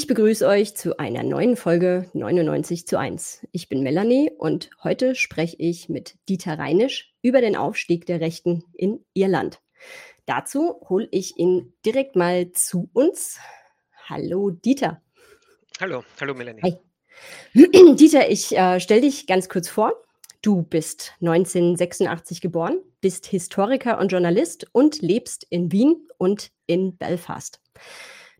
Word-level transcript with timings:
Ich 0.00 0.06
begrüße 0.06 0.48
euch 0.48 0.74
zu 0.74 0.98
einer 0.98 1.22
neuen 1.22 1.56
Folge 1.56 2.08
99 2.14 2.86
zu 2.86 2.98
1. 2.98 3.46
Ich 3.52 3.68
bin 3.68 3.82
Melanie 3.82 4.30
und 4.38 4.70
heute 4.82 5.14
spreche 5.14 5.56
ich 5.58 5.90
mit 5.90 6.14
Dieter 6.26 6.58
Reinisch 6.58 7.12
über 7.20 7.42
den 7.42 7.54
Aufstieg 7.54 8.06
der 8.06 8.18
Rechten 8.18 8.64
in 8.72 9.04
Irland. 9.12 9.60
Dazu 10.24 10.80
hole 10.88 11.06
ich 11.10 11.36
ihn 11.36 11.74
direkt 11.84 12.16
mal 12.16 12.50
zu 12.52 12.88
uns. 12.94 13.40
Hallo 14.08 14.48
Dieter. 14.48 15.02
Hallo, 15.78 16.02
hallo 16.18 16.32
Melanie. 16.32 16.62
Hi. 16.62 16.78
Dieter, 17.96 18.30
ich 18.30 18.56
äh, 18.56 18.80
stelle 18.80 19.02
dich 19.02 19.26
ganz 19.26 19.50
kurz 19.50 19.68
vor. 19.68 19.92
Du 20.40 20.62
bist 20.62 21.12
1986 21.20 22.40
geboren, 22.40 22.78
bist 23.02 23.26
Historiker 23.26 23.98
und 23.98 24.12
Journalist 24.12 24.66
und 24.72 25.02
lebst 25.02 25.46
in 25.50 25.70
Wien 25.72 26.08
und 26.16 26.52
in 26.64 26.96
Belfast. 26.96 27.60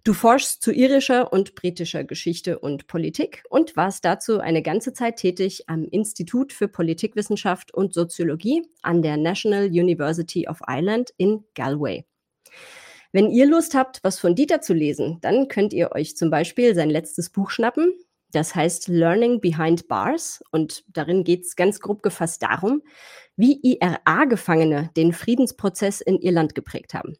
Du 0.02 0.14
forschst 0.14 0.62
zu 0.62 0.72
irischer 0.72 1.30
und 1.30 1.54
britischer 1.54 2.04
Geschichte 2.04 2.58
und 2.58 2.86
Politik 2.86 3.42
und 3.50 3.76
warst 3.76 4.06
dazu 4.06 4.40
eine 4.40 4.62
ganze 4.62 4.94
Zeit 4.94 5.16
tätig 5.16 5.64
am 5.66 5.84
Institut 5.84 6.54
für 6.54 6.68
Politikwissenschaft 6.68 7.74
und 7.74 7.92
Soziologie 7.92 8.62
an 8.80 9.02
der 9.02 9.18
National 9.18 9.66
University 9.66 10.48
of 10.48 10.60
Ireland 10.66 11.10
in 11.18 11.44
Galway. 11.54 12.06
Wenn 13.12 13.30
ihr 13.30 13.44
Lust 13.44 13.74
habt, 13.74 14.02
was 14.02 14.18
von 14.18 14.34
Dieter 14.34 14.62
zu 14.62 14.72
lesen, 14.72 15.18
dann 15.20 15.48
könnt 15.48 15.74
ihr 15.74 15.92
euch 15.92 16.16
zum 16.16 16.30
Beispiel 16.30 16.74
sein 16.74 16.88
letztes 16.88 17.28
Buch 17.28 17.50
schnappen. 17.50 17.92
Das 18.32 18.54
heißt 18.54 18.88
Learning 18.88 19.40
Behind 19.42 19.86
Bars 19.86 20.42
und 20.50 20.84
darin 20.88 21.24
geht 21.24 21.44
es 21.44 21.56
ganz 21.56 21.80
grob 21.80 22.02
gefasst 22.02 22.42
darum, 22.42 22.82
wie 23.36 23.60
IRA-Gefangene 23.62 24.90
den 24.96 25.12
Friedensprozess 25.12 26.00
in 26.00 26.20
Irland 26.20 26.54
geprägt 26.54 26.94
haben. 26.94 27.16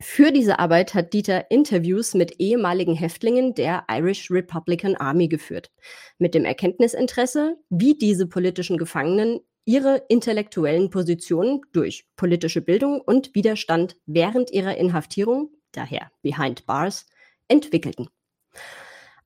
Für 0.00 0.30
diese 0.30 0.58
Arbeit 0.58 0.92
hat 0.92 1.14
Dieter 1.14 1.50
Interviews 1.50 2.12
mit 2.12 2.38
ehemaligen 2.38 2.94
Häftlingen 2.94 3.54
der 3.54 3.84
Irish 3.90 4.30
Republican 4.30 4.94
Army 4.94 5.26
geführt, 5.28 5.70
mit 6.18 6.34
dem 6.34 6.44
Erkenntnisinteresse, 6.44 7.56
wie 7.70 7.96
diese 7.96 8.26
politischen 8.26 8.76
Gefangenen 8.76 9.40
ihre 9.64 10.02
intellektuellen 10.08 10.90
Positionen 10.90 11.62
durch 11.72 12.06
politische 12.16 12.60
Bildung 12.60 13.00
und 13.00 13.34
Widerstand 13.34 13.96
während 14.06 14.50
ihrer 14.50 14.76
Inhaftierung, 14.76 15.50
daher 15.72 16.10
behind 16.22 16.66
bars, 16.66 17.06
entwickelten. 17.48 18.08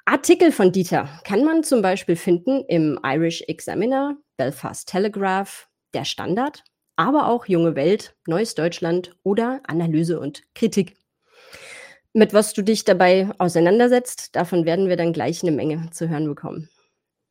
Artikel 0.04 0.52
von 0.52 0.72
Dieter 0.72 1.08
kann 1.24 1.44
man 1.44 1.62
zum 1.62 1.82
Beispiel 1.82 2.16
finden 2.16 2.64
im 2.68 2.98
Irish 3.04 3.42
Examiner, 3.42 4.16
Belfast 4.36 4.88
Telegraph, 4.88 5.68
der 5.94 6.04
Standard 6.04 6.64
aber 7.00 7.28
auch 7.28 7.46
Junge 7.46 7.76
Welt, 7.76 8.14
Neues 8.26 8.54
Deutschland 8.54 9.16
oder 9.22 9.62
Analyse 9.66 10.20
und 10.20 10.42
Kritik. 10.54 10.98
Mit 12.12 12.34
was 12.34 12.52
du 12.52 12.60
dich 12.60 12.84
dabei 12.84 13.30
auseinandersetzt, 13.38 14.36
davon 14.36 14.66
werden 14.66 14.86
wir 14.86 14.98
dann 14.98 15.14
gleich 15.14 15.42
eine 15.42 15.52
Menge 15.52 15.88
zu 15.92 16.10
hören 16.10 16.26
bekommen. 16.26 16.68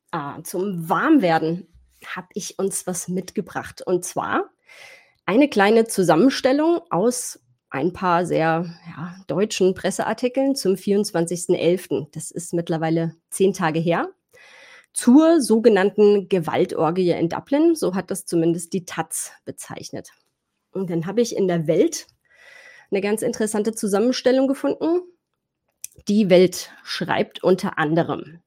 Ah, 0.09 0.41
zum 0.43 0.89
Warmwerden 0.89 1.67
habe 2.03 2.29
ich 2.33 2.57
uns 2.57 2.87
was 2.87 3.09
mitgebracht. 3.09 3.83
Und 3.85 4.03
zwar 4.05 4.49
eine 5.27 5.47
kleine 5.47 5.85
Zusammenstellung 5.85 6.81
aus 6.89 7.39
ein 7.69 7.93
paar 7.93 8.25
sehr 8.25 8.65
ja, 8.87 9.15
deutschen 9.27 9.75
Presseartikeln 9.75 10.55
zum 10.55 10.73
24.11. 10.73 12.07
Das 12.11 12.31
ist 12.31 12.53
mittlerweile 12.53 13.15
zehn 13.29 13.53
Tage 13.53 13.79
her 13.79 14.09
zur 15.00 15.39
sogenannten 15.39 16.28
Gewaltorgie 16.28 17.11
in 17.11 17.30
Dublin. 17.30 17.73
So 17.73 17.95
hat 17.95 18.11
das 18.11 18.25
zumindest 18.25 18.73
die 18.73 18.83
Taz 18.83 19.32
bezeichnet. 19.45 20.11
Und 20.71 20.89
dann 20.89 21.05
habe 21.05 21.21
ich 21.21 21.37
in 21.37 21.48
der 21.48 21.67
Welt 21.67 22.08
eine 22.92 22.99
ganz 22.99 23.21
interessante 23.21 23.73
Zusammenstellung 23.73 24.49
gefunden. 24.49 25.02
Die 26.09 26.30
Welt 26.30 26.71
schreibt 26.83 27.42
unter 27.42 27.77
anderem, 27.77 28.42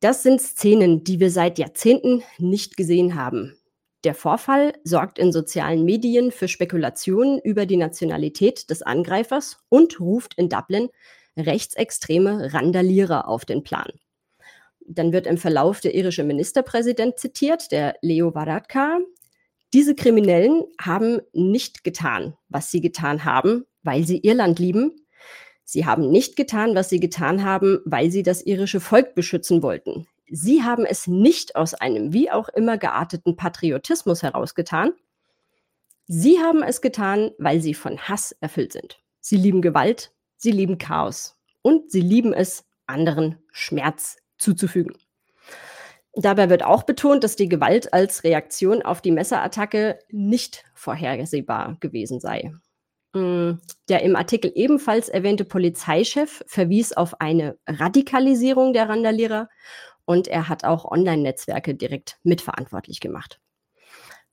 das 0.00 0.22
sind 0.22 0.40
Szenen, 0.40 1.04
die 1.04 1.20
wir 1.20 1.30
seit 1.30 1.58
Jahrzehnten 1.58 2.22
nicht 2.38 2.78
gesehen 2.78 3.14
haben. 3.14 3.58
Der 4.04 4.14
Vorfall 4.14 4.72
sorgt 4.84 5.18
in 5.18 5.32
sozialen 5.32 5.84
Medien 5.84 6.32
für 6.32 6.48
Spekulationen 6.48 7.40
über 7.40 7.66
die 7.66 7.76
Nationalität 7.76 8.70
des 8.70 8.80
Angreifers 8.80 9.58
und 9.68 10.00
ruft 10.00 10.32
in 10.38 10.48
Dublin 10.48 10.88
rechtsextreme 11.36 12.54
Randalierer 12.54 13.28
auf 13.28 13.44
den 13.44 13.62
Plan. 13.62 13.90
Dann 14.90 15.12
wird 15.12 15.26
im 15.26 15.36
Verlauf 15.36 15.80
der 15.80 15.94
irische 15.94 16.24
Ministerpräsident 16.24 17.18
zitiert, 17.18 17.70
der 17.72 17.96
Leo 18.00 18.34
Varadkar. 18.34 19.00
Diese 19.74 19.94
Kriminellen 19.94 20.64
haben 20.80 21.20
nicht 21.32 21.84
getan, 21.84 22.34
was 22.48 22.70
sie 22.70 22.80
getan 22.80 23.24
haben, 23.24 23.66
weil 23.82 24.06
sie 24.06 24.18
Irland 24.18 24.58
lieben. 24.58 24.92
Sie 25.64 25.84
haben 25.84 26.10
nicht 26.10 26.36
getan, 26.36 26.74
was 26.74 26.88
sie 26.88 27.00
getan 27.00 27.44
haben, 27.44 27.80
weil 27.84 28.10
sie 28.10 28.22
das 28.22 28.46
irische 28.46 28.80
Volk 28.80 29.14
beschützen 29.14 29.62
wollten. 29.62 30.06
Sie 30.30 30.62
haben 30.62 30.86
es 30.86 31.06
nicht 31.06 31.56
aus 31.56 31.74
einem 31.74 32.14
wie 32.14 32.30
auch 32.30 32.48
immer 32.48 32.78
gearteten 32.78 33.36
Patriotismus 33.36 34.22
herausgetan. 34.22 34.92
Sie 36.06 36.38
haben 36.38 36.62
es 36.62 36.80
getan, 36.80 37.32
weil 37.36 37.60
sie 37.60 37.74
von 37.74 37.98
Hass 37.98 38.32
erfüllt 38.40 38.72
sind. 38.72 38.98
Sie 39.20 39.36
lieben 39.36 39.60
Gewalt, 39.60 40.12
sie 40.38 40.52
lieben 40.52 40.78
Chaos 40.78 41.38
und 41.60 41.90
sie 41.90 42.00
lieben 42.00 42.32
es, 42.32 42.64
anderen 42.86 43.36
Schmerz 43.52 44.16
zuzufügen. 44.38 44.96
Dabei 46.14 46.50
wird 46.50 46.64
auch 46.64 46.82
betont, 46.82 47.22
dass 47.22 47.36
die 47.36 47.48
Gewalt 47.48 47.92
als 47.92 48.24
Reaktion 48.24 48.82
auf 48.82 49.00
die 49.00 49.12
Messerattacke 49.12 49.98
nicht 50.10 50.64
vorhersehbar 50.74 51.76
gewesen 51.80 52.18
sei. 52.18 52.52
Mm, 53.14 53.52
der 53.88 54.02
im 54.02 54.16
Artikel 54.16 54.50
ebenfalls 54.54 55.08
erwähnte 55.08 55.44
Polizeichef 55.44 56.42
verwies 56.46 56.92
auf 56.92 57.20
eine 57.20 57.56
Radikalisierung 57.66 58.72
der 58.72 58.88
Randalierer 58.88 59.48
und 60.04 60.26
er 60.28 60.48
hat 60.48 60.64
auch 60.64 60.84
Online-Netzwerke 60.84 61.74
direkt 61.74 62.18
mitverantwortlich 62.22 63.00
gemacht. 63.00 63.40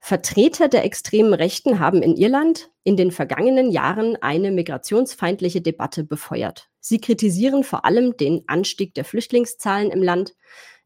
Vertreter 0.08 0.68
der 0.68 0.86
extremen 0.86 1.34
Rechten 1.34 1.80
haben 1.80 2.04
in 2.04 2.16
Irland 2.16 2.70
in 2.84 2.96
den 2.96 3.10
vergangenen 3.10 3.72
Jahren 3.72 4.16
eine 4.22 4.52
migrationsfeindliche 4.52 5.62
Debatte 5.62 6.04
befeuert. 6.04 6.70
Sie 6.80 7.02
kritisieren 7.02 7.64
vor 7.64 7.86
allem 7.86 8.16
den 8.16 8.44
Anstieg 8.46 8.94
der 8.94 9.04
Flüchtlingszahlen 9.04 9.90
im 9.90 10.04
Land. 10.04 10.36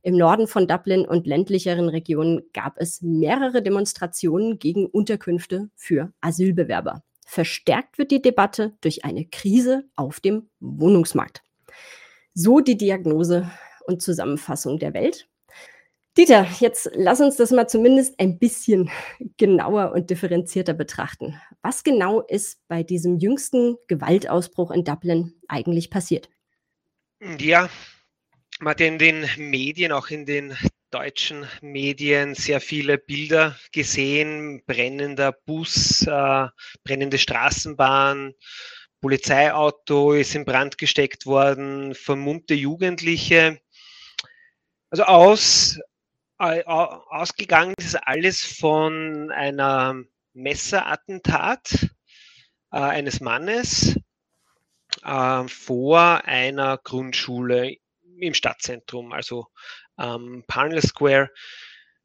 Im 0.04 0.16
Norden 0.16 0.48
von 0.48 0.70
Dublin 0.70 1.06
und 1.06 1.28
ländlicheren 1.28 1.90
Regionen 1.90 2.44
gab 2.54 2.78
es 2.78 3.02
mehrere 3.02 3.62
Demonstrationen 3.62 4.58
gegen 4.58 4.86
Unterkünfte 4.86 5.70
für 5.76 6.14
Asylbewerber. 6.22 7.04
Verstärkt 7.26 7.98
wird 7.98 8.12
die 8.12 8.22
Debatte 8.22 8.78
durch 8.80 9.04
eine 9.04 9.26
Krise 9.26 9.84
auf 9.98 10.22
dem 10.22 10.48
Wohnungsmarkt. 10.62 11.44
So 12.34 12.62
die 12.62 12.78
Diagnose 12.78 13.52
und 13.86 14.02
Zusammenfassung 14.02 14.80
der 14.80 14.94
Welt. 14.94 15.29
Dieter, 16.20 16.46
jetzt 16.60 16.90
lass 16.96 17.22
uns 17.22 17.38
das 17.38 17.52
mal 17.52 17.70
zumindest 17.70 18.20
ein 18.20 18.40
bisschen 18.40 18.92
genauer 19.38 19.94
und 19.94 20.10
differenzierter 20.10 20.74
betrachten. 20.74 21.40
Was 21.62 21.86
genau 21.86 22.20
ist 22.20 22.60
bei 22.68 22.84
diesem 22.84 23.20
jüngsten 23.20 23.78
Gewaltausbruch 23.88 24.72
in 24.72 24.84
Dublin 24.84 25.34
eigentlich 25.48 25.90
passiert? 25.90 26.30
Ja, 27.22 27.70
man 28.60 28.72
hat 28.72 28.82
in 28.82 29.00
den 29.00 29.30
Medien, 29.38 29.94
auch 29.94 30.10
in 30.10 30.26
den 30.26 30.58
deutschen 30.92 31.48
Medien, 31.62 32.36
sehr 32.36 32.60
viele 32.60 32.98
Bilder 32.98 33.56
gesehen. 33.72 34.62
Brennender 34.66 35.32
Bus, 35.32 36.06
äh, 36.06 36.48
brennende 36.84 37.18
Straßenbahn, 37.18 38.34
Polizeiauto 39.00 40.12
ist 40.12 40.36
in 40.36 40.44
Brand 40.44 40.78
gesteckt 40.78 41.26
worden, 41.26 41.96
vermummte 41.96 42.56
Jugendliche. 42.56 43.62
Also 44.90 45.04
aus 45.04 45.80
ausgegangen 46.40 47.74
ist 47.78 47.96
alles 47.96 48.44
von 48.44 49.32
einer 49.32 49.96
Messerattentat 50.34 51.90
äh, 52.72 52.78
eines 52.78 53.20
Mannes 53.20 54.00
äh, 55.04 55.48
vor 55.48 56.24
einer 56.26 56.78
Grundschule 56.78 57.76
im 58.20 58.34
Stadtzentrum, 58.34 59.12
also 59.12 59.48
ähm, 59.98 60.44
Parnell 60.48 60.82
Square 60.82 61.30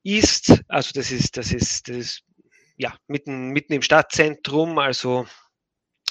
East, 0.02 0.62
also 0.68 0.90
das 0.94 1.10
ist, 1.10 1.36
das 1.36 1.52
ist, 1.52 1.88
das 1.88 1.96
ist 1.96 2.24
ja 2.76 2.96
mitten, 3.06 3.50
mitten 3.50 3.72
im 3.72 3.82
Stadtzentrum, 3.82 4.78
also 4.78 5.26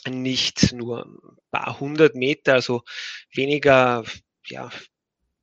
nicht 0.08 0.74
nur 0.74 1.06
ein 1.06 1.38
paar 1.52 1.80
hundert 1.80 2.16
Meter, 2.16 2.54
also 2.54 2.84
weniger, 3.34 4.04
ja, 4.46 4.70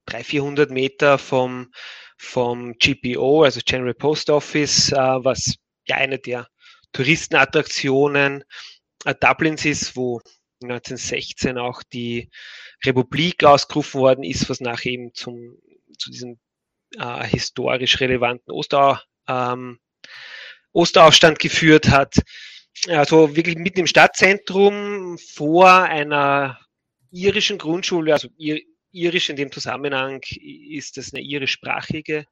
300, 0.07 0.27
400 0.27 0.71
Meter 0.71 1.19
vom, 1.19 1.73
vom 2.23 2.75
GPO, 2.75 3.45
also 3.45 3.61
General 3.65 3.95
Post 3.95 4.29
Office, 4.29 4.93
äh, 4.93 4.97
was 4.97 5.57
ja 5.87 5.97
eine 5.97 6.19
der 6.19 6.47
Touristenattraktionen 6.93 8.45
äh, 9.07 9.15
Dublins 9.19 9.65
ist, 9.65 9.97
wo 9.97 10.21
1916 10.63 11.57
auch 11.57 11.83
die 11.83 12.29
Republik 12.85 13.43
ausgerufen 13.43 14.03
worden 14.03 14.23
ist, 14.23 14.51
was 14.51 14.61
nachher 14.61 14.93
eben 14.93 15.15
zum, 15.15 15.57
zu 15.99 16.11
diesem 16.11 16.39
äh, 16.99 17.25
historisch 17.27 17.99
relevanten 18.01 18.53
Ostau, 18.53 18.99
ähm, 19.27 19.81
Osteraufstand 20.73 21.39
geführt 21.39 21.89
hat. 21.89 22.17
Also 22.87 23.35
wirklich 23.35 23.57
mitten 23.57 23.81
im 23.81 23.87
Stadtzentrum 23.87 25.17
vor 25.17 25.71
einer 25.71 26.61
irischen 27.11 27.57
Grundschule, 27.57 28.13
also 28.13 28.29
irisch 28.93 29.31
in 29.31 29.37
dem 29.37 29.53
Zusammenhang 29.53 30.21
ist 30.41 30.97
das 30.97 31.13
eine 31.13 31.23
irischsprachige 31.23 32.27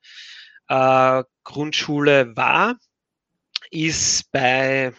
äh, 0.69 1.23
Grundschule 1.45 2.37
war, 2.37 2.79
ist 3.71 4.31
bei 4.33 4.93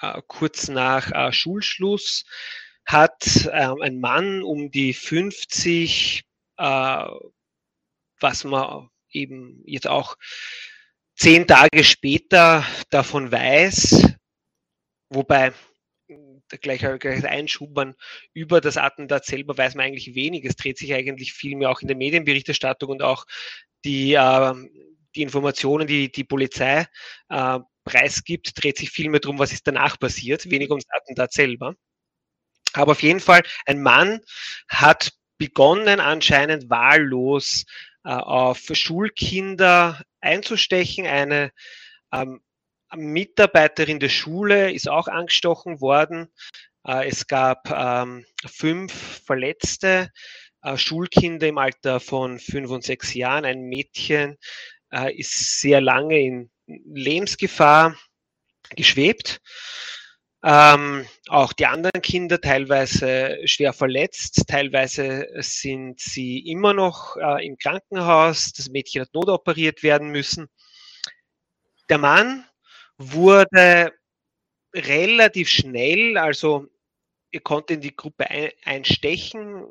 äh, 0.00 0.22
kurz 0.26 0.68
nach 0.68 1.10
äh, 1.10 1.32
Schulschluss 1.32 2.24
hat 2.84 3.46
äh, 3.46 3.68
ein 3.82 4.00
Mann 4.00 4.42
um 4.42 4.70
die 4.70 4.94
50, 4.94 6.24
äh, 6.56 7.04
was 8.20 8.44
man 8.44 8.88
eben 9.10 9.62
jetzt 9.66 9.88
auch 9.88 10.16
zehn 11.16 11.46
Tage 11.46 11.82
später 11.82 12.64
davon 12.90 13.32
weiß, 13.32 14.14
wobei 15.08 15.52
gleich, 16.60 16.80
gleich 16.98 17.24
einschubern 17.26 17.94
über 18.32 18.60
das 18.60 18.76
Attentat 18.76 19.24
selber 19.24 19.56
weiß 19.56 19.74
man 19.74 19.86
eigentlich 19.86 20.14
wenig. 20.14 20.44
Es 20.44 20.56
dreht 20.56 20.78
sich 20.78 20.94
eigentlich 20.94 21.32
viel 21.32 21.56
mehr 21.56 21.70
auch 21.70 21.80
in 21.80 21.88
der 21.88 21.96
Medienberichterstattung 21.96 22.90
und 22.90 23.02
auch 23.02 23.26
die, 23.84 24.14
äh, 24.14 24.54
die 25.14 25.22
Informationen, 25.22 25.86
die 25.86 26.10
die 26.10 26.24
Polizei 26.24 26.86
äh, 27.28 27.58
preisgibt, 27.84 28.62
dreht 28.62 28.78
sich 28.78 28.90
viel 28.90 29.08
mehr 29.08 29.20
darum, 29.20 29.38
was 29.38 29.52
ist 29.52 29.66
danach 29.66 29.98
passiert, 29.98 30.50
weniger 30.50 30.72
ums 30.72 30.86
Attentat 30.90 31.32
selber. 31.32 31.74
Aber 32.72 32.92
auf 32.92 33.02
jeden 33.02 33.20
Fall, 33.20 33.42
ein 33.64 33.82
Mann 33.82 34.20
hat 34.68 35.12
begonnen, 35.38 36.00
anscheinend 36.00 36.68
wahllos 36.68 37.64
äh, 38.04 38.10
auf 38.10 38.60
Schulkinder 38.72 40.02
einzustechen. 40.20 41.06
Eine 41.06 41.52
ähm, 42.12 42.40
Mitarbeiterin 42.94 44.00
der 44.00 44.08
Schule 44.08 44.72
ist 44.72 44.88
auch 44.88 45.08
angestochen 45.08 45.80
worden. 45.80 46.28
Äh, 46.86 47.08
es 47.08 47.26
gab 47.26 47.70
ähm, 47.70 48.24
fünf 48.46 48.92
Verletzte, 49.24 50.10
äh, 50.62 50.76
Schulkinder 50.76 51.48
im 51.48 51.58
Alter 51.58 52.00
von 52.00 52.38
fünf 52.38 52.70
und 52.70 52.84
sechs 52.84 53.14
Jahren. 53.14 53.44
Ein 53.44 53.62
Mädchen 53.62 54.36
äh, 54.92 55.14
ist 55.16 55.60
sehr 55.60 55.80
lange 55.80 56.20
in 56.20 56.50
Lebensgefahr 56.66 57.96
geschwebt. 58.70 59.40
Ähm, 60.44 61.08
auch 61.28 61.52
die 61.52 61.66
anderen 61.66 62.02
Kinder 62.02 62.40
teilweise 62.40 63.36
schwer 63.46 63.72
verletzt, 63.72 64.44
teilweise 64.46 65.26
sind 65.40 65.98
sie 65.98 66.38
immer 66.38 66.72
noch 66.72 67.16
im 67.16 67.56
Krankenhaus. 67.56 68.52
Das 68.52 68.68
Mädchen 68.68 69.02
hat 69.02 69.14
notoperiert 69.14 69.82
werden 69.82 70.10
müssen. 70.10 70.48
Der 71.88 71.98
Mann 71.98 72.44
wurde 72.98 73.92
relativ 74.74 75.48
schnell, 75.48 76.16
also 76.16 76.66
er 77.30 77.40
konnte 77.40 77.74
in 77.74 77.80
die 77.80 77.94
Gruppe 77.94 78.30
ein, 78.30 78.50
einstechen, 78.64 79.66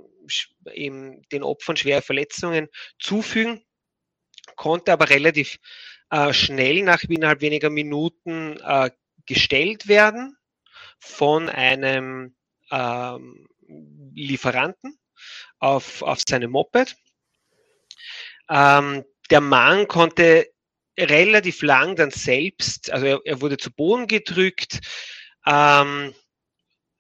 eben 0.74 1.22
den 1.30 1.44
Opfern 1.44 1.78
schwere 1.78 2.02
Verletzungen 2.02 2.68
zufügen, 3.00 3.64
konnte 4.56 4.94
aber 4.94 5.10
relativ 5.10 5.58
äh, 6.10 6.34
schnell 6.34 6.84
nach 6.84 7.04
innerhalb 7.04 7.42
weniger 7.42 7.70
Minuten 7.70 8.58
äh, 8.60 8.92
gestellt 9.26 9.88
werden 9.88 10.38
von 11.00 11.50
einem 11.50 12.36
ähm, 12.72 13.48
Lieferanten 14.14 15.00
auf, 15.60 16.02
auf 16.02 16.20
seinem 16.28 16.52
Moped. 16.52 16.96
Ähm, 18.50 19.04
der 19.32 19.42
Mann 19.42 19.88
konnte 19.88 20.52
relativ 20.98 21.62
lang 21.62 21.96
dann 21.96 22.12
selbst, 22.12 22.92
also 22.92 23.06
er, 23.06 23.20
er 23.26 23.42
wurde 23.42 23.58
zu 23.58 23.72
Boden 23.72 24.08
gedrückt, 24.08 24.80
ähm, 25.46 26.14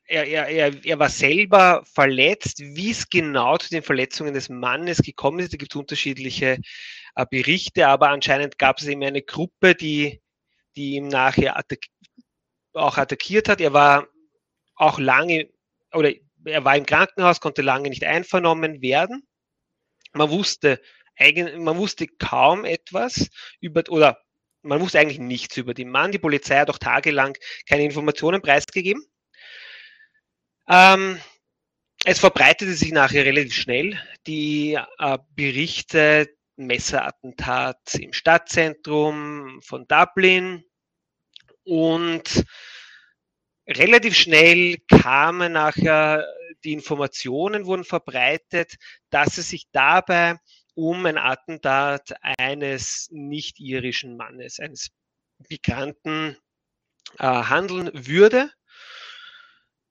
er, 0.07 0.27
er, 0.27 0.86
er, 0.86 1.00
war 1.00 1.09
selber 1.09 1.83
verletzt. 1.92 2.59
Wie 2.59 2.92
es 2.92 3.09
genau 3.09 3.57
zu 3.57 3.69
den 3.69 3.81
Verletzungen 3.81 4.33
des 4.33 4.50
Mannes 4.50 5.00
gekommen 5.00 5.39
ist, 5.39 5.53
da 5.53 5.57
gibt 5.57 5.74
es 5.74 5.80
unterschiedliche 5.80 6.59
äh, 7.15 7.25
Berichte, 7.30 7.88
aber 7.88 8.09
anscheinend 8.09 8.59
gab 8.59 8.80
es 8.80 8.88
eben 8.88 9.03
eine 9.03 9.24
Gruppe, 9.24 9.74
die, 9.74 10.21
die 10.75 10.95
ihm 10.95 11.07
nachher 11.07 11.57
attack 11.57 11.86
auch 12.74 12.97
attackiert 12.97 13.50
hat. 13.50 13.62
Er 13.62 13.74
war 13.74 14.07
auch 14.75 15.00
lange, 15.00 15.50
oder 15.94 16.12
er 16.44 16.65
war 16.65 16.75
im 16.75 16.86
Krankenhaus, 16.86 17.39
konnte 17.39 17.62
lange 17.62 17.89
nicht 17.89 18.03
einvernommen 18.03 18.81
werden. 18.81 19.25
Man 20.13 20.30
wusste, 20.30 20.81
man 21.57 21.77
wusste 21.77 22.07
kaum 22.07 22.65
etwas 22.65 23.29
über, 23.59 23.83
oder 23.89 24.21
man 24.62 24.81
wusste 24.81 25.00
eigentlich 25.00 25.19
nichts 25.19 25.57
über 25.57 25.73
den 25.73 25.89
Mann. 25.89 26.12
Die 26.12 26.19
Polizei 26.19 26.57
hat 26.57 26.69
auch 26.69 26.77
tagelang 26.77 27.38
keine 27.67 27.83
Informationen 27.83 28.41
preisgegeben. 28.41 29.06
Ähm, 30.67 31.19
es 32.03 32.19
verbreitete 32.19 32.73
sich 32.73 32.91
nachher 32.91 33.25
relativ 33.25 33.53
schnell 33.53 34.00
die 34.27 34.77
äh, 34.97 35.17
Berichte, 35.35 36.35
Messerattentat 36.57 37.95
im 37.95 38.13
Stadtzentrum 38.13 39.59
von 39.61 39.88
Dublin 39.88 40.63
und 41.63 42.45
relativ 43.68 44.15
schnell 44.15 44.77
kamen 44.88 45.53
nachher 45.53 46.25
die 46.63 46.73
Informationen 46.73 47.65
wurden 47.65 47.83
verbreitet, 47.83 48.75
dass 49.09 49.38
es 49.38 49.50
sich 49.50 49.68
dabei 49.71 50.38
um 50.75 51.06
ein 51.06 51.18
Attentat 51.18 52.13
eines 52.38 53.07
nicht-irischen 53.12 54.18
Mannes, 54.18 54.60
eines 54.60 54.92
Migranten 55.50 56.38
äh, 57.18 57.25
handeln 57.25 57.92
würde. 57.94 58.51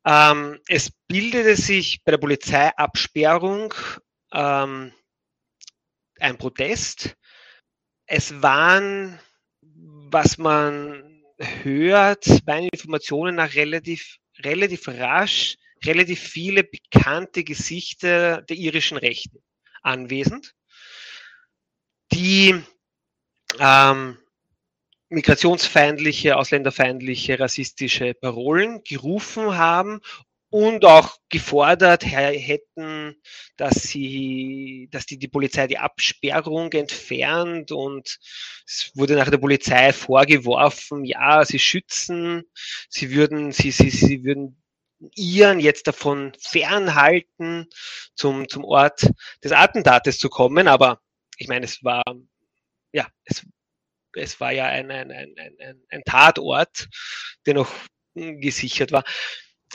Ähm, 0.07 0.61
es 0.69 0.91
bildete 1.09 1.57
sich 1.57 2.05
bei 2.05 2.13
der 2.13 2.19
Polizeiabsperrung 2.19 3.73
ähm, 4.33 4.93
ein 6.21 6.39
Protest. 6.39 7.17
Es 8.07 8.43
waren, 8.43 9.19
was 9.63 10.37
man 10.37 11.23
hört, 11.39 12.27
meinen 12.47 12.69
Informationen 12.69 13.37
nach 13.37 13.55
relativ, 13.55 14.19
relativ 14.39 14.87
rasch, 14.89 15.57
relativ 15.85 16.21
viele 16.21 16.65
bekannte 16.65 17.43
Gesichter 17.43 18.43
der 18.43 18.57
irischen 18.57 18.99
Rechten 18.99 19.43
anwesend 19.83 20.55
die 22.13 22.63
ähm, 23.59 24.19
migrationsfeindliche, 25.09 26.37
ausländerfeindliche, 26.37 27.39
rassistische 27.39 28.15
Parolen 28.15 28.83
gerufen 28.85 29.57
haben 29.57 30.01
und 30.51 30.85
auch 30.85 31.17
gefordert 31.31 32.05
hätten, 32.07 33.17
dass 33.57 33.83
sie, 33.83 34.89
dass 34.93 35.05
die, 35.05 35.19
die 35.19 35.27
Polizei 35.27 35.67
die 35.67 35.79
Absperrung 35.79 36.73
entfernt 36.73 37.73
und 37.73 38.21
es 38.65 38.93
wurde 38.95 39.17
nach 39.17 39.31
der 39.31 39.39
Polizei 39.39 39.93
vorgeworfen, 39.93 41.05
ja, 41.05 41.45
sie 41.45 41.59
schützen, 41.59 42.45
sie 42.89 43.11
würden, 43.11 43.51
sie, 43.51 43.73
sie, 43.73 43.91
sie 43.91 44.23
würden 44.23 44.63
ihren 45.17 45.59
jetzt 45.59 45.89
davon 45.89 46.33
fernhalten, 46.39 47.67
zum, 48.15 48.49
zum 48.49 48.65
Ort 48.65 49.09
des 49.43 49.51
Attentates 49.51 50.19
zu 50.19 50.29
kommen, 50.29 50.69
aber 50.69 51.01
ich 51.39 51.49
meine, 51.49 51.65
es 51.65 51.83
war, 51.83 52.03
ja, 52.93 53.07
es, 53.25 53.45
es 54.15 54.41
war 54.41 54.53
ja 54.53 54.67
ein, 54.67 54.91
ein, 54.91 55.11
ein, 55.11 55.35
ein, 55.37 55.83
ein 55.89 56.03
Tatort, 56.05 56.89
der 57.47 57.55
noch 57.55 57.73
gesichert 58.15 58.93
war. 58.93 59.05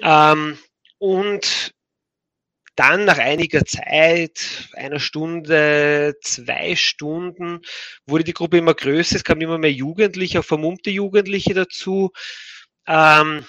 Ähm, 0.01 0.57
und 0.97 1.73
dann 2.75 3.03
nach 3.03 3.17
einiger 3.17 3.65
Zeit, 3.65 4.69
einer 4.73 5.01
Stunde, 5.01 6.15
zwei 6.21 6.77
Stunden, 6.77 7.59
wurde 8.05 8.23
die 8.23 8.33
Gruppe 8.33 8.57
immer 8.57 8.73
größer, 8.73 9.17
es 9.17 9.25
kamen 9.25 9.41
immer 9.41 9.57
mehr 9.57 9.73
Jugendliche, 9.73 10.39
auch 10.39 10.45
vermummte 10.45 10.89
Jugendliche 10.89 11.53
dazu. 11.53 12.11
Ähm, 12.87 13.45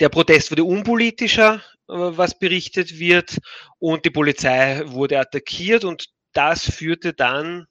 der 0.00 0.08
Protest 0.08 0.50
wurde 0.50 0.64
unpolitischer, 0.64 1.62
äh, 1.88 1.92
was 1.94 2.36
berichtet 2.36 2.98
wird, 2.98 3.38
und 3.78 4.04
die 4.04 4.10
Polizei 4.10 4.82
wurde 4.86 5.20
attackiert 5.20 5.84
und 5.84 6.06
das 6.32 6.70
führte 6.70 7.12
dann, 7.12 7.66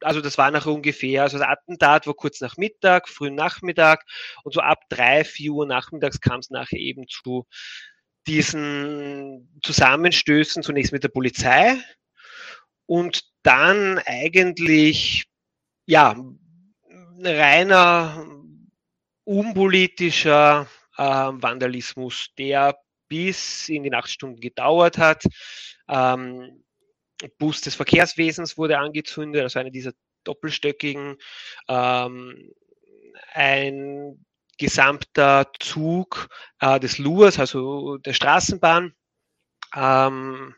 also 0.00 0.20
das 0.20 0.38
war 0.38 0.50
nach 0.50 0.66
ungefähr, 0.66 1.22
also 1.22 1.38
das 1.38 1.46
Attentat 1.46 2.06
war 2.06 2.14
kurz 2.14 2.40
nach 2.40 2.56
Mittag, 2.56 3.08
frühen 3.08 3.34
Nachmittag 3.34 4.04
und 4.44 4.52
so 4.52 4.60
ab 4.60 4.80
drei, 4.88 5.24
vier 5.24 5.52
Uhr 5.52 5.66
nachmittags 5.66 6.20
kam 6.20 6.40
es 6.40 6.50
nachher 6.50 6.78
eben 6.78 7.06
zu 7.08 7.46
diesen 8.26 9.60
Zusammenstößen, 9.62 10.62
zunächst 10.62 10.92
mit 10.92 11.04
der 11.04 11.08
Polizei 11.08 11.78
und 12.86 13.24
dann 13.42 14.00
eigentlich, 14.04 15.24
ja, 15.86 16.16
reiner 17.20 18.26
unpolitischer 19.24 20.68
äh, 20.96 21.02
Vandalismus, 21.02 22.28
der 22.38 22.78
bis 23.08 23.68
in 23.68 23.84
die 23.84 23.90
Nachtstunden 23.90 24.40
gedauert 24.40 24.98
hat. 24.98 25.24
Ähm, 25.88 26.64
Bus 27.38 27.60
des 27.60 27.74
Verkehrswesens 27.74 28.58
wurde 28.58 28.78
angezündet, 28.78 29.42
also 29.42 29.58
eine 29.58 29.70
dieser 29.70 29.92
doppelstöckigen. 30.24 31.16
Ähm, 31.68 32.52
ein 33.32 34.24
gesamter 34.58 35.50
Zug 35.60 36.28
äh, 36.60 36.80
des 36.80 36.98
Lurs, 36.98 37.38
also 37.38 37.98
der 37.98 38.12
Straßenbahn, 38.12 38.94
ähm, 39.74 40.54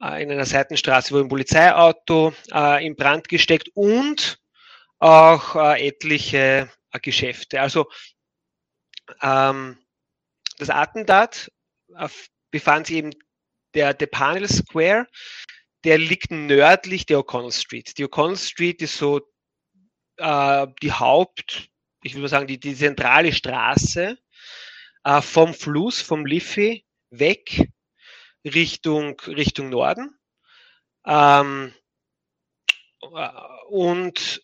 äh, 0.00 0.22
in 0.22 0.30
einer 0.30 0.46
Seitenstraße 0.46 1.12
wurde 1.12 1.24
ein 1.24 1.28
Polizeiauto 1.28 2.32
äh, 2.52 2.86
in 2.86 2.96
Brand 2.96 3.28
gesteckt 3.28 3.70
und 3.74 4.38
auch 4.98 5.56
äh, 5.56 5.88
etliche 5.88 6.70
äh, 6.92 7.00
Geschäfte. 7.00 7.60
Also 7.60 7.90
ähm, 9.22 9.78
das 10.58 10.70
Attentat 10.70 11.50
befand 12.50 12.86
sich 12.86 12.96
eben 12.96 13.10
der, 13.74 13.94
der 13.94 14.06
Panel 14.06 14.48
Square, 14.48 15.06
der 15.84 15.98
liegt 15.98 16.30
nördlich 16.30 17.06
der 17.06 17.18
O'Connell 17.18 17.52
Street. 17.52 17.96
Die 17.98 18.04
O'Connell 18.04 18.36
Street 18.36 18.82
ist 18.82 18.96
so 18.96 19.20
äh, 20.18 20.66
die 20.82 20.92
Haupt, 20.92 21.68
ich 22.02 22.14
würde 22.14 22.28
sagen, 22.28 22.46
die, 22.46 22.58
die 22.60 22.74
zentrale 22.74 23.32
Straße 23.32 24.18
äh, 25.04 25.22
vom 25.22 25.54
Fluss, 25.54 26.00
vom 26.00 26.26
Liffey 26.26 26.84
weg 27.10 27.68
Richtung, 28.44 29.20
Richtung 29.20 29.70
Norden. 29.70 30.18
Ähm, 31.06 31.74
äh, 33.02 33.28
und 33.68 34.42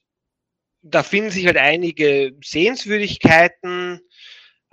da 0.82 1.02
finden 1.02 1.30
sich 1.30 1.46
halt 1.46 1.56
einige 1.56 2.36
Sehenswürdigkeiten, 2.42 4.00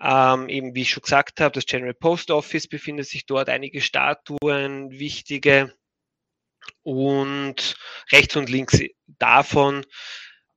ähm, 0.04 0.50
eben 0.50 0.76
wie 0.76 0.82
ich 0.82 0.90
schon 0.90 1.02
gesagt 1.02 1.40
habe, 1.40 1.54
das 1.54 1.66
General 1.66 1.94
Post 1.94 2.30
Office 2.30 2.68
befindet 2.68 3.08
sich 3.08 3.26
dort, 3.26 3.48
einige 3.48 3.82
Statuen, 3.82 4.92
wichtige. 4.92 5.74
Und 6.84 7.76
rechts 8.12 8.36
und 8.36 8.50
links 8.50 8.80
davon 9.08 9.86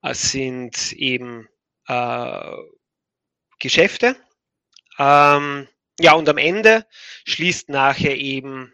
äh, 0.02 0.14
sind 0.14 0.92
eben 0.92 1.48
äh, 1.86 2.56
Geschäfte. 3.60 4.16
Ähm, 4.98 5.68
ja, 6.00 6.14
und 6.14 6.28
am 6.28 6.38
Ende 6.38 6.86
schließt 7.24 7.68
nachher 7.68 8.16
eben 8.16 8.72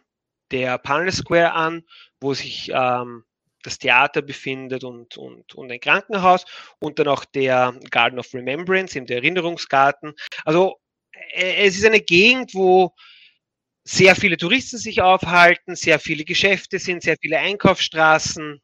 der 0.50 0.78
Panel 0.78 1.12
Square 1.12 1.52
an, 1.52 1.84
wo 2.20 2.34
sich 2.34 2.70
ähm, 2.72 3.24
das 3.62 3.78
Theater 3.78 4.22
befindet 4.22 4.84
und, 4.84 5.16
und, 5.16 5.54
und 5.54 5.70
ein 5.70 5.80
Krankenhaus 5.80 6.44
und 6.80 6.98
dann 6.98 7.08
auch 7.08 7.24
der 7.24 7.74
Garden 7.90 8.18
of 8.18 8.32
Remembrance, 8.34 8.96
eben 8.96 9.06
der 9.06 9.18
Erinnerungsgarten. 9.18 10.14
Also 10.44 10.76
äh, 11.32 11.66
es 11.66 11.76
ist 11.76 11.86
eine 11.86 12.00
Gegend, 12.00 12.54
wo 12.54 12.94
sehr 13.84 14.14
viele 14.14 14.36
Touristen 14.36 14.78
sich 14.78 15.02
aufhalten, 15.02 15.74
sehr 15.74 15.98
viele 15.98 16.24
Geschäfte 16.24 16.78
sind, 16.78 17.02
sehr 17.02 17.16
viele 17.20 17.38
Einkaufsstraßen, 17.38 18.60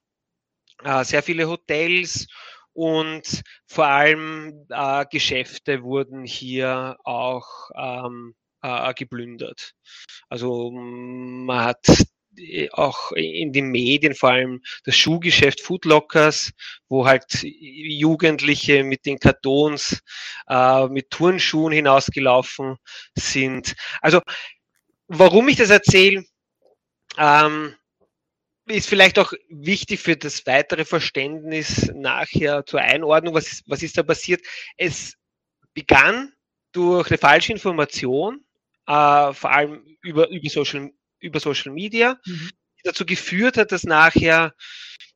äh, 0.85 1.05
sehr 1.05 1.23
viele 1.23 1.49
Hotels 1.49 2.27
und 2.73 3.43
vor 3.67 3.87
allem 3.87 4.67
äh, 4.71 5.05
Geschäfte 5.11 5.83
wurden 5.83 6.25
hier 6.25 6.97
auch 7.03 7.71
ähm, 7.77 8.35
äh, 8.63 8.95
geplündert. 8.95 9.73
Also 10.29 10.71
man 10.71 11.65
hat 11.65 11.87
auch 12.73 13.13
in 13.13 13.53
den 13.53 13.69
Medien, 13.69 14.15
vor 14.15 14.31
allem 14.31 14.63
das 14.85 14.97
Schuhgeschäft 14.97 15.61
Foodlockers, 15.61 16.53
wo 16.89 17.07
halt 17.07 17.25
Jugendliche 17.43 18.85
mit 18.85 19.07
den 19.07 19.19
Kartons 19.19 20.01
äh, 20.49 20.87
mit 20.89 21.11
Turnschuhen 21.11 21.73
hinausgelaufen 21.73 22.77
sind. 23.15 23.75
Also 24.01 24.21
warum 25.09 25.49
ich 25.49 25.57
das 25.57 25.71
erzähle, 25.71 26.25
ähm, 27.17 27.75
ist 28.67 28.89
vielleicht 28.89 29.19
auch 29.19 29.33
wichtig 29.49 30.01
für 30.01 30.17
das 30.17 30.47
weitere 30.47 30.85
Verständnis 30.85 31.91
nachher 31.95 32.65
zur 32.67 32.81
Einordnung, 32.81 33.35
was 33.35 33.51
ist, 33.51 33.65
was 33.67 33.83
ist 33.83 33.97
da 33.97 34.03
passiert. 34.03 34.43
Es 34.77 35.15
begann 35.75 36.33
durch 36.73 37.09
eine 37.09 37.19
falsche 37.19 37.53
Information, 37.53 38.45
äh, 38.87 39.33
vor 39.33 39.51
allem 39.51 39.83
über, 40.03 40.29
über, 40.29 40.51
Social, 40.51 40.91
über 41.21 41.41
Social 41.41 41.73
Media, 41.73 42.19
mhm. 42.25 42.51
die 42.79 42.83
dazu 42.85 43.07
geführt 43.07 43.57
hat, 43.57 43.73
dass 43.73 43.85
nachher 43.85 44.55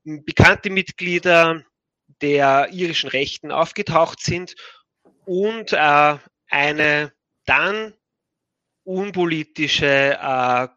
bekannte 0.04 0.70
Mitglieder 0.70 1.64
der 2.20 2.70
irischen 2.72 3.08
Rechten 3.08 3.50
aufgetaucht 3.50 4.20
sind 4.20 4.54
und 5.24 5.72
äh, 5.72 6.18
eine 6.48 7.12
dann 7.46 7.94
unpolitische 8.84 10.18
äh, 10.20 10.68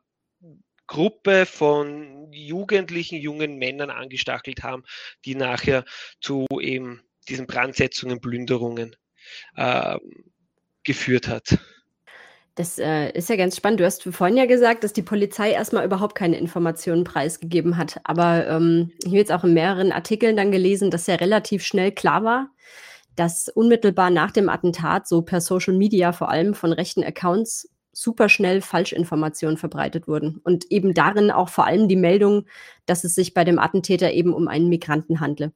Gruppe 0.88 1.46
von 1.46 2.32
jugendlichen, 2.32 3.20
jungen 3.20 3.58
Männern 3.58 3.90
angestachelt 3.90 4.64
haben, 4.64 4.84
die 5.26 5.36
nachher 5.36 5.84
zu 6.22 6.46
eben 6.62 7.02
diesen 7.28 7.48
Brandsetzungen, 7.48 8.22
Plünderungen 8.22 8.96
äh, 9.56 9.98
geführt 10.84 11.28
hat. 11.28 11.58
Das 12.56 12.80
äh, 12.80 13.12
ist 13.12 13.28
ja 13.28 13.36
ganz 13.36 13.58
spannend. 13.58 13.82
Du 13.82 13.86
hast 13.86 14.04
vorhin 14.04 14.38
ja 14.38 14.46
gesagt, 14.46 14.86
dass 14.86 14.94
die 14.94 15.02
Polizei 15.02 15.52
erstmal 15.52 15.86
überhaupt 15.86 16.16
keine 16.16 16.38
Informationen 16.38 17.04
preisgegeben 17.04 17.76
hat. 17.76 18.00
Aber 18.06 18.48
ähm, 18.48 18.92
ich 19.00 19.08
habe 19.08 19.18
jetzt 19.18 19.32
auch 19.34 19.44
in 19.44 19.54
mehreren 19.54 19.92
Artikeln 19.92 20.38
dann 20.38 20.54
gelesen, 20.54 20.90
dass 20.90 21.08
ja 21.08 21.16
relativ 21.16 21.66
schnell 21.66 21.92
klar 21.92 22.24
war, 22.24 22.50
dass 23.18 23.50
unmittelbar 23.50 24.10
nach 24.10 24.32
dem 24.32 24.48
Attentat 24.48 25.06
so 25.06 25.22
per 25.22 25.42
Social 25.42 25.74
Media 25.74 26.14
vor 26.14 26.30
allem 26.30 26.54
von 26.54 26.72
rechten 26.72 27.04
Accounts 27.04 27.70
super 27.92 28.30
schnell 28.30 28.62
Falschinformationen 28.62 29.58
verbreitet 29.58 30.08
wurden. 30.08 30.40
Und 30.44 30.72
eben 30.72 30.94
darin 30.94 31.32
auch 31.32 31.50
vor 31.50 31.66
allem 31.66 31.90
die 31.90 31.96
Meldung, 31.98 32.46
dass 32.86 33.04
es 33.04 33.16
sich 33.16 33.34
bei 33.34 33.44
dem 33.44 33.60
Attentäter 33.60 34.14
eben 34.14 34.34
um 34.34 34.48
einen 34.48 34.70
Migranten 34.70 35.20
handle. 35.20 35.52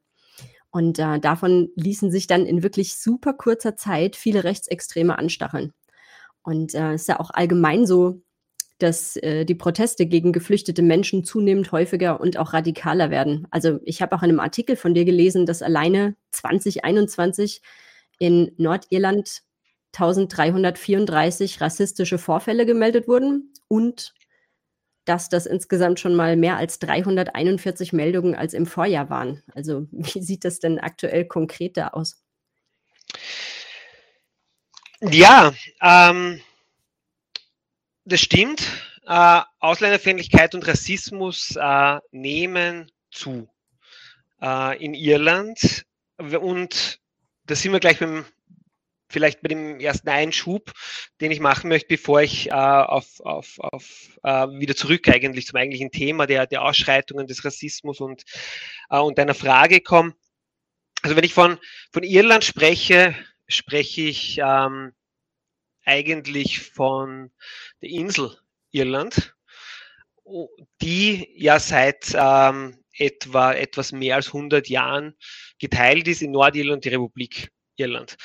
Und 0.70 0.98
äh, 0.98 1.18
davon 1.18 1.70
ließen 1.76 2.10
sich 2.10 2.26
dann 2.26 2.44
in 2.44 2.62
wirklich 2.62 2.94
super 2.96 3.32
kurzer 3.32 3.74
Zeit 3.74 4.16
viele 4.16 4.44
Rechtsextreme 4.44 5.18
anstacheln. 5.18 5.72
Und 6.42 6.74
äh, 6.74 6.92
es 6.94 7.02
ist 7.02 7.08
ja 7.08 7.20
auch 7.20 7.30
allgemein 7.30 7.86
so, 7.86 8.22
dass 8.78 9.16
äh, 9.16 9.44
die 9.44 9.54
Proteste 9.54 10.06
gegen 10.06 10.32
geflüchtete 10.32 10.82
Menschen 10.82 11.24
zunehmend 11.24 11.70
häufiger 11.72 12.20
und 12.20 12.38
auch 12.38 12.52
radikaler 12.52 13.10
werden. 13.10 13.46
Also 13.50 13.80
ich 13.84 14.02
habe 14.02 14.16
auch 14.16 14.22
in 14.22 14.30
einem 14.30 14.40
Artikel 14.40 14.76
von 14.76 14.94
dir 14.94 15.04
gelesen, 15.04 15.46
dass 15.46 15.62
alleine 15.62 16.16
2021 16.32 17.62
in 18.18 18.52
Nordirland 18.56 19.42
1334 19.92 21.60
rassistische 21.60 22.18
Vorfälle 22.18 22.64
gemeldet 22.64 23.08
wurden 23.08 23.52
und 23.68 24.14
dass 25.04 25.28
das 25.28 25.46
insgesamt 25.46 25.98
schon 25.98 26.14
mal 26.14 26.36
mehr 26.36 26.56
als 26.56 26.78
341 26.78 27.92
Meldungen 27.92 28.34
als 28.34 28.54
im 28.54 28.66
Vorjahr 28.66 29.10
waren. 29.10 29.42
Also 29.54 29.86
wie 29.90 30.22
sieht 30.22 30.44
das 30.44 30.60
denn 30.60 30.78
aktuell 30.78 31.24
konkreter 31.24 31.94
aus? 31.96 32.22
Ja, 35.02 35.54
ähm, 35.80 36.42
das 38.04 38.20
stimmt. 38.20 38.62
Äh, 39.06 39.40
Ausländerfeindlichkeit 39.58 40.54
und 40.54 40.66
Rassismus 40.66 41.56
äh, 41.56 41.98
nehmen 42.10 42.92
zu 43.10 43.48
äh, 44.42 44.84
in 44.84 44.92
Irland. 44.92 45.86
Und 46.18 47.00
da 47.46 47.54
sind 47.54 47.72
wir 47.72 47.80
gleich 47.80 47.98
beim, 47.98 48.26
vielleicht 49.08 49.40
bei 49.40 49.48
dem 49.48 49.80
ersten 49.80 50.10
Einschub, 50.10 50.70
den 51.22 51.30
ich 51.30 51.40
machen 51.40 51.68
möchte, 51.68 51.88
bevor 51.88 52.20
ich 52.20 52.48
äh, 52.48 52.52
auf, 52.52 53.20
auf, 53.20 53.58
auf 53.58 54.18
äh, 54.22 54.48
wieder 54.48 54.76
zurück 54.76 55.08
eigentlich 55.08 55.46
zum 55.46 55.56
eigentlichen 55.56 55.90
Thema 55.90 56.26
der, 56.26 56.46
der 56.46 56.62
Ausschreitungen 56.62 57.26
des 57.26 57.42
Rassismus 57.42 58.00
und, 58.00 58.24
äh, 58.90 58.98
und 58.98 59.18
einer 59.18 59.34
Frage 59.34 59.80
komme. 59.80 60.14
Also 61.00 61.16
wenn 61.16 61.24
ich 61.24 61.32
von, 61.32 61.58
von 61.90 62.02
Irland 62.02 62.44
spreche, 62.44 63.16
spreche 63.50 64.02
ich 64.02 64.38
ähm, 64.42 64.92
eigentlich 65.84 66.60
von 66.60 67.30
der 67.82 67.90
Insel 67.90 68.36
Irland, 68.72 69.34
die 70.80 71.28
ja 71.36 71.58
seit 71.58 72.14
ähm, 72.14 72.76
etwa 72.96 73.52
etwas 73.52 73.92
mehr 73.92 74.16
als 74.16 74.28
100 74.28 74.68
Jahren 74.68 75.16
geteilt 75.58 76.06
ist 76.08 76.22
in 76.22 76.32
Nordirland 76.32 76.84
die 76.84 76.90
Republik 76.90 77.50
Irland. 77.76 78.16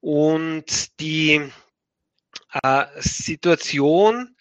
Und 0.00 1.00
die 1.00 1.50
äh, 2.62 2.86
Situation 2.96 4.36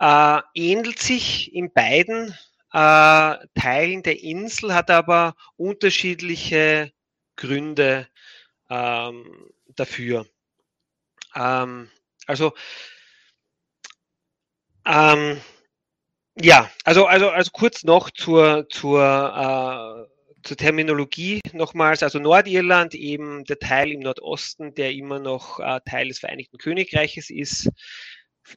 äh, 0.00 0.40
ähnelt 0.54 0.98
sich 0.98 1.54
in 1.54 1.72
beiden 1.72 2.34
äh, 2.72 3.36
Teilen 3.54 4.02
der 4.02 4.22
Insel, 4.22 4.74
hat 4.74 4.90
aber 4.90 5.36
unterschiedliche 5.56 6.92
Gründe 7.36 8.08
ähm, 8.72 9.50
dafür. 9.76 10.26
Ähm, 11.34 11.90
also 12.26 12.54
ähm, 14.86 15.40
ja, 16.40 16.70
also, 16.84 17.06
also, 17.06 17.28
also 17.30 17.50
kurz 17.52 17.84
noch 17.84 18.10
zur, 18.10 18.66
zur, 18.70 19.02
äh, 19.02 20.42
zur 20.42 20.56
Terminologie 20.56 21.40
nochmals. 21.52 22.02
Also 22.02 22.18
Nordirland, 22.18 22.94
eben 22.94 23.44
der 23.44 23.58
Teil 23.58 23.92
im 23.92 24.00
Nordosten, 24.00 24.74
der 24.74 24.92
immer 24.92 25.18
noch 25.18 25.60
äh, 25.60 25.80
Teil 25.84 26.08
des 26.08 26.20
Vereinigten 26.20 26.58
Königreiches 26.58 27.30
ist. 27.30 27.66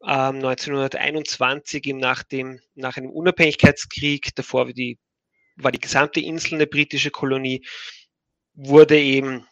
Ähm, 0.04 0.38
1921 0.38 1.86
eben 1.86 2.00
nach, 2.00 2.24
dem, 2.24 2.60
nach 2.76 2.98
einem 2.98 3.12
Unabhängigkeitskrieg, 3.12 4.34
davor 4.36 4.68
war 4.68 4.74
die, 4.74 4.98
war 5.58 5.72
die 5.72 5.80
gesamte 5.80 6.22
Insel 6.22 6.56
eine 6.56 6.68
britische 6.68 7.12
Kolonie, 7.12 7.66
wurde 8.54 9.00
eben 9.00 9.46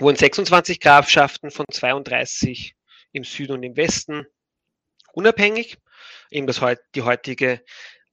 wurden 0.00 0.16
26 0.16 0.80
Grafschaften 0.80 1.50
von 1.50 1.66
32 1.70 2.74
im 3.12 3.24
Süden 3.24 3.52
und 3.52 3.62
im 3.62 3.76
Westen 3.76 4.26
unabhängig. 5.12 5.78
eben 6.30 6.46
das, 6.46 6.60
die 6.94 7.02
heutige 7.02 7.64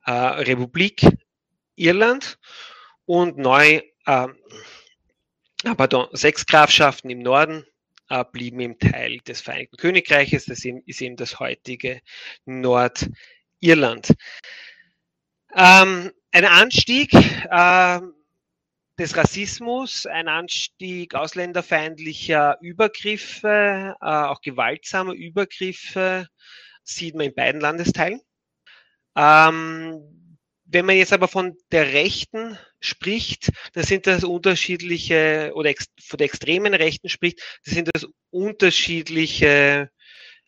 äh, 0.06 0.12
Republik 0.12 1.06
Irland 1.76 2.40
und 3.06 3.38
neu, 3.38 3.82
äh, 4.06 4.28
pardon, 5.78 6.08
sechs 6.14 6.46
Grafschaften 6.46 7.10
im 7.10 7.20
Norden 7.20 7.66
äh, 8.10 8.24
blieben 8.32 8.60
im 8.60 8.80
Teil 8.80 9.20
des 9.20 9.42
Vereinigten 9.42 9.78
Königreiches. 9.78 10.46
Das 10.46 10.64
ist 10.66 11.02
eben 11.02 11.16
das 11.16 11.40
heutige 11.40 12.02
Nordirland. 12.46 14.14
Ähm, 15.56 16.12
ein 16.32 16.46
Anstieg 16.46 17.14
äh, 17.14 18.00
des 18.98 19.18
Rassismus, 19.18 20.06
ein 20.06 20.28
Anstieg 20.28 21.16
ausländerfeindlicher 21.16 22.58
Übergriffe, 22.62 23.96
äh, 24.00 24.06
auch 24.06 24.42
gewaltsamer 24.42 25.14
Übergriffe 25.14 26.28
sieht 26.84 27.16
man 27.16 27.28
in 27.28 27.36
beiden 27.36 27.62
Landesteilen. 27.62 28.22
Ähm, 29.16 30.38
wenn 30.66 30.86
man 30.86 30.98
jetzt 30.98 31.14
aber 31.14 31.28
von 31.28 31.58
der 31.72 31.94
Rechten 31.94 32.58
spricht, 32.80 33.52
dann 33.74 33.84
sind 33.84 34.08
das 34.08 34.24
unterschiedliche, 34.24 35.52
oder 35.56 35.74
von 36.02 36.18
der 36.18 36.26
extremen 36.26 36.74
Rechten 36.74 37.10
spricht, 37.10 37.40
das 37.66 37.74
sind 37.74 37.90
das 37.94 38.08
unterschiedliche 38.32 39.90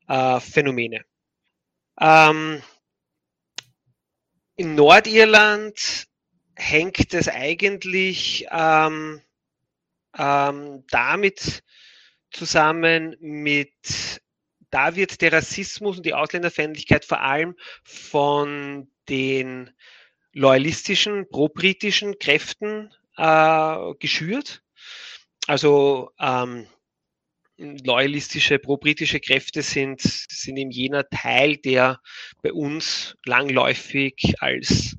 äh, 0.08 0.40
Phänomene. 0.40 1.06
Ähm, 2.00 2.62
in 4.56 4.76
Nordirland 4.76 6.08
hängt 6.58 7.14
es 7.14 7.28
eigentlich 7.28 8.48
ähm, 8.52 9.22
ähm, 10.18 10.84
damit 10.90 11.64
zusammen 12.32 13.16
mit, 13.20 14.22
da 14.72 14.96
wird 14.96 15.22
der 15.22 15.34
Rassismus 15.34 15.98
und 15.98 16.06
die 16.06 16.14
Ausländerfeindlichkeit 16.14 17.06
vor 17.06 17.22
allem 17.22 17.56
von 17.84 18.92
den 19.08 19.70
loyalistischen, 20.34 21.30
pro-britischen 21.30 22.18
Kräften 22.20 22.92
äh, 23.16 23.94
geschürt. 24.00 24.64
Also 25.46 26.12
ähm, 26.20 26.68
loyalistische, 27.58 28.60
pro-britische 28.60 29.20
Kräfte 29.20 29.62
sind, 29.62 30.02
sind 30.02 30.58
eben 30.58 30.72
jener 30.72 31.08
Teil, 31.10 31.58
der 31.58 32.02
bei 32.42 32.52
uns 32.52 33.16
langläufig 33.26 34.36
als 34.40 34.98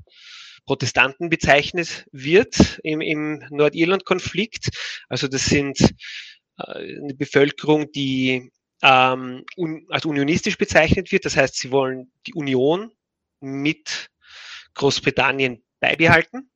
Protestanten 0.69 1.31
bezeichnet 1.31 2.07
wird 2.13 2.79
im, 2.83 3.01
im 3.01 3.43
Nordirland-Konflikt. 3.49 4.69
Also 5.09 5.27
das 5.27 5.47
sind 5.47 5.81
äh, 6.59 6.99
eine 6.99 7.15
Bevölkerung, 7.15 7.91
die 7.91 8.53
ähm, 8.83 9.47
un, 9.57 9.87
als 9.89 10.05
unionistisch 10.05 10.59
bezeichnet 10.59 11.11
wird. 11.11 11.25
Das 11.25 11.39
heißt, 11.39 11.57
sie 11.57 11.71
wollen 11.71 12.13
die 12.27 12.35
Union 12.35 12.93
mit 13.41 14.11
Großbritannien 14.75 15.65
beibehalten. 15.81 16.51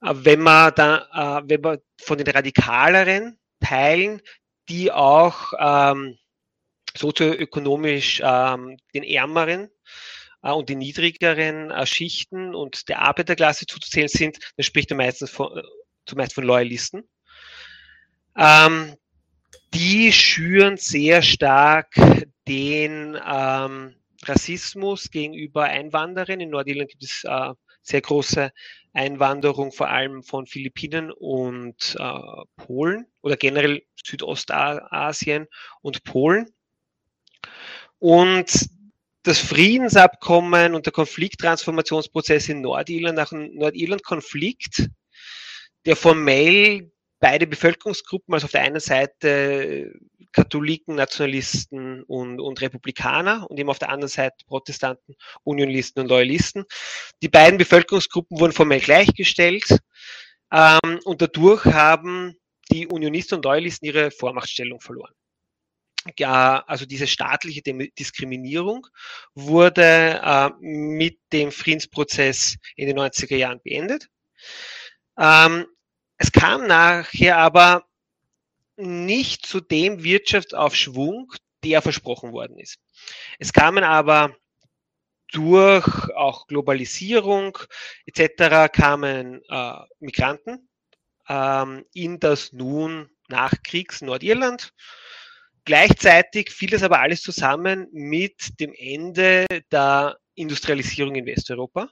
Wenn 0.00 0.40
man 0.40 0.72
da, 0.74 1.38
äh, 1.38 1.48
wenn 1.48 1.60
man 1.60 1.78
von 2.02 2.18
den 2.18 2.26
radikaleren 2.26 3.38
Teilen, 3.60 4.22
die 4.68 4.90
auch 4.90 5.52
ähm, 5.56 6.18
sozioökonomisch 6.96 8.20
ähm, 8.24 8.76
den 8.92 9.04
ärmeren 9.04 9.66
äh, 9.66 9.68
und 10.52 10.68
den 10.68 10.78
niedrigeren 10.78 11.70
äh, 11.70 11.86
Schichten 11.86 12.54
und 12.54 12.88
der 12.88 13.02
Arbeiterklasse 13.02 13.66
zuzuzählen 13.66 14.08
sind, 14.08 14.38
dann 14.56 14.64
spricht 14.64 14.90
man 14.90 14.98
meistens 14.98 15.30
von, 15.30 15.56
äh, 15.56 15.62
zumeist 16.06 16.34
von 16.34 16.44
Loyalisten. 16.44 17.08
Ähm, 18.36 18.96
die 19.72 20.12
schüren 20.12 20.76
sehr 20.76 21.22
stark 21.22 21.94
den 22.46 23.18
ähm, 23.26 23.96
Rassismus 24.22 25.10
gegenüber 25.10 25.64
Einwanderern. 25.64 26.40
In 26.40 26.50
Nordirland 26.50 26.90
gibt 26.90 27.04
es 27.04 27.24
äh, 27.24 27.52
sehr 27.82 28.00
große 28.00 28.52
Einwanderung, 28.92 29.72
vor 29.72 29.88
allem 29.88 30.22
von 30.22 30.46
Philippinen 30.46 31.10
und 31.10 31.96
äh, 31.98 32.18
Polen 32.56 33.06
oder 33.22 33.36
generell 33.36 33.82
Südostasien 34.04 35.46
und 35.82 36.04
Polen. 36.04 36.50
Und 37.98 38.68
das 39.24 39.38
Friedensabkommen 39.38 40.74
und 40.74 40.86
der 40.86 40.92
Konflikttransformationsprozess 40.92 42.50
in 42.50 42.60
Nordirland 42.60 43.16
nach 43.16 43.30
dem 43.30 43.54
Nordirland-Konflikt, 43.54 44.88
der 45.86 45.96
formell 45.96 46.92
beide 47.20 47.46
Bevölkerungsgruppen, 47.46 48.34
also 48.34 48.44
auf 48.44 48.50
der 48.50 48.62
einen 48.62 48.80
Seite 48.80 49.92
Katholiken, 50.32 50.96
Nationalisten 50.96 52.02
und, 52.02 52.38
und 52.38 52.60
Republikaner 52.60 53.50
und 53.50 53.58
eben 53.58 53.70
auf 53.70 53.78
der 53.78 53.88
anderen 53.88 54.10
Seite 54.10 54.44
Protestanten, 54.46 55.14
Unionisten 55.42 56.02
und 56.02 56.08
Loyalisten. 56.08 56.64
Die 57.22 57.28
beiden 57.28 57.56
Bevölkerungsgruppen 57.56 58.38
wurden 58.38 58.52
formell 58.52 58.80
gleichgestellt 58.80 59.78
ähm, 60.52 61.00
und 61.04 61.22
dadurch 61.22 61.64
haben 61.64 62.34
die 62.70 62.86
Unionisten 62.86 63.36
und 63.36 63.44
Loyalisten 63.46 63.86
ihre 63.86 64.10
Vormachtstellung 64.10 64.80
verloren. 64.80 65.14
Ja, 66.18 66.62
also 66.66 66.84
diese 66.84 67.06
staatliche 67.06 67.62
Diskriminierung 67.62 68.86
wurde 69.34 70.20
äh, 70.22 70.50
mit 70.60 71.18
dem 71.32 71.50
Friedensprozess 71.50 72.56
in 72.76 72.88
den 72.88 72.98
90er 72.98 73.36
Jahren 73.36 73.60
beendet. 73.62 74.08
Ähm, 75.18 75.66
es 76.18 76.30
kam 76.30 76.66
nachher 76.66 77.38
aber 77.38 77.86
nicht 78.76 79.46
zu 79.46 79.60
dem 79.60 80.02
Wirtschaftsaufschwung, 80.04 81.32
der 81.64 81.80
versprochen 81.80 82.32
worden 82.32 82.58
ist. 82.58 82.78
Es 83.38 83.52
kamen 83.52 83.84
aber 83.84 84.36
durch 85.32 85.86
auch 86.14 86.46
Globalisierung 86.46 87.58
etc. 88.06 88.70
kamen 88.72 89.42
äh, 89.48 89.72
Migranten 90.00 90.68
ähm, 91.28 91.84
in 91.92 92.20
das 92.20 92.52
nun 92.52 93.10
Nachkriegs 93.28 94.02
Nordirland. 94.02 94.72
Gleichzeitig 95.64 96.50
fiel 96.50 96.70
das 96.70 96.82
aber 96.82 97.00
alles 97.00 97.22
zusammen 97.22 97.88
mit 97.92 98.60
dem 98.60 98.74
Ende 98.76 99.46
der 99.70 100.18
Industrialisierung 100.34 101.14
in 101.14 101.26
Westeuropa. 101.26 101.90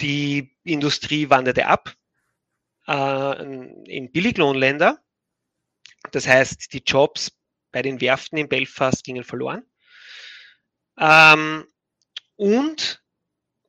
Die 0.00 0.56
Industrie 0.62 1.28
wanderte 1.28 1.66
ab 1.66 1.94
äh, 2.86 3.42
in 3.42 4.12
Billiglohnländer 4.12 5.02
das 6.10 6.26
heißt, 6.26 6.72
die 6.72 6.82
Jobs 6.84 7.32
bei 7.72 7.82
den 7.82 8.00
Werften 8.00 8.38
in 8.38 8.48
Belfast 8.48 9.04
gingen 9.04 9.24
verloren. 9.24 9.64
Ähm, 10.98 11.66
und 12.36 13.02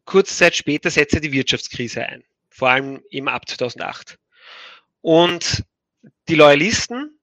kurze 0.06 0.36
Zeit 0.36 0.56
später 0.56 0.90
setzte 0.90 1.20
die 1.20 1.32
Wirtschaftskrise 1.32 2.06
ein, 2.06 2.24
vor 2.50 2.70
allem 2.70 3.04
im 3.10 3.28
ab 3.28 3.48
2008. 3.48 4.18
Und 5.02 5.66
die 6.28 6.36
Loyalisten 6.36 7.17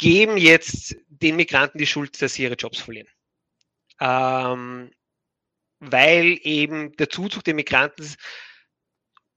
geben 0.00 0.38
jetzt 0.38 0.96
den 1.08 1.36
Migranten 1.36 1.76
die 1.76 1.86
Schuld, 1.86 2.20
dass 2.22 2.34
sie 2.34 2.42
ihre 2.44 2.54
Jobs 2.54 2.80
verlieren. 2.80 3.08
Ähm, 4.00 4.90
weil 5.78 6.38
eben 6.42 6.96
der 6.96 7.10
Zuzug 7.10 7.44
der 7.44 7.54
Migranten 7.54 8.14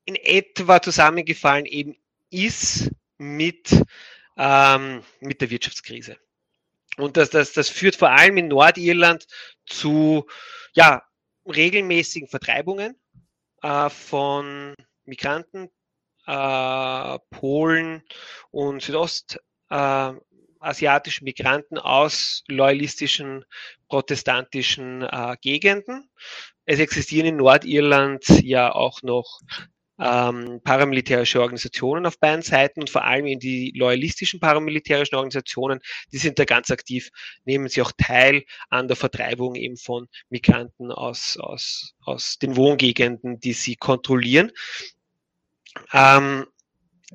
in 0.06 0.16
etwa 0.16 0.82
zusammengefallen 0.82 1.66
eben 1.66 1.98
ist 2.30 2.92
mit 3.18 3.84
ähm, 4.38 5.04
mit 5.20 5.42
der 5.42 5.50
Wirtschaftskrise. 5.50 6.18
Und 6.98 7.18
das, 7.18 7.30
das, 7.30 7.52
das 7.54 7.70
führt 7.70 7.98
vor 7.98 8.12
allem 8.12 8.38
in 8.38 8.48
Nordirland 8.48 9.28
zu 9.66 10.28
ja, 10.74 11.04
regelmäßigen 11.46 12.30
Vertreibungen 12.30 12.96
äh, 13.62 13.90
von 13.90 14.76
Migranten, 15.06 15.70
äh, 16.26 17.20
Polen 17.32 18.04
und 18.52 18.82
südostasiatischen 18.82 19.42
äh, 19.70 20.33
Migranten 21.22 21.78
aus 21.78 22.44
loyalistischen 22.48 23.46
protestantischen 23.90 25.02
äh, 25.02 25.36
Gegenden. 25.42 26.10
Es 26.66 26.80
existieren 26.80 27.28
in 27.28 27.38
Nordirland 27.38 28.26
ja 28.42 28.74
auch 28.74 29.04
noch 29.04 29.42
ähm, 30.00 30.60
paramilitärische 30.64 31.40
Organisationen 31.40 32.06
auf 32.06 32.20
beiden 32.20 32.42
Seiten 32.42 32.82
und 32.82 32.90
vor 32.90 33.04
allem 33.04 33.28
in 33.28 33.40
die 33.40 33.72
loyalistischen 33.76 34.40
paramilitärischen 34.40 35.16
Organisationen, 35.16 35.80
die 36.12 36.18
sind 36.18 36.40
da 36.40 36.46
ganz 36.46 36.72
aktiv, 36.72 37.10
nehmen 37.46 37.68
sie 37.68 37.82
auch 37.82 37.92
teil 37.98 38.44
an 38.70 38.88
der 38.88 38.98
Vertreibung 38.98 39.56
eben 39.56 39.78
von 39.78 40.08
Migranten 40.30 40.92
aus, 40.92 41.38
aus, 41.38 41.94
aus 42.02 42.40
den 42.40 42.56
Wohngegenden, 42.56 43.40
die 43.40 43.54
sie 43.54 43.76
kontrollieren. 43.76 44.52
Ähm, 45.92 46.46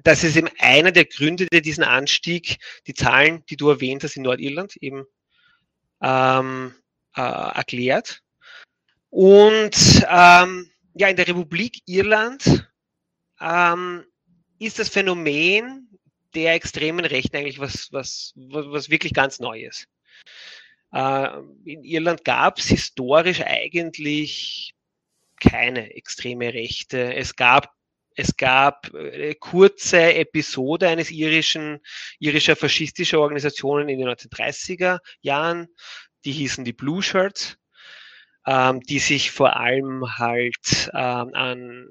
das 0.05 0.25
ist 0.25 0.37
eben 0.37 0.49
einer 0.59 0.93
der 0.93 1.05
Gründe, 1.05 1.47
der 1.47 1.61
diesen 1.61 1.85
Anstieg, 1.85 2.59
die 2.87 2.95
Zahlen, 2.95 3.45
die 3.47 3.57
du 3.57 3.71
erwähnt 3.71 4.05
hast 4.05 4.17
in 4.17 4.23
Nordirland, 4.23 4.77
eben 4.77 5.05
ähm, 6.03 6.75
äh, 7.17 7.21
erklärt. 7.21 8.23
Und 9.11 10.05
ähm, 10.09 10.71
ja, 10.95 11.09
in 11.09 11.17
der 11.17 11.29
Republik 11.29 11.81
Irland 11.87 12.69
ähm, 13.41 14.05
ist 14.59 14.79
das 14.79 14.89
Phänomen 14.89 15.89
der 16.35 16.55
extremen 16.55 17.05
Rechten 17.05 17.37
eigentlich 17.37 17.59
was, 17.59 17.89
was, 17.93 18.33
was 18.37 18.91
wirklich 18.91 19.15
ganz 19.15 19.41
Neues. 19.41 19.87
Äh, 20.93 21.29
in 21.65 21.85
Irland 21.85 22.25
gab 22.25 22.59
es 22.59 22.67
historisch 22.67 23.41
eigentlich 23.41 24.75
keine 25.41 25.95
extreme 25.95 26.53
Rechte. 26.53 27.15
Es 27.15 27.37
gab 27.37 27.73
es 28.19 28.37
gab 28.37 28.93
eine 28.95 29.37
kurze 29.37 30.15
Episode 30.15 30.89
eines 30.89 31.13
irischen, 31.13 31.79
irischer 32.19 32.57
faschistischer 32.57 33.21
Organisationen 33.21 33.89
in 33.89 34.01
den 34.01 34.09
1930er 34.09 34.99
Jahren, 35.21 35.69
die 36.25 36.33
hießen 36.33 36.65
die 36.65 36.73
Blue 36.73 37.01
Shirts, 37.01 37.59
ähm, 38.45 38.81
die 38.81 38.99
sich 38.99 39.31
vor 39.31 39.57
allem 39.57 40.19
halt 40.19 40.91
ähm, 40.95 41.31
an 41.33 41.87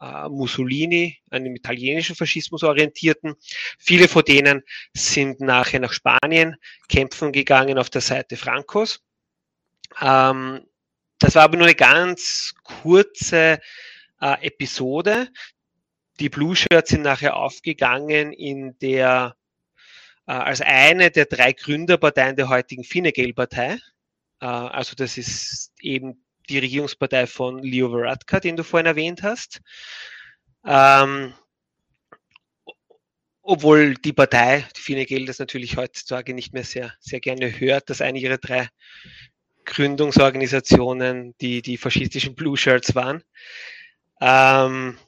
äh, 0.00 0.28
Mussolini, 0.28 1.18
an 1.30 1.44
dem 1.44 1.54
italienischen 1.54 2.16
Faschismus 2.16 2.64
orientierten. 2.64 3.36
Viele 3.78 4.08
von 4.08 4.24
denen 4.24 4.64
sind 4.92 5.38
nachher 5.38 5.78
nach 5.78 5.92
Spanien 5.92 6.56
kämpfen 6.88 7.30
gegangen 7.30 7.78
auf 7.78 7.90
der 7.90 8.00
Seite 8.00 8.36
Francos. 8.36 9.04
Ähm, 10.00 10.66
das 11.20 11.36
war 11.36 11.44
aber 11.44 11.56
nur 11.56 11.66
eine 11.68 11.76
ganz 11.76 12.54
kurze 12.64 13.60
äh, 14.24 14.46
Episode. 14.46 15.28
Die 16.18 16.30
Blue 16.30 16.56
Shirts 16.56 16.90
sind 16.90 17.02
nachher 17.02 17.36
aufgegangen 17.36 18.32
in 18.32 18.78
der, 18.78 19.36
äh, 20.26 20.32
als 20.32 20.60
eine 20.62 21.10
der 21.10 21.26
drei 21.26 21.52
Gründerparteien 21.52 22.36
der 22.36 22.48
heutigen 22.48 22.84
Fine 22.84 23.12
Gael-Partei. 23.12 23.78
Äh, 24.40 24.46
also 24.46 24.94
das 24.96 25.18
ist 25.18 25.72
eben 25.80 26.24
die 26.48 26.58
Regierungspartei 26.58 27.26
von 27.26 27.58
Leo 27.58 27.92
Varadkar, 27.92 28.40
den 28.40 28.56
du 28.56 28.64
vorhin 28.64 28.86
erwähnt 28.86 29.22
hast. 29.22 29.60
Ähm, 30.66 31.34
obwohl 33.42 33.94
die 33.94 34.14
Partei, 34.14 34.66
die 34.74 34.80
Fine 34.80 35.04
Gael, 35.04 35.26
das 35.26 35.38
natürlich 35.38 35.76
heutzutage 35.76 36.32
nicht 36.32 36.54
mehr 36.54 36.64
sehr, 36.64 36.94
sehr 37.00 37.20
gerne 37.20 37.60
hört, 37.60 37.90
dass 37.90 38.00
eine 38.00 38.18
ihrer 38.18 38.38
drei 38.38 38.68
Gründungsorganisationen 39.66 41.34
die, 41.40 41.60
die 41.60 41.76
faschistischen 41.76 42.34
Blue 42.34 42.56
Shirts 42.56 42.94
waren. 42.94 43.22
Ähm, 44.20 44.98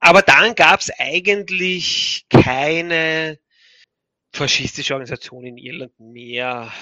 aber 0.00 0.22
dann 0.22 0.54
gab 0.54 0.80
es 0.80 0.90
eigentlich 0.98 2.26
keine 2.28 3.38
faschistische 4.32 4.94
Organisation 4.94 5.44
in 5.44 5.58
Irland 5.58 5.98
mehr. 6.00 6.72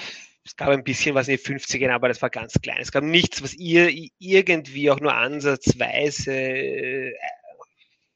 Es 0.43 0.55
gab 0.55 0.69
ein 0.69 0.83
bisschen 0.83 1.13
was 1.13 1.27
in 1.27 1.37
den 1.37 1.59
50ern, 1.59 1.91
aber 1.91 2.07
das 2.07 2.21
war 2.21 2.29
ganz 2.29 2.59
klein. 2.61 2.79
Es 2.81 2.91
gab 2.91 3.03
nichts, 3.03 3.43
was 3.43 3.53
ihr 3.53 3.91
irgendwie 4.17 4.89
auch 4.89 4.99
nur 4.99 5.13
ansatzweise 5.13 6.33
äh, 6.33 7.13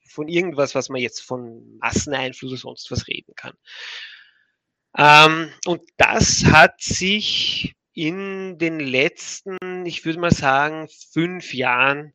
von 0.08 0.28
irgendwas, 0.28 0.74
was 0.74 0.90
man 0.90 1.02
jetzt 1.02 1.22
von 1.22 1.78
Masseneinfluss 1.78 2.52
oder 2.52 2.60
sonst 2.60 2.90
was 2.90 3.08
reden 3.08 3.36
kann. 3.36 3.54
Ähm, 4.98 5.52
und 5.66 5.84
das 5.98 6.46
hat 6.46 6.82
sich 6.82 7.76
in 7.94 8.58
den 8.58 8.80
letzten, 8.80 9.86
ich 9.86 10.04
würde 10.04 10.20
mal 10.20 10.34
sagen, 10.34 10.90
fünf 11.12 11.54
Jahren 11.54 12.14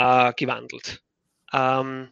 äh, 0.00 0.32
gewandelt. 0.34 1.02
Ähm, 1.52 2.10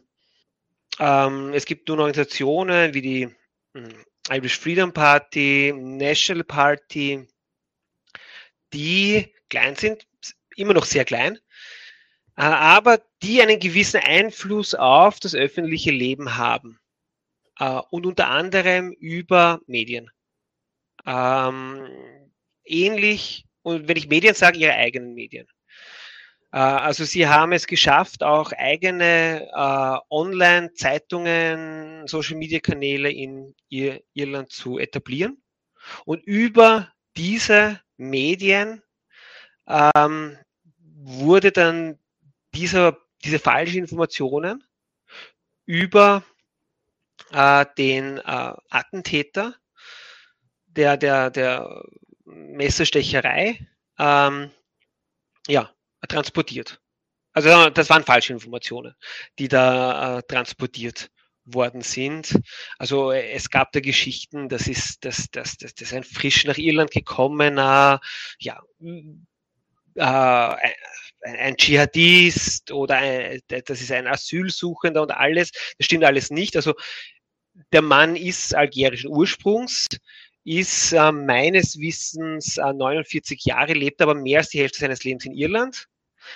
ähm, 0.99 1.53
es 1.53 1.65
gibt 1.65 1.87
nun 1.87 1.99
Organisationen 1.99 2.93
wie 2.93 3.01
die 3.01 3.35
hm, 3.73 4.05
Irish 4.29 4.59
Freedom 4.59 4.93
Party, 4.93 5.73
National 5.75 6.43
Party, 6.43 7.27
die 8.73 9.33
klein 9.49 9.75
sind, 9.75 10.05
immer 10.55 10.73
noch 10.73 10.85
sehr 10.85 11.03
klein, 11.03 11.37
äh, 12.37 12.43
aber 12.43 13.01
die 13.23 13.41
einen 13.41 13.59
gewissen 13.59 14.01
Einfluss 14.01 14.75
auf 14.75 15.19
das 15.19 15.33
öffentliche 15.33 15.91
Leben 15.91 16.37
haben. 16.37 16.79
Äh, 17.57 17.81
und 17.89 18.05
unter 18.05 18.27
anderem 18.29 18.91
über 18.91 19.61
Medien. 19.65 20.11
Ähm, 21.07 21.87
ähnlich, 22.65 23.45
und 23.63 23.87
wenn 23.87 23.97
ich 23.97 24.09
Medien 24.09 24.35
sage, 24.35 24.59
ihre 24.59 24.73
eigenen 24.73 25.15
Medien. 25.15 25.47
Äh, 26.51 26.57
also 26.57 27.05
sie 27.05 27.27
haben 27.27 27.51
es 27.53 27.67
geschafft, 27.67 28.23
auch 28.23 28.51
eigene 28.53 29.49
äh, 29.53 29.97
Online-Zeitungen, 30.09 32.07
Social-Media-Kanäle 32.07 33.11
in 33.11 33.55
Ir 33.69 34.01
Irland 34.13 34.51
zu 34.51 34.79
etablieren. 34.79 35.41
Und 36.05 36.23
über 36.25 36.91
diese 37.15 37.81
Medien 37.97 38.83
ähm, 39.67 40.37
wurde 40.77 41.51
dann 41.51 41.99
dieser, 42.53 42.97
diese 43.23 43.39
falschen 43.39 43.79
Informationen 43.79 44.63
über 45.65 46.23
äh, 47.31 47.65
den 47.77 48.17
äh, 48.17 48.53
Attentäter 48.69 49.55
der, 50.67 50.97
der, 50.97 51.29
der 51.29 51.83
Messerstecherei 52.25 53.67
ähm, 53.97 54.51
ja, 55.47 55.69
transportiert. 56.07 56.79
Also 57.33 57.69
das 57.69 57.89
waren 57.89 58.03
falsche 58.03 58.33
Informationen, 58.33 58.95
die 59.37 59.47
da 59.47 60.17
äh, 60.17 60.23
transportiert 60.23 61.09
worden 61.45 61.81
sind. 61.81 62.39
Also 62.77 63.11
es 63.11 63.49
gab 63.49 63.71
da 63.71 63.79
Geschichten, 63.79 64.49
das 64.49 64.67
ist, 64.67 65.05
das, 65.05 65.29
das, 65.31 65.57
das, 65.57 65.73
das 65.73 65.89
ist 65.89 65.93
ein 65.93 66.03
frisch 66.03 66.45
nach 66.45 66.57
Irland 66.57 66.91
gekommener, 66.91 68.01
ja, 68.39 68.61
äh, 69.95 70.55
ein, 71.21 71.55
Dschihadist 71.57 72.71
oder 72.71 72.97
ein, 72.97 73.41
das 73.47 73.81
ist 73.81 73.91
ein 73.91 74.07
Asylsuchender 74.07 75.01
und 75.01 75.11
alles. 75.11 75.51
Das 75.77 75.85
stimmt 75.85 76.03
alles 76.03 76.29
nicht. 76.29 76.55
Also 76.55 76.75
der 77.73 77.81
Mann 77.81 78.15
ist 78.15 78.55
algerischen 78.55 79.09
Ursprungs, 79.09 79.87
ist 80.43 80.93
äh, 80.93 81.11
meines 81.11 81.79
Wissens 81.79 82.57
äh, 82.57 82.73
49 82.73 83.43
Jahre, 83.45 83.73
lebt 83.73 84.01
aber 84.01 84.15
mehr 84.15 84.39
als 84.39 84.49
die 84.49 84.59
Hälfte 84.59 84.79
seines 84.79 85.03
Lebens 85.03 85.25
in 85.25 85.33
Irland, 85.33 85.87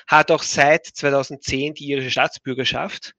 hat 0.08 0.32
auch 0.32 0.44
seit 0.44 0.86
2010 0.86 1.76
die 1.76 1.90
irische 1.90 2.12
Staatsbürgerschaft. 2.12 3.16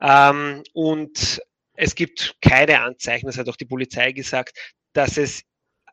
Ähm, 0.00 0.62
und 0.72 1.40
es 1.74 1.94
gibt 1.94 2.36
keine 2.40 2.80
Anzeichen, 2.80 3.26
das 3.26 3.38
hat 3.38 3.48
auch 3.48 3.56
die 3.56 3.66
Polizei 3.66 4.12
gesagt, 4.12 4.58
dass 4.92 5.16
es 5.18 5.42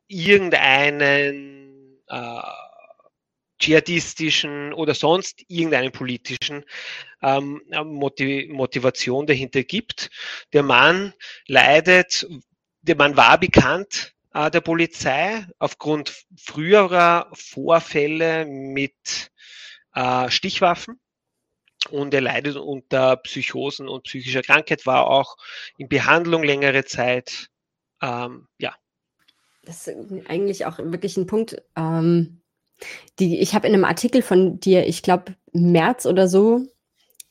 irgendeinen 0.07 1.99
äh, 2.07 2.41
dschihadistischen 3.59 4.73
oder 4.73 4.93
sonst 4.93 5.43
irgendeinen 5.47 5.91
politischen 5.91 6.65
ähm, 7.21 7.61
Motiv 7.85 8.49
Motivation 8.49 9.25
dahinter 9.25 9.63
gibt. 9.63 10.09
Der 10.51 10.63
Mann 10.63 11.13
leidet, 11.47 12.27
Mann 12.95 13.17
war 13.17 13.39
bekannt 13.39 14.13
äh, 14.33 14.51
der 14.51 14.61
Polizei 14.61 15.45
aufgrund 15.59 16.25
früherer 16.37 17.29
Vorfälle 17.33 18.45
mit 18.45 19.31
äh, 19.93 20.29
Stichwaffen 20.29 20.99
und 21.89 22.13
er 22.13 22.21
leidet 22.21 22.55
unter 22.55 23.17
Psychosen 23.17 23.87
und 23.87 24.03
psychischer 24.03 24.41
Krankheit, 24.41 24.85
war 24.85 25.07
auch 25.07 25.37
in 25.77 25.87
Behandlung 25.87 26.43
längere 26.43 26.85
Zeit. 26.85 27.49
Ähm, 28.01 28.47
ja. 28.57 28.75
Das 29.63 29.87
ist 29.87 29.95
eigentlich 30.27 30.65
auch 30.65 30.79
wirklich 30.79 31.17
ein 31.17 31.27
Punkt. 31.27 31.61
Ähm, 31.75 32.41
die, 33.19 33.39
ich 33.39 33.53
habe 33.53 33.67
in 33.67 33.73
einem 33.73 33.85
Artikel 33.85 34.21
von 34.21 34.59
dir, 34.59 34.87
ich 34.87 35.03
glaube, 35.03 35.35
März 35.53 36.05
oder 36.05 36.27
so, 36.27 36.65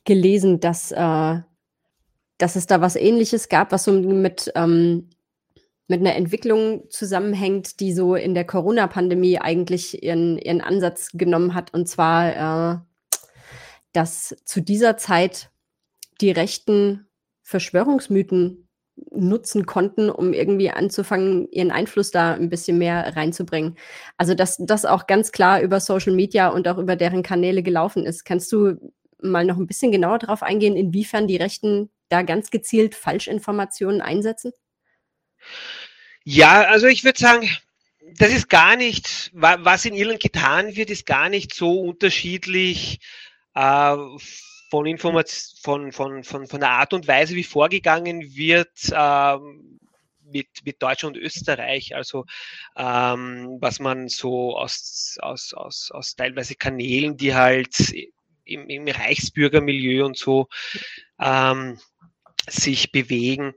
gelesen, 0.05 0.61
dass, 0.61 0.93
äh, 0.93 1.41
dass 2.39 2.57
es 2.57 2.67
da 2.67 2.81
was 2.81 2.97
ähnliches 2.97 3.49
gab, 3.49 3.73
was 3.73 3.85
so 3.85 3.93
mit 3.93 4.51
ähm, 4.55 5.11
mit 5.89 6.01
einer 6.01 6.15
Entwicklung 6.17 6.89
zusammenhängt, 6.91 7.81
die 7.81 7.93
so 7.93 8.15
in 8.15 8.35
der 8.35 8.47
Corona-Pandemie 8.47 9.39
eigentlich 9.39 10.03
ihren, 10.03 10.39
ihren 10.39 10.61
Ansatz 10.61 11.11
genommen 11.13 11.55
hat. 11.55 11.75
Und 11.75 11.89
zwar, 11.89 12.77
äh, 12.77 12.79
dass 13.93 14.37
zu 14.45 14.61
dieser 14.61 14.97
Zeit 14.97 15.51
die 16.21 16.31
rechten 16.31 17.07
Verschwörungsmythen 17.43 18.69
nutzen 19.11 19.67
konnten, 19.67 20.11
um 20.11 20.33
irgendwie 20.33 20.71
anzufangen, 20.71 21.49
ihren 21.51 21.71
Einfluss 21.71 22.11
da 22.11 22.35
ein 22.35 22.51
bisschen 22.51 22.79
mehr 22.79 23.17
reinzubringen. 23.17 23.77
Also, 24.17 24.35
dass 24.35 24.59
das 24.59 24.85
auch 24.85 25.07
ganz 25.07 25.33
klar 25.33 25.61
über 25.61 25.81
Social 25.81 26.13
Media 26.13 26.49
und 26.49 26.69
auch 26.69 26.79
über 26.79 26.97
deren 26.97 27.23
Kanäle 27.23 27.63
gelaufen 27.63 28.05
ist. 28.05 28.25
Kannst 28.25 28.53
du 28.53 28.77
mal 29.21 29.45
noch 29.45 29.57
ein 29.57 29.67
bisschen 29.67 29.93
genauer 29.93 30.19
darauf 30.19 30.43
eingehen, 30.43 30.77
inwiefern 30.77 31.27
die 31.27 31.37
Rechten 31.37 31.91
da 32.09 32.23
ganz 32.23 32.51
gezielt 32.51 32.95
Falschinformationen 32.95 34.01
einsetzen? 34.01 34.53
Ja, 36.25 36.63
also 36.63 36.87
ich 36.87 37.05
würde 37.05 37.19
sagen, 37.19 37.49
das 38.17 38.33
ist 38.33 38.49
gar 38.49 38.77
nicht, 38.77 39.31
was 39.33 39.85
in 39.85 39.95
Irland 39.95 40.21
getan 40.21 40.77
wird, 40.77 40.91
ist 40.91 41.07
gar 41.07 41.29
nicht 41.29 41.55
so 41.55 41.81
unterschiedlich 41.81 43.01
äh, 43.55 43.97
von, 44.71 44.99
von, 44.99 45.23
von, 45.93 45.93
von, 45.93 46.47
von 46.47 46.61
der 46.61 46.71
Art 46.71 46.93
und 46.93 47.07
Weise, 47.07 47.35
wie 47.35 47.45
vorgegangen 47.45 48.35
wird 48.35 48.71
äh, 48.91 49.37
mit, 50.25 50.49
mit 50.65 50.83
Deutschland 50.83 51.17
und 51.17 51.23
Österreich. 51.23 51.95
Also 51.95 52.27
ähm, 52.77 53.59
was 53.61 53.81
man 53.81 54.09
so 54.09 54.57
aus, 54.57 55.17
aus, 55.21 55.55
aus, 55.55 55.91
aus 55.91 56.17
teilweise 56.17 56.55
Kanälen, 56.55 57.17
die 57.17 57.35
halt 57.35 57.77
im, 58.45 58.69
im 58.69 58.89
Reichsbürgermilieu 58.89 60.05
und 60.05 60.17
so 60.17 60.49
ähm, 61.21 61.79
sich 62.49 62.93
bewegen. 62.93 63.55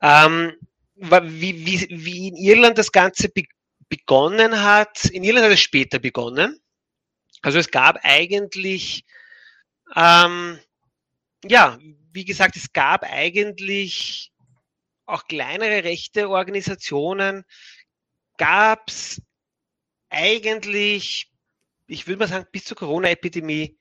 Ähm, 0.00 0.54
wie, 1.10 1.66
wie, 1.66 1.88
wie 1.90 2.28
in 2.28 2.36
Irland 2.36 2.78
das 2.78 2.92
Ganze 2.92 3.28
be 3.28 3.44
begonnen 3.88 4.62
hat, 4.62 5.04
in 5.04 5.24
Irland 5.24 5.44
hat 5.44 5.52
es 5.52 5.60
später 5.60 5.98
begonnen. 5.98 6.58
Also 7.42 7.58
es 7.58 7.70
gab 7.70 7.98
eigentlich, 8.02 9.04
ähm, 9.94 10.58
ja, 11.44 11.78
wie 12.12 12.24
gesagt, 12.24 12.56
es 12.56 12.72
gab 12.72 13.04
eigentlich 13.04 14.32
auch 15.04 15.26
kleinere 15.26 15.84
rechte 15.84 16.30
Organisationen, 16.30 17.44
gab 18.38 18.88
es 18.88 19.20
eigentlich, 20.08 21.30
ich 21.86 22.06
würde 22.06 22.20
mal 22.20 22.28
sagen, 22.28 22.46
bis 22.50 22.64
zur 22.64 22.78
Corona-Epidemie, 22.78 23.76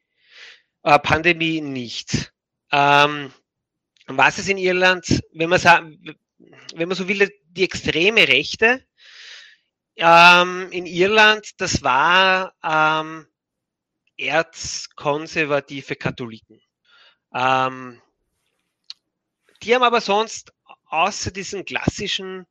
äh, 0.83 0.99
Pandemie 0.99 1.61
nicht. 1.61 2.33
Ähm, 2.71 3.31
was 4.07 4.39
ist 4.39 4.49
in 4.49 4.57
Irland, 4.57 5.21
wenn 5.31 5.49
man, 5.49 5.59
sagen, 5.59 6.17
wenn 6.75 6.87
man 6.87 6.97
so 6.97 7.07
will, 7.07 7.29
die 7.49 7.63
extreme 7.63 8.27
Rechte 8.27 8.85
ähm, 9.95 10.69
in 10.71 10.85
Irland, 10.85 11.61
das 11.61 11.83
war 11.83 12.53
ähm, 12.63 13.27
erzkonservative 14.17 15.95
Katholiken. 15.95 16.61
Ähm, 17.33 18.01
die 19.61 19.73
haben 19.73 19.83
aber 19.83 20.01
sonst 20.01 20.53
außer 20.87 21.31
diesen 21.31 21.65
klassischen 21.65 22.45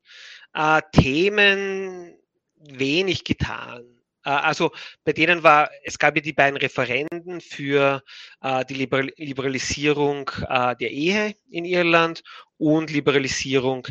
äh, 0.54 0.80
Themen 0.92 2.16
wenig 2.56 3.24
getan. 3.24 3.84
Äh, 4.24 4.30
also 4.30 4.72
bei 5.04 5.12
denen 5.12 5.42
war, 5.42 5.70
es 5.84 5.98
gab 5.98 6.16
ja 6.16 6.22
die 6.22 6.32
beiden 6.32 6.56
Referenden 6.56 7.40
für 7.40 8.02
äh, 8.40 8.64
die 8.64 8.74
Liberalisierung 8.74 10.30
äh, 10.48 10.76
der 10.76 10.90
Ehe 10.90 11.34
in 11.50 11.64
Irland 11.64 12.22
und 12.62 12.92
Liberalisierung 12.92 13.88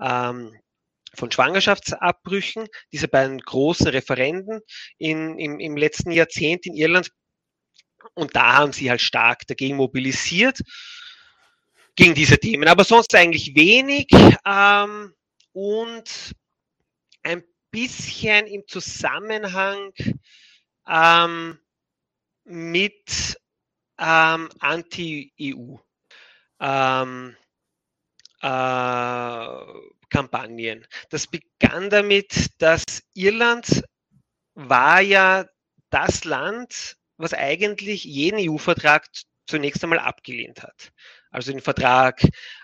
ähm, 0.00 0.56
von 1.14 1.32
Schwangerschaftsabbrüchen, 1.32 2.68
diese 2.92 3.08
beiden 3.08 3.40
großen 3.40 3.88
Referenden 3.88 4.60
in, 4.96 5.38
im, 5.38 5.58
im 5.58 5.76
letzten 5.76 6.12
Jahrzehnt 6.12 6.64
in 6.66 6.74
Irland. 6.74 7.10
Und 8.14 8.36
da 8.36 8.54
haben 8.54 8.72
sie 8.72 8.88
halt 8.88 9.00
stark 9.00 9.44
dagegen 9.48 9.76
mobilisiert, 9.76 10.60
gegen 11.96 12.14
diese 12.14 12.38
Themen. 12.38 12.68
Aber 12.68 12.84
sonst 12.84 13.12
eigentlich 13.14 13.56
wenig. 13.56 14.06
Ähm, 14.46 15.12
und 15.52 16.34
ein 17.24 17.42
bisschen 17.72 18.46
im 18.46 18.62
Zusammenhang 18.68 19.92
ähm, 20.88 21.58
mit 22.44 23.36
ähm, 23.98 24.48
Anti-EU. 24.60 25.76
Ähm, 26.60 27.36
äh, 27.36 27.41
Kampagnen. 28.42 30.86
Das 31.10 31.26
begann 31.26 31.90
damit, 31.90 32.50
dass 32.58 33.02
Irland 33.14 33.82
war 34.54 35.00
ja 35.00 35.46
das 35.90 36.24
Land, 36.24 36.96
was 37.16 37.34
eigentlich 37.34 38.04
jeden 38.04 38.38
EU-Vertrag 38.38 39.08
zunächst 39.46 39.82
einmal 39.82 39.98
abgelehnt 39.98 40.62
hat. 40.62 40.92
Also 41.30 41.52
den 41.52 41.60
Vertrag 41.60 42.22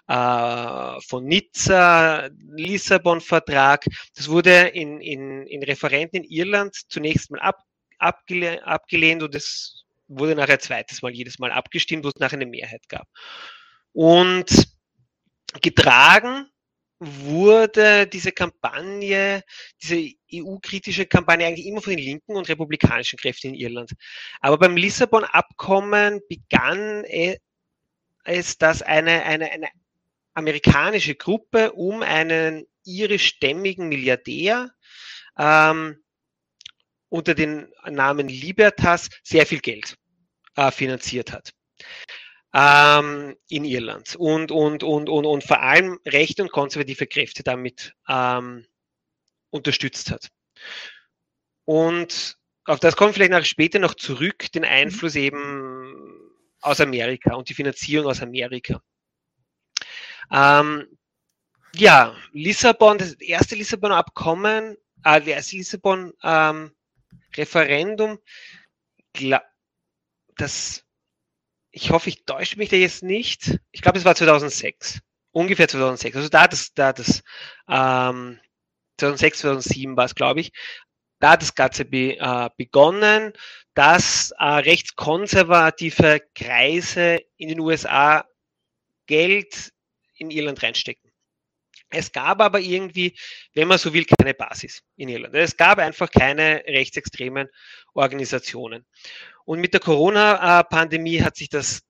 äh, 0.08 1.00
von 1.00 1.24
Nizza, 1.24 2.28
Lissabon-Vertrag, 2.56 3.84
das 4.14 4.28
wurde 4.28 4.68
in, 4.68 5.00
in, 5.00 5.46
in 5.46 5.62
Referenten 5.62 6.22
in 6.22 6.30
Irland 6.30 6.74
zunächst 6.88 7.30
mal 7.30 7.40
ab, 7.40 7.62
abgelehnt, 7.98 8.62
abgelehnt 8.64 9.22
und 9.22 9.34
es 9.34 9.84
wurde 10.06 10.34
nachher 10.34 10.58
zweites 10.58 11.02
Mal 11.02 11.12
jedes 11.12 11.38
Mal 11.38 11.52
abgestimmt, 11.52 12.04
wo 12.04 12.08
es 12.08 12.16
nachher 12.16 12.36
eine 12.36 12.46
Mehrheit 12.46 12.88
gab. 12.88 13.08
Und 13.92 14.68
getragen 15.60 16.48
wurde 17.00 18.06
diese 18.06 18.32
Kampagne, 18.32 19.44
diese 19.80 20.12
EU-kritische 20.34 21.06
Kampagne 21.06 21.46
eigentlich 21.46 21.66
immer 21.66 21.80
von 21.80 21.94
den 21.94 22.04
linken 22.04 22.34
und 22.34 22.48
republikanischen 22.48 23.18
Kräften 23.18 23.48
in 23.48 23.54
Irland. 23.54 23.92
Aber 24.40 24.58
beim 24.58 24.76
Lissabon-Abkommen 24.76 26.20
begann 26.28 27.04
es, 28.24 28.58
dass 28.58 28.82
eine, 28.82 29.22
eine, 29.24 29.50
eine 29.50 29.68
amerikanische 30.34 31.14
Gruppe 31.14 31.72
um 31.72 32.02
einen 32.02 32.66
irischstämmigen 32.84 33.88
Milliardär 33.88 34.70
ähm, 35.38 36.02
unter 37.08 37.34
dem 37.34 37.72
Namen 37.88 38.28
Libertas 38.28 39.08
sehr 39.22 39.46
viel 39.46 39.60
Geld 39.60 39.96
äh, 40.56 40.70
finanziert 40.70 41.32
hat 41.32 41.52
ähm, 42.54 43.36
in 43.48 43.64
Irland 43.64 44.16
und, 44.16 44.50
und, 44.50 44.82
und, 44.82 45.08
und, 45.08 45.26
und 45.26 45.44
vor 45.44 45.60
allem 45.60 45.98
rechte 46.06 46.42
und 46.42 46.50
konservative 46.50 47.06
Kräfte 47.06 47.42
damit 47.42 47.94
ähm, 48.08 48.66
unterstützt 49.50 50.10
hat. 50.10 50.28
Und 51.64 52.36
auf 52.64 52.80
das 52.80 52.96
kommt 52.96 53.14
vielleicht 53.14 53.32
nach 53.32 53.44
später 53.44 53.78
noch 53.78 53.94
zurück, 53.94 54.50
den 54.52 54.62
mhm. 54.62 54.68
Einfluss 54.68 55.16
eben 55.16 56.32
aus 56.60 56.80
Amerika 56.80 57.34
und 57.34 57.48
die 57.48 57.54
Finanzierung 57.54 58.10
aus 58.10 58.22
Amerika. 58.22 58.82
Ähm, 60.30 60.86
ja, 61.74 62.14
Lissabon, 62.32 62.98
das 62.98 63.14
erste 63.14 63.54
Lissabon-Abkommen, 63.54 64.76
äh, 65.04 65.20
das 65.20 65.26
erste 65.26 65.56
Lissabon-Referendum, 65.56 68.18
ähm, 69.14 69.38
das 70.36 70.84
ich 71.82 71.90
hoffe, 71.90 72.08
ich 72.08 72.24
täusche 72.24 72.58
mich 72.58 72.68
da 72.70 72.76
jetzt 72.76 73.04
nicht. 73.04 73.60
Ich 73.70 73.82
glaube, 73.82 73.98
es 73.98 74.04
war 74.04 74.14
2006. 74.16 75.00
Ungefähr 75.30 75.68
2006. 75.68 76.16
Also 76.16 76.28
da 76.28 76.42
hat 76.42 76.52
es, 76.52 76.74
da 76.74 76.88
hat 76.88 76.98
es, 76.98 77.22
ähm, 77.68 78.40
2006, 78.98 79.38
2007 79.38 79.96
war 79.96 80.06
es, 80.06 80.14
glaube 80.16 80.40
ich. 80.40 80.52
Da 81.20 81.32
hat 81.32 81.42
das 81.42 81.54
Ganze 81.54 81.84
be, 81.84 82.16
äh, 82.18 82.50
begonnen, 82.56 83.32
dass 83.74 84.32
äh, 84.38 84.44
rechtskonservative 84.44 86.20
Kreise 86.34 87.20
in 87.36 87.48
den 87.48 87.60
USA 87.60 88.24
Geld 89.06 89.72
in 90.16 90.30
Irland 90.30 90.60
reinstecken. 90.62 91.12
Es 91.90 92.10
gab 92.10 92.40
aber 92.40 92.60
irgendwie, 92.60 93.16
wenn 93.54 93.68
man 93.68 93.78
so 93.78 93.94
will, 93.94 94.04
keine 94.04 94.34
Basis 94.34 94.82
in 94.96 95.08
Irland. 95.08 95.34
Es 95.34 95.56
gab 95.56 95.78
einfach 95.78 96.10
keine 96.10 96.62
rechtsextremen 96.66 97.48
Organisationen. 97.94 98.84
Und 99.48 99.60
mit 99.60 99.72
der 99.72 99.80
Corona-Pandemie 99.80 101.22
hat 101.22 101.36
sich 101.36 101.48
das 101.48 101.80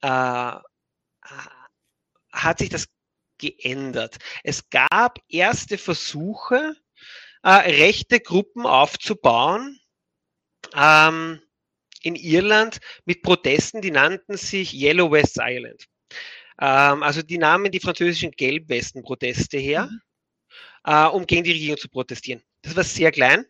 äh, 0.00 0.56
hat 2.32 2.58
sich 2.58 2.70
das 2.70 2.88
geändert. 3.36 4.16
Es 4.44 4.70
gab 4.70 5.18
erste 5.28 5.76
Versuche, 5.76 6.74
äh, 7.42 7.50
rechte 7.50 8.18
Gruppen 8.18 8.64
aufzubauen 8.64 9.78
ähm, 10.74 11.42
in 12.00 12.14
Irland 12.14 12.78
mit 13.04 13.20
Protesten, 13.20 13.82
die 13.82 13.90
nannten 13.90 14.38
sich 14.38 14.72
Yellow 14.72 15.10
West 15.10 15.36
Island. 15.38 15.84
Ähm, 16.62 17.02
also 17.02 17.20
die 17.20 17.36
nahmen 17.36 17.70
die 17.70 17.80
französischen 17.80 18.30
Gelbwesten-Proteste 18.30 19.58
her, 19.58 19.90
mhm. 19.90 20.00
äh, 20.84 21.06
um 21.08 21.26
gegen 21.26 21.44
die 21.44 21.52
Regierung 21.52 21.78
zu 21.78 21.90
protestieren. 21.90 22.42
Das 22.62 22.74
war 22.74 22.84
sehr 22.84 23.12
klein 23.12 23.44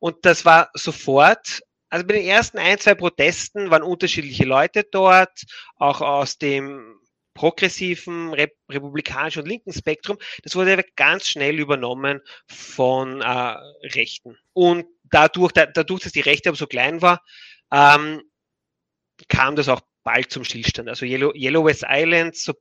und 0.00 0.26
das 0.26 0.44
war 0.44 0.68
sofort 0.74 1.62
also 1.88 2.06
bei 2.06 2.14
den 2.14 2.26
ersten 2.26 2.58
ein, 2.58 2.78
zwei 2.78 2.94
Protesten 2.94 3.70
waren 3.70 3.82
unterschiedliche 3.82 4.44
Leute 4.44 4.84
dort, 4.90 5.44
auch 5.76 6.00
aus 6.00 6.38
dem 6.38 6.98
progressiven, 7.34 8.32
rep 8.32 8.52
republikanischen 8.68 9.42
und 9.42 9.48
linken 9.48 9.72
Spektrum. 9.72 10.18
Das 10.42 10.56
wurde 10.56 10.82
ganz 10.96 11.28
schnell 11.28 11.58
übernommen 11.60 12.20
von 12.48 13.20
äh, 13.20 13.56
Rechten. 13.94 14.38
Und 14.54 14.86
dadurch, 15.04 15.52
da, 15.52 15.66
dadurch, 15.66 16.02
dass 16.02 16.12
die 16.12 16.20
Rechte 16.20 16.48
aber 16.48 16.56
so 16.56 16.66
klein 16.66 17.02
war, 17.02 17.22
ähm, 17.70 18.22
kam 19.28 19.54
das 19.54 19.68
auch 19.68 19.82
bald 20.02 20.30
zum 20.30 20.44
Stillstand. 20.44 20.88
Also 20.88 21.04
Yellow, 21.04 21.34
Yellow 21.34 21.64
West 21.64 21.84
Island, 21.86 22.36
so 22.36 22.54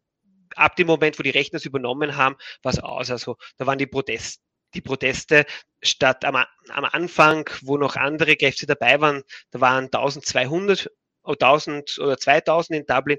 ab 0.56 0.76
dem 0.76 0.88
Moment, 0.88 1.18
wo 1.18 1.24
die 1.24 1.30
Rechten 1.30 1.56
das 1.56 1.66
übernommen 1.66 2.18
haben, 2.18 2.36
war 2.62 2.74
es 2.74 2.80
aus. 2.80 3.10
Also 3.10 3.38
da 3.58 3.66
waren 3.66 3.78
die 3.78 3.88
Proteste 3.88 4.42
die 4.76 4.82
Proteste 4.82 5.46
statt 5.82 6.26
am, 6.26 6.36
am 6.70 6.86
Anfang, 6.86 7.50
wo 7.62 7.78
noch 7.78 7.96
andere 7.96 8.36
Kräfte 8.36 8.66
dabei 8.66 9.00
waren, 9.02 9.24
da 9.52 9.62
waren 9.62 9.86
1200 9.86 10.90
oder 11.24 11.48
1000 11.48 11.98
oder 12.00 12.18
2000 12.18 12.80
in 12.80 12.86
Dublin, 12.86 13.18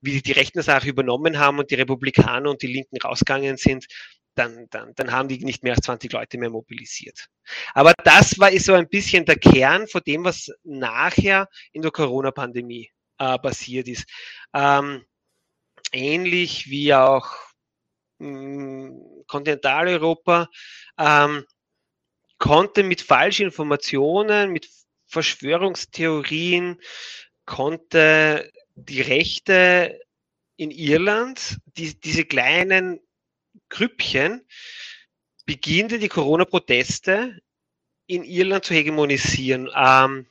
wie 0.00 0.20
die 0.20 0.32
Rechten 0.32 0.58
das 0.58 0.68
auch 0.68 0.84
übernommen 0.84 1.38
haben 1.38 1.58
und 1.58 1.70
die 1.70 1.76
Republikaner 1.76 2.50
und 2.50 2.62
die 2.62 2.72
Linken 2.72 2.98
rausgegangen 3.00 3.56
sind, 3.56 3.86
dann, 4.34 4.66
dann, 4.70 4.92
dann 4.96 5.12
haben 5.12 5.28
die 5.28 5.38
nicht 5.44 5.62
mehr 5.62 5.74
als 5.74 5.86
20 5.86 6.12
Leute 6.12 6.38
mehr 6.38 6.50
mobilisiert. 6.50 7.26
Aber 7.72 7.92
das 8.04 8.38
war 8.38 8.50
ist 8.50 8.66
so 8.66 8.74
ein 8.74 8.88
bisschen 8.88 9.24
der 9.24 9.36
Kern 9.36 9.86
von 9.86 10.02
dem, 10.06 10.24
was 10.24 10.50
nachher 10.64 11.48
in 11.72 11.82
der 11.82 11.92
Corona-Pandemie 11.92 12.90
äh, 13.18 13.38
passiert 13.38 13.88
ist. 13.88 14.04
Ähm, 14.52 15.04
ähnlich 15.92 16.68
wie 16.68 16.92
auch 16.94 17.28
Kontinentaleuropa 19.26 20.48
ähm, 20.98 21.44
konnte 22.38 22.82
mit 22.82 23.00
falschen 23.00 23.44
Informationen, 23.44 24.50
mit 24.50 24.68
Verschwörungstheorien, 25.06 26.80
konnte 27.44 28.50
die 28.74 29.00
Rechte 29.00 30.00
in 30.56 30.70
Irland, 30.70 31.58
die, 31.76 31.98
diese 32.00 32.24
kleinen 32.24 33.00
Grüppchen, 33.68 34.46
beginnte 35.46 35.98
die 35.98 36.08
Corona-Proteste 36.08 37.40
in 38.06 38.24
Irland 38.24 38.64
zu 38.64 38.74
hegemonisieren. 38.74 39.70
Ähm, 39.74 40.26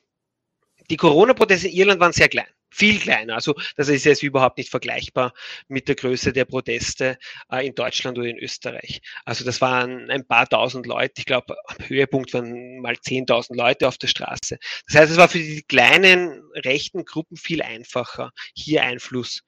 die 0.89 0.97
Corona-Proteste 0.97 1.67
in 1.67 1.75
Irland 1.75 1.99
waren 1.99 2.13
sehr 2.13 2.29
klein 2.29 2.52
viel 2.73 2.99
kleiner. 2.99 3.36
Also 3.36 3.55
das 3.75 3.88
ist 3.88 4.05
jetzt 4.05 4.23
überhaupt 4.23 4.57
nicht 4.57 4.69
vergleichbar 4.69 5.33
mit 5.67 5.88
der 5.88 5.95
Größe 5.95 6.33
der 6.33 6.45
Proteste 6.45 7.17
äh, 7.51 7.65
in 7.67 7.75
Deutschland 7.75 8.17
oder 8.17 8.27
in 8.27 8.38
Österreich. 8.38 9.01
Also 9.25 9.45
das 9.45 9.62
waren 9.62 10.09
ein 10.09 10.25
paar 10.25 10.47
tausend 10.47 10.86
Leute. 10.86 11.13
Ich 11.17 11.25
glaube, 11.25 11.55
am 11.67 11.88
Höhepunkt 11.88 12.33
waren 12.33 12.79
mal 12.79 12.95
10.000 12.95 13.55
Leute 13.55 13.88
auf 13.88 13.97
der 13.97 14.07
Straße. 14.07 14.57
Das 14.88 14.95
heißt, 14.95 15.12
es 15.12 15.17
war 15.17 15.29
für 15.29 15.39
die 15.39 15.63
kleinen 15.63 16.41
rechten 16.55 17.05
Gruppen 17.05 17.38
viel 17.38 17.62
einfacher, 17.62 18.31
hier 18.53 18.83
Einfluss 18.83 19.43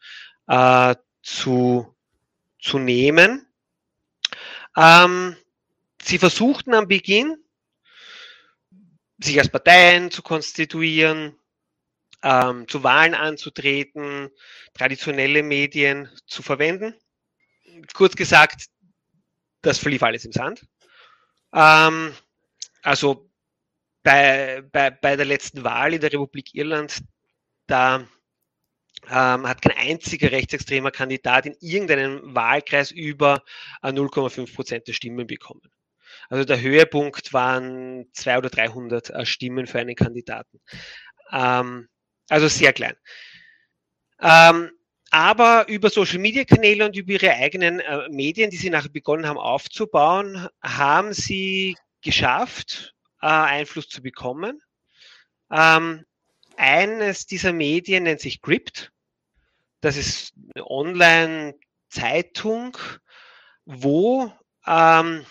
äh, 0.47 0.95
zu, 1.21 1.95
zu 2.59 2.79
nehmen. 2.79 3.47
Ähm, 4.77 5.35
sie 6.01 6.17
versuchten 6.17 6.73
am 6.73 6.88
Beginn, 6.88 7.38
sich 9.17 9.39
als 9.39 9.49
Parteien 9.49 10.11
zu 10.11 10.21
konstituieren, 10.21 11.38
ähm, 12.25 12.67
zu 12.67 12.83
Wahlen 12.83 13.13
anzutreten, 13.13 14.29
traditionelle 14.73 15.43
Medien 15.43 16.09
zu 16.25 16.41
verwenden. 16.41 16.95
Kurz 17.93 18.15
gesagt, 18.15 18.65
das 19.61 19.77
verlief 19.77 20.01
alles 20.01 20.25
im 20.25 20.31
Sand. 20.31 20.65
Ähm, 21.53 22.13
also 22.81 23.29
bei, 24.01 24.63
bei, 24.71 24.89
bei 24.89 25.15
der 25.15 25.25
letzten 25.25 25.63
Wahl 25.63 25.93
in 25.93 26.01
der 26.01 26.11
Republik 26.13 26.55
Irland, 26.55 27.03
da 27.67 28.07
ähm, 29.07 29.47
hat 29.47 29.61
kein 29.61 29.77
einziger 29.77 30.31
rechtsextremer 30.31 30.89
Kandidat 30.89 31.45
in 31.45 31.55
irgendeinem 31.59 32.35
Wahlkreis 32.35 32.89
über 32.89 33.43
0,5 33.83 34.41
äh, 34.49 34.53
Prozent 34.53 34.88
der 34.88 34.93
Stimmen 34.93 35.27
bekommen. 35.27 35.61
Also 36.29 36.43
der 36.43 36.59
Höhepunkt 36.59 37.33
waren 37.33 38.07
200 38.13 38.45
oder 38.45 38.49
300 38.49 39.09
äh, 39.11 39.25
Stimmen 39.27 39.67
für 39.67 39.77
einen 39.77 39.95
Kandidaten. 39.95 40.59
Ähm, 41.31 41.88
also 42.29 42.47
sehr 42.47 42.73
klein. 42.73 42.95
Ähm, 44.21 44.71
aber 45.11 45.67
über 45.67 45.89
Social 45.89 46.19
Media 46.19 46.43
Kanäle 46.43 46.85
und 46.85 46.95
über 46.95 47.13
ihre 47.13 47.31
eigenen 47.31 47.79
äh, 47.79 48.09
Medien, 48.09 48.49
die 48.49 48.57
sie 48.57 48.69
nachher 48.69 48.89
begonnen 48.89 49.27
haben 49.27 49.38
aufzubauen, 49.38 50.47
haben 50.61 51.13
sie 51.13 51.77
geschafft, 52.01 52.93
äh, 53.21 53.27
Einfluss 53.27 53.88
zu 53.88 54.01
bekommen. 54.01 54.61
Ähm, 55.51 56.05
eines 56.57 57.27
dieser 57.27 57.53
Medien 57.53 58.03
nennt 58.03 58.19
sich 58.21 58.41
Gript. 58.41 58.91
Das 59.81 59.97
ist 59.97 60.33
eine 60.53 60.69
Online-Zeitung, 60.69 62.77
wo 63.65 64.31
ähm, 64.65 65.25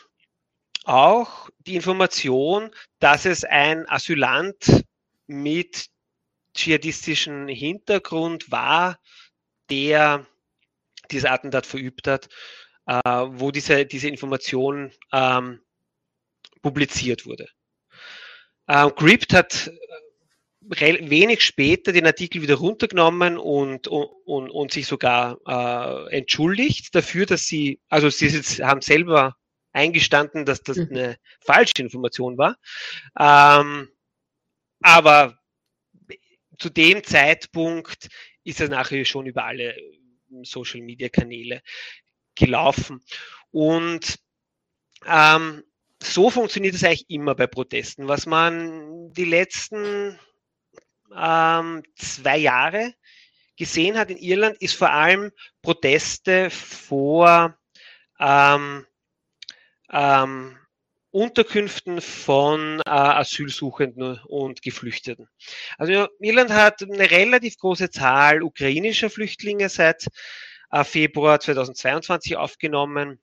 auch 0.85 1.49
die 1.59 1.77
Information, 1.77 2.71
dass 3.01 3.25
es 3.25 3.45
ein 3.45 3.89
Asylant 3.89 4.85
mit 5.27 5.87
dschihadistischen 6.55 7.49
Hintergrund 7.49 8.51
war, 8.51 8.99
der 9.71 10.27
dieses 11.11 11.29
Attentat 11.29 11.67
verübt 11.67 12.07
hat, 12.07 12.29
äh, 12.87 13.01
wo 13.05 13.51
diese, 13.51 13.87
diese 13.87 14.09
Information 14.09 14.93
ähm, 15.13 15.61
publiziert 16.63 17.27
wurde. 17.27 17.49
Ähm, 18.69 18.93
Gript 18.97 19.35
hat 19.35 19.71
äh, 20.71 21.11
wenig 21.11 21.43
später 21.43 21.93
den 21.93 22.07
Artikel 22.07 22.41
wieder 22.41 22.55
runtergenommen 22.55 23.37
und, 23.37 23.87
und, 23.87 24.51
und 24.51 24.73
sich 24.73 24.87
sogar 24.87 25.39
äh, 25.47 26.17
entschuldigt 26.17 26.95
dafür, 26.95 27.27
dass 27.27 27.47
sie, 27.47 27.81
also 27.89 28.09
sie 28.09 28.31
haben 28.65 28.81
selber 28.81 29.37
eingestanden, 29.73 30.45
dass 30.47 30.63
das 30.63 30.79
mhm. 30.79 30.89
eine 30.91 31.17
falsche 31.41 31.75
Information 31.79 32.39
war. 32.39 32.57
Ähm, 33.19 33.89
aber 34.81 35.39
zu 36.59 36.71
dem 36.71 37.03
Zeitpunkt 37.05 38.09
ist 38.45 38.61
er 38.61 38.69
nachher 38.69 39.05
schon 39.05 39.27
über 39.27 39.45
alle 39.45 39.75
Social 40.43 40.81
Media 40.81 41.09
Kanäle 41.09 41.63
gelaufen. 42.35 43.03
Und 43.51 44.19
ähm, 45.07 45.63
so 46.03 46.31
funktioniert 46.31 46.75
es 46.75 46.85
eigentlich 46.85 47.09
immer 47.09 47.35
bei 47.35 47.47
Protesten. 47.47 48.09
Was 48.09 48.27
man 48.27 49.13
die 49.13 49.25
letzten 49.25 50.19
ähm, 51.17 51.83
zwei 51.97 52.39
Jahre 52.39 52.95
gesehen 53.57 53.97
hat 53.97 54.11
in 54.11 54.19
Irland, 54.19 54.57
ist 54.61 54.75
vor 54.75 54.91
allem 54.91 55.31
Proteste 55.63 56.51
vor 56.51 57.57
ähm, 58.19 58.87
ähm, 59.91 60.59
Unterkünften 61.15 62.01
von 62.01 62.81
äh, 62.81 62.91
Asylsuchenden 62.91 64.19
und 64.27 64.63
Geflüchteten. 64.63 65.29
Also 65.79 66.09
Irland 66.19 66.51
hat 66.51 66.83
eine 66.83 67.09
relativ 67.09 67.57
große 67.57 67.91
Zahl 67.91 68.43
ukrainischer 68.43 69.09
Flüchtlinge 69.11 69.69
seit 69.69 70.09
äh, 70.73 70.83
Februar 70.83 71.39
2022 71.39 72.37
aufgenommen 72.37 73.21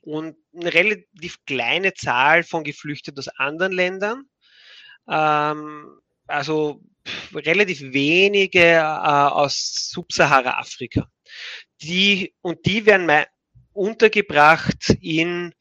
und 0.00 0.38
eine 0.54 0.72
relativ 0.72 1.44
kleine 1.44 1.92
Zahl 1.92 2.42
von 2.42 2.64
Geflüchteten 2.64 3.18
aus 3.18 3.28
anderen 3.28 3.74
Ländern. 3.74 4.24
Ähm, 5.06 6.00
also 6.26 6.80
relativ 7.34 7.82
wenige 7.82 8.60
äh, 8.60 8.80
aus 8.80 9.90
Subsahara-Afrika. 9.90 11.06
Die, 11.82 12.34
und 12.40 12.64
die 12.64 12.86
werden 12.86 13.26
untergebracht 13.74 14.96
in 15.02 15.52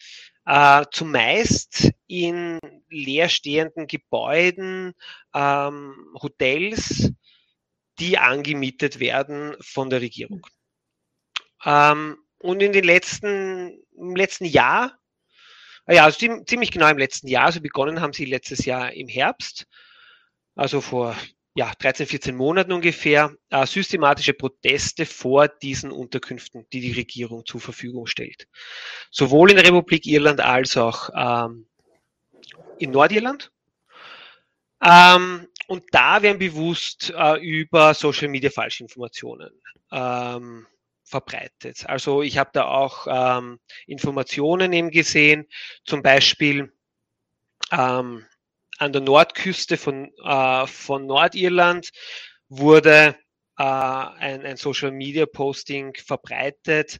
äh, 0.45 0.85
zumeist 0.91 1.91
in 2.07 2.59
leerstehenden 2.89 3.87
Gebäuden, 3.87 4.93
ähm, 5.33 6.15
Hotels, 6.21 7.11
die 7.99 8.17
angemietet 8.17 8.99
werden 8.99 9.55
von 9.61 9.89
der 9.89 10.01
Regierung. 10.01 10.45
Ähm, 11.65 12.17
und 12.39 12.61
in 12.61 12.73
den 12.73 12.83
letzten, 12.83 13.81
im 13.95 14.15
letzten 14.15 14.45
Jahr, 14.45 14.97
ja, 15.87 16.05
also 16.05 16.43
ziemlich 16.45 16.71
genau 16.71 16.87
im 16.87 16.97
letzten 16.97 17.27
Jahr, 17.27 17.45
also 17.45 17.61
begonnen 17.61 18.01
haben 18.01 18.13
sie 18.13 18.25
letztes 18.25 18.65
Jahr 18.65 18.93
im 18.93 19.07
Herbst, 19.07 19.67
also 20.55 20.81
vor 20.81 21.15
ja, 21.55 21.71
13, 21.77 22.07
14 22.07 22.35
Monaten 22.35 22.71
ungefähr 22.71 23.35
äh, 23.49 23.65
systematische 23.65 24.33
Proteste 24.33 25.05
vor 25.05 25.47
diesen 25.47 25.91
Unterkünften, 25.91 26.65
die 26.73 26.81
die 26.81 26.93
Regierung 26.93 27.45
zur 27.45 27.61
Verfügung 27.61 28.07
stellt. 28.07 28.47
Sowohl 29.11 29.51
in 29.51 29.57
der 29.57 29.65
Republik 29.65 30.07
Irland 30.07 30.41
als 30.41 30.77
auch 30.77 31.09
ähm, 31.15 31.67
in 32.79 32.91
Nordirland. 32.91 33.51
Ähm, 34.83 35.47
und 35.67 35.83
da 35.91 36.21
werden 36.23 36.39
bewusst 36.39 37.13
äh, 37.15 37.39
über 37.39 37.93
Social 37.93 38.27
Media 38.29 38.49
Falschinformationen 38.49 39.51
ähm, 39.91 40.65
verbreitet. 41.03 41.85
Also 41.87 42.23
ich 42.23 42.37
habe 42.37 42.49
da 42.53 42.65
auch 42.65 43.07
ähm, 43.07 43.59
Informationen 43.85 44.73
eben 44.73 44.89
gesehen, 44.89 45.47
zum 45.85 46.01
Beispiel 46.01 46.73
ähm, 47.71 48.25
an 48.83 48.93
der 48.93 49.01
Nordküste 49.01 49.77
von, 49.77 50.11
äh, 50.23 50.67
von 50.67 51.05
Nordirland 51.05 51.89
wurde 52.49 53.15
äh, 53.57 53.63
ein, 53.63 54.45
ein 54.45 54.57
Social 54.57 54.91
Media 54.91 55.25
Posting 55.25 55.95
verbreitet, 55.95 56.99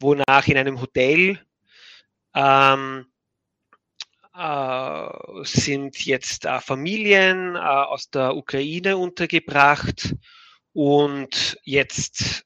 wonach 0.00 0.46
in 0.46 0.56
einem 0.56 0.80
Hotel 0.80 1.40
ähm, 2.34 3.06
äh, 4.34 5.08
sind 5.42 6.04
jetzt 6.06 6.46
äh, 6.46 6.60
Familien 6.60 7.56
äh, 7.56 7.58
aus 7.58 8.10
der 8.10 8.36
Ukraine 8.36 8.96
untergebracht 8.96 10.14
und 10.72 11.58
jetzt 11.64 12.44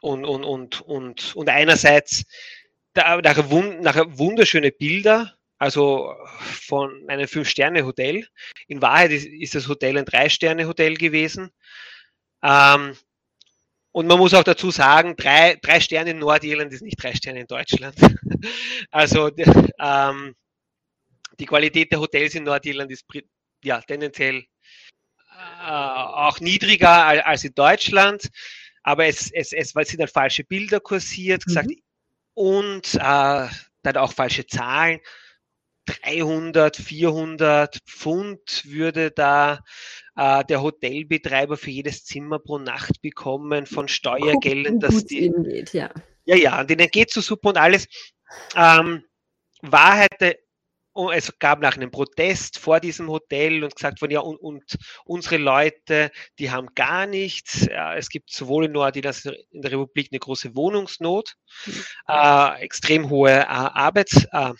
und, 0.00 0.24
und, 0.24 0.44
und, 0.44 0.80
und, 0.82 1.34
und 1.34 1.48
einerseits 1.48 2.24
da, 2.92 3.16
nachher 3.20 4.18
wunderschöne 4.18 4.70
Bilder 4.70 5.35
also 5.58 6.14
von 6.38 7.04
einem 7.08 7.28
Fünf-Sterne-Hotel. 7.28 8.26
In 8.68 8.82
Wahrheit 8.82 9.12
ist, 9.12 9.26
ist, 9.26 9.54
das 9.54 9.68
Hotel 9.68 9.96
ein 9.96 10.04
Drei-Sterne-Hotel 10.04 10.96
gewesen. 10.96 11.50
Ähm, 12.42 12.96
und 13.92 14.06
man 14.06 14.18
muss 14.18 14.34
auch 14.34 14.44
dazu 14.44 14.70
sagen, 14.70 15.16
drei, 15.16 15.56
drei 15.62 15.80
Sterne 15.80 16.10
in 16.10 16.18
Nordirland 16.18 16.72
ist 16.72 16.82
nicht 16.82 17.02
drei 17.02 17.14
Sterne 17.14 17.40
in 17.40 17.46
Deutschland. 17.46 17.96
also 18.90 19.30
ähm, 19.80 20.34
die 21.38 21.46
Qualität 21.46 21.92
der 21.92 22.00
Hotels 22.00 22.34
in 22.34 22.44
Nordirland 22.44 22.90
ist 22.90 23.06
ja 23.64 23.80
tendenziell 23.80 24.44
äh, 25.32 25.66
auch 25.66 26.40
niedriger 26.40 27.26
als 27.26 27.44
in 27.44 27.54
Deutschland. 27.54 28.28
Aber 28.82 29.06
es, 29.06 29.30
es, 29.32 29.52
es 29.52 29.70
sind 29.70 30.00
halt 30.00 30.12
falsche 30.12 30.44
Bilder 30.44 30.78
kursiert, 30.78 31.44
gesagt, 31.44 31.68
mhm. 31.68 31.82
und 32.34 32.94
äh, 32.96 33.48
dann 33.82 33.96
auch 33.96 34.12
falsche 34.12 34.46
Zahlen. 34.46 35.00
300, 35.86 36.76
400 36.76 37.78
Pfund 37.86 38.62
würde 38.66 39.10
da 39.10 39.60
äh, 40.16 40.44
der 40.44 40.62
Hotelbetreiber 40.62 41.56
für 41.56 41.70
jedes 41.70 42.04
Zimmer 42.04 42.38
pro 42.38 42.58
Nacht 42.58 43.00
bekommen 43.02 43.66
von 43.66 43.88
Steuergeldern. 43.88 44.80
dass 44.80 45.04
die, 45.04 45.30
geht, 45.30 45.72
ja. 45.72 45.90
ja, 46.24 46.36
ja, 46.36 46.60
und 46.60 46.70
denen 46.70 46.88
geht 46.88 47.10
so 47.10 47.20
super 47.20 47.50
und 47.50 47.58
alles. 47.58 47.86
Ähm, 48.54 49.04
Wahrheit 49.62 50.36
es 51.12 51.38
gab 51.38 51.60
nach 51.60 51.76
einem 51.76 51.90
Protest 51.90 52.58
vor 52.58 52.80
diesem 52.80 53.08
Hotel 53.08 53.62
und 53.62 53.74
gesagt 53.74 53.98
von 53.98 54.10
ja 54.10 54.20
und, 54.20 54.38
und 54.38 54.64
unsere 55.04 55.36
Leute, 55.36 56.10
die 56.38 56.50
haben 56.50 56.68
gar 56.74 57.06
nichts. 57.06 57.66
Ja, 57.66 57.94
es 57.94 58.08
gibt 58.08 58.30
sowohl 58.30 58.66
in 58.66 58.72
Nordirland 58.72 59.14
als 59.14 59.26
in 59.50 59.60
der 59.60 59.72
Republik 59.72 60.08
eine 60.10 60.20
große 60.20 60.56
Wohnungsnot, 60.56 61.34
mhm. 61.66 61.84
äh, 62.08 62.60
extrem 62.60 63.10
hohe 63.10 63.30
äh, 63.30 63.44
Arbeits, 63.44 64.26
äh 64.32 64.52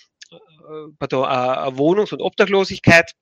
pardon, 0.99 1.25
äh, 1.25 1.79
Wohnungs- 1.79 2.13
und 2.13 2.23
Obdachlosigkeit. 2.23 3.13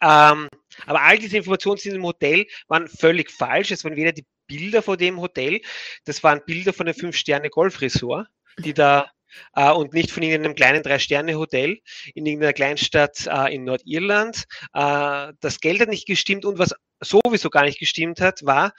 Ähm, 0.00 0.48
aber 0.86 1.02
all 1.02 1.18
diese 1.18 1.38
Informationen 1.38 1.80
in 1.82 1.92
dem 1.94 2.04
Hotel 2.04 2.46
waren 2.68 2.88
völlig 2.88 3.30
falsch. 3.30 3.70
Es 3.70 3.84
waren 3.84 3.96
weder 3.96 4.12
die 4.12 4.26
Bilder 4.46 4.82
von 4.82 4.96
dem 4.96 5.20
Hotel, 5.20 5.60
das 6.04 6.22
waren 6.24 6.40
Bilder 6.46 6.72
von 6.72 6.86
einem 6.86 6.98
Fünf-Sterne-Golfresort, 6.98 8.26
die 8.58 8.72
da 8.72 9.10
äh, 9.54 9.70
und 9.70 9.92
nicht 9.92 10.10
von 10.10 10.22
irgendeinem 10.22 10.54
kleinen 10.54 10.82
Drei-Sterne-Hotel 10.82 11.80
in 12.14 12.26
irgendeiner 12.26 12.54
Kleinstadt 12.54 13.26
äh, 13.26 13.54
in 13.54 13.64
Nordirland. 13.64 14.44
Äh, 14.72 15.32
das 15.40 15.60
Geld 15.60 15.80
hat 15.80 15.88
nicht 15.88 16.06
gestimmt 16.06 16.44
und 16.44 16.58
was 16.58 16.74
sowieso 17.00 17.50
gar 17.50 17.64
nicht 17.64 17.78
gestimmt 17.78 18.20
hat, 18.20 18.44
war, 18.44 18.72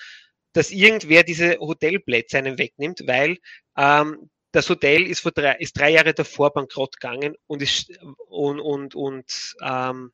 dass 0.53 0.72
irgendwer 0.72 1.24
diese 1.24 1.60
Hotelplätze 1.60 2.38
einem 2.38 2.57
wegnimmt, 2.57 3.03
weil 3.05 3.38
ähm, 3.78 4.30
das 4.51 4.69
Hotel 4.69 5.05
ist, 5.05 5.21
vor 5.21 5.31
drei, 5.31 5.55
ist 5.55 5.77
drei 5.77 5.91
Jahre 5.91 6.13
davor 6.13 6.51
bankrott 6.51 6.99
gegangen 6.99 7.35
und, 7.47 7.61
ist, 7.61 7.91
und, 8.27 8.59
und, 8.59 8.95
und 8.95 9.55
ähm, 9.61 10.11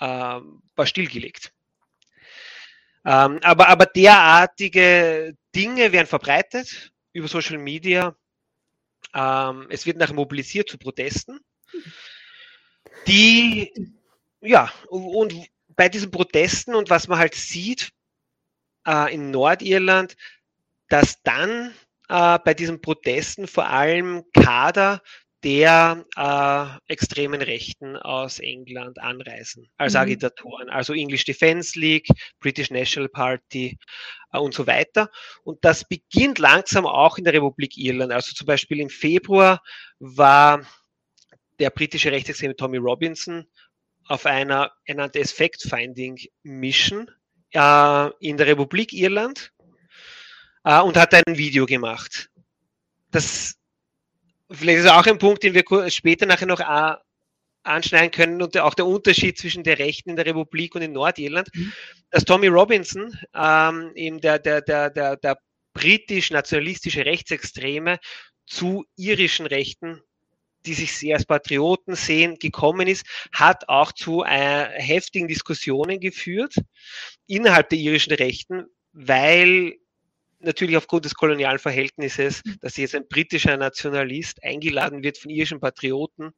ähm, 0.00 0.62
war 0.76 0.86
stillgelegt. 0.86 1.52
Ähm, 3.04 3.40
aber, 3.42 3.68
aber 3.68 3.86
derartige 3.86 5.36
Dinge 5.54 5.92
werden 5.92 6.06
verbreitet 6.06 6.92
über 7.12 7.28
Social 7.28 7.58
Media 7.58 8.14
ähm, 9.14 9.66
es 9.70 9.86
wird 9.86 9.96
nachher 9.96 10.14
mobilisiert 10.14 10.68
zu 10.68 10.78
Protesten, 10.78 11.40
die, 13.06 13.72
ja, 14.40 14.72
und 14.88 15.34
bei 15.68 15.88
diesen 15.88 16.10
Protesten 16.10 16.74
und 16.74 16.90
was 16.90 17.08
man 17.08 17.18
halt 17.18 17.34
sieht 17.34 17.90
äh, 18.86 19.12
in 19.12 19.30
Nordirland, 19.30 20.16
dass 20.88 21.22
dann 21.22 21.74
äh, 22.10 22.38
bei 22.44 22.54
diesen 22.54 22.80
Protesten 22.80 23.46
vor 23.46 23.68
allem 23.68 24.24
Kader 24.34 25.00
der 25.42 26.04
äh, 26.16 26.92
extremen 26.92 27.40
Rechten 27.40 27.96
aus 27.96 28.40
England 28.40 28.98
anreisen 29.00 29.70
als 29.78 29.94
mhm. 29.94 30.00
Agitatoren, 30.00 30.68
also 30.68 30.92
English 30.92 31.24
Defence 31.24 31.76
League, 31.76 32.08
British 32.40 32.70
National 32.70 33.08
Party 33.08 33.78
äh, 34.32 34.38
und 34.38 34.52
so 34.52 34.66
weiter. 34.66 35.10
Und 35.44 35.64
das 35.64 35.88
beginnt 35.88 36.38
langsam 36.38 36.84
auch 36.84 37.16
in 37.16 37.24
der 37.24 37.32
Republik 37.32 37.78
Irland. 37.78 38.12
Also 38.12 38.34
zum 38.34 38.46
Beispiel 38.46 38.80
im 38.80 38.90
Februar 38.90 39.62
war 39.98 40.66
der 41.58 41.70
britische 41.70 42.12
Rechtsextreme 42.12 42.56
Tommy 42.56 42.78
Robinson 42.78 43.46
auf 44.08 44.26
einer, 44.26 44.72
er 44.84 44.96
nannte 44.96 45.20
es 45.20 45.32
Fact-Finding-Mission 45.32 47.08
äh, 47.52 48.10
in 48.18 48.36
der 48.36 48.46
Republik 48.48 48.92
Irland 48.92 49.52
äh, 50.64 50.80
und 50.80 50.96
hat 50.96 51.14
ein 51.14 51.36
Video 51.36 51.66
gemacht. 51.66 52.30
Das 53.10 53.60
Vielleicht 54.50 54.80
ist 54.80 54.90
auch 54.90 55.06
ein 55.06 55.18
Punkt, 55.18 55.44
den 55.44 55.54
wir 55.54 55.90
später 55.90 56.26
nachher 56.26 56.46
noch 56.46 56.60
äh, 56.60 56.96
anschneiden 57.62 58.10
können 58.10 58.42
und 58.42 58.56
auch 58.58 58.74
der 58.74 58.86
Unterschied 58.86 59.38
zwischen 59.38 59.62
der 59.62 59.78
Rechten 59.78 60.10
in 60.10 60.16
der 60.16 60.26
Republik 60.26 60.74
und 60.74 60.82
in 60.82 60.92
Nordirland, 60.92 61.48
mhm. 61.54 61.72
dass 62.10 62.24
Tommy 62.24 62.48
Robinson, 62.48 63.16
ähm, 63.34 63.92
eben 63.94 64.20
der, 64.20 64.40
der, 64.40 64.60
der, 64.60 64.90
der, 64.90 65.16
der 65.16 65.38
britisch-nationalistische 65.72 67.04
Rechtsextreme 67.04 67.98
zu 68.46 68.84
irischen 68.96 69.46
Rechten, 69.46 70.00
die 70.66 70.74
sich 70.74 70.96
sehr 70.96 71.14
als 71.14 71.26
Patrioten 71.26 71.94
sehen, 71.94 72.36
gekommen 72.40 72.88
ist, 72.88 73.06
hat 73.32 73.68
auch 73.68 73.92
zu 73.92 74.24
äh, 74.24 74.80
heftigen 74.80 75.28
Diskussionen 75.28 76.00
geführt 76.00 76.56
innerhalb 77.28 77.68
der 77.68 77.78
irischen 77.78 78.14
Rechten, 78.14 78.66
weil 78.92 79.76
natürlich 80.40 80.76
aufgrund 80.76 81.04
des 81.04 81.14
kolonialen 81.14 81.58
Verhältnisses, 81.58 82.42
mhm. 82.44 82.56
dass 82.60 82.76
jetzt 82.76 82.94
ein 82.94 83.08
britischer 83.08 83.56
Nationalist 83.56 84.42
eingeladen 84.42 85.02
wird 85.02 85.18
von 85.18 85.30
irischen 85.30 85.60
Patrioten. 85.60 86.32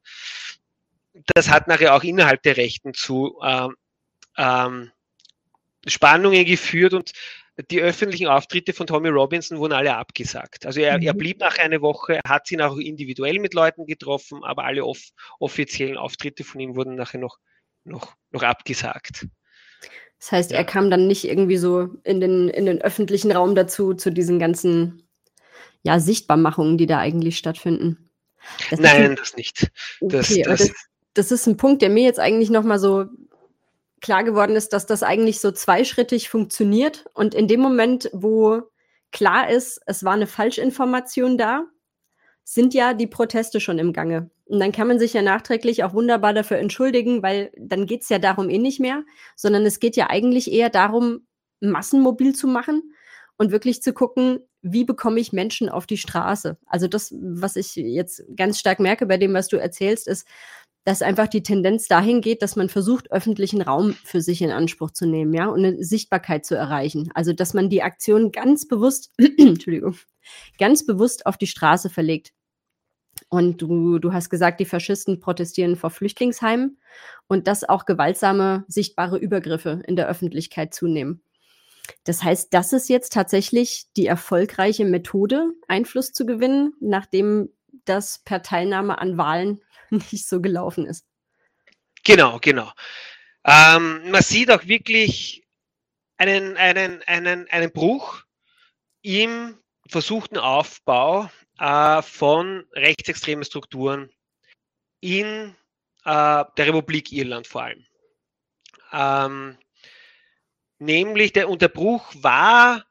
Das 1.34 1.50
hat 1.50 1.68
nachher 1.68 1.94
auch 1.94 2.04
innerhalb 2.04 2.42
der 2.42 2.56
Rechten 2.56 2.94
zu 2.94 3.38
ähm, 3.44 3.74
ähm, 4.38 4.90
Spannungen 5.86 6.44
geführt 6.44 6.94
und 6.94 7.12
die 7.70 7.82
öffentlichen 7.82 8.28
Auftritte 8.28 8.72
von 8.72 8.86
Tommy 8.86 9.10
Robinson 9.10 9.58
wurden 9.58 9.74
alle 9.74 9.94
abgesagt. 9.94 10.64
Also 10.64 10.80
er, 10.80 11.00
er 11.02 11.12
mhm. 11.12 11.18
blieb 11.18 11.40
nach 11.40 11.58
einer 11.58 11.82
Woche, 11.82 12.20
hat 12.26 12.46
sich 12.46 12.60
auch 12.60 12.78
individuell 12.78 13.38
mit 13.38 13.52
Leuten 13.52 13.86
getroffen, 13.86 14.42
aber 14.42 14.64
alle 14.64 14.84
off 14.84 15.10
offiziellen 15.38 15.98
Auftritte 15.98 16.44
von 16.44 16.60
ihm 16.60 16.76
wurden 16.76 16.94
nachher 16.94 17.20
noch, 17.20 17.38
noch, 17.84 18.14
noch 18.30 18.42
abgesagt. 18.42 19.26
Das 20.22 20.30
heißt, 20.30 20.50
ja. 20.52 20.58
er 20.58 20.64
kam 20.64 20.88
dann 20.88 21.08
nicht 21.08 21.24
irgendwie 21.24 21.56
so 21.56 21.88
in 22.04 22.20
den, 22.20 22.48
in 22.48 22.64
den 22.64 22.80
öffentlichen 22.80 23.32
Raum 23.32 23.56
dazu, 23.56 23.92
zu 23.92 24.12
diesen 24.12 24.38
ganzen 24.38 25.02
ja, 25.82 25.98
Sichtbarmachungen, 25.98 26.78
die 26.78 26.86
da 26.86 26.98
eigentlich 26.98 27.38
stattfinden. 27.38 28.08
Das 28.70 28.78
Nein, 28.78 29.16
das 29.16 29.36
nicht. 29.36 29.72
Das, 30.00 30.30
okay, 30.30 30.42
das, 30.42 30.60
das, 30.60 30.72
das, 31.14 31.32
ist 31.32 31.48
ein 31.48 31.56
Punkt, 31.56 31.82
der 31.82 31.90
mir 31.90 32.04
jetzt 32.04 32.20
eigentlich 32.20 32.50
nochmal 32.50 32.78
so 32.78 33.06
klar 34.00 34.22
geworden 34.22 34.54
ist, 34.54 34.72
dass 34.72 34.86
das 34.86 35.02
eigentlich 35.02 35.40
so 35.40 35.50
zweischrittig 35.50 36.28
funktioniert. 36.28 37.04
Und 37.14 37.34
in 37.34 37.48
dem 37.48 37.58
Moment, 37.58 38.08
wo 38.12 38.62
klar 39.10 39.50
ist, 39.50 39.80
es 39.86 40.04
war 40.04 40.12
eine 40.12 40.28
Falschinformation 40.28 41.36
da, 41.36 41.64
sind 42.44 42.74
ja 42.74 42.94
die 42.94 43.08
Proteste 43.08 43.58
schon 43.58 43.80
im 43.80 43.92
Gange. 43.92 44.30
Und 44.46 44.60
dann 44.60 44.72
kann 44.72 44.88
man 44.88 44.98
sich 44.98 45.12
ja 45.12 45.22
nachträglich 45.22 45.84
auch 45.84 45.94
wunderbar 45.94 46.34
dafür 46.34 46.58
entschuldigen, 46.58 47.22
weil 47.22 47.52
dann 47.56 47.86
geht 47.86 48.02
es 48.02 48.08
ja 48.08 48.18
darum 48.18 48.50
eh 48.50 48.58
nicht 48.58 48.80
mehr, 48.80 49.04
sondern 49.36 49.64
es 49.64 49.80
geht 49.80 49.96
ja 49.96 50.10
eigentlich 50.10 50.52
eher 50.52 50.68
darum, 50.68 51.26
massenmobil 51.60 52.34
zu 52.34 52.48
machen 52.48 52.92
und 53.36 53.52
wirklich 53.52 53.82
zu 53.82 53.92
gucken, 53.92 54.40
wie 54.62 54.84
bekomme 54.84 55.20
ich 55.20 55.32
Menschen 55.32 55.68
auf 55.68 55.86
die 55.86 55.96
Straße. 55.96 56.58
Also 56.66 56.86
das, 56.86 57.14
was 57.20 57.56
ich 57.56 57.74
jetzt 57.74 58.22
ganz 58.36 58.58
stark 58.58 58.78
merke 58.78 59.06
bei 59.06 59.16
dem, 59.16 59.34
was 59.34 59.48
du 59.48 59.56
erzählst, 59.56 60.06
ist, 60.06 60.26
dass 60.84 61.02
einfach 61.02 61.28
die 61.28 61.42
Tendenz 61.42 61.86
dahin 61.86 62.20
geht, 62.20 62.42
dass 62.42 62.56
man 62.56 62.68
versucht, 62.68 63.12
öffentlichen 63.12 63.62
Raum 63.62 63.94
für 64.04 64.20
sich 64.20 64.42
in 64.42 64.50
Anspruch 64.50 64.90
zu 64.90 65.06
nehmen, 65.06 65.32
ja, 65.32 65.46
und 65.46 65.64
eine 65.64 65.82
Sichtbarkeit 65.84 66.44
zu 66.44 66.56
erreichen. 66.56 67.10
Also, 67.14 67.32
dass 67.32 67.54
man 67.54 67.70
die 67.70 67.82
Aktion 67.82 68.32
ganz 68.32 68.66
bewusst, 68.66 69.12
Entschuldigung, 69.38 69.96
ganz 70.58 70.84
bewusst 70.84 71.26
auf 71.26 71.36
die 71.36 71.46
Straße 71.46 71.88
verlegt. 71.88 72.32
Und 73.28 73.62
du, 73.62 73.98
du 73.98 74.12
hast 74.12 74.30
gesagt, 74.30 74.60
die 74.60 74.66
Faschisten 74.66 75.20
protestieren 75.20 75.76
vor 75.76 75.90
Flüchtlingsheimen 75.90 76.78
und 77.28 77.46
dass 77.46 77.66
auch 77.66 77.86
gewaltsame, 77.86 78.64
sichtbare 78.68 79.18
Übergriffe 79.18 79.82
in 79.86 79.96
der 79.96 80.08
Öffentlichkeit 80.08 80.74
zunehmen. 80.74 81.22
Das 82.04 82.22
heißt, 82.22 82.52
das 82.52 82.72
ist 82.72 82.88
jetzt 82.88 83.12
tatsächlich 83.12 83.86
die 83.96 84.06
erfolgreiche 84.06 84.84
Methode, 84.84 85.52
Einfluss 85.68 86.12
zu 86.12 86.26
gewinnen, 86.26 86.74
nachdem 86.80 87.48
das 87.84 88.18
per 88.18 88.42
Teilnahme 88.42 88.98
an 88.98 89.16
Wahlen 89.16 89.62
nicht 89.90 90.28
so 90.28 90.40
gelaufen 90.40 90.86
ist. 90.86 91.06
Genau, 92.04 92.38
genau. 92.40 92.70
Ähm, 93.44 94.10
man 94.10 94.22
sieht 94.22 94.50
auch 94.50 94.66
wirklich 94.66 95.46
einen, 96.16 96.56
einen, 96.56 97.02
einen, 97.02 97.48
einen 97.48 97.72
Bruch 97.72 98.22
im 99.02 99.58
versuchten 99.88 100.38
Aufbau 100.38 101.28
äh, 101.62 102.02
von 102.02 102.66
rechtsextremen 102.72 103.44
Strukturen 103.44 104.10
in 105.00 105.54
äh, 106.04 106.44
der 106.56 106.66
Republik 106.66 107.12
Irland 107.12 107.46
vor 107.46 107.62
allem. 107.62 107.86
Ähm, 108.92 109.56
nämlich 110.80 111.32
der 111.32 111.48
Unterbruch 111.48 112.12
war, 112.16 112.84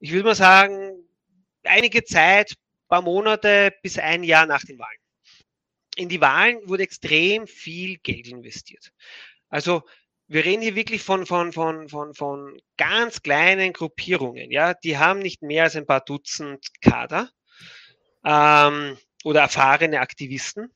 ich 0.00 0.12
würde 0.12 0.28
mal 0.28 0.34
sagen, 0.34 1.08
einige 1.64 2.04
Zeit, 2.04 2.54
paar 2.88 3.02
Monate 3.02 3.74
bis 3.82 3.98
ein 3.98 4.22
Jahr 4.22 4.44
nach 4.44 4.64
den 4.64 4.78
Wahlen. 4.78 5.00
In 5.96 6.10
die 6.10 6.20
Wahlen 6.20 6.60
wurde 6.68 6.82
extrem 6.82 7.46
viel 7.46 7.96
Geld 7.98 8.28
investiert. 8.28 8.92
Also 9.48 9.82
wir 10.26 10.44
reden 10.44 10.60
hier 10.62 10.74
wirklich 10.74 11.02
von, 11.02 11.24
von, 11.24 11.54
von, 11.54 11.88
von, 11.88 12.14
von 12.14 12.60
ganz 12.76 13.22
kleinen 13.22 13.72
Gruppierungen. 13.72 14.50
Ja, 14.50 14.74
die 14.74 14.98
haben 14.98 15.20
nicht 15.20 15.40
mehr 15.40 15.64
als 15.64 15.76
ein 15.76 15.86
paar 15.86 16.02
Dutzend 16.02 16.66
Kader 16.82 17.30
ähm, 18.24 18.96
oder 19.24 19.40
erfahrene 19.40 20.00
Aktivisten. 20.00 20.72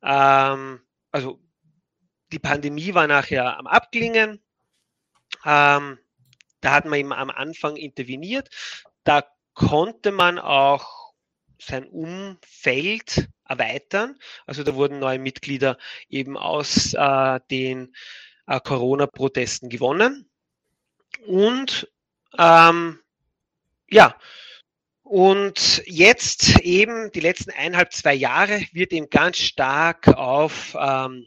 ähm, 0.03 0.81
also 1.11 1.41
die 2.33 2.39
Pandemie 2.39 2.95
war 2.95 3.09
nachher 3.09 3.59
am 3.59 3.67
Abklingen. 3.67 4.41
Ähm, 5.45 5.99
da 6.61 6.73
hat 6.73 6.85
man 6.85 7.01
eben 7.01 7.13
am 7.13 7.31
Anfang 7.31 7.77
interveniert. 7.77 8.49
Da 9.03 9.25
konnte 9.55 10.13
man 10.13 10.39
auch 10.39 11.15
sein 11.61 11.89
Umfeld 11.89 13.29
erweitern. 13.51 14.17
Also 14.47 14.63
da 14.63 14.75
wurden 14.75 14.99
neue 14.99 15.19
Mitglieder 15.19 15.77
eben 16.09 16.37
aus 16.37 16.95
äh, 16.95 17.41
den 17.51 17.95
äh, 18.47 18.61
Corona-Protesten 18.61 19.69
gewonnen. 19.69 20.31
Und 21.27 21.91
ähm, 22.39 23.01
ja, 23.89 24.17
und 25.03 25.83
jetzt 25.87 26.61
eben 26.61 27.11
die 27.11 27.21
letzten 27.21 27.51
eineinhalb, 27.51 27.93
zwei 27.93 28.15
Jahre 28.15 28.65
wird 28.73 28.93
eben 28.93 29.11
ganz 29.11 29.39
stark 29.39 30.07
auf 30.07 30.77
ähm, 30.79 31.27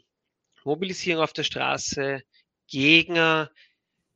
Mobilisierung 0.64 1.22
auf 1.22 1.34
der 1.34 1.44
Straße, 1.44 2.24
Gegner, 2.68 3.52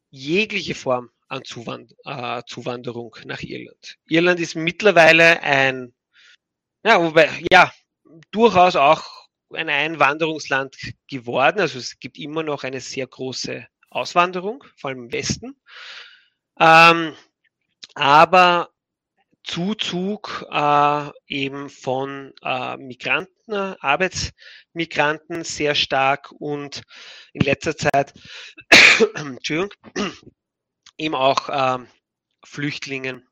jegliche 0.10 0.74
Form 0.74 1.10
an 1.28 1.44
Zuwand 1.44 1.94
äh, 2.06 2.42
Zuwanderung 2.48 3.16
nach 3.26 3.42
Irland. 3.42 3.98
Irland 4.08 4.40
ist 4.40 4.56
mittlerweile 4.56 5.42
ein, 5.44 5.94
ja, 6.86 7.02
wobei, 7.02 7.30
ja, 7.52 7.72
durchaus 8.32 8.76
auch 8.76 9.04
ein 9.54 9.70
Einwanderungsland 9.70 10.76
geworden. 11.08 11.60
Also 11.60 11.80
es 11.80 12.00
gibt 12.00 12.18
immer 12.18 12.44
noch 12.44 12.64
eine 12.64 12.82
sehr 12.82 13.08
große 13.08 13.66
Auswanderung, 13.90 14.64
vor 14.76 14.90
allem 14.90 15.06
im 15.06 15.12
Westen. 15.12 15.60
Ähm, 16.60 17.16
aber 17.96 18.70
Zuzug 19.44 20.46
äh, 20.52 21.10
eben 21.28 21.70
von 21.70 22.34
äh, 22.44 22.76
Migranten, 22.78 23.54
Arbeitsmigranten 23.80 25.46
sehr 25.46 25.74
stark 25.74 26.34
und 26.34 26.84
in 27.32 27.42
letzter 27.42 27.78
Zeit 27.78 28.14
Entschuldigung, 29.16 29.72
eben 30.98 31.16
auch 31.16 31.50
ähm, 31.50 31.88
Flüchtlingen 32.44 33.26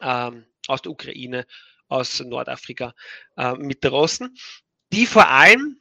ähm, 0.00 0.46
aus 0.66 0.82
der 0.82 0.90
Ukraine, 0.90 1.46
aus 1.92 2.20
Nordafrika 2.20 2.94
äh, 3.36 3.54
mit 3.54 3.84
draußen, 3.84 4.34
die 4.92 5.06
vor 5.06 5.28
allem 5.28 5.78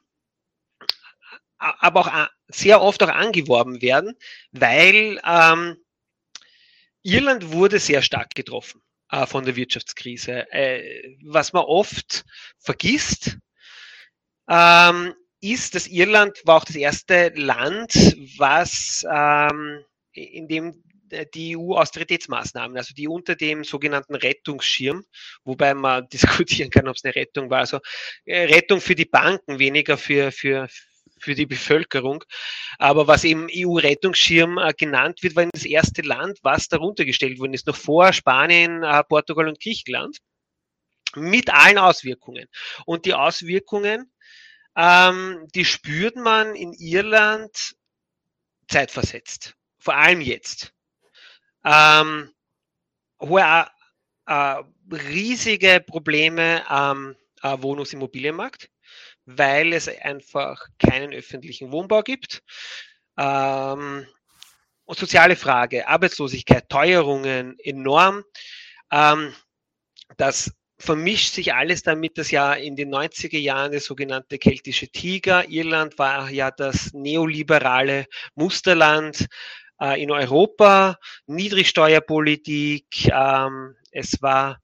aber 1.58 2.00
auch 2.00 2.28
sehr 2.48 2.82
oft 2.82 3.04
auch 3.04 3.10
angeworben 3.10 3.82
werden, 3.82 4.18
weil 4.52 5.22
ähm, 5.24 5.78
Irland 7.04 7.52
wurde 7.52 7.80
sehr 7.80 8.02
stark 8.02 8.34
getroffen 8.36 8.82
äh, 9.12 9.26
von 9.26 9.46
der 9.46 9.56
Wirtschaftskrise. 9.56 10.52
Äh, 10.52 11.18
was 11.24 11.54
man 11.54 11.64
oft 11.64 12.26
vergisst, 12.58 13.38
ähm, 14.50 15.14
ist, 15.40 15.76
dass 15.76 15.88
Irland 15.88 16.40
war 16.46 16.58
auch 16.58 16.66
das 16.66 16.76
erste 16.76 17.30
Land, 17.36 17.94
was 18.38 19.06
ähm, 19.10 19.84
in 20.14 20.48
dem 20.48 20.84
die 21.34 21.58
EU-Austeritätsmaßnahmen, 21.58 22.78
also 22.78 22.94
die 22.94 23.08
unter 23.08 23.36
dem 23.36 23.64
sogenannten 23.64 24.16
Rettungsschirm, 24.16 25.04
wobei 25.44 25.74
man 25.74 26.08
diskutieren 26.14 26.70
kann, 26.70 26.88
ob 26.88 26.96
es 26.96 27.04
eine 27.04 27.16
Rettung 27.16 27.50
war, 27.50 27.60
also 27.60 27.80
äh, 28.26 28.44
Rettung 28.44 28.82
für 28.82 28.96
die 28.96 29.06
Banken, 29.06 29.60
weniger 29.60 29.98
für, 29.98 30.32
für, 30.32 30.68
für 31.20 31.36
die 31.36 31.46
Bevölkerung. 31.46 32.24
Aber 32.78 33.08
was 33.08 33.24
eben 33.24 33.48
EU-Rettungsschirm 33.52 34.58
äh, 34.58 34.74
genannt 34.74 35.24
wird, 35.24 35.36
war 35.36 35.48
das 35.52 35.66
erste 35.66 36.02
Land, 36.02 36.40
was 36.42 36.68
darunter 36.68 37.06
gestellt 37.06 37.40
worden 37.40 37.54
ist, 37.54 37.68
noch 37.68 37.76
vor 37.76 38.14
Spanien, 38.14 38.84
äh, 38.84 39.04
Portugal 39.04 39.48
und 39.48 39.62
Griechenland, 39.62 40.18
mit 41.16 41.50
allen 41.50 41.78
Auswirkungen. 41.78 42.48
Und 42.86 43.06
die 43.06 43.14
Auswirkungen, 43.14 44.12
ähm, 44.76 45.48
die 45.54 45.66
spürt 45.66 46.16
man 46.16 46.56
in 46.56 46.74
Irland 46.74 47.76
zeitversetzt, 48.70 49.56
vor 49.80 49.96
allem 49.96 50.22
jetzt. 50.22 50.74
Ähm, 51.64 52.30
hohe, 53.22 53.68
äh, 54.26 54.56
riesige 54.92 55.84
Probleme 55.86 56.70
am 56.70 57.16
äh, 57.44 57.58
Wohnungsimmobilienmarkt 57.60 58.72
weil 59.26 59.74
es 59.74 59.88
einfach 59.88 60.66
keinen 60.80 61.14
öffentlichen 61.14 61.72
Wohnbau 61.72 62.02
gibt. 62.02 62.42
Ähm, 63.18 64.08
und 64.86 65.00
soziale 65.00 65.36
Frage, 65.36 65.88
Arbeitslosigkeit, 65.88 66.68
Teuerungen 66.70 67.58
enorm. 67.60 68.24
Ähm, 68.92 69.34
das 70.18 70.52
vermischt 70.80 71.34
sich 71.34 71.54
alles 71.54 71.84
damit, 71.84 72.18
dass 72.18 72.32
ja 72.32 72.54
in 72.54 72.76
den 72.76 72.94
90er 72.94 73.38
Jahren 73.38 73.72
der 73.72 73.82
sogenannte 73.82 74.40
keltische 74.40 74.88
Tiger, 74.88 75.48
Irland 75.48 76.00
war 76.00 76.30
ja 76.32 76.50
das 76.50 76.92
neoliberale 76.94 78.08
Musterland 78.34 79.28
äh, 79.82 80.02
in 80.02 80.12
Europa, 80.12 80.98
Niedrigsteuerpolitik, 81.26 83.10
ähm, 83.12 83.76
es 83.92 84.22
war 84.22 84.62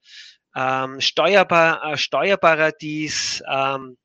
ähm, 0.56 1.02
Steuerbar, 1.02 1.94
äh, 1.94 1.98
Steuerparadies, 1.98 3.44
ähm, 3.50 3.98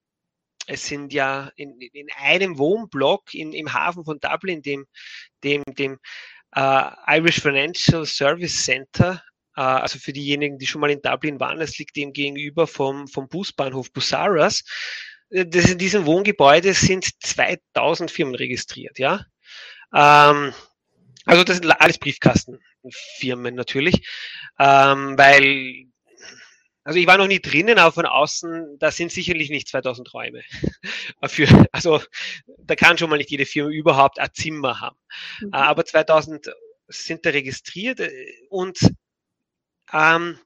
es 0.66 0.86
sind 0.86 1.12
ja 1.12 1.50
in, 1.56 1.80
in 1.80 2.08
einem 2.16 2.56
Wohnblock 2.58 3.34
in, 3.34 3.52
im 3.52 3.72
Hafen 3.72 4.04
von 4.04 4.18
Dublin, 4.20 4.62
dem, 4.62 4.86
dem, 5.42 5.62
dem 5.66 5.98
äh, 6.54 6.90
Irish 7.08 7.40
Financial 7.40 8.06
Service 8.06 8.64
Center, 8.64 9.22
äh, 9.56 9.60
also 9.60 9.98
für 9.98 10.12
diejenigen, 10.12 10.58
die 10.58 10.66
schon 10.66 10.80
mal 10.80 10.90
in 10.90 11.02
Dublin 11.02 11.40
waren, 11.40 11.60
es 11.60 11.78
liegt 11.78 11.96
dem 11.96 12.12
gegenüber 12.12 12.66
vom, 12.66 13.08
vom 13.08 13.28
Busbahnhof 13.28 13.92
Busaras. 13.92 14.62
Das, 15.30 15.70
in 15.70 15.78
diesem 15.78 16.06
Wohngebäude 16.06 16.74
sind 16.74 17.08
2000 17.24 18.10
Firmen 18.10 18.34
registriert, 18.34 18.98
ja. 18.98 19.24
Ähm, 19.94 20.52
also 21.24 21.44
das 21.44 21.58
sind 21.58 21.70
alles 21.80 21.98
Briefkastenfirmen 21.98 23.54
natürlich, 23.54 24.06
ähm, 24.58 25.16
weil 25.16 25.86
also 26.84 26.98
ich 26.98 27.06
war 27.06 27.16
noch 27.16 27.28
nie 27.28 27.40
drinnen, 27.40 27.78
aber 27.78 27.92
von 27.92 28.06
außen, 28.06 28.78
da 28.78 28.90
sind 28.90 29.12
sicherlich 29.12 29.50
nicht 29.50 29.68
2000 29.68 30.12
Räume. 30.12 30.42
Für, 31.26 31.66
also 31.70 32.02
da 32.58 32.74
kann 32.74 32.98
schon 32.98 33.08
mal 33.08 33.18
nicht 33.18 33.30
jede 33.30 33.46
Firma 33.46 33.70
überhaupt 33.70 34.18
ein 34.18 34.30
Zimmer 34.34 34.80
haben. 34.80 34.96
Mhm. 35.40 35.52
Aber 35.52 35.84
2000 35.84 36.52
sind 36.88 37.24
da 37.24 37.30
registriert 37.30 38.00
äh, 38.00 38.10
und 38.48 38.78
ähm, 39.92 40.38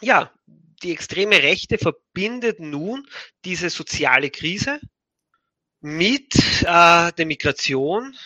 ja, 0.00 0.32
die 0.82 0.92
extreme 0.92 1.42
Rechte 1.42 1.78
verbindet 1.78 2.60
nun 2.60 3.06
diese 3.44 3.70
soziale 3.70 4.30
Krise 4.30 4.80
mit 5.80 6.34
äh, 6.62 7.12
der 7.12 7.26
Migration, 7.26 8.16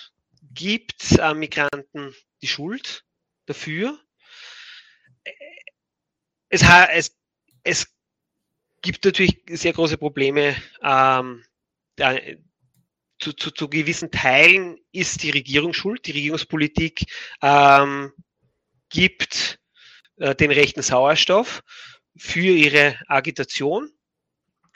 gibt 0.55 1.19
äh, 1.19 1.35
Migranten 1.35 2.15
die 2.43 2.49
Schuld 2.49 3.05
dafür 3.47 3.99
es, 6.55 6.63
es, 6.93 7.17
es 7.63 7.87
gibt 8.83 9.05
natürlich 9.05 9.43
sehr 9.49 9.73
große 9.73 9.99
Probleme. 9.99 10.57
Ähm, 10.83 11.45
da, 11.97 12.19
zu, 13.19 13.33
zu, 13.33 13.51
zu 13.51 13.69
gewissen 13.69 14.11
Teilen 14.11 14.79
ist 14.93 15.23
die 15.23 15.31
Regierung 15.31 15.73
schuld. 15.73 16.07
Die 16.07 16.13
Regierungspolitik 16.13 17.05
ähm, 17.43 18.13
gibt 18.89 19.59
äh, 20.19 20.35
den 20.35 20.51
rechten 20.51 20.83
Sauerstoff 20.83 21.63
für 22.17 22.41
ihre 22.41 22.99
Agitation. 23.09 23.91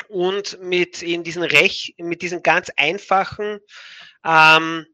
Und 0.09 0.61
mit 0.63 1.03
in 1.03 1.25
diesen 1.25 1.43
Rech 1.43 1.95
mit 1.99 2.23
diesen 2.23 2.43
ganz 2.43 2.71
einfachen 2.77 3.59
ähm, 4.25 4.87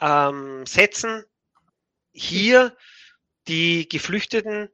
ähm, 0.00 0.66
Sätzen 0.66 1.24
hier 2.12 2.76
die 3.46 3.88
Geflüchteten 3.88 4.68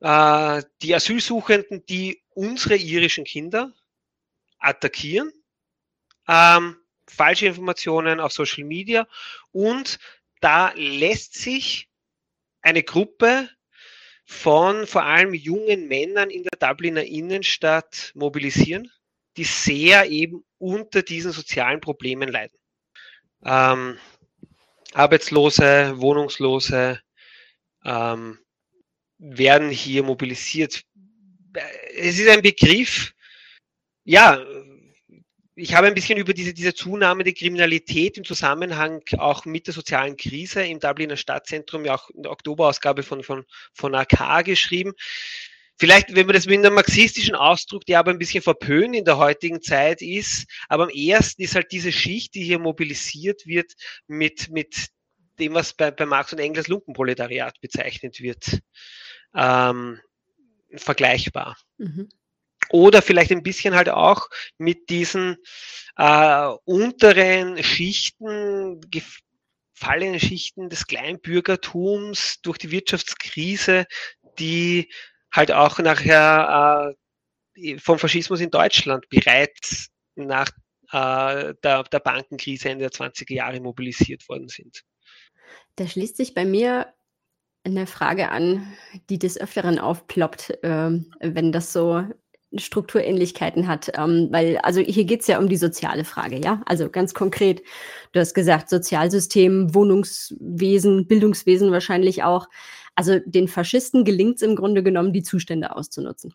äh, 0.00 0.62
die 0.82 0.94
Asylsuchenden, 0.94 1.84
die 1.86 2.22
unsere 2.30 2.76
irischen 2.76 3.24
Kinder 3.24 3.72
attackieren, 4.58 5.32
ähm, 6.28 6.76
falsche 7.08 7.46
Informationen 7.46 8.20
auf 8.20 8.32
Social 8.32 8.64
Media 8.64 9.06
und 9.52 9.98
da 10.40 10.72
lässt 10.74 11.34
sich 11.34 11.88
eine 12.62 12.82
Gruppe 12.82 13.48
von 14.24 14.86
vor 14.86 15.04
allem 15.04 15.34
jungen 15.34 15.86
Männern 15.88 16.30
in 16.30 16.42
der 16.42 16.68
Dubliner 16.68 17.04
Innenstadt 17.04 18.10
mobilisieren, 18.14 18.90
die 19.36 19.44
sehr 19.44 20.10
eben 20.10 20.44
unter 20.58 21.02
diesen 21.02 21.32
sozialen 21.32 21.80
Problemen 21.80 22.28
leiden. 22.28 22.58
Ähm, 23.44 23.98
Arbeitslose, 24.94 25.94
Wohnungslose 25.98 27.00
ähm, 27.84 28.38
werden 29.18 29.70
hier 29.70 30.02
mobilisiert. 30.02 30.82
Es 31.96 32.18
ist 32.18 32.28
ein 32.28 32.42
Begriff, 32.42 33.12
ja, 34.04 34.44
ich 35.58 35.74
habe 35.74 35.86
ein 35.86 35.94
bisschen 35.94 36.18
über 36.18 36.34
diese, 36.34 36.52
diese 36.52 36.74
Zunahme 36.74 37.24
der 37.24 37.32
Kriminalität 37.32 38.18
im 38.18 38.24
Zusammenhang 38.24 39.02
auch 39.16 39.46
mit 39.46 39.66
der 39.66 39.74
sozialen 39.74 40.16
Krise 40.16 40.62
im 40.62 40.78
Dubliner 40.78 41.16
Stadtzentrum, 41.16 41.86
ja 41.86 41.94
auch 41.94 42.10
in 42.10 42.22
der 42.22 42.32
Oktoberausgabe 42.32 43.02
von, 43.02 43.22
von, 43.22 43.44
von 43.72 43.94
AK 43.94 44.44
geschrieben. 44.44 44.92
Vielleicht, 45.78 46.14
wenn 46.14 46.26
man 46.26 46.34
das 46.34 46.46
mit 46.46 46.58
einem 46.58 46.74
marxistischen 46.74 47.34
Ausdruck, 47.34 47.84
der 47.84 47.98
aber 47.98 48.10
ein 48.10 48.18
bisschen 48.18 48.42
verpönt 48.42 48.96
in 48.96 49.04
der 49.04 49.18
heutigen 49.18 49.60
Zeit 49.60 50.00
ist, 50.00 50.46
aber 50.68 50.84
am 50.84 50.90
ersten 50.90 51.42
ist 51.42 51.54
halt 51.54 51.70
diese 51.70 51.92
Schicht, 51.92 52.34
die 52.34 52.42
hier 52.42 52.58
mobilisiert 52.58 53.46
wird, 53.46 53.72
mit, 54.06 54.48
mit 54.48 54.88
dem, 55.38 55.52
was 55.54 55.74
bei, 55.74 55.90
bei 55.90 56.06
Marx 56.06 56.32
und 56.32 56.38
Engels 56.38 56.68
Lumpenproletariat 56.68 57.60
bezeichnet 57.60 58.20
wird, 58.20 58.60
ähm, 59.34 60.00
vergleichbar. 60.74 61.56
Mhm. 61.76 62.08
Oder 62.70 63.02
vielleicht 63.02 63.30
ein 63.30 63.42
bisschen 63.42 63.74
halt 63.74 63.90
auch 63.90 64.28
mit 64.58 64.88
diesen 64.88 65.36
äh, 65.96 66.48
unteren 66.64 67.62
Schichten, 67.62 68.80
gefallenen 68.90 70.18
Schichten 70.18 70.68
des 70.68 70.86
Kleinbürgertums 70.86 72.40
durch 72.40 72.58
die 72.58 72.70
Wirtschaftskrise, 72.70 73.86
die 74.38 74.90
halt 75.32 75.52
auch 75.52 75.78
nachher 75.78 76.94
äh, 77.54 77.78
vom 77.78 77.98
Faschismus 77.98 78.40
in 78.40 78.50
Deutschland 78.50 79.08
bereits 79.08 79.88
nach 80.14 80.50
äh, 80.92 81.54
der, 81.62 81.82
der 81.84 82.00
Bankenkrise 82.00 82.68
Ende 82.68 82.88
der 82.88 82.92
20er 82.92 83.34
Jahre 83.34 83.60
mobilisiert 83.60 84.28
worden 84.28 84.48
sind. 84.48 84.82
Da 85.76 85.86
schließt 85.86 86.16
sich 86.16 86.34
bei 86.34 86.44
mir 86.44 86.92
eine 87.64 87.86
Frage 87.86 88.30
an, 88.30 88.72
die 89.10 89.18
des 89.18 89.38
Öfteren 89.38 89.78
aufploppt, 89.78 90.62
äh, 90.62 90.90
wenn 91.20 91.52
das 91.52 91.72
so 91.72 92.04
Strukturähnlichkeiten 92.54 93.66
hat. 93.66 93.90
Ähm, 93.96 94.28
weil, 94.30 94.58
also 94.58 94.80
hier 94.80 95.04
geht 95.04 95.22
es 95.22 95.26
ja 95.26 95.38
um 95.38 95.48
die 95.48 95.56
soziale 95.56 96.04
Frage, 96.04 96.40
ja. 96.42 96.62
Also 96.66 96.88
ganz 96.90 97.14
konkret, 97.14 97.62
du 98.12 98.20
hast 98.20 98.34
gesagt, 98.34 98.70
Sozialsystem, 98.70 99.74
Wohnungswesen, 99.74 101.06
Bildungswesen 101.06 101.72
wahrscheinlich 101.72 102.22
auch. 102.22 102.46
Also 102.94 103.18
den 103.24 103.48
Faschisten 103.48 104.04
gelingt 104.04 104.36
es 104.36 104.42
im 104.42 104.56
Grunde 104.56 104.82
genommen, 104.82 105.12
die 105.12 105.22
Zustände 105.22 105.76
auszunutzen. 105.76 106.34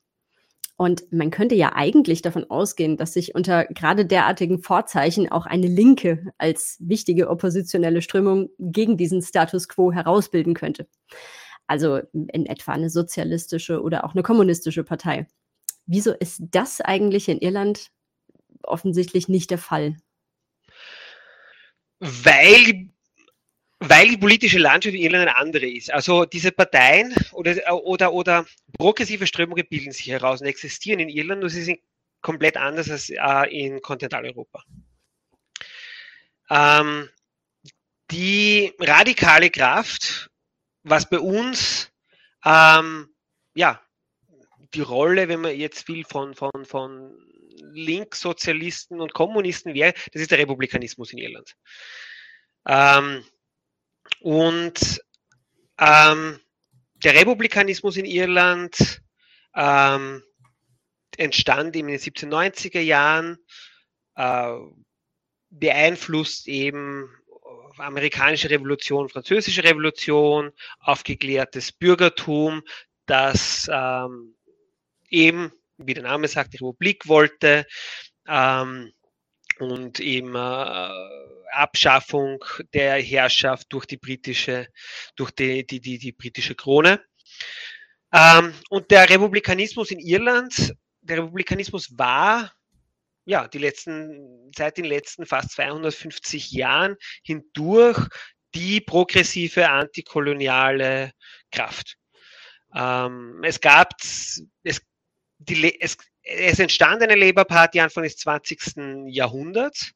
Und 0.77 1.11
man 1.13 1.29
könnte 1.29 1.53
ja 1.53 1.73
eigentlich 1.75 2.23
davon 2.23 2.49
ausgehen, 2.49 2.97
dass 2.97 3.13
sich 3.13 3.35
unter 3.35 3.65
gerade 3.65 4.03
derartigen 4.03 4.63
Vorzeichen 4.63 5.31
auch 5.31 5.45
eine 5.45 5.67
Linke 5.67 6.25
als 6.39 6.77
wichtige 6.79 7.29
oppositionelle 7.29 8.01
Strömung 8.01 8.49
gegen 8.57 8.97
diesen 8.97 9.21
Status 9.21 9.67
quo 9.67 9.91
herausbilden 9.91 10.55
könnte. 10.55 10.87
Also 11.67 11.99
in 12.13 12.47
etwa 12.47 12.71
eine 12.71 12.89
sozialistische 12.89 13.81
oder 13.81 14.03
auch 14.05 14.13
eine 14.13 14.23
kommunistische 14.23 14.83
Partei. 14.83 15.27
Wieso 15.93 16.13
ist 16.13 16.39
das 16.51 16.79
eigentlich 16.79 17.27
in 17.27 17.39
Irland 17.39 17.91
offensichtlich 18.63 19.27
nicht 19.27 19.51
der 19.51 19.57
Fall? 19.57 19.97
Weil, 21.99 22.87
weil 23.79 24.07
die 24.07 24.17
politische 24.17 24.57
Landschaft 24.57 24.95
in 24.95 25.01
Irland 25.01 25.27
eine 25.27 25.35
andere 25.35 25.67
ist. 25.67 25.91
Also 25.91 26.23
diese 26.23 26.53
Parteien 26.53 27.13
oder, 27.33 27.83
oder, 27.83 28.13
oder 28.13 28.45
progressive 28.77 29.27
Strömungen 29.27 29.67
bilden 29.69 29.91
sich 29.91 30.07
heraus 30.07 30.39
und 30.39 30.47
existieren 30.47 31.01
in 31.01 31.09
Irland, 31.09 31.41
nur 31.41 31.49
sie 31.49 31.61
sind 31.61 31.81
komplett 32.21 32.55
anders 32.55 32.89
als 32.89 33.09
äh, 33.09 33.49
in 33.49 33.81
Kontinentaleuropa. 33.81 34.63
Ähm, 36.49 37.09
die 38.11 38.71
radikale 38.79 39.49
Kraft, 39.49 40.31
was 40.83 41.09
bei 41.09 41.19
uns 41.19 41.91
ähm, 42.45 43.13
ja, 43.55 43.81
die 44.73 44.81
Rolle, 44.81 45.27
wenn 45.27 45.41
man 45.41 45.55
jetzt 45.55 45.87
will, 45.87 46.03
von, 46.03 46.33
von, 46.33 46.51
von 46.63 47.17
Linkssozialisten 47.73 49.01
und 49.01 49.13
Kommunisten 49.13 49.73
wäre, 49.73 49.93
das 50.13 50.21
ist 50.21 50.31
der 50.31 50.39
Republikanismus 50.39 51.11
in 51.11 51.19
Irland. 51.19 51.55
Ähm, 52.67 53.23
und 54.21 55.01
ähm, 55.77 56.39
der 56.95 57.15
Republikanismus 57.15 57.97
in 57.97 58.05
Irland 58.05 59.01
ähm, 59.55 60.23
entstand 61.17 61.75
in 61.75 61.87
den 61.87 61.97
1790er 61.97 62.79
Jahren, 62.79 63.37
äh, 64.15 64.53
beeinflusst 65.49 66.47
eben 66.47 67.09
amerikanische 67.77 68.49
Revolution, 68.49 69.09
französische 69.09 69.63
Revolution, 69.63 70.51
aufgeklärtes 70.79 71.71
Bürgertum, 71.71 72.61
das 73.05 73.69
ähm, 73.71 74.35
eben, 75.11 75.51
wie 75.77 75.93
der 75.93 76.03
Name 76.03 76.27
sagt, 76.27 76.53
die 76.53 76.57
Republik 76.57 77.07
wollte 77.07 77.65
ähm, 78.27 78.91
und 79.59 79.99
eben 79.99 80.35
äh, 80.35 80.89
Abschaffung 81.51 82.43
der 82.73 83.01
Herrschaft 83.01 83.67
durch 83.69 83.85
die 83.85 83.97
britische, 83.97 84.67
durch 85.15 85.31
die, 85.31 85.65
die, 85.65 85.79
die, 85.81 85.99
die 85.99 86.11
britische 86.11 86.55
Krone. 86.55 87.03
Ähm, 88.13 88.53
und 88.69 88.89
der 88.89 89.09
Republikanismus 89.09 89.91
in 89.91 89.99
Irland, 89.99 90.73
der 91.01 91.17
Republikanismus 91.17 91.97
war 91.97 92.51
ja, 93.25 93.47
die 93.47 93.59
letzten, 93.59 94.51
seit 94.55 94.77
den 94.77 94.85
letzten 94.85 95.25
fast 95.25 95.51
250 95.51 96.51
Jahren 96.51 96.95
hindurch 97.23 97.99
die 98.55 98.81
progressive 98.81 99.69
antikoloniale 99.69 101.11
Kraft. 101.51 101.97
Ähm, 102.75 103.41
es 103.43 103.61
gab, 103.61 103.93
es 104.01 104.81
die, 105.49 105.81
es, 105.81 105.97
es 106.23 106.59
entstand 106.59 107.01
eine 107.01 107.15
Labour 107.15 107.45
Party 107.45 107.79
Anfang 107.79 108.03
des 108.03 108.17
20. 108.17 109.07
Jahrhunderts. 109.07 109.93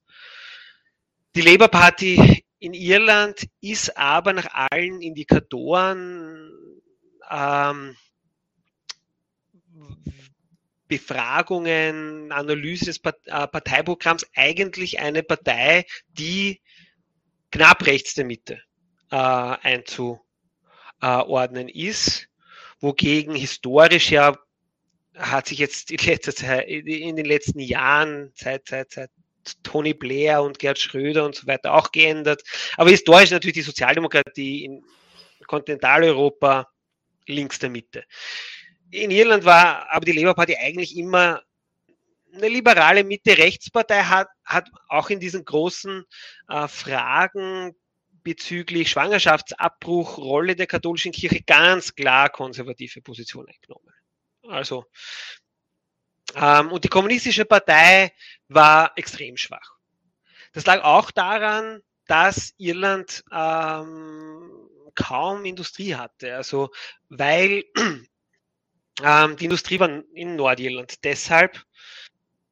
Die 1.35 1.41
Labour 1.41 1.67
Party 1.67 2.43
in 2.59 2.73
Irland 2.73 3.47
ist 3.61 3.95
aber 3.97 4.33
nach 4.33 4.47
allen 4.51 5.01
Indikatoren 5.01 6.51
ähm, 7.29 7.95
Befragungen, 10.87 12.31
Analyse 12.31 12.85
des 12.85 13.01
äh, 13.03 13.47
Parteiprogramms 13.47 14.25
eigentlich 14.35 14.99
eine 14.99 15.23
Partei, 15.23 15.85
die 16.09 16.61
knapp 17.51 17.85
rechts 17.85 18.13
der 18.13 18.25
Mitte 18.25 18.61
äh, 19.11 19.15
einzuordnen 19.15 20.21
ist, 21.69 22.27
wogegen 22.79 23.35
historisch 23.35 24.11
ja 24.11 24.37
hat 25.17 25.47
sich 25.47 25.59
jetzt 25.59 25.91
in 25.91 25.97
letzter 25.97 26.35
Zeit, 26.35 26.67
in 26.67 27.15
den 27.15 27.25
letzten 27.25 27.59
Jahren, 27.59 28.31
seit, 28.35 28.67
seit, 28.67 28.91
seit 28.91 29.09
Tony 29.63 29.93
Blair 29.93 30.41
und 30.41 30.59
Gerd 30.59 30.79
Schröder 30.79 31.25
und 31.25 31.35
so 31.35 31.47
weiter 31.47 31.73
auch 31.73 31.91
geändert. 31.91 32.41
Aber 32.77 32.89
historisch 32.89 33.31
natürlich 33.31 33.53
die 33.53 33.61
Sozialdemokratie 33.61 34.65
in 34.65 34.83
Kontinentaleuropa 35.47 36.67
links 37.27 37.59
der 37.59 37.69
Mitte. 37.69 38.03
In 38.91 39.11
Irland 39.11 39.45
war 39.45 39.91
aber 39.91 40.05
die 40.05 40.13
Labour 40.13 40.35
Party 40.35 40.55
eigentlich 40.55 40.95
immer 40.97 41.41
eine 42.33 42.49
liberale 42.49 43.03
Mitte-Rechtspartei, 43.03 44.03
hat, 44.03 44.27
hat 44.43 44.69
auch 44.89 45.09
in 45.09 45.19
diesen 45.19 45.45
großen 45.45 46.03
äh, 46.49 46.67
Fragen 46.67 47.73
bezüglich 48.23 48.89
Schwangerschaftsabbruch, 48.89 50.17
Rolle 50.17 50.55
der 50.55 50.67
katholischen 50.67 51.11
Kirche 51.11 51.41
ganz 51.45 51.95
klar 51.95 52.29
konservative 52.29 53.01
Position 53.01 53.45
eingenommen. 53.47 53.94
Also, 54.49 54.85
ähm, 56.35 56.71
und 56.71 56.83
die 56.83 56.89
kommunistische 56.89 57.45
Partei 57.45 58.13
war 58.47 58.91
extrem 58.95 59.37
schwach. 59.37 59.75
Das 60.53 60.65
lag 60.65 60.83
auch 60.83 61.11
daran, 61.11 61.81
dass 62.07 62.53
Irland 62.57 63.23
ähm, 63.31 64.49
kaum 64.95 65.45
Industrie 65.45 65.95
hatte. 65.95 66.35
Also, 66.35 66.71
weil 67.09 67.63
ähm, 69.03 69.35
die 69.37 69.45
Industrie 69.45 69.79
war 69.79 69.89
in 70.13 70.35
Nordirland. 70.35 71.03
Deshalb 71.03 71.63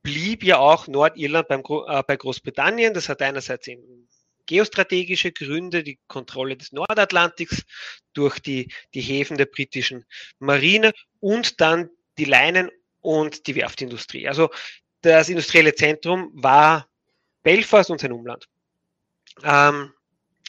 blieb 0.01 0.43
ja 0.43 0.57
auch 0.57 0.87
Nordirland 0.87 1.47
beim, 1.47 1.63
äh, 1.87 2.03
bei 2.03 2.17
Großbritannien. 2.17 2.93
Das 2.93 3.09
hat 3.09 3.21
einerseits 3.21 3.67
eben 3.67 4.02
geostrategische 4.45 5.31
Gründe, 5.31 5.83
die 5.83 5.99
Kontrolle 6.07 6.57
des 6.57 6.71
Nordatlantiks 6.71 7.63
durch 8.13 8.39
die, 8.39 8.71
die 8.93 9.01
Häfen 9.01 9.37
der 9.37 9.45
britischen 9.45 10.05
Marine 10.39 10.93
und 11.19 11.61
dann 11.61 11.89
die 12.17 12.25
Leinen 12.25 12.69
und 13.01 13.47
die 13.47 13.55
Werftindustrie. 13.55 14.27
Also 14.27 14.49
das 15.01 15.29
industrielle 15.29 15.75
Zentrum 15.75 16.31
war 16.33 16.87
Belfast 17.43 17.89
und 17.89 17.99
sein 17.99 18.11
Umland. 18.11 18.47
Ähm, 19.43 19.93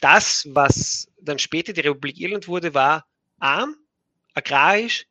das, 0.01 0.47
was 0.51 1.07
dann 1.19 1.39
später 1.39 1.73
die 1.73 1.81
Republik 1.81 2.19
Irland 2.19 2.47
wurde, 2.47 2.73
war 2.73 3.05
arm, 3.39 3.75
agrarisch, 4.33 5.05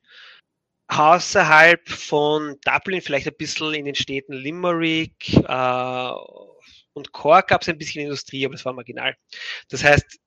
außerhalb 0.88 1.88
von 1.88 2.58
Dublin, 2.64 3.00
vielleicht 3.00 3.26
ein 3.26 3.36
bisschen 3.36 3.74
in 3.74 3.86
den 3.86 3.94
Städten 3.94 4.34
Limerick 4.34 5.34
äh, 5.34 6.10
und 6.94 7.12
Cork 7.12 7.48
gab 7.48 7.62
es 7.62 7.68
ein 7.68 7.78
bisschen 7.78 8.02
Industrie, 8.02 8.44
aber 8.44 8.54
das 8.54 8.64
war 8.64 8.72
marginal. 8.72 9.14
Das 9.68 9.84
heißt, 9.84 10.18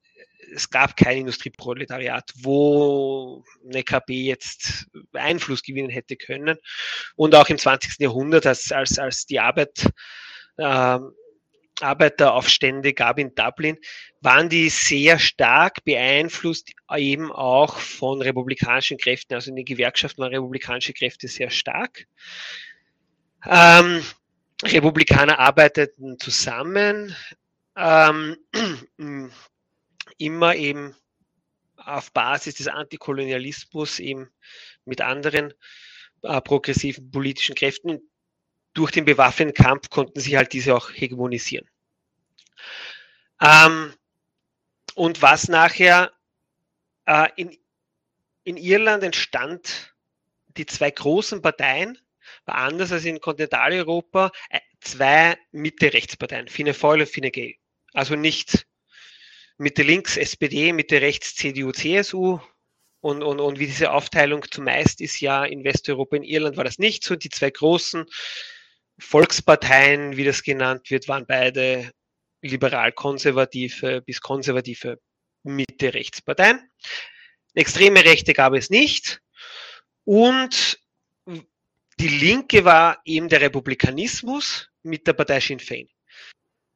es 0.53 0.69
gab 0.69 0.95
kein 0.95 1.19
Industrieproletariat, 1.19 2.31
wo 2.35 3.43
eine 3.65 3.83
KB 3.83 4.09
jetzt 4.09 4.87
Einfluss 5.13 5.61
gewinnen 5.61 5.89
hätte 5.89 6.15
können. 6.15 6.57
Und 7.15 7.35
auch 7.35 7.49
im 7.49 7.57
20. 7.57 7.99
Jahrhundert, 7.99 8.45
als, 8.45 8.71
als, 8.71 8.97
als 8.97 9.25
die 9.25 9.39
Arbeit, 9.39 9.89
äh, 10.57 10.99
Arbeiteraufstände 11.79 12.93
gab 12.93 13.19
in 13.19 13.35
Dublin, 13.35 13.77
waren 14.21 14.49
die 14.49 14.69
sehr 14.69 15.19
stark 15.19 15.83
beeinflusst 15.83 16.71
eben 16.95 17.31
auch 17.31 17.77
von 17.77 18.21
republikanischen 18.21 18.97
Kräften. 18.97 19.35
Also 19.35 19.51
in 19.51 19.57
den 19.57 19.65
Gewerkschaften 19.65 20.21
waren 20.21 20.33
republikanische 20.33 20.93
Kräfte 20.93 21.27
sehr 21.27 21.51
stark. 21.51 22.07
Ähm, 23.45 24.03
Republikaner 24.63 25.39
arbeiteten 25.39 26.19
zusammen. 26.19 27.15
Ähm, 27.75 28.37
immer 30.17 30.55
eben 30.55 30.95
auf 31.77 32.11
Basis 32.11 32.55
des 32.55 32.67
Antikolonialismus 32.67 33.99
eben 33.99 34.29
mit 34.85 35.01
anderen 35.01 35.53
äh, 36.23 36.41
progressiven 36.41 37.11
politischen 37.11 37.55
Kräften. 37.55 38.01
Durch 38.73 38.91
den 38.91 39.05
bewaffneten 39.05 39.53
Kampf 39.53 39.89
konnten 39.89 40.19
sie 40.19 40.37
halt 40.37 40.53
diese 40.53 40.75
auch 40.75 40.91
hegemonisieren. 40.91 41.69
Ähm, 43.41 43.93
und 44.95 45.21
was 45.21 45.47
nachher 45.47 46.11
äh, 47.05 47.29
in, 47.35 47.57
in 48.43 48.57
Irland 48.57 49.03
entstand, 49.03 49.95
die 50.57 50.65
zwei 50.65 50.89
großen 50.89 51.41
Parteien, 51.41 51.99
anders 52.55 52.91
als 52.91 53.05
in 53.05 53.19
Kontinentaleuropa, 53.19 54.31
äh, 54.49 54.59
zwei 54.81 55.37
Mitte-Rechtsparteien, 55.51 56.47
Fine 56.47 56.73
Foil 56.73 57.01
und 57.01 57.09
Fine 57.09 57.31
Gael. 57.31 57.55
Also 57.93 58.15
nicht 58.15 58.67
Mitte 59.57 59.83
links 59.83 60.17
SPD, 60.17 60.71
Mitte 60.73 61.01
rechts 61.01 61.35
CDU, 61.35 61.71
CSU. 61.71 62.39
Und, 62.99 63.23
und, 63.23 63.39
und 63.39 63.59
wie 63.59 63.67
diese 63.67 63.91
Aufteilung 63.91 64.45
zumeist 64.49 65.01
ist 65.01 65.19
ja 65.19 65.45
in 65.45 65.63
Westeuropa, 65.63 66.17
in 66.17 66.23
Irland 66.23 66.57
war 66.57 66.63
das 66.63 66.79
nicht 66.79 67.03
so. 67.03 67.15
Die 67.15 67.29
zwei 67.29 67.51
großen 67.51 68.05
Volksparteien, 68.99 70.17
wie 70.17 70.23
das 70.23 70.43
genannt 70.43 70.89
wird, 70.89 71.07
waren 71.07 71.25
beide 71.27 71.91
liberal-konservative 72.41 74.01
bis 74.01 74.21
konservative 74.21 74.99
Mitte-Rechtsparteien. 75.43 76.69
Extreme 77.53 78.03
Rechte 78.03 78.33
gab 78.33 78.53
es 78.53 78.69
nicht. 78.69 79.21
Und 80.03 80.79
die 81.99 82.07
Linke 82.07 82.63
war 82.63 83.01
eben 83.05 83.27
der 83.29 83.41
Republikanismus 83.41 84.69
mit 84.83 85.07
der 85.07 85.13
Partei 85.13 85.39
Sinn 85.39 85.59
Fein. 85.59 85.89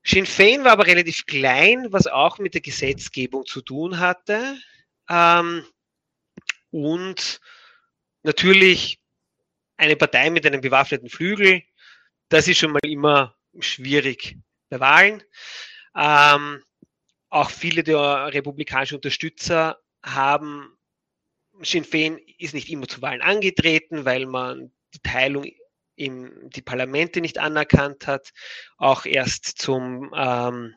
Sinn 0.03 0.25
Fein 0.25 0.63
war 0.63 0.71
aber 0.71 0.87
relativ 0.87 1.25
klein, 1.25 1.87
was 1.91 2.07
auch 2.07 2.39
mit 2.39 2.55
der 2.55 2.61
Gesetzgebung 2.61 3.45
zu 3.45 3.61
tun 3.61 3.99
hatte. 3.99 4.57
Ähm, 5.09 5.63
und 6.71 7.39
natürlich 8.23 8.99
eine 9.77 9.95
Partei 9.95 10.29
mit 10.29 10.45
einem 10.45 10.61
bewaffneten 10.61 11.09
Flügel, 11.09 11.63
das 12.29 12.47
ist 12.47 12.59
schon 12.59 12.71
mal 12.71 12.79
immer 12.83 13.35
schwierig 13.59 14.37
bei 14.69 14.79
Wahlen. 14.79 15.23
Ähm, 15.95 16.63
auch 17.29 17.49
viele 17.49 17.83
der 17.83 18.33
republikanischen 18.33 18.95
Unterstützer 18.95 19.79
haben, 20.03 20.77
Sinn 21.61 21.83
Fein 21.83 22.19
ist 22.39 22.53
nicht 22.53 22.69
immer 22.69 22.87
zu 22.87 23.01
Wahlen 23.01 23.21
angetreten, 23.21 24.05
weil 24.05 24.25
man 24.25 24.71
die 24.93 24.99
Teilung 24.99 25.45
im, 25.95 26.49
die 26.49 26.61
Parlamente 26.61 27.21
nicht 27.21 27.37
anerkannt 27.37 28.07
hat, 28.07 28.31
auch 28.77 29.05
erst 29.05 29.45
zum 29.45 30.11
ähm, 30.15 30.75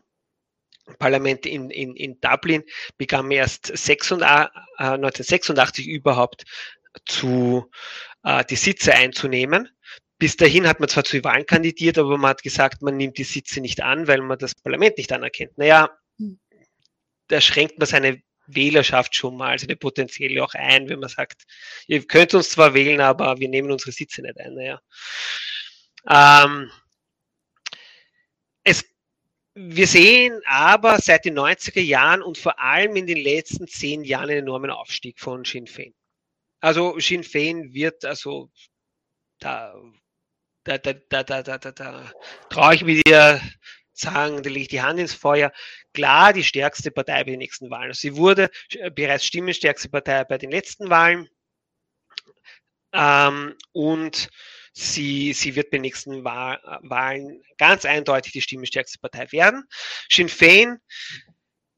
Parlament 0.99 1.47
in, 1.47 1.71
in, 1.71 1.97
in 1.97 2.21
Dublin 2.21 2.62
begann 2.99 3.31
erst 3.31 3.67
86, 3.67 4.21
äh, 4.21 4.85
1986 4.85 5.87
überhaupt 5.87 6.45
zu 7.07 7.71
äh, 8.23 8.45
die 8.45 8.57
Sitze 8.57 8.95
einzunehmen. 8.95 9.69
Bis 10.19 10.37
dahin 10.37 10.69
hat 10.69 10.81
man 10.81 10.89
zwar 10.89 11.05
zu 11.05 11.23
Wahlen 11.25 11.47
kandidiert, 11.47 11.99
aber 11.99 12.17
man 12.19 12.31
hat 12.31 12.43
gesagt, 12.43 12.83
man 12.83 12.97
nimmt 12.97 13.19
die 13.19 13.25
Sitze 13.25 13.61
nicht 13.61 13.83
an, 13.83 14.07
weil 14.07 14.21
man 14.21 14.39
das 14.39 14.55
Parlament 14.55 14.97
nicht 14.99 15.12
anerkennt. 15.12 15.57
Naja, 15.59 15.91
hm. 16.19 16.39
da 17.29 17.41
schränkt 17.41 17.79
man 17.79 17.87
seine 17.87 18.23
Wählerschaft 18.47 19.14
schon 19.14 19.36
mal, 19.36 19.51
also 19.51 19.66
eine 19.66 19.76
potenzielle 19.76 20.42
auch 20.42 20.55
ein, 20.55 20.88
wenn 20.88 21.01
man 21.01 21.09
sagt, 21.09 21.45
ihr 21.86 22.07
könnt 22.07 22.34
uns 22.34 22.51
zwar 22.51 22.74
wählen, 22.74 23.01
aber 23.01 23.38
wir 23.38 23.49
nehmen 23.49 23.70
unsere 23.70 23.92
Sitze 23.92 24.22
nicht 24.22 24.38
ein. 24.38 24.55
Naja. 24.55 24.80
Ähm, 26.09 26.70
es, 28.62 28.84
wir 29.55 29.86
sehen 29.86 30.40
aber 30.47 30.99
seit 30.99 31.24
den 31.24 31.38
90er 31.38 31.80
Jahren 31.80 32.22
und 32.22 32.38
vor 32.38 32.59
allem 32.61 32.97
in 32.97 33.07
den 33.07 33.18
letzten 33.18 33.66
zehn 33.66 34.05
Jahren 34.05 34.30
einen 34.30 34.40
enormen 34.40 34.70
Aufstieg 34.70 35.18
von 35.18 35.45
Sinn 35.45 35.66
Fein. 35.66 35.95
Also 36.61 36.99
Sinn 36.99 37.24
Fein 37.24 37.72
wird 37.72 38.05
also 38.05 38.51
da 39.38 39.74
da, 40.64 40.78
da, 40.78 40.95
da, 40.95 41.22
da, 41.22 41.42
da, 41.42 41.59
da, 41.59 41.72
da 41.72 42.12
traue 42.49 42.74
ich 42.74 42.84
mir 42.84 43.03
dir 43.03 43.40
sagen, 43.92 44.42
da 44.42 44.49
lege 44.49 44.62
ich 44.62 44.68
die 44.68 44.82
Hand 44.82 44.99
ins 44.99 45.14
Feuer, 45.14 45.53
klar 45.95 46.32
die 46.32 46.45
stärkste 46.45 46.90
Partei 46.90 47.24
bei 47.24 47.30
den 47.30 47.38
nächsten 47.38 47.70
Wahlen. 47.70 47.88
Also 47.88 48.01
sie 48.01 48.16
wurde 48.16 48.51
bereits 48.95 49.24
stimmenstärkste 49.24 49.88
Partei 49.88 50.24
bei 50.24 50.36
den 50.36 50.51
letzten 50.51 50.90
Wahlen 50.90 51.28
ähm, 52.92 53.55
und 53.72 54.28
sie, 54.72 55.32
sie 55.32 55.57
wird 55.57 55.70
bei 55.70 55.78
den 55.78 55.82
nächsten 55.82 56.24
Wahlen 56.24 57.42
ganz 57.57 57.84
eindeutig 57.84 58.32
die 58.32 58.42
stimmenstärkste 58.42 58.99
Partei 58.99 59.30
werden. 59.32 59.64
Sinn 60.11 60.28
Fein 60.28 60.78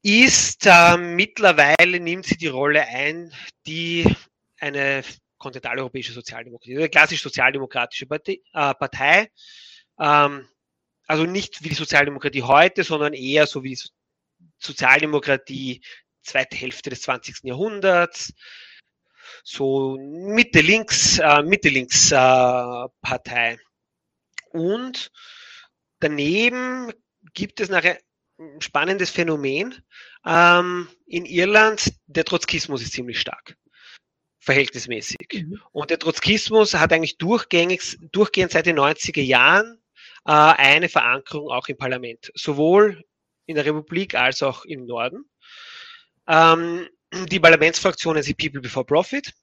ist 0.01 0.65
äh, 0.65 0.97
mittlerweile, 0.97 1.99
nimmt 1.99 2.25
sie 2.25 2.37
die 2.37 2.47
Rolle 2.47 2.85
ein, 2.85 3.33
die 3.65 4.05
eine 4.59 5.03
kontinentaleuropäische 5.37 6.13
Sozialdemokratie, 6.13 6.77
eine 6.77 6.89
klassisch 6.89 7.21
sozialdemokratische 7.21 8.07
Partei, 8.07 8.39
äh, 8.53 8.73
Partei 8.73 9.29
ähm, 9.99 10.47
also 11.07 11.23
nicht 11.23 11.63
wie 11.63 11.69
die 11.69 11.75
Sozialdemokratie 11.75 12.43
heute, 12.43 12.83
sondern 12.83 13.13
eher 13.13 13.47
so 13.47 13.63
wie 13.63 13.69
die 13.69 13.81
Sozialdemokratie 14.59 15.81
zweite 16.23 16.57
Hälfte 16.57 16.89
des 16.89 17.01
20. 17.01 17.43
Jahrhunderts, 17.43 18.33
so 19.43 19.97
Mitte-Links, 19.99 21.19
äh, 21.19 21.43
Mitte-Links-Partei. 21.43 23.53
Äh, 23.53 23.57
Und 24.51 25.11
daneben 25.99 26.93
gibt 27.33 27.59
es 27.59 27.69
nachher 27.69 27.99
ein 28.39 28.61
spannendes 28.61 29.09
Phänomen. 29.09 29.83
Ähm, 30.25 30.87
in 31.05 31.25
Irland, 31.25 31.93
der 32.05 32.25
Trotzkismus 32.25 32.81
ist 32.81 32.93
ziemlich 32.93 33.19
stark 33.19 33.57
verhältnismäßig. 34.39 35.27
Mhm. 35.33 35.61
Und 35.71 35.89
der 35.89 35.99
Trotzkismus 35.99 36.73
hat 36.73 36.93
eigentlich 36.93 37.17
durchgängig, 37.17 37.97
durchgehend 38.11 38.53
seit 38.53 38.65
den 38.65 38.79
90er 38.79 39.21
Jahren 39.21 39.81
äh, 40.25 40.31
eine 40.31 40.87
Verankerung 40.87 41.49
auch 41.49 41.67
im 41.67 41.77
Parlament, 41.77 42.31
sowohl 42.33 43.03
in 43.47 43.55
der 43.55 43.65
Republik 43.65 44.13
als 44.13 44.43
auch 44.43 44.63
im 44.65 44.85
Norden. 44.85 45.25
Ähm, 46.27 46.87
die 47.29 47.39
Parlamentsfraktion 47.39 48.17
ist 48.17 48.27
die 48.27 48.35
People 48.35 48.61
Before 48.61 48.85
Profit, 48.85 49.33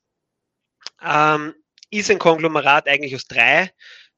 ähm, 1.03 1.55
ist 1.91 2.11
ein 2.11 2.19
Konglomerat 2.19 2.87
eigentlich 2.89 3.15
aus 3.15 3.27
drei 3.27 3.73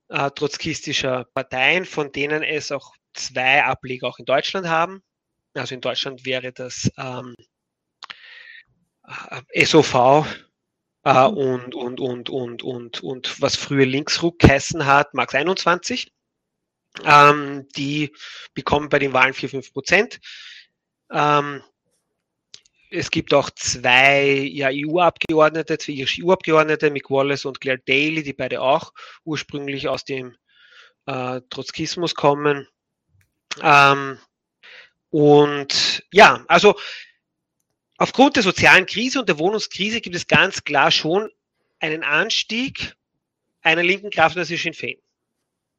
äh, 0.09 0.30
trotzkistischer 0.30 1.26
Parteien, 1.32 1.84
von 1.84 2.12
denen 2.12 2.43
es 2.43 2.72
auch 2.72 2.93
zwei 3.14 3.64
Ableger 3.64 4.09
auch 4.09 4.18
in 4.18 4.24
Deutschland 4.24 4.66
haben. 4.68 5.03
Also 5.55 5.74
in 5.74 5.80
Deutschland 5.80 6.24
wäre 6.26 6.53
das 6.53 6.91
ähm, 6.99 7.34
äh, 9.53 9.64
SOV 9.64 10.26
äh, 11.05 11.28
mhm. 11.28 11.37
und, 11.37 11.74
und, 11.74 12.01
und, 12.01 12.30
und, 12.30 12.62
und, 12.62 13.03
und 13.03 13.41
was 13.41 13.57
früher 13.57 13.87
Linksruck 13.87 14.39
geheißen 14.41 14.84
hat, 14.87 15.14
Max 15.14 15.34
21. 15.34 16.12
Ähm, 17.05 17.66
die 17.76 18.12
bekommen 18.55 18.88
bei 18.88 18.99
den 18.99 19.12
Wahlen 19.12 19.34
4, 19.34 19.51
5 19.51 19.72
Prozent. 19.72 20.20
Ähm, 21.11 21.62
es 22.90 23.11
gibt 23.11 23.34
auch 23.34 23.51
zwei 23.51 24.26
ja, 24.28 24.68
EU-Abgeordnete, 24.70 25.78
zwei 25.78 25.92
irische 25.92 26.24
EU-Abgeordnete, 26.24 26.90
Mick 26.90 27.11
Wallace 27.11 27.44
und 27.44 27.61
Claire 27.61 27.80
Daly, 27.84 28.22
die 28.22 28.32
beide 28.32 28.62
auch 28.62 28.92
ursprünglich 29.24 29.88
aus 29.88 30.05
dem 30.05 30.36
äh, 31.07 31.40
Trotzkismus 31.51 32.14
kommen. 32.14 32.68
Ähm, 33.61 34.18
und 35.11 36.05
ja, 36.12 36.44
also 36.49 36.78
aufgrund 37.99 38.36
der 38.36 38.42
sozialen 38.42 38.86
Krise 38.86 39.20
und 39.20 39.28
der 39.28 39.38
Wohnungskrise 39.38 40.01
gibt 40.01 40.16
es 40.16 40.26
ganz 40.26 40.62
klar 40.64 40.90
schon 40.90 41.30
einen 41.80 42.05
Anstieg 42.05 42.94
einer 43.62 43.82
linken 43.82 44.11
Kraft, 44.11 44.36
das 44.36 44.51
ist 44.51 44.62
Sinn 44.62 44.74
Fein. 44.74 44.97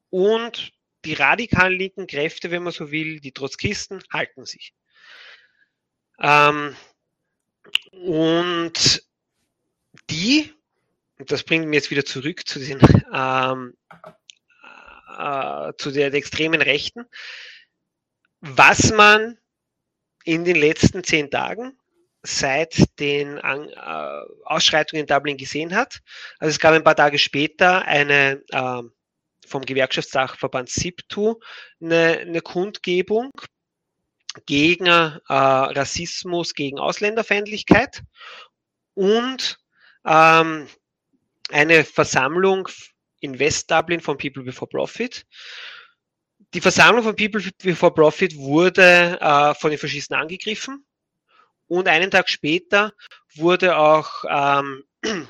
Und 0.09 0.73
die 1.05 1.13
radikalen 1.13 1.77
linken 1.77 2.07
Kräfte, 2.07 2.51
wenn 2.51 2.63
man 2.63 2.73
so 2.73 2.91
will, 2.91 3.19
die 3.19 3.31
Trotzkisten, 3.31 4.03
halten 4.11 4.45
sich. 4.45 4.73
Ähm, 6.19 6.75
und 7.91 9.03
die, 10.09 10.53
und 11.19 11.31
das 11.31 11.43
bringt 11.43 11.67
mich 11.67 11.75
jetzt 11.75 11.91
wieder 11.91 12.05
zurück 12.05 12.47
zu 12.47 12.59
den 12.59 12.79
ähm, 13.13 13.77
äh, 15.17 15.73
zu 15.77 15.91
der, 15.91 16.11
der 16.11 16.19
extremen 16.19 16.61
Rechten, 16.61 17.05
was 18.39 18.91
man 18.91 19.37
in 20.23 20.45
den 20.45 20.55
letzten 20.55 21.03
zehn 21.03 21.31
Tagen 21.31 21.77
seit 22.21 22.99
den 22.99 23.37
äh, 23.37 24.21
Ausschreitungen 24.43 25.01
in 25.01 25.07
Dublin 25.07 25.37
gesehen 25.37 25.75
hat. 25.75 26.01
Also 26.39 26.51
es 26.51 26.59
gab 26.59 26.73
ein 26.73 26.83
paar 26.83 26.95
Tage 26.95 27.17
später 27.17 27.85
eine 27.85 28.43
äh, 28.49 28.81
vom 29.47 29.63
Gewerkschaftssachverband 29.63 30.69
SIPTU 30.69 31.39
eine, 31.81 32.19
eine 32.19 32.41
Kundgebung 32.41 33.31
gegen 34.45 34.85
äh, 34.85 35.19
Rassismus, 35.29 36.53
gegen 36.53 36.79
Ausländerfeindlichkeit 36.79 38.03
und 38.93 39.59
ähm, 40.05 40.67
eine 41.49 41.83
Versammlung 41.83 42.67
in 43.19 43.39
West 43.39 43.71
Dublin 43.71 44.01
von 44.01 44.17
People 44.17 44.43
Before 44.43 44.69
Profit. 44.69 45.25
Die 46.53 46.61
Versammlung 46.61 47.03
von 47.03 47.15
People 47.15 47.43
Before 47.61 47.93
Profit 47.93 48.35
wurde 48.37 49.17
äh, 49.19 49.53
von 49.55 49.71
den 49.71 49.79
Faschisten 49.79 50.15
angegriffen 50.15 50.85
und 51.67 51.87
einen 51.87 52.11
Tag 52.11 52.29
später 52.29 52.93
wurde 53.35 53.77
auch 53.77 54.23
ähm, 54.29 54.83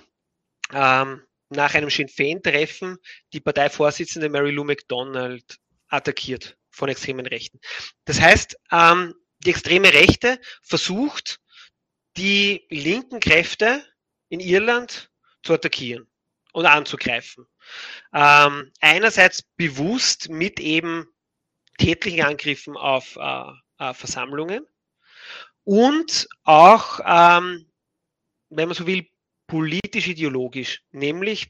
ähm, 0.74 1.22
nach 1.50 1.74
einem 1.74 1.90
Sinn 1.90 2.08
Féin-Treffen 2.08 2.98
die 3.34 3.40
Parteivorsitzende 3.40 4.30
Mary 4.30 4.52
Lou 4.52 4.64
MacDonald 4.64 5.58
attackiert 5.88 6.58
von 6.70 6.90
extremen 6.90 7.26
Rechten. 7.26 7.60
Das 8.06 8.20
heißt, 8.20 8.58
ähm, 8.72 9.14
die 9.40 9.52
extreme 9.52 9.94
Rechte 9.94 10.40
versucht, 10.62 11.40
die 12.18 12.66
linken 12.70 13.20
Kräfte 13.20 13.84
in 14.30 14.40
Irland 14.40 15.12
zu 15.44 15.54
attackieren 15.54 16.08
und 16.54 16.66
anzugreifen. 16.66 17.46
Ähm, 18.14 18.72
einerseits 18.80 19.44
bewusst 19.56 20.30
mit 20.30 20.60
eben 20.60 21.08
tätlichen 21.78 22.24
Angriffen 22.24 22.76
auf 22.76 23.16
äh, 23.16 23.52
äh, 23.80 23.94
Versammlungen 23.94 24.66
und 25.64 26.28
auch, 26.44 27.00
ähm, 27.06 27.70
wenn 28.50 28.68
man 28.68 28.76
so 28.76 28.88
will, 28.88 29.08
politisch-ideologisch, 29.48 30.82
nämlich 30.92 31.48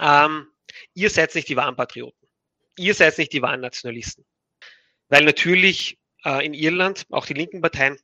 ähm, 0.00 0.48
ihr 0.94 1.10
seid 1.10 1.34
nicht 1.34 1.48
die 1.48 1.56
wahren 1.56 1.76
Patrioten, 1.76 2.28
ihr 2.76 2.94
seid 2.94 3.18
nicht 3.18 3.32
die 3.32 3.42
wahren 3.42 3.60
Nationalisten. 3.60 4.24
Weil 5.08 5.24
natürlich 5.24 5.98
äh, 6.24 6.44
in 6.44 6.54
Irland 6.54 7.06
auch 7.10 7.26
die 7.26 7.34
linken 7.34 7.60
Parteien 7.60 7.96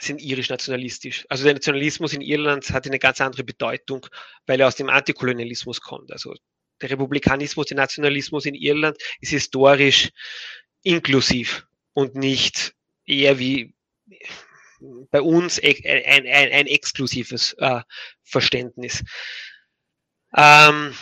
sind 0.00 0.22
irisch-nationalistisch. 0.22 1.26
Also 1.28 1.44
der 1.44 1.54
Nationalismus 1.54 2.14
in 2.14 2.22
Irland 2.22 2.70
hat 2.70 2.86
eine 2.86 2.98
ganz 2.98 3.20
andere 3.20 3.44
Bedeutung, 3.44 4.06
weil 4.46 4.60
er 4.60 4.68
aus 4.68 4.76
dem 4.76 4.88
Antikolonialismus 4.88 5.80
kommt. 5.80 6.10
Also 6.10 6.34
der 6.80 6.90
Republikanismus, 6.90 7.66
der 7.66 7.76
Nationalismus 7.76 8.46
in 8.46 8.54
Irland 8.54 8.96
ist 9.20 9.30
historisch 9.30 10.10
inklusiv 10.82 11.66
und 11.92 12.14
nicht 12.14 12.74
eher 13.04 13.38
wie 13.38 13.74
bei 15.10 15.20
uns 15.20 15.60
ein, 15.62 15.76
ein, 15.84 16.26
ein 16.26 16.66
exklusives 16.66 17.52
äh, 17.58 17.82
Verständnis. 18.30 19.02
Ähm, 20.36 20.94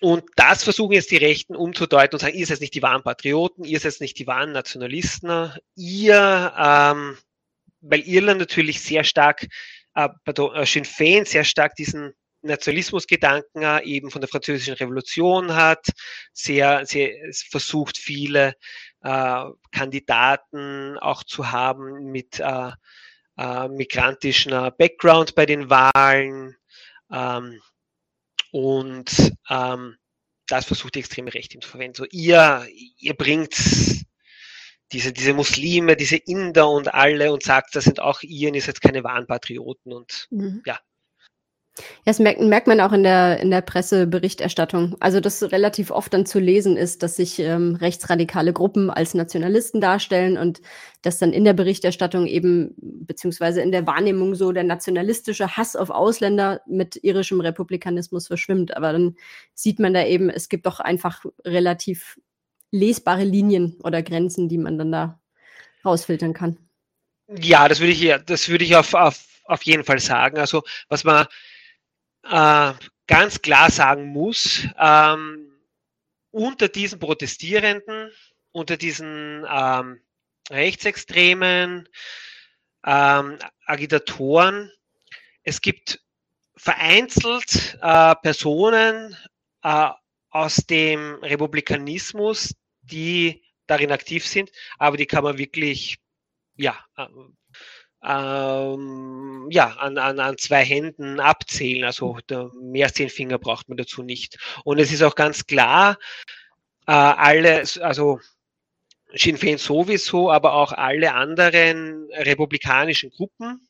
und 0.00 0.24
das 0.36 0.62
versuchen 0.62 0.92
jetzt 0.92 1.10
die 1.10 1.16
Rechten 1.16 1.56
umzudeuten 1.56 2.14
und 2.14 2.20
sagen, 2.20 2.36
ihr 2.36 2.46
seid 2.46 2.60
nicht 2.60 2.74
die 2.74 2.82
wahren 2.82 3.02
Patrioten, 3.02 3.64
ihr 3.64 3.80
seid 3.80 4.00
nicht 4.00 4.18
die 4.18 4.26
wahren 4.26 4.52
Nationalisten, 4.52 5.52
ihr, 5.74 6.52
ähm, 6.56 7.18
weil 7.80 8.00
Irland 8.00 8.38
natürlich 8.38 8.80
sehr 8.80 9.02
stark, 9.02 9.46
äh, 9.94 10.08
pardon, 10.24 10.54
äh, 10.54 10.66
Sinn 10.66 10.84
Fein 10.84 11.24
sehr 11.24 11.44
stark 11.44 11.74
diesen 11.74 12.12
Nationalismusgedanken 12.42 13.62
äh, 13.62 13.82
eben 13.82 14.10
von 14.10 14.20
der 14.20 14.28
französischen 14.28 14.74
Revolution 14.74 15.56
hat, 15.56 15.88
sehr, 16.32 16.86
sehr 16.86 17.10
versucht 17.50 17.98
viele 17.98 18.54
äh, 19.02 19.44
Kandidaten 19.72 20.96
auch 20.98 21.24
zu 21.24 21.50
haben 21.50 22.10
mit 22.12 22.38
äh, 22.38 22.70
äh, 23.38 23.68
migrantischen 23.68 24.52
äh, 24.52 24.70
Background 24.76 25.34
bei 25.34 25.46
den 25.46 25.70
Wahlen. 25.70 26.56
Ähm, 27.10 27.60
und 28.50 29.32
ähm, 29.48 29.96
das 30.46 30.64
versucht 30.64 30.94
die 30.94 31.00
extreme 31.00 31.32
Rechte 31.32 31.58
zu 31.60 31.68
verwenden. 31.68 31.96
So, 31.96 32.04
ihr, 32.10 32.66
ihr 32.98 33.14
bringt 33.14 33.54
diese, 34.92 35.12
diese 35.12 35.34
Muslime, 35.34 35.96
diese 35.96 36.16
Inder 36.16 36.70
und 36.70 36.92
alle 36.92 37.32
und 37.32 37.42
sagt, 37.42 37.76
das 37.76 37.84
sind 37.84 38.00
auch 38.00 38.22
ihr 38.22 38.48
und 38.48 38.54
ihr 38.54 38.62
seid 38.62 38.80
keine 38.80 39.04
wahren 39.04 39.26
Patrioten 39.26 39.92
und 39.92 40.26
mhm. 40.30 40.62
ja, 40.64 40.78
ja, 41.78 41.84
das 42.06 42.18
merkt, 42.18 42.40
merkt 42.40 42.66
man 42.66 42.80
auch 42.80 42.92
in 42.92 43.02
der, 43.02 43.40
in 43.40 43.50
der 43.50 43.60
Presseberichterstattung. 43.60 44.96
Also, 45.00 45.20
dass 45.20 45.42
relativ 45.52 45.90
oft 45.90 46.12
dann 46.12 46.26
zu 46.26 46.38
lesen 46.38 46.76
ist, 46.76 47.02
dass 47.02 47.16
sich 47.16 47.38
ähm, 47.38 47.76
rechtsradikale 47.76 48.52
Gruppen 48.52 48.90
als 48.90 49.14
Nationalisten 49.14 49.80
darstellen 49.80 50.36
und 50.36 50.60
dass 51.02 51.18
dann 51.18 51.32
in 51.32 51.44
der 51.44 51.52
Berichterstattung 51.52 52.26
eben, 52.26 52.74
beziehungsweise 52.76 53.60
in 53.62 53.72
der 53.72 53.86
Wahrnehmung 53.86 54.34
so 54.34 54.52
der 54.52 54.64
nationalistische 54.64 55.56
Hass 55.56 55.76
auf 55.76 55.90
Ausländer 55.90 56.60
mit 56.66 56.96
irischem 57.02 57.40
Republikanismus 57.40 58.26
verschwimmt. 58.26 58.76
Aber 58.76 58.92
dann 58.92 59.16
sieht 59.54 59.78
man 59.78 59.94
da 59.94 60.04
eben, 60.04 60.30
es 60.30 60.48
gibt 60.48 60.66
doch 60.66 60.80
einfach 60.80 61.24
relativ 61.44 62.18
lesbare 62.70 63.24
Linien 63.24 63.76
oder 63.82 64.02
Grenzen, 64.02 64.48
die 64.48 64.58
man 64.58 64.78
dann 64.78 64.92
da 64.92 65.20
rausfiltern 65.84 66.32
kann. 66.32 66.58
Ja, 67.40 67.68
das 67.68 67.80
würde 67.80 67.92
ich, 67.92 68.14
das 68.26 68.48
würde 68.48 68.64
ich 68.64 68.74
auf, 68.76 68.94
auf, 68.94 69.24
auf 69.44 69.62
jeden 69.62 69.84
Fall 69.84 70.00
sagen. 70.00 70.38
Also, 70.38 70.62
was 70.88 71.04
man, 71.04 71.26
äh, 72.24 72.72
ganz 73.06 73.42
klar 73.42 73.70
sagen 73.70 74.06
muss, 74.06 74.66
ähm, 74.78 75.52
unter 76.30 76.68
diesen 76.68 76.98
Protestierenden, 76.98 78.10
unter 78.52 78.76
diesen 78.76 79.46
ähm, 79.48 80.00
Rechtsextremen, 80.50 81.88
ähm, 82.84 83.38
Agitatoren, 83.66 84.70
es 85.42 85.60
gibt 85.60 86.00
vereinzelt 86.56 87.78
äh, 87.80 88.14
Personen 88.16 89.16
äh, 89.62 89.90
aus 90.30 90.56
dem 90.56 91.14
Republikanismus, 91.16 92.54
die 92.82 93.42
darin 93.66 93.92
aktiv 93.92 94.26
sind, 94.26 94.50
aber 94.78 94.96
die 94.96 95.06
kann 95.06 95.24
man 95.24 95.38
wirklich 95.38 95.98
ja, 96.58 96.76
äh, 96.96 97.06
ähm, 98.04 99.48
ja, 99.50 99.68
an, 99.78 99.98
an, 99.98 100.20
an 100.20 100.38
zwei 100.38 100.64
Händen 100.64 101.20
abzählen. 101.20 101.84
Also 101.84 102.18
mehr 102.60 102.86
als 102.86 102.94
zehn 102.94 103.08
Finger 103.10 103.38
braucht 103.38 103.68
man 103.68 103.78
dazu 103.78 104.02
nicht. 104.02 104.38
Und 104.64 104.78
es 104.78 104.92
ist 104.92 105.02
auch 105.02 105.14
ganz 105.14 105.46
klar, 105.46 105.98
äh, 106.86 106.92
alle, 106.92 107.64
also 107.80 108.20
Sinn 109.14 109.36
Féin 109.36 109.58
sowieso, 109.58 110.30
aber 110.30 110.54
auch 110.54 110.72
alle 110.72 111.14
anderen 111.14 112.08
republikanischen 112.12 113.10
Gruppen, 113.10 113.68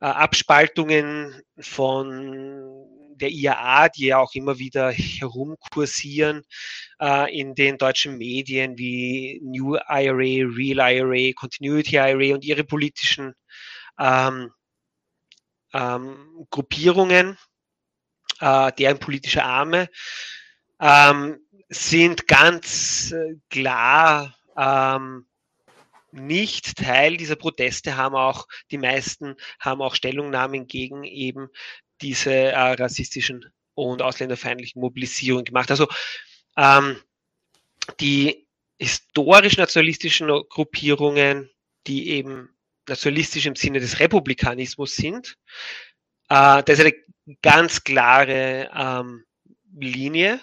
äh, 0.00 0.06
Abspaltungen 0.06 1.42
von 1.58 2.81
der 3.22 3.30
IAA, 3.30 3.88
die 3.88 4.06
ja 4.06 4.18
auch 4.18 4.34
immer 4.34 4.58
wieder 4.58 4.90
herumkursieren 4.90 6.44
äh, 7.00 7.38
in 7.38 7.54
den 7.54 7.78
deutschen 7.78 8.18
Medien 8.18 8.76
wie 8.76 9.40
New 9.42 9.76
IRA, 9.76 10.46
Real 10.54 10.92
IRA, 10.92 11.32
Continuity 11.34 11.96
IRA 11.96 12.34
und 12.34 12.44
ihre 12.44 12.64
politischen 12.64 13.34
ähm, 13.98 14.50
ähm, 15.72 16.46
Gruppierungen, 16.50 17.38
äh, 18.40 18.72
deren 18.72 18.98
politische 18.98 19.44
Arme, 19.44 19.88
ähm, 20.80 21.38
sind 21.68 22.26
ganz 22.28 23.14
klar 23.48 24.36
ähm, 24.56 25.26
nicht 26.12 26.76
Teil 26.76 27.16
dieser 27.16 27.36
Proteste, 27.36 27.96
haben 27.96 28.14
auch 28.14 28.46
die 28.70 28.78
meisten 28.78 29.36
haben 29.58 29.80
auch 29.80 29.94
Stellungnahmen 29.94 30.66
gegen 30.66 31.04
eben 31.04 31.48
diese 32.02 32.32
äh, 32.32 32.72
rassistischen 32.72 33.46
und 33.74 34.02
ausländerfeindlichen 34.02 34.80
Mobilisierungen 34.80 35.44
gemacht. 35.44 35.70
Also 35.70 35.88
ähm, 36.56 37.00
die 38.00 38.46
historisch-nationalistischen 38.78 40.28
Gruppierungen, 40.48 41.50
die 41.86 42.10
eben 42.10 42.50
nationalistisch 42.88 43.46
im 43.46 43.56
Sinne 43.56 43.80
des 43.80 44.00
Republikanismus 44.00 44.96
sind, 44.96 45.36
äh, 46.28 46.62
das 46.62 46.78
ist 46.78 46.80
eine 46.80 46.94
ganz 47.40 47.82
klare 47.82 48.70
ähm, 48.74 49.24
Linie. 49.78 50.40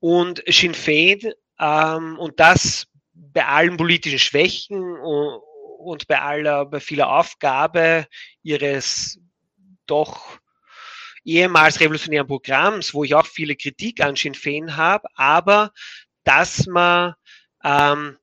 Und 0.00 0.42
Sinn 0.48 0.74
Féin, 0.74 1.32
ähm, 1.60 2.18
und 2.18 2.40
das 2.40 2.86
bei 3.12 3.46
allen 3.46 3.76
politischen 3.76 4.18
Schwächen 4.18 4.82
und, 4.98 5.40
und 5.78 6.06
bei 6.08 6.20
aller, 6.20 6.66
bei 6.66 6.80
vieler 6.80 7.08
Aufgabe 7.08 8.06
ihres 8.42 9.20
doch 9.86 10.41
ehemals 11.24 11.80
revolutionären 11.80 12.26
Programms, 12.26 12.94
wo 12.94 13.04
ich 13.04 13.14
auch 13.14 13.26
viele 13.26 13.56
Kritik 13.56 14.00
an 14.00 14.16
Sinn 14.16 14.34
Fein 14.34 14.76
habe, 14.76 15.06
aber 15.14 15.72
dass 16.24 16.66
man 16.66 17.14
ähm, 17.64 18.18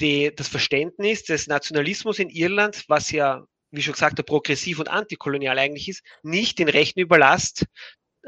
die, 0.00 0.34
das 0.34 0.48
Verständnis 0.48 1.24
des 1.24 1.46
Nationalismus 1.46 2.18
in 2.18 2.30
Irland, 2.30 2.84
was 2.88 3.10
ja, 3.10 3.44
wie 3.70 3.82
schon 3.82 3.92
gesagt, 3.92 4.18
der 4.18 4.24
progressiv 4.24 4.78
und 4.78 4.88
antikolonial 4.88 5.58
eigentlich 5.58 5.88
ist, 5.88 6.02
nicht 6.22 6.58
den 6.58 6.68
Rechten 6.68 7.00
überlasst, 7.00 7.66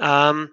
ähm, 0.01 0.51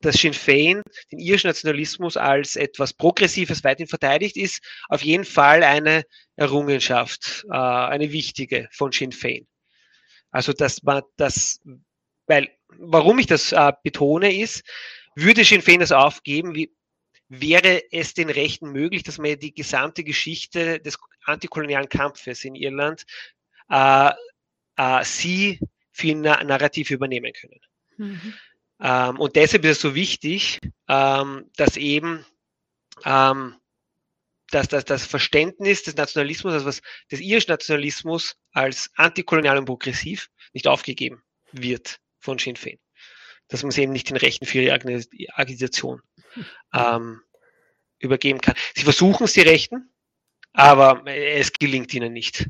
dass 0.00 0.16
Sinn 0.16 0.34
Fein 0.34 0.82
den 1.10 1.18
irischen 1.18 1.48
Nationalismus 1.48 2.16
als 2.16 2.56
etwas 2.56 2.92
Progressives 2.92 3.64
weiterhin 3.64 3.88
verteidigt, 3.88 4.36
ist 4.36 4.62
auf 4.88 5.02
jeden 5.02 5.24
Fall 5.24 5.62
eine 5.62 6.04
Errungenschaft, 6.36 7.44
äh, 7.50 7.56
eine 7.56 8.12
wichtige 8.12 8.68
von 8.70 8.92
Sinn 8.92 9.12
Fein. 9.12 9.46
Also, 10.30 10.52
dass 10.52 10.82
man 10.82 11.02
das, 11.16 11.60
weil, 12.26 12.48
warum 12.78 13.18
ich 13.18 13.26
das 13.26 13.52
äh, 13.52 13.72
betone, 13.82 14.34
ist, 14.34 14.64
würde 15.14 15.44
Sinn 15.44 15.62
Fein 15.62 15.80
das 15.80 15.92
aufgeben, 15.92 16.54
wie, 16.54 16.74
wäre 17.28 17.82
es 17.90 18.14
den 18.14 18.30
Rechten 18.30 18.70
möglich, 18.72 19.02
dass 19.02 19.18
man 19.18 19.38
die 19.38 19.54
gesamte 19.54 20.04
Geschichte 20.04 20.80
des 20.80 20.98
antikolonialen 21.24 21.88
Kampfes 21.88 22.44
in 22.44 22.54
Irland 22.54 23.04
äh, 23.70 24.10
äh, 24.76 25.04
sie 25.04 25.60
für 25.90 26.08
ein 26.08 26.20
Narrativ 26.20 26.90
übernehmen 26.90 27.32
können. 27.32 27.60
Mhm. 27.96 28.34
Ähm, 28.80 29.20
und 29.20 29.36
deshalb 29.36 29.64
ist 29.64 29.70
es 29.76 29.80
so 29.80 29.94
wichtig, 29.94 30.60
ähm, 30.88 31.50
dass 31.56 31.76
eben 31.76 32.26
ähm, 33.04 33.56
dass, 34.50 34.68
dass 34.68 34.84
das 34.84 35.06
Verständnis 35.06 35.82
des 35.82 35.96
Nationalismus, 35.96 36.52
also 36.52 36.66
was, 36.66 36.82
des 37.10 37.20
irischen 37.20 37.50
Nationalismus 37.50 38.36
als 38.52 38.90
antikolonial 38.94 39.58
und 39.58 39.64
progressiv 39.64 40.30
nicht 40.52 40.68
aufgegeben 40.68 41.22
wird 41.50 41.98
von 42.24 42.38
Sinn 42.38 42.56
Féin. 42.56 42.78
Dass 43.48 43.62
man 43.62 43.70
es 43.70 43.78
eben 43.78 43.92
nicht 43.92 44.08
den 44.08 44.16
Rechten 44.16 44.46
für 44.46 44.58
ihre 44.60 44.74
Agitation 45.34 46.00
ähm, 46.74 47.20
übergeben 47.98 48.40
kann. 48.40 48.54
Sie 48.74 48.82
versuchen 48.82 49.24
es, 49.24 49.34
die 49.34 49.42
Rechten, 49.42 49.90
aber 50.52 51.02
es 51.06 51.52
gelingt 51.52 51.92
ihnen 51.94 52.12
nicht. 52.12 52.48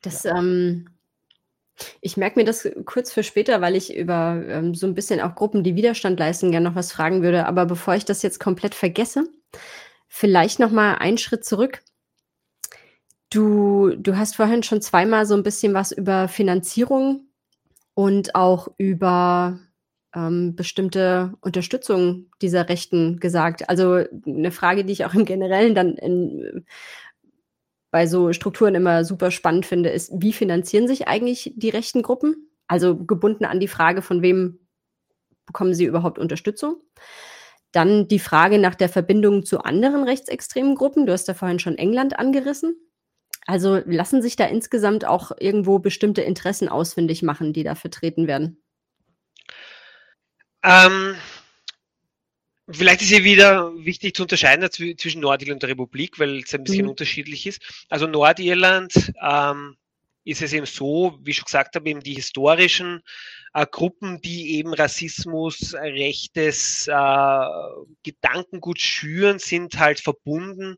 Das, 0.00 0.24
ähm, 0.24 0.88
ich 2.00 2.16
merke 2.16 2.38
mir 2.38 2.44
das 2.44 2.68
kurz 2.86 3.12
für 3.12 3.22
später, 3.22 3.60
weil 3.60 3.76
ich 3.76 3.94
über 3.94 4.42
ähm, 4.48 4.74
so 4.74 4.86
ein 4.86 4.94
bisschen 4.94 5.20
auch 5.20 5.34
Gruppen, 5.34 5.62
die 5.62 5.76
Widerstand 5.76 6.18
leisten, 6.18 6.50
gerne 6.50 6.68
noch 6.70 6.76
was 6.76 6.92
fragen 6.92 7.22
würde. 7.22 7.46
Aber 7.46 7.66
bevor 7.66 7.94
ich 7.94 8.04
das 8.04 8.22
jetzt 8.22 8.40
komplett 8.40 8.74
vergesse, 8.74 9.28
vielleicht 10.08 10.58
noch 10.58 10.70
mal 10.70 10.94
einen 10.94 11.18
Schritt 11.18 11.44
zurück. 11.44 11.82
Du, 13.28 13.94
du 13.96 14.16
hast 14.16 14.36
vorhin 14.36 14.62
schon 14.62 14.82
zweimal 14.82 15.26
so 15.26 15.34
ein 15.34 15.42
bisschen 15.42 15.74
was 15.74 15.92
über 15.92 16.26
Finanzierung 16.26 17.29
und 17.94 18.34
auch 18.34 18.68
über 18.78 19.58
ähm, 20.14 20.56
bestimmte 20.56 21.34
Unterstützung 21.40 22.30
dieser 22.42 22.68
Rechten 22.68 23.20
gesagt. 23.20 23.68
Also 23.68 24.04
eine 24.26 24.50
Frage, 24.50 24.84
die 24.84 24.92
ich 24.92 25.04
auch 25.04 25.14
im 25.14 25.24
Generellen 25.24 25.74
dann 25.74 25.94
in, 25.94 26.64
bei 27.90 28.06
so 28.06 28.32
Strukturen 28.32 28.74
immer 28.74 29.04
super 29.04 29.30
spannend 29.30 29.66
finde, 29.66 29.90
ist, 29.90 30.12
wie 30.14 30.32
finanzieren 30.32 30.88
sich 30.88 31.08
eigentlich 31.08 31.52
die 31.56 31.70
rechten 31.70 32.02
Gruppen? 32.02 32.48
Also 32.66 32.96
gebunden 32.96 33.44
an 33.44 33.60
die 33.60 33.68
Frage, 33.68 34.02
von 34.02 34.22
wem 34.22 34.60
bekommen 35.46 35.74
sie 35.74 35.84
überhaupt 35.84 36.18
Unterstützung? 36.18 36.76
Dann 37.72 38.08
die 38.08 38.18
Frage 38.18 38.58
nach 38.58 38.74
der 38.74 38.88
Verbindung 38.88 39.44
zu 39.44 39.60
anderen 39.60 40.04
rechtsextremen 40.04 40.74
Gruppen. 40.74 41.06
Du 41.06 41.12
hast 41.12 41.28
da 41.28 41.34
vorhin 41.34 41.58
schon 41.58 41.78
England 41.78 42.18
angerissen. 42.18 42.76
Also 43.46 43.82
lassen 43.84 44.22
sich 44.22 44.36
da 44.36 44.46
insgesamt 44.46 45.04
auch 45.04 45.32
irgendwo 45.38 45.78
bestimmte 45.78 46.22
Interessen 46.22 46.68
ausfindig 46.68 47.22
machen, 47.22 47.52
die 47.52 47.64
da 47.64 47.74
vertreten 47.74 48.26
werden? 48.26 48.62
Ähm, 50.62 51.16
Vielleicht 52.72 53.02
ist 53.02 53.08
hier 53.08 53.24
wieder 53.24 53.72
wichtig 53.84 54.14
zu 54.14 54.22
unterscheiden 54.22 54.68
zwischen 54.70 55.20
Nordirland 55.20 55.56
und 55.56 55.62
der 55.62 55.70
Republik, 55.70 56.18
weil 56.18 56.38
es 56.38 56.54
ein 56.54 56.62
bisschen 56.62 56.84
mhm. 56.84 56.90
unterschiedlich 56.90 57.46
ist. 57.46 57.60
Also 57.88 58.06
Nordirland 58.06 59.12
ähm, 59.20 59.76
ist 60.24 60.42
es 60.42 60.52
eben 60.52 60.66
so, 60.66 61.18
wie 61.22 61.30
ich 61.30 61.38
schon 61.38 61.46
gesagt 61.46 61.74
habe, 61.74 61.88
eben 61.88 62.00
die 62.00 62.14
historischen 62.14 63.02
äh, 63.54 63.66
Gruppen, 63.68 64.20
die 64.20 64.56
eben 64.56 64.72
Rassismus, 64.72 65.74
rechtes 65.74 66.86
äh, 66.86 67.46
Gedankengut 68.04 68.80
schüren, 68.80 69.38
sind 69.38 69.78
halt 69.78 69.98
verbunden 69.98 70.76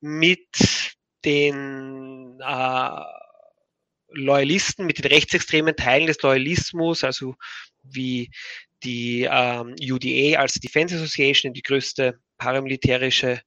mit 0.00 0.94
den 1.24 2.40
äh, 2.40 3.00
Loyalisten, 4.14 4.86
mit 4.86 4.98
den 4.98 5.10
rechtsextremen 5.10 5.76
Teilen 5.76 6.06
des 6.06 6.20
Loyalismus, 6.22 7.04
also 7.04 7.34
wie 7.82 8.30
die 8.82 9.28
ähm, 9.30 9.74
UDA 9.80 10.38
als 10.38 10.54
Defense 10.54 10.94
Association, 10.94 11.52
die 11.52 11.62
größte 11.62 12.18
paramilitärische 12.38 13.40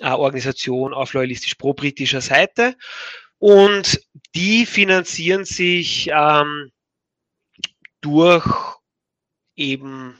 äh, 0.00 0.10
Organisation 0.10 0.92
auf 0.92 1.12
loyalistisch 1.12 1.54
pro-britischer 1.54 2.20
Seite. 2.20 2.76
Und 3.38 4.00
die 4.34 4.66
finanzieren 4.66 5.44
sich 5.44 6.08
ähm, 6.12 6.70
durch 8.00 8.46
eben 9.56 10.18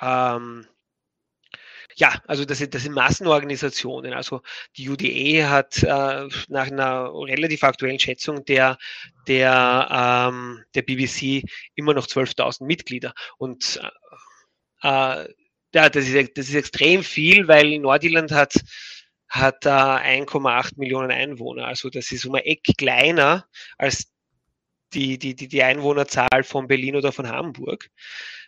ähm, 0.00 0.66
ja, 1.98 2.20
also 2.26 2.44
das 2.44 2.58
sind, 2.58 2.74
das 2.74 2.82
sind 2.82 2.94
Massenorganisationen. 2.94 4.12
Also 4.12 4.42
die 4.76 4.88
UDA 4.88 5.48
hat 5.48 5.82
äh, 5.82 6.28
nach 6.48 6.66
einer 6.66 7.10
relativ 7.12 7.64
aktuellen 7.64 7.98
Schätzung 7.98 8.44
der, 8.44 8.76
der, 9.26 10.28
ähm, 10.30 10.62
der 10.74 10.82
BBC 10.82 11.42
immer 11.74 11.94
noch 11.94 12.06
12.000 12.06 12.64
Mitglieder. 12.66 13.14
Und 13.38 13.80
äh, 14.82 15.22
äh, 15.22 15.34
ja, 15.74 15.88
das 15.88 16.06
ist, 16.08 16.36
das 16.36 16.48
ist 16.48 16.54
extrem 16.54 17.02
viel, 17.02 17.48
weil 17.48 17.78
Nordirland 17.78 18.30
hat, 18.30 18.54
hat 19.28 19.64
äh, 19.64 19.70
1,8 19.70 20.72
Millionen 20.76 21.10
Einwohner. 21.10 21.66
Also 21.66 21.88
das 21.88 22.12
ist 22.12 22.26
um 22.26 22.34
ein 22.34 22.44
Eck 22.44 22.62
kleiner 22.76 23.46
als 23.78 24.12
die, 24.92 25.18
die, 25.18 25.34
die 25.34 25.62
Einwohnerzahl 25.62 26.44
von 26.44 26.68
Berlin 26.68 26.96
oder 26.96 27.10
von 27.10 27.28
Hamburg. 27.28 27.90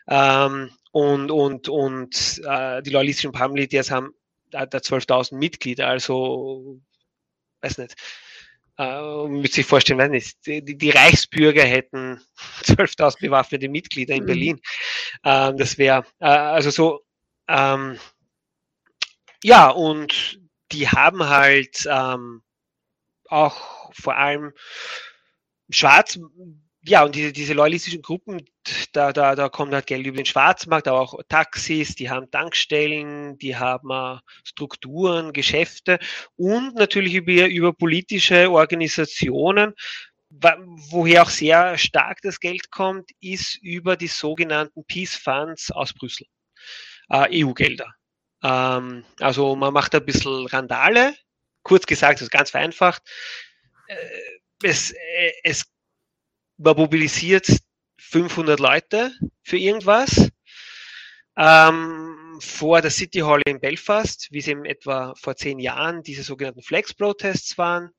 Ähm, 0.08 0.70
und 0.90 1.30
und, 1.30 1.68
und 1.68 2.40
äh, 2.44 2.82
die 2.82 2.90
loyalistischen 2.90 3.32
Paramilitärs 3.32 3.90
haben 3.90 4.14
da, 4.50 4.66
da 4.66 4.78
12.000 4.78 5.36
Mitglieder, 5.36 5.88
also 5.88 6.80
weiß 7.60 7.78
nicht. 7.78 7.94
Äh, 8.78 9.26
müsste 9.26 9.56
sich 9.56 9.66
vorstellen, 9.66 9.98
weiß 9.98 10.10
nicht, 10.10 10.46
die, 10.46 10.62
die 10.62 10.90
Reichsbürger 10.90 11.64
hätten 11.64 12.20
12.000 12.62 13.20
bewaffnete 13.20 13.68
Mitglieder 13.68 14.14
in 14.14 14.22
mhm. 14.22 14.26
Berlin. 14.26 14.60
Ähm, 15.24 15.56
das 15.56 15.78
wäre, 15.78 16.04
äh, 16.20 16.26
also 16.26 16.70
so, 16.70 17.00
ähm, 17.48 17.98
ja, 19.42 19.68
und 19.68 20.40
die 20.72 20.88
haben 20.88 21.28
halt 21.28 21.86
ähm, 21.90 22.42
auch 23.28 23.92
vor 23.94 24.16
allem 24.16 24.52
schwarz 25.70 26.18
ja, 26.88 27.04
und 27.04 27.14
diese, 27.14 27.32
diese 27.32 27.52
loyalistischen 27.52 28.02
Gruppen, 28.02 28.42
da, 28.92 29.12
da, 29.12 29.34
da 29.34 29.48
kommt 29.48 29.74
halt 29.74 29.86
Geld 29.86 30.06
über 30.06 30.16
den 30.16 30.26
Schwarzmarkt, 30.26 30.88
aber 30.88 31.00
auch 31.00 31.20
Taxis, 31.28 31.94
die 31.94 32.08
haben 32.08 32.30
Tankstellen, 32.30 33.36
die 33.38 33.56
haben 33.56 33.90
uh, 33.90 34.18
Strukturen, 34.44 35.32
Geschäfte 35.32 35.98
und 36.36 36.74
natürlich 36.74 37.14
über, 37.14 37.46
über 37.46 37.72
politische 37.72 38.50
Organisationen. 38.50 39.74
Woher 40.90 41.22
auch 41.22 41.30
sehr 41.30 41.78
stark 41.78 42.20
das 42.22 42.40
Geld 42.40 42.70
kommt, 42.70 43.10
ist 43.20 43.56
über 43.62 43.96
die 43.96 44.08
sogenannten 44.08 44.84
Peace 44.84 45.16
Funds 45.16 45.70
aus 45.70 45.94
Brüssel, 45.94 46.26
äh, 47.10 47.44
EU-Gelder. 47.44 47.94
Ähm, 48.42 49.04
also 49.20 49.56
man 49.56 49.72
macht 49.72 49.94
ein 49.94 50.04
bisschen 50.04 50.46
Randale, 50.46 51.14
kurz 51.62 51.86
gesagt, 51.86 52.16
das 52.16 52.22
ist 52.22 52.30
ganz 52.30 52.50
vereinfacht. 52.50 53.02
Äh, 53.88 53.96
es, 54.62 54.92
äh, 54.92 55.32
es 55.44 55.64
man 56.58 56.76
mobilisiert 56.76 57.46
500 57.98 58.60
Leute 58.60 59.12
für 59.42 59.56
irgendwas 59.56 60.30
ähm, 61.36 62.38
vor 62.40 62.82
der 62.82 62.90
City 62.90 63.20
Hall 63.20 63.42
in 63.46 63.60
Belfast, 63.60 64.28
wie 64.30 64.38
es 64.38 64.48
eben 64.48 64.64
etwa 64.64 65.14
vor 65.14 65.36
zehn 65.36 65.58
Jahren 65.58 66.02
diese 66.02 66.22
sogenannten 66.22 66.62
Flex-Protests 66.62 67.58
waren. 67.58 67.90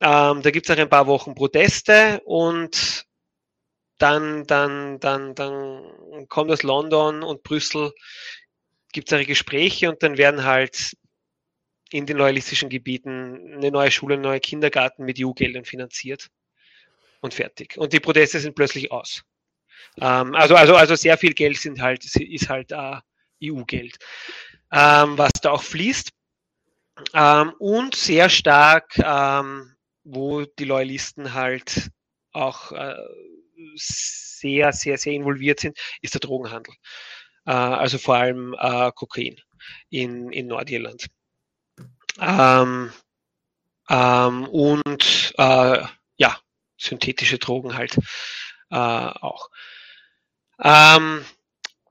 Ähm, 0.00 0.42
da 0.42 0.50
gibt 0.50 0.68
es 0.68 0.74
auch 0.74 0.80
ein 0.80 0.88
paar 0.88 1.06
Wochen 1.06 1.34
Proteste 1.34 2.20
und 2.24 3.04
dann, 3.98 4.46
dann, 4.46 5.00
dann, 5.00 5.34
dann 5.34 6.26
kommt 6.28 6.50
aus 6.50 6.62
London 6.62 7.22
und 7.22 7.42
Brüssel, 7.42 7.92
gibt 8.92 9.12
es 9.12 9.26
Gespräche 9.26 9.90
und 9.90 10.02
dann 10.02 10.16
werden 10.16 10.44
halt 10.44 10.96
in 11.90 12.06
den 12.06 12.16
loyalistischen 12.16 12.68
Gebieten 12.68 13.54
eine 13.54 13.70
neue 13.70 13.90
Schule, 13.90 14.14
ein 14.14 14.20
neuer 14.20 14.40
Kindergarten 14.40 15.04
mit 15.04 15.18
EU-Geldern 15.20 15.64
finanziert 15.64 16.30
und 17.20 17.34
fertig. 17.34 17.76
Und 17.78 17.92
die 17.92 18.00
Proteste 18.00 18.40
sind 18.40 18.54
plötzlich 18.54 18.92
aus. 18.92 19.22
Ähm, 20.00 20.34
also, 20.34 20.54
also, 20.56 20.76
also 20.76 20.94
sehr 20.96 21.18
viel 21.18 21.34
Geld 21.34 21.58
sind 21.58 21.80
halt, 21.80 22.04
ist 22.04 22.48
halt 22.48 22.72
äh, 22.72 22.96
EU-Geld, 23.44 23.98
ähm, 24.72 25.18
was 25.18 25.32
da 25.42 25.52
auch 25.52 25.62
fließt. 25.62 26.10
Ähm, 27.14 27.52
und 27.58 27.94
sehr 27.94 28.28
stark, 28.28 28.98
ähm, 28.98 29.74
wo 30.04 30.44
die 30.44 30.64
Loyalisten 30.64 31.34
halt 31.34 31.90
auch 32.32 32.72
äh, 32.72 32.96
sehr, 33.74 34.72
sehr, 34.72 34.98
sehr 34.98 35.12
involviert 35.12 35.60
sind, 35.60 35.78
ist 36.02 36.14
der 36.14 36.20
Drogenhandel. 36.20 36.74
äh, 37.46 37.50
also 37.52 37.98
vor 37.98 38.16
allem 38.16 38.54
äh, 38.58 38.92
Kokain 38.94 39.36
in, 39.90 40.30
in 40.32 40.48
Nordirland. 40.48 41.06
Ähm, 42.20 42.92
ähm, 43.88 44.48
und 44.48 45.34
äh, 45.38 45.82
ja, 46.16 46.38
synthetische 46.78 47.38
Drogen 47.38 47.76
halt 47.76 47.96
äh, 48.70 48.76
auch. 48.76 49.50
Ähm, 50.62 51.24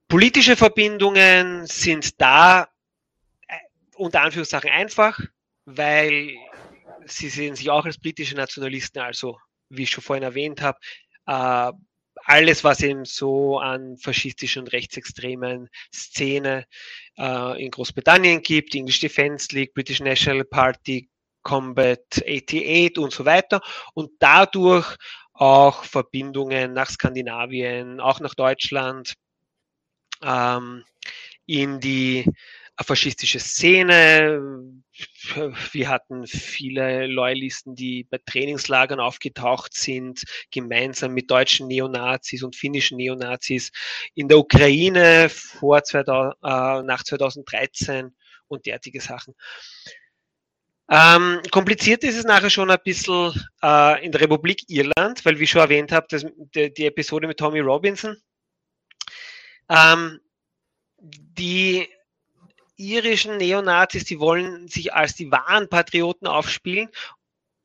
politische 0.08 0.56
Verbindungen 0.56 1.66
sind 1.68 2.20
da 2.22 2.70
äh, 3.48 3.58
unter 3.96 4.22
Anführungszeichen 4.22 4.70
einfach, 4.70 5.20
weil 5.66 6.36
sie 7.06 7.30
sehen 7.30 7.56
sich 7.56 7.70
auch 7.70 7.86
als 7.86 7.98
britische 7.98 8.36
Nationalisten, 8.36 9.00
also 9.00 9.38
wie 9.70 9.84
ich 9.84 9.90
schon 9.90 10.04
vorhin 10.04 10.24
erwähnt 10.24 10.62
habe, 10.62 10.80
äh, 11.26 11.72
alles, 12.26 12.64
was 12.64 12.82
eben 12.82 13.06
so 13.06 13.60
an 13.60 13.98
faschistischen 13.98 14.64
und 14.64 14.74
rechtsextremen 14.74 15.70
Szene 15.94 16.66
äh, 17.18 17.64
in 17.64 17.72
Großbritannien 17.72 18.42
gibt, 18.42 18.76
English 18.76 19.00
Defence 19.00 19.52
League, 19.52 19.74
British 19.74 20.02
National 20.02 20.44
Party, 20.44 21.10
Combat 21.48 22.04
88 22.28 22.98
und 22.98 23.14
so 23.14 23.24
weiter 23.24 23.62
und 23.94 24.12
dadurch 24.20 24.98
auch 25.32 25.86
Verbindungen 25.86 26.74
nach 26.74 26.90
Skandinavien, 26.90 28.02
auch 28.02 28.20
nach 28.20 28.36
Deutschland, 28.36 29.14
ähm, 30.22 30.84
in 31.46 31.80
die 31.80 32.26
faschistische 32.84 33.40
Szene. 33.40 34.42
Wir 35.72 35.88
hatten 35.88 36.28
viele 36.28 37.08
Loyalisten, 37.08 37.76
die 37.76 38.04
bei 38.04 38.20
Trainingslagern 38.26 39.00
aufgetaucht 39.00 39.74
sind, 39.74 40.24
gemeinsam 40.52 41.14
mit 41.14 41.32
deutschen 41.32 41.68
Neonazis 41.68 42.44
und 42.44 42.58
finnischen 42.58 42.98
Neonazis 42.98 43.72
in 44.16 44.28
der 44.28 44.38
Ukraine 44.38 45.30
vor 45.30 45.82
2000, 45.82 46.36
äh, 46.44 46.84
nach 46.84 47.04
2013 47.04 48.14
und 48.48 48.66
derartige 48.66 49.00
Sachen. 49.00 49.34
Ähm, 50.90 51.42
kompliziert 51.52 52.04
ist 52.04 52.18
es 52.18 52.24
nachher 52.24 52.50
schon 52.50 52.72
ein 52.72 52.80
bisschen 52.84 53.34
äh, 53.62 54.06
in 54.06 54.12
der 54.12 54.22
Republik 54.22 54.64
Irland, 54.70 55.26
weil, 55.26 55.38
wie 55.38 55.44
ich 55.44 55.50
schon 55.50 55.62
erwähnt 55.62 55.92
habe, 55.92 56.08
das, 56.10 56.26
die, 56.56 56.74
die 56.74 56.86
Episode 56.86 57.28
mit 57.28 57.38
Tommy 57.38 57.60
Robinson. 57.60 58.16
Ähm, 59.70 60.22
die 60.98 61.90
irischen 62.78 63.38
Neonazis, 63.38 64.06
die 64.06 64.20
wollen 64.20 64.68
sich 64.68 64.94
als 64.94 65.16
die 65.16 65.32
wahren 65.32 65.68
Patrioten 65.68 66.28
aufspielen 66.28 66.90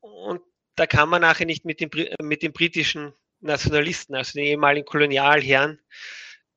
und 0.00 0.40
da 0.74 0.86
kann 0.86 1.08
man 1.08 1.20
nachher 1.20 1.46
nicht 1.46 1.64
mit 1.64 1.80
den, 1.80 1.90
mit 2.20 2.42
den 2.42 2.52
britischen 2.52 3.12
Nationalisten, 3.40 4.14
also 4.14 4.32
den 4.32 4.46
ehemaligen 4.46 4.86
Kolonialherren, 4.86 5.80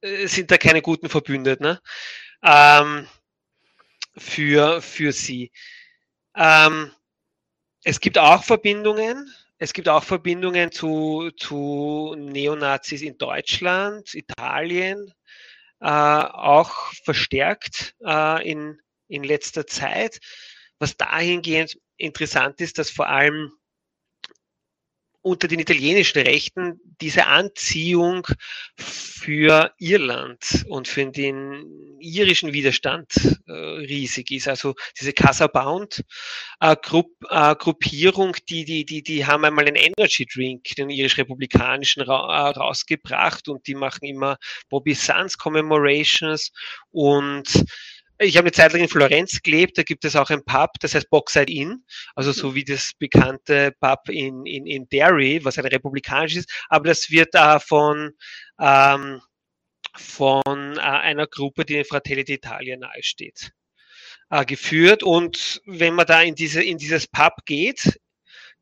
äh, 0.01 0.27
sind 0.27 0.51
da 0.51 0.57
keine 0.57 0.81
guten 0.81 1.09
Verbündeten 1.09 1.65
ne? 1.65 1.81
ähm, 2.43 3.07
für, 4.17 4.81
für 4.81 5.11
sie. 5.11 5.51
Ähm, 6.35 6.91
es 7.83 7.99
gibt 7.99 8.17
auch 8.17 8.43
Verbindungen. 8.43 9.33
Es 9.57 9.71
gibt 9.73 9.87
auch 9.87 10.03
Verbindungen 10.03 10.71
zu, 10.71 11.31
zu 11.37 12.15
Neonazis 12.17 13.01
in 13.01 13.17
Deutschland, 13.17 14.13
Italien, 14.13 15.13
äh, 15.79 15.87
auch 15.87 16.91
verstärkt 17.03 17.95
äh, 18.05 18.49
in, 18.49 18.79
in 19.07 19.23
letzter 19.23 19.65
Zeit. 19.65 20.19
Was 20.79 20.97
dahingehend 20.97 21.77
interessant 21.97 22.59
ist, 22.59 22.79
dass 22.79 22.89
vor 22.89 23.07
allem 23.07 23.53
unter 25.25 25.47
den 25.47 25.59
italienischen 25.59 26.21
Rechten 26.21 26.79
diese 27.01 27.25
Anziehung 27.25 28.27
für 28.77 29.73
Irland 29.79 30.63
und 30.67 30.87
für 30.87 31.07
den 31.07 31.97
irischen 31.99 32.53
Widerstand 32.53 33.07
äh, 33.47 33.51
riesig 33.51 34.29
ist. 34.29 34.47
Also 34.47 34.75
diese 34.99 35.13
Casa 35.13 35.47
Bound 35.47 36.03
äh, 36.59 36.75
Grupp, 36.79 37.09
äh, 37.27 37.55
Gruppierung, 37.55 38.35
die, 38.47 38.65
die, 38.65 38.85
die, 38.85 39.01
die 39.01 39.25
haben 39.25 39.43
einmal 39.45 39.65
einen 39.65 39.77
Energy 39.77 40.27
Drink, 40.27 40.63
den 40.77 40.91
irisch-republikanischen 40.91 42.03
ra 42.03 42.49
äh, 42.49 42.51
rausgebracht 42.51 43.49
und 43.49 43.65
die 43.65 43.73
machen 43.73 44.05
immer 44.05 44.37
Bobby 44.69 44.93
Sands 44.93 45.39
Commemorations 45.39 46.51
und 46.91 47.65
ich 48.19 48.37
habe 48.37 48.45
eine 48.45 48.51
Zeit 48.51 48.71
lang 48.73 48.81
in 48.81 48.87
Florenz 48.87 49.41
gelebt, 49.41 49.77
da 49.77 49.83
gibt 49.83 50.05
es 50.05 50.15
auch 50.15 50.29
ein 50.29 50.43
Pub, 50.45 50.71
das 50.79 50.95
heißt 50.95 51.09
Boxside 51.09 51.51
Inn, 51.51 51.83
also 52.15 52.31
so 52.31 52.55
wie 52.55 52.63
das 52.63 52.93
bekannte 52.97 53.73
Pub 53.79 54.07
in, 54.09 54.45
in, 54.45 54.65
in 54.65 54.87
Derry, 54.89 55.43
was 55.43 55.57
ein 55.57 55.65
republikanisch 55.65 56.35
ist, 56.35 56.49
aber 56.69 56.87
das 56.87 57.09
wird 57.09 57.35
äh, 57.35 57.59
von, 57.59 58.11
ähm, 58.59 59.21
von 59.95 60.77
äh, 60.77 60.79
einer 60.79 61.27
Gruppe, 61.27 61.65
die 61.65 61.77
in 61.77 61.85
Fratelli 61.85 62.21
d'Italia 62.21 62.77
nahesteht, 62.77 63.51
äh, 64.29 64.45
geführt. 64.45 65.03
Und 65.03 65.61
wenn 65.65 65.95
man 65.95 66.05
da 66.05 66.21
in, 66.21 66.35
diese, 66.35 66.63
in 66.63 66.77
dieses 66.77 67.07
Pub 67.07 67.33
geht, 67.45 67.99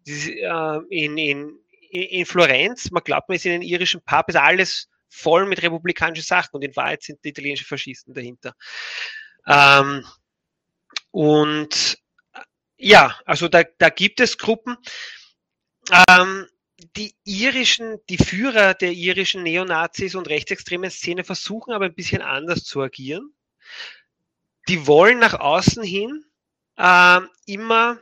diese, 0.05 0.31
äh, 0.31 0.79
in, 0.89 1.17
in, 1.17 1.59
in 1.91 2.25
Florenz, 2.25 2.89
man 2.91 3.03
glaubt, 3.03 3.29
man 3.29 3.35
ist 3.35 3.45
in 3.45 3.53
einem 3.53 3.61
irischen 3.61 4.01
Pub, 4.03 4.29
ist 4.29 4.35
alles 4.35 4.89
voll 5.09 5.45
mit 5.45 5.61
republikanischen 5.61 6.23
Sachen 6.23 6.55
und 6.55 6.63
in 6.63 6.75
Wahrheit 6.75 7.03
sind 7.03 7.23
die 7.23 7.29
italienischen 7.29 7.65
Faschisten 7.65 8.15
dahinter. 8.15 8.55
Ähm, 9.47 10.05
und 11.11 11.97
ja, 12.77 13.17
also 13.25 13.47
da, 13.47 13.63
da 13.77 13.89
gibt 13.89 14.19
es 14.19 14.37
Gruppen. 14.37 14.77
Ähm, 16.09 16.47
die 16.95 17.15
irischen, 17.23 17.99
die 18.09 18.17
Führer 18.17 18.73
der 18.73 18.91
irischen 18.91 19.43
Neonazis 19.43 20.15
und 20.15 20.27
rechtsextremen 20.27 20.91
Szene 20.91 21.23
versuchen 21.23 21.73
aber 21.73 21.85
ein 21.85 21.95
bisschen 21.95 22.21
anders 22.21 22.63
zu 22.63 22.81
agieren. 22.81 23.33
Die 24.67 24.87
wollen 24.87 25.19
nach 25.19 25.33
außen 25.33 25.83
hin 25.83 26.25
ähm, 26.77 27.29
immer 27.45 27.99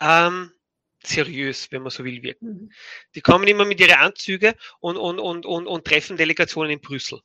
ähm, 0.00 0.52
seriös, 1.02 1.70
wenn 1.70 1.82
man 1.82 1.90
so 1.90 2.04
will, 2.04 2.22
wirken. 2.22 2.48
Mhm. 2.48 2.72
Die 3.14 3.20
kommen 3.20 3.46
immer 3.46 3.64
mit 3.64 3.80
ihren 3.80 3.98
Anzüge 3.98 4.56
und, 4.80 4.96
und, 4.96 5.18
und, 5.18 5.46
und, 5.46 5.66
und 5.66 5.86
treffen 5.86 6.16
Delegationen 6.16 6.72
in 6.72 6.80
Brüssel. 6.80 7.20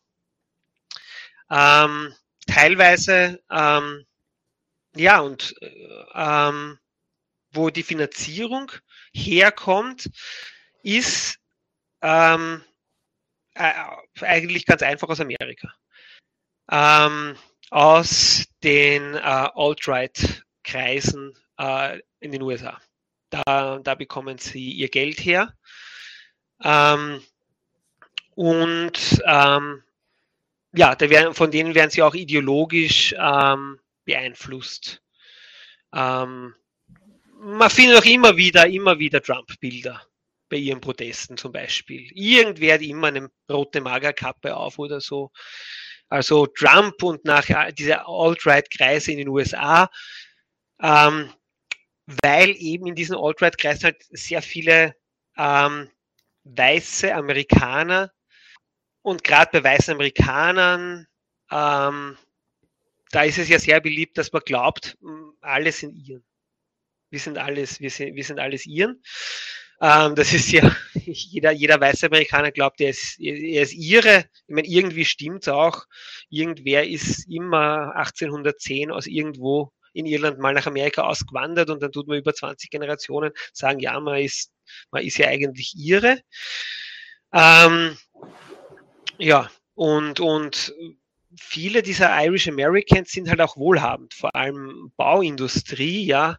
Ähm, 1.50 2.14
teilweise, 2.56 3.44
ähm, 3.52 4.06
ja, 4.96 5.20
und 5.20 5.54
ähm, 6.14 6.80
wo 7.52 7.70
die 7.70 7.84
Finanzierung 7.84 8.72
herkommt, 9.14 10.10
ist 10.82 11.38
ähm, 12.02 12.64
äh, 13.56 13.74
eigentlich 14.22 14.66
ganz 14.66 14.82
einfach 14.84 15.10
aus 15.10 15.20
Amerika. 15.20 15.74
Ähm, 16.72 17.36
aus 17.72 18.46
den 18.64 19.16
äh, 19.16 19.20
Alt-Right-Kreisen 19.20 21.34
äh, 21.58 22.00
in 22.22 22.32
den 22.32 22.42
USA. 22.42 22.80
Da, 23.32 23.80
da 23.80 23.96
bekommen 23.96 24.38
sie 24.38 24.72
ihr 24.72 24.88
Geld 24.88 25.20
her. 25.20 25.54
Ähm, 26.64 27.22
und 28.36 29.22
ähm, 29.26 29.84
ja, 30.76 31.00
werden, 31.00 31.34
von 31.34 31.52
denen 31.52 31.76
werden 31.76 31.92
sie 31.92 32.02
auch 32.02 32.16
ideologisch 32.16 33.16
ähm, 33.18 33.80
beeinflusst. 34.06 35.02
Ähm, 35.94 36.54
man 37.40 37.70
findet 37.70 37.98
auch 37.98 38.06
immer 38.06 38.36
wieder, 38.38 38.68
immer 38.68 38.98
wieder 38.98 39.22
Trump-Bilder 39.22 40.02
bei 40.50 40.58
ihren 40.58 40.82
Protesten 40.82 41.38
zum 41.38 41.52
Beispiel. 41.52 42.10
Irgendwer 42.14 42.76
hat 42.76 42.82
immer 42.82 43.08
eine 43.08 43.30
rote 43.50 43.82
Magerkappe 43.82 44.56
auf 44.56 44.80
oder 44.80 45.02
so. 45.02 45.32
Also 46.10 46.46
Trump 46.48 47.02
und 47.04 47.26
nach 47.26 47.46
dieser 47.74 48.08
Alt-Right-Kreise 48.08 49.12
in 49.12 49.18
den 49.20 49.28
USA, 49.28 49.90
ähm, 50.82 51.32
weil 52.24 52.56
eben 52.58 52.88
in 52.88 52.96
diesen 52.96 53.16
Alt-Right-Kreisen 53.16 53.86
halt 53.86 54.04
sehr 54.12 54.42
viele 54.42 54.96
ähm, 55.38 55.90
weiße 56.44 57.14
Amerikaner 57.14 58.12
und 59.06 59.24
gerade 59.24 59.52
bei 59.62 59.64
weißen 59.64 59.94
Amerikanern, 59.94 61.06
ähm, 61.52 62.18
da 63.12 63.24
ist 63.24 63.38
es 63.38 63.50
ja 63.50 63.60
sehr 63.60 63.80
beliebt, 63.80 64.18
dass 64.18 64.32
man 64.32 64.42
glaubt, 64.44 64.98
alle 65.42 65.72
sind 65.72 65.94
Iren. 65.94 66.26
Wir 67.12 67.20
sind 67.20 67.38
alles, 67.38 67.80
wir 67.80 67.92
sind, 67.92 68.16
wir 68.16 68.24
sind 68.24 68.40
alles 68.40 68.66
Iren. 68.66 69.04
Ähm, 69.80 70.16
das 70.16 70.34
ist 70.34 70.52
ja, 70.52 70.76
jeder, 70.96 71.52
jeder 71.52 71.80
weiße 71.80 72.08
Amerikaner 72.08 72.52
glaubt, 72.52 72.82
er 72.82 72.90
ist, 72.90 73.20
er 73.20 73.62
ist 73.62 73.74
Ihre. 73.74 74.26
Ich 74.48 74.56
meine, 74.56 74.68
irgendwie 74.68 75.06
stimmt 75.06 75.48
auch. 75.50 75.86
Irgendwer 76.30 76.90
ist 76.90 77.30
immer 77.30 77.96
1810 77.96 78.90
aus 78.90 79.06
irgendwo 79.06 79.72
in 79.94 80.08
Irland 80.08 80.40
mal 80.40 80.54
nach 80.54 80.66
Amerika 80.66 81.04
ausgewandert 81.04 81.70
und 81.70 81.84
dann 81.84 81.92
tut 81.92 82.08
man 82.08 82.18
über 82.18 82.34
20 82.34 82.72
Generationen 82.72 83.34
sagen, 83.54 83.80
ja, 83.80 84.00
man 84.00 84.18
ist, 84.18 84.52
man 84.90 85.04
ist 85.04 85.20
ja 85.20 85.28
eigentlich 85.28 85.76
Ihre. 85.76 86.22
Ähm, 87.32 87.98
ja, 89.18 89.50
und, 89.74 90.20
und 90.20 90.74
viele 91.40 91.82
dieser 91.82 92.24
Irish 92.24 92.48
Americans 92.48 93.12
sind 93.12 93.30
halt 93.30 93.42
auch 93.42 93.58
wohlhabend, 93.58 94.14
vor 94.14 94.36
allem 94.36 94.92
Bauindustrie, 94.98 96.06
ja, 96.06 96.38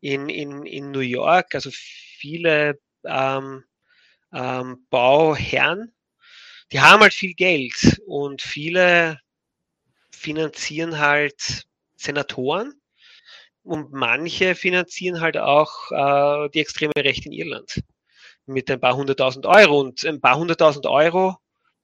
in, 0.00 0.28
in, 0.28 0.66
in 0.66 0.90
New 0.90 1.00
York, 1.00 1.54
also 1.54 1.70
viele 1.72 2.78
ähm, 3.04 3.64
ähm, 4.32 4.86
Bauherren, 4.90 5.92
die 6.72 6.80
haben 6.80 7.02
halt 7.02 7.14
viel 7.14 7.34
Geld 7.34 8.00
und 8.06 8.42
viele 8.42 9.20
finanzieren 10.10 10.98
halt 10.98 11.64
Senatoren 11.96 12.80
und 13.62 13.92
manche 13.92 14.54
finanzieren 14.54 15.20
halt 15.20 15.36
auch 15.36 15.90
äh, 15.90 16.48
die 16.50 16.60
extreme 16.60 16.92
Rechte 16.96 17.28
in 17.28 17.32
Irland 17.32 17.82
mit 18.46 18.70
ein 18.70 18.80
paar 18.80 18.96
hunderttausend 18.96 19.46
Euro. 19.46 19.80
Und 19.80 20.04
ein 20.04 20.20
paar 20.20 20.36
hunderttausend 20.36 20.86
Euro 20.86 21.36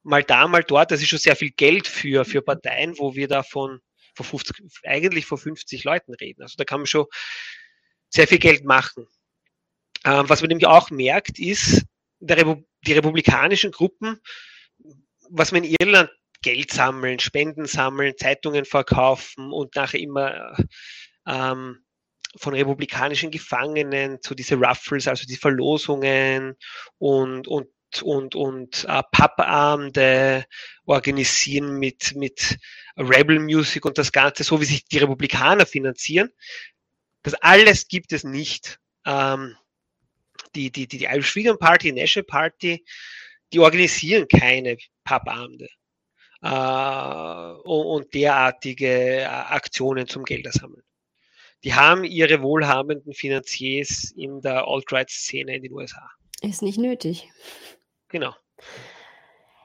mal 0.09 0.24
da, 0.24 0.48
mal 0.48 0.64
dort, 0.64 0.90
das 0.90 1.02
ist 1.02 1.09
schon 1.09 1.18
sehr 1.18 1.36
viel 1.36 1.51
Geld 1.51 1.86
für, 1.86 2.24
für 2.24 2.40
Parteien, 2.40 2.98
wo 2.98 3.14
wir 3.14 3.28
davon 3.28 3.80
von 4.14 4.26
50, 4.26 4.70
eigentlich 4.85 5.26
von 5.26 5.39
50 5.39 5.85
Leuten 5.85 6.14
reden. 6.14 6.43
Also 6.43 6.55
da 6.56 6.64
kann 6.64 6.80
man 6.80 6.86
schon 6.86 7.06
sehr 8.09 8.26
viel 8.26 8.39
Geld 8.39 8.64
machen. 8.64 9.06
Ähm, 10.05 10.28
was 10.28 10.40
man 10.40 10.48
nämlich 10.48 10.66
auch 10.66 10.90
merkt, 10.90 11.39
ist, 11.39 11.85
Repu 12.20 12.64
die 12.86 12.93
republikanischen 12.93 13.72
Gruppen, 13.72 14.20
was 15.30 15.52
man 15.52 15.64
in 15.64 15.76
Irland 15.80 16.10
Geld 16.43 16.70
sammeln, 16.70 17.18
Spenden 17.18 17.66
sammeln, 17.66 18.16
Zeitungen 18.16 18.64
verkaufen 18.64 19.52
und 19.52 19.74
nachher 19.74 19.98
immer 19.98 20.56
ähm, 21.26 21.85
von 22.36 22.55
republikanischen 22.55 23.32
Gefangenen 23.32 24.22
zu 24.22 24.36
diese 24.36 24.55
Ruffles, 24.55 25.09
also 25.09 25.26
die 25.26 25.36
Verlosungen 25.36 26.56
und, 26.98 27.48
und 27.48 27.66
und, 28.02 28.35
und 28.35 28.85
äh, 28.89 29.02
Pub-Abende 29.12 30.44
organisieren 30.85 31.78
mit, 31.78 32.15
mit 32.15 32.59
Rebel 32.97 33.39
Music 33.40 33.85
und 33.85 33.98
das 33.98 34.12
Ganze, 34.12 34.44
so 34.44 34.60
wie 34.60 34.66
sich 34.66 34.85
die 34.85 34.98
Republikaner 34.98 35.66
finanzieren. 35.66 36.31
Das 37.23 37.35
alles 37.35 37.89
gibt 37.89 38.12
es 38.12 38.24
nicht. 38.24 38.78
Ähm, 39.05 39.56
die, 40.55 40.70
die, 40.70 40.86
die, 40.86 40.98
die 40.98 41.05
Irish 41.05 41.32
Freedom 41.32 41.59
Party, 41.59 41.93
National 41.93 42.24
Party, 42.24 42.85
die 43.52 43.60
organisieren 43.60 44.27
keine 44.28 44.77
Pub-Abende 45.05 45.69
äh, 46.43 47.69
und, 47.69 47.86
und 47.86 48.15
derartige 48.15 49.20
äh, 49.20 49.24
Aktionen 49.24 50.06
zum 50.06 50.24
Geldersammeln. 50.24 50.82
Die 51.65 51.74
haben 51.74 52.05
ihre 52.05 52.43
wohlhabenden 52.43 53.15
Finanziers 53.15 54.12
in 54.16 54.40
der 54.40 54.66
Alt-Right-Szene 54.66 55.56
in 55.56 55.62
den 55.62 55.73
USA. 55.73 56.09
Ist 56.40 56.62
nicht 56.62 56.78
nötig. 56.78 57.28
Genau. 58.09 58.35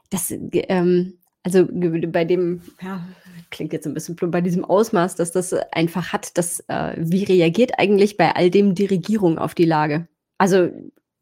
Das, 0.09 0.31
ähm, 0.31 1.17
also 1.43 1.67
bei 1.67 2.25
dem, 2.25 2.61
ja, 2.81 3.05
klingt 3.49 3.73
jetzt 3.73 3.85
ein 3.85 3.93
bisschen 3.93 4.15
plump, 4.15 4.31
bei 4.31 4.41
diesem 4.41 4.63
Ausmaß, 4.63 5.15
dass 5.15 5.31
das 5.31 5.53
einfach 5.71 6.13
hat, 6.13 6.37
dass, 6.37 6.61
äh, 6.67 6.95
wie 6.97 7.23
reagiert 7.23 7.79
eigentlich 7.79 8.17
bei 8.17 8.35
all 8.35 8.49
dem 8.49 8.75
die 8.75 8.85
Regierung 8.85 9.37
auf 9.37 9.53
die 9.55 9.65
Lage? 9.65 10.07
Also 10.37 10.69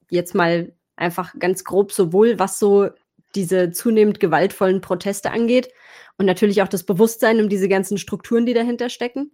jetzt 0.10 0.36
mal 0.36 0.74
einfach 0.96 1.34
ganz 1.40 1.64
grob 1.64 1.92
sowohl, 1.92 2.38
was 2.38 2.60
so 2.60 2.90
diese 3.36 3.72
zunehmend 3.72 4.20
gewaltvollen 4.20 4.82
Proteste 4.82 5.32
angeht 5.32 5.70
und 6.18 6.26
natürlich 6.26 6.62
auch 6.62 6.68
das 6.68 6.84
Bewusstsein 6.84 7.40
um 7.40 7.50
diese 7.50 7.70
ganzen 7.70 7.98
Strukturen, 7.98 8.46
die 8.46 8.54
dahinter 8.54 8.90
stecken, 8.90 9.32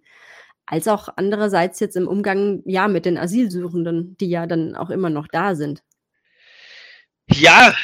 als 0.65 0.87
auch 0.87 1.09
andererseits 1.15 1.79
jetzt 1.79 1.97
im 1.97 2.07
Umgang 2.07 2.61
ja 2.65 2.87
mit 2.87 3.05
den 3.05 3.17
Asylsuchenden, 3.17 4.15
die 4.17 4.29
ja 4.29 4.45
dann 4.45 4.75
auch 4.75 4.89
immer 4.89 5.09
noch 5.09 5.27
da 5.27 5.55
sind. 5.55 5.83
Ja, 7.29 7.75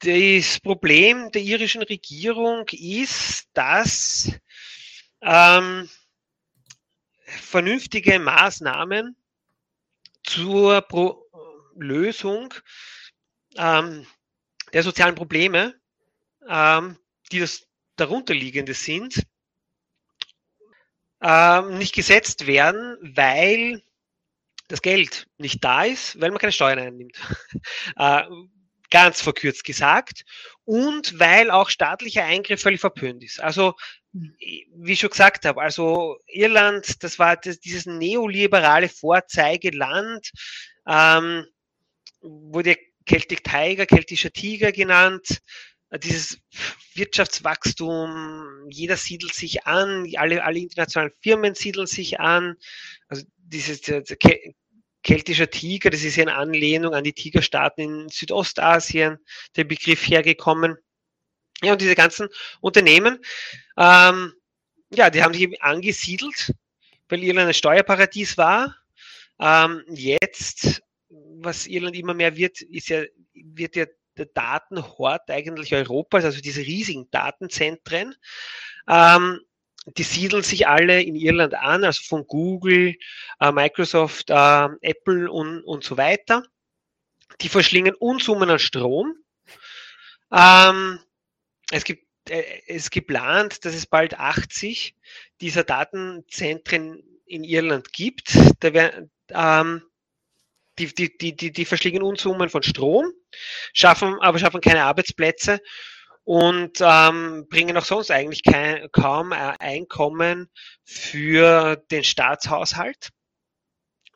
das 0.00 0.60
Problem 0.60 1.30
der 1.32 1.42
irischen 1.42 1.82
Regierung 1.82 2.66
ist, 2.72 3.48
dass 3.54 4.30
ähm, 5.22 5.88
vernünftige 7.24 8.18
Maßnahmen 8.18 9.16
zur 10.24 10.82
Pro 10.82 11.26
Lösung 11.76 12.52
ähm, 13.56 14.06
der 14.72 14.82
sozialen 14.82 15.14
Probleme, 15.14 15.74
ähm, 16.46 16.98
die 17.32 17.40
das 17.40 17.66
darunterliegende 17.96 18.74
sind, 18.74 19.26
ähm, 21.22 21.78
nicht 21.78 21.94
gesetzt 21.94 22.46
werden, 22.46 22.98
weil 23.00 23.82
das 24.70 24.82
Geld 24.82 25.26
nicht 25.38 25.64
da 25.64 25.84
ist, 25.84 26.20
weil 26.20 26.30
man 26.30 26.38
keine 26.38 26.52
Steuern 26.52 26.78
einnimmt. 26.78 27.16
äh, 27.96 28.22
ganz 28.90 29.20
verkürzt 29.22 29.64
gesagt. 29.64 30.24
Und 30.64 31.18
weil 31.18 31.50
auch 31.50 31.70
staatlicher 31.70 32.24
Eingriff 32.24 32.60
völlig 32.62 32.80
verpönt 32.80 33.22
ist. 33.22 33.40
Also, 33.40 33.74
wie 34.12 34.92
ich 34.92 35.00
schon 35.00 35.10
gesagt 35.10 35.44
habe, 35.44 35.60
also 35.60 36.18
Irland, 36.26 37.02
das 37.02 37.18
war 37.18 37.36
das, 37.36 37.60
dieses 37.60 37.86
neoliberale 37.86 38.88
Vorzeigeland, 38.88 40.30
ähm, 40.86 41.46
wurde 42.20 42.76
Celtic 43.08 43.44
Tiger, 43.44 43.86
keltischer 43.86 44.32
Tiger 44.32 44.72
genannt, 44.72 45.40
dieses 45.98 46.38
Wirtschaftswachstum, 46.94 48.66
jeder 48.68 48.96
siedelt 48.96 49.34
sich 49.34 49.66
an, 49.66 50.06
alle, 50.16 50.44
alle 50.44 50.58
internationalen 50.58 51.12
Firmen 51.20 51.54
siedeln 51.54 51.86
sich 51.86 52.20
an. 52.20 52.56
Also 53.08 53.24
dieses 53.38 53.80
keltischer 55.02 55.50
Tiger, 55.50 55.90
das 55.90 56.02
ist 56.02 56.16
ja 56.16 56.22
eine 56.22 56.36
Anlehnung 56.36 56.94
an 56.94 57.04
die 57.04 57.12
Tigerstaaten 57.12 57.82
in 57.82 58.08
Südostasien, 58.08 59.18
der 59.56 59.64
Begriff 59.64 60.06
hergekommen. 60.06 60.76
Ja, 61.62 61.72
und 61.72 61.80
diese 61.80 61.94
ganzen 61.94 62.28
Unternehmen, 62.60 63.18
ähm, 63.76 64.32
ja, 64.92 65.10
die 65.10 65.22
haben 65.22 65.34
sich 65.34 65.62
angesiedelt, 65.62 66.54
weil 67.08 67.22
Irland 67.22 67.48
ein 67.48 67.54
Steuerparadies 67.54 68.38
war. 68.38 68.76
Ähm, 69.38 69.84
jetzt, 69.88 70.82
was 71.08 71.66
Irland 71.66 71.96
immer 71.96 72.14
mehr 72.14 72.36
wird, 72.36 72.60
ist 72.62 72.88
ja, 72.88 73.02
wird 73.34 73.76
ja 73.76 73.86
der 74.16 74.26
Datenhort 74.26 75.30
eigentlich 75.30 75.74
Europas, 75.74 76.24
also 76.24 76.40
diese 76.40 76.60
riesigen 76.60 77.10
Datenzentren. 77.10 78.14
Ähm, 78.88 79.40
die 79.86 80.02
siedeln 80.02 80.42
sich 80.42 80.68
alle 80.68 81.02
in 81.02 81.16
Irland 81.16 81.54
an, 81.54 81.84
also 81.84 82.02
von 82.02 82.26
Google, 82.26 82.96
äh, 83.40 83.52
Microsoft, 83.52 84.30
äh, 84.30 84.68
Apple 84.82 85.30
und, 85.30 85.62
und 85.62 85.84
so 85.84 85.96
weiter. 85.96 86.44
Die 87.40 87.48
verschlingen 87.48 87.94
Unsummen 87.94 88.50
an 88.50 88.58
Strom. 88.58 89.14
Ähm, 90.32 91.00
es 91.70 91.84
gibt 91.84 92.06
äh, 92.28 92.44
es 92.66 92.90
geplant, 92.90 93.64
dass 93.64 93.74
es 93.74 93.86
bald 93.86 94.18
80 94.18 94.94
dieser 95.40 95.64
Datenzentren 95.64 97.02
in 97.24 97.44
Irland 97.44 97.92
gibt. 97.92 98.36
Da 98.60 98.74
wär, 98.74 99.08
ähm, 99.30 99.82
die, 100.78 100.94
die, 100.94 101.16
die, 101.16 101.36
die, 101.36 101.52
die 101.52 101.64
verschlingen 101.64 102.02
Unsummen 102.02 102.50
von 102.50 102.62
Strom, 102.62 103.12
schaffen, 103.72 104.18
aber 104.20 104.38
schaffen 104.38 104.60
keine 104.60 104.84
Arbeitsplätze 104.84 105.60
und 106.24 106.78
ähm, 106.80 107.46
bringen 107.48 107.76
auch 107.76 107.84
sonst 107.84 108.10
eigentlich 108.10 108.42
kein, 108.42 108.90
kaum 108.92 109.32
Einkommen 109.32 110.48
für 110.84 111.76
den 111.90 112.04
Staatshaushalt. 112.04 113.10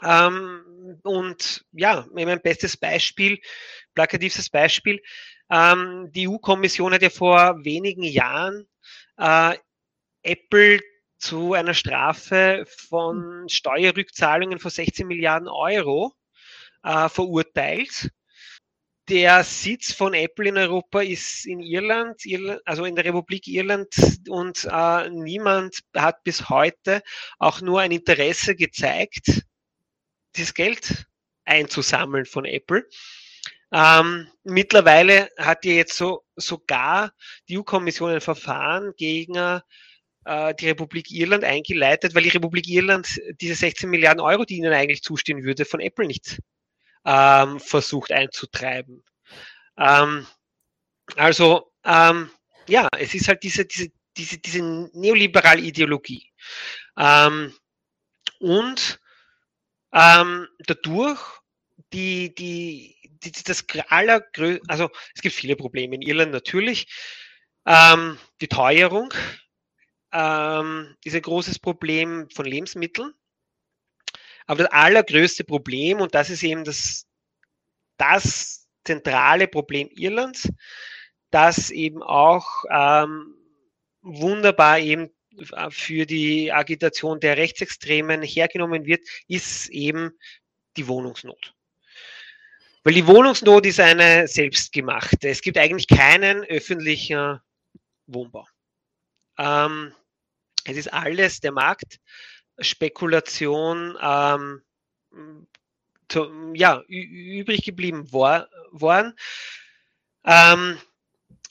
Ähm, 0.02 1.00
und 1.02 1.64
ja, 1.72 2.06
mein 2.12 2.40
bestes 2.42 2.76
Beispiel, 2.76 3.40
plakativstes 3.94 4.50
Beispiel, 4.50 5.00
ähm, 5.50 6.10
die 6.12 6.28
EU-Kommission 6.28 6.92
hat 6.92 7.02
ja 7.02 7.10
vor 7.10 7.64
wenigen 7.64 8.02
Jahren 8.02 8.66
äh, 9.16 9.56
Apple 10.22 10.80
zu 11.18 11.54
einer 11.54 11.74
Strafe 11.74 12.64
von 12.66 13.48
Steuerrückzahlungen 13.48 14.58
von 14.58 14.70
16 14.70 15.06
Milliarden 15.06 15.48
Euro 15.48 16.12
äh, 16.82 17.08
verurteilt 17.08 18.10
der 19.08 19.44
Sitz 19.44 19.92
von 19.92 20.14
Apple 20.14 20.48
in 20.48 20.56
Europa 20.56 21.02
ist 21.02 21.44
in 21.46 21.60
Irland, 21.60 22.24
Irland 22.24 22.60
also 22.64 22.84
in 22.84 22.94
der 22.94 23.04
Republik 23.04 23.46
Irland 23.46 23.94
und 24.28 24.66
äh, 24.70 25.10
niemand 25.10 25.80
hat 25.94 26.22
bis 26.24 26.48
heute 26.48 27.02
auch 27.38 27.60
nur 27.60 27.80
ein 27.80 27.92
Interesse 27.92 28.56
gezeigt, 28.56 29.42
dieses 30.36 30.54
Geld 30.54 31.06
einzusammeln 31.44 32.24
von 32.24 32.46
Apple. 32.46 32.88
Ähm, 33.72 34.28
mittlerweile 34.44 35.28
hat 35.36 35.64
ja 35.64 35.72
jetzt 35.72 35.96
so, 35.96 36.22
sogar 36.36 37.12
die 37.48 37.58
EU-Kommission 37.58 38.10
ein 38.10 38.20
Verfahren 38.20 38.92
gegen 38.96 39.34
äh, 39.34 40.54
die 40.54 40.68
Republik 40.68 41.10
Irland 41.10 41.44
eingeleitet, 41.44 42.14
weil 42.14 42.22
die 42.22 42.30
Republik 42.30 42.68
Irland 42.68 43.20
diese 43.40 43.56
16 43.56 43.90
Milliarden 43.90 44.20
Euro, 44.20 44.44
die 44.44 44.56
ihnen 44.56 44.72
eigentlich 44.72 45.02
zustehen 45.02 45.42
würde, 45.42 45.64
von 45.64 45.80
Apple 45.80 46.06
nicht 46.06 46.38
ähm, 47.04 47.60
versucht 47.60 48.12
einzutreiben. 48.12 49.04
Ähm, 49.76 50.26
also 51.16 51.72
ähm, 51.84 52.30
ja, 52.68 52.88
es 52.98 53.14
ist 53.14 53.28
halt 53.28 53.42
diese, 53.42 53.66
diese, 53.66 53.88
diese, 54.16 54.38
diese 54.38 54.62
neoliberale 54.62 55.60
Ideologie. 55.60 56.32
Ähm, 56.96 57.54
und 58.38 59.00
ähm, 59.92 60.48
dadurch 60.66 61.20
die, 61.92 62.34
die, 62.34 62.96
die, 63.04 63.32
das 63.44 63.64
allergrößte, 63.88 64.62
also 64.68 64.90
es 65.14 65.22
gibt 65.22 65.34
viele 65.34 65.56
Probleme 65.56 65.94
in 65.94 66.02
Irland 66.02 66.32
natürlich. 66.32 66.86
Ähm, 67.66 68.18
die 68.40 68.48
Teuerung 68.48 69.12
ist 70.12 71.16
ein 71.16 71.22
großes 71.22 71.58
Problem 71.58 72.28
von 72.30 72.46
Lebensmitteln. 72.46 73.12
Aber 74.46 74.64
das 74.64 74.72
allergrößte 74.72 75.44
Problem, 75.44 76.00
und 76.00 76.14
das 76.14 76.30
ist 76.30 76.42
eben 76.42 76.64
das, 76.64 77.06
das 77.96 78.66
zentrale 78.84 79.48
Problem 79.48 79.88
Irlands, 79.90 80.48
dass 81.30 81.70
eben 81.70 82.02
auch 82.02 82.64
ähm, 82.70 83.34
wunderbar 84.02 84.78
eben 84.78 85.10
für 85.70 86.06
die 86.06 86.52
Agitation 86.52 87.18
der 87.18 87.36
Rechtsextremen 87.36 88.22
hergenommen 88.22 88.86
wird, 88.86 89.02
ist 89.26 89.68
eben 89.70 90.12
die 90.76 90.86
Wohnungsnot. 90.86 91.54
Weil 92.84 92.94
die 92.94 93.06
Wohnungsnot 93.06 93.66
ist 93.66 93.80
eine 93.80 94.28
selbstgemachte. 94.28 95.28
Es 95.28 95.40
gibt 95.40 95.56
eigentlich 95.56 95.88
keinen 95.88 96.44
öffentlichen 96.44 97.40
Wohnbau. 98.06 98.46
Ähm, 99.38 99.94
es 100.64 100.76
ist 100.76 100.92
alles 100.92 101.40
der 101.40 101.52
Markt, 101.52 101.98
Spekulation, 102.58 103.96
ähm, 104.00 104.62
zu, 106.08 106.52
ja, 106.54 106.82
übrig 106.88 107.64
geblieben 107.64 108.12
war, 108.12 108.48
waren. 108.70 109.14
Ähm, 110.24 110.78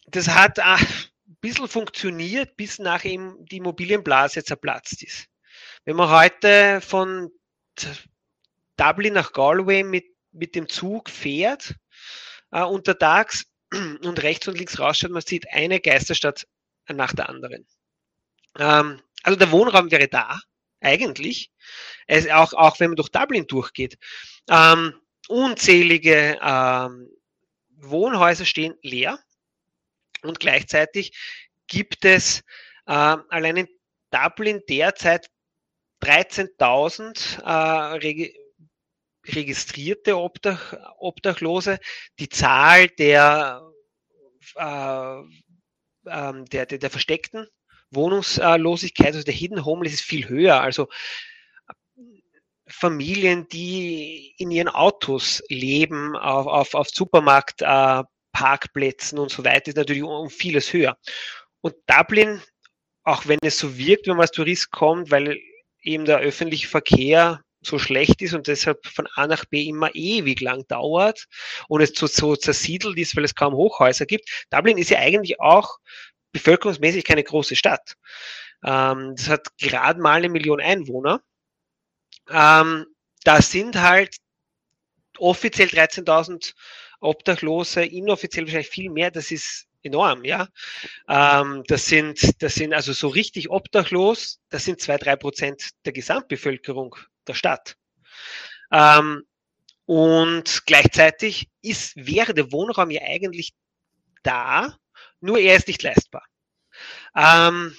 das 0.07 0.27
hat 0.27 0.59
ein 0.59 0.85
bisschen 1.41 1.67
funktioniert, 1.67 2.55
bis 2.55 2.79
nach 2.79 3.03
ihm 3.03 3.35
die 3.45 3.57
Immobilienblase 3.57 4.43
zerplatzt 4.43 5.03
ist. 5.03 5.27
Wenn 5.85 5.95
man 5.95 6.09
heute 6.09 6.81
von 6.81 7.31
Dublin 8.77 9.13
nach 9.13 9.33
Galway 9.33 9.83
mit, 9.83 10.05
mit 10.31 10.55
dem 10.55 10.69
Zug 10.69 11.09
fährt, 11.09 11.75
äh, 12.51 12.63
untertags 12.63 13.45
und 13.71 14.23
rechts 14.23 14.47
und 14.47 14.57
links 14.57 14.79
rausschaut, 14.79 15.11
man 15.11 15.21
sieht 15.21 15.51
eine 15.51 15.79
Geisterstadt 15.79 16.47
nach 16.87 17.13
der 17.13 17.29
anderen. 17.29 17.67
Ähm, 18.59 19.01
also 19.23 19.37
der 19.37 19.51
Wohnraum 19.51 19.89
wäre 19.91 20.07
da, 20.07 20.39
eigentlich, 20.83 21.51
es, 22.07 22.29
auch, 22.29 22.53
auch 22.53 22.79
wenn 22.79 22.91
man 22.91 22.97
durch 22.97 23.09
Dublin 23.09 23.47
durchgeht. 23.47 23.97
Ähm, 24.49 24.93
unzählige 25.27 26.37
ähm, 26.41 27.09
Wohnhäuser 27.77 28.45
stehen 28.45 28.75
leer 28.81 29.19
und 30.21 30.39
gleichzeitig 30.39 31.17
gibt 31.67 32.05
es 32.05 32.41
äh, 32.85 32.91
allein 32.91 33.57
in 33.57 33.67
Dublin 34.11 34.61
derzeit 34.69 35.29
13.000 36.01 37.41
äh, 37.43 37.97
reg 37.97 38.35
registrierte 39.25 40.17
Obdach 40.17 40.73
Obdachlose. 40.97 41.79
Die 42.19 42.27
Zahl 42.27 42.89
der, 42.89 43.61
äh, 44.55 45.21
ähm, 46.07 46.45
der, 46.45 46.65
der, 46.65 46.77
der 46.77 46.89
versteckten 46.89 47.47
Wohnungslosigkeit, 47.95 49.13
also 49.13 49.23
der 49.23 49.33
Hidden 49.33 49.65
Homeless 49.65 49.93
ist 49.93 50.03
viel 50.03 50.29
höher. 50.29 50.61
Also 50.61 50.87
Familien, 52.67 53.47
die 53.49 54.35
in 54.37 54.51
ihren 54.51 54.69
Autos 54.69 55.41
leben, 55.49 56.15
auf, 56.15 56.47
auf, 56.47 56.73
auf 56.73 56.87
Supermarktparkplätzen 56.89 59.17
äh, 59.17 59.21
und 59.21 59.31
so 59.31 59.43
weiter, 59.45 59.67
ist 59.69 59.77
natürlich 59.77 60.03
um 60.03 60.29
vieles 60.29 60.73
höher. 60.73 60.97
Und 61.61 61.75
Dublin, 61.87 62.41
auch 63.03 63.27
wenn 63.27 63.39
es 63.41 63.59
so 63.59 63.77
wirkt, 63.77 64.07
wenn 64.07 64.15
man 64.15 64.21
als 64.21 64.31
Tourist 64.31 64.71
kommt, 64.71 65.11
weil 65.11 65.37
eben 65.81 66.05
der 66.05 66.19
öffentliche 66.19 66.67
Verkehr 66.67 67.43
so 67.65 67.79
schlecht 67.79 68.21
ist 68.21 68.33
und 68.33 68.47
deshalb 68.47 68.85
von 68.85 69.07
A 69.15 69.27
nach 69.27 69.45
B 69.45 69.63
immer 69.63 69.89
ewig 69.93 70.41
lang 70.41 70.65
dauert 70.67 71.25
und 71.67 71.81
es 71.81 71.93
so, 71.95 72.07
so 72.07 72.35
zersiedelt 72.35 72.97
ist, 72.97 73.15
weil 73.15 73.23
es 73.23 73.35
kaum 73.35 73.53
Hochhäuser 73.53 74.05
gibt. 74.05 74.29
Dublin 74.49 74.77
ist 74.77 74.89
ja 74.89 74.99
eigentlich 74.99 75.39
auch 75.39 75.77
bevölkerungsmäßig 76.33 77.05
keine 77.05 77.23
große 77.23 77.55
Stadt. 77.55 77.95
Ähm, 78.63 79.15
das 79.15 79.29
hat 79.29 79.57
gerade 79.57 80.01
mal 80.01 80.17
eine 80.17 80.29
Million 80.29 80.59
Einwohner. 80.59 81.21
Ähm, 82.29 82.85
da 83.23 83.41
sind 83.41 83.79
halt 83.79 84.17
offiziell 85.17 85.69
13.000 85.69 86.53
Obdachlose, 86.99 87.83
inoffiziell 87.85 88.45
wahrscheinlich 88.45 88.69
viel 88.69 88.89
mehr. 88.89 89.11
Das 89.11 89.31
ist 89.31 89.67
enorm, 89.83 90.23
ja. 90.23 90.47
Ähm, 91.07 91.63
das 91.67 91.85
sind, 91.85 92.41
das 92.41 92.55
sind 92.55 92.73
also 92.73 92.93
so 92.93 93.09
richtig 93.09 93.49
obdachlos. 93.49 94.41
Das 94.49 94.65
sind 94.65 94.81
zwei, 94.81 94.97
drei 94.97 95.15
Prozent 95.15 95.71
der 95.85 95.93
Gesamtbevölkerung 95.93 96.95
der 97.27 97.33
Stadt. 97.33 97.75
Ähm, 98.71 99.23
und 99.85 100.65
gleichzeitig 100.65 101.49
ist, 101.61 101.93
wäre 101.95 102.33
der 102.33 102.51
Wohnraum 102.51 102.89
ja 102.89 103.01
eigentlich 103.01 103.53
da, 104.23 104.77
nur 105.23 105.39
er 105.39 105.55
ist 105.55 105.67
nicht 105.67 105.81
leistbar. 105.81 106.25
Ähm, 107.15 107.75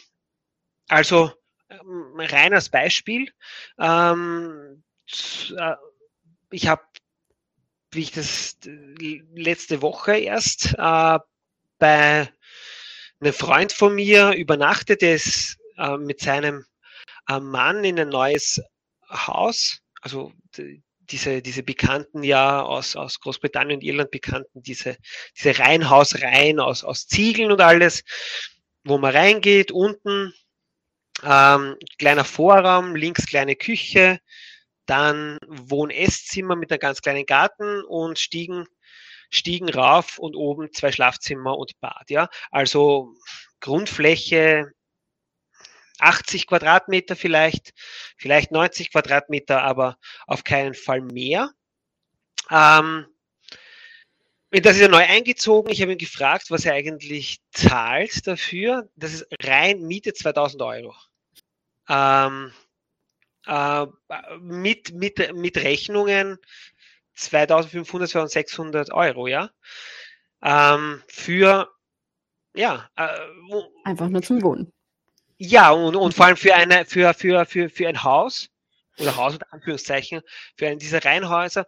also 0.89 1.33
ähm, 1.69 2.15
rein 2.16 2.55
als 2.55 2.71
Beispiel, 2.71 3.31
ähm, 3.79 4.83
äh, 5.57 5.75
ich 6.51 6.66
habe, 6.66 6.83
wie 7.91 8.03
ich 8.03 8.12
das 8.12 8.57
letzte 9.35 9.83
Woche 9.83 10.16
erst 10.16 10.75
äh, 10.79 11.19
bei 11.79 12.33
einem 13.21 13.33
Freund 13.33 13.73
von 13.73 13.95
mir 13.95 14.33
übernachtet, 14.33 15.03
der 15.03 15.16
ist 15.16 15.59
äh, 15.77 15.97
mit 15.99 16.21
seinem 16.21 16.65
äh, 17.29 17.41
Mann 17.41 17.85
in 17.85 17.99
ein 17.99 18.09
neues 18.09 18.61
Haus, 19.11 19.81
also 20.01 20.33
diese, 21.10 21.43
diese 21.43 21.62
bekannten 21.62 22.22
ja 22.22 22.62
aus, 22.62 22.97
aus 22.97 23.20
Großbritannien 23.20 23.78
und 23.78 23.85
Irland 23.85 24.10
bekannten, 24.10 24.62
diese, 24.62 24.97
diese 25.36 25.59
Reihenhausreihen 25.59 26.60
aus, 26.60 26.85
aus 26.85 27.06
Ziegeln 27.06 27.52
und 27.52 27.60
alles, 27.60 28.02
wo 28.85 28.98
man 28.98 29.14
reingeht, 29.14 29.72
unten 29.72 30.32
ähm, 31.22 31.76
kleiner 31.98 32.24
Vorraum, 32.24 32.97
links 32.97 33.26
kleine 33.26 33.56
Küche, 33.56 34.18
dann 34.86 35.39
Wohn-Esszimmer 35.47 36.56
mit 36.56 36.70
einem 36.70 36.81
ganz 36.81 37.01
kleinen 37.01 37.26
Garten 37.26 37.82
und 37.85 38.18
Stiegen, 38.18 38.66
Stiegen 39.31 39.68
rauf 39.68 40.18
und 40.18 40.36
oben 40.36 40.72
zwei 40.72 40.93
Schlafzimmer 40.93 41.56
und 41.56 41.81
Bad. 41.81 42.10
Ja, 42.10 42.28
also 42.51 43.14
Grundfläche 43.60 44.72
80 45.99 46.47
Quadratmeter 46.47 47.16
vielleicht, 47.16 47.73
vielleicht 48.16 48.51
90 48.51 48.91
Quadratmeter, 48.91 49.62
aber 49.62 49.99
auf 50.27 50.45
keinen 50.45 50.75
Fall 50.75 51.01
mehr. 51.01 51.51
Ähm, 52.51 53.07
das 54.51 54.77
ist 54.77 54.83
ja 54.83 54.89
neu 54.89 55.05
eingezogen. 55.05 55.71
Ich 55.73 55.83
habe 55.83 55.93
ihn 55.93 55.99
gefragt, 55.99 56.51
was 56.51 56.65
er 56.65 56.75
eigentlich 56.75 57.41
zahlt 57.51 58.27
dafür. 58.27 58.89
Das 58.95 59.12
ist 59.12 59.27
rein 59.43 59.83
Miete 59.83 60.15
2000 60.15 60.62
Euro. 60.62 60.95
Ähm, 61.89 62.53
äh, 63.47 63.87
mit, 64.41 64.93
mit, 64.95 65.35
mit 65.35 65.57
Rechnungen 65.57 66.39
2500, 67.15 68.11
2600 68.11 68.93
Euro, 68.93 69.27
ja. 69.27 69.51
Ähm, 70.43 71.03
für, 71.09 71.71
ja. 72.55 72.89
Äh, 72.97 73.09
Einfach 73.85 74.09
nur 74.09 74.23
zum 74.23 74.43
Wohnen. 74.43 74.73
Ja, 75.39 75.70
und, 75.70 75.97
und 75.97 76.15
vor 76.15 76.27
allem 76.27 76.36
für, 76.36 76.55
eine, 76.55 76.85
für, 76.85 77.12
für, 77.15 77.44
für, 77.47 77.69
für 77.69 77.89
ein 77.89 78.02
Haus, 78.02 78.48
oder 78.98 79.16
Haus 79.16 79.35
unter 79.35 79.52
Anführungszeichen, 79.52 80.23
für 80.56 80.69
einen 80.69 80.78
dieser 80.78 81.05
Reihenhäuser, 81.05 81.66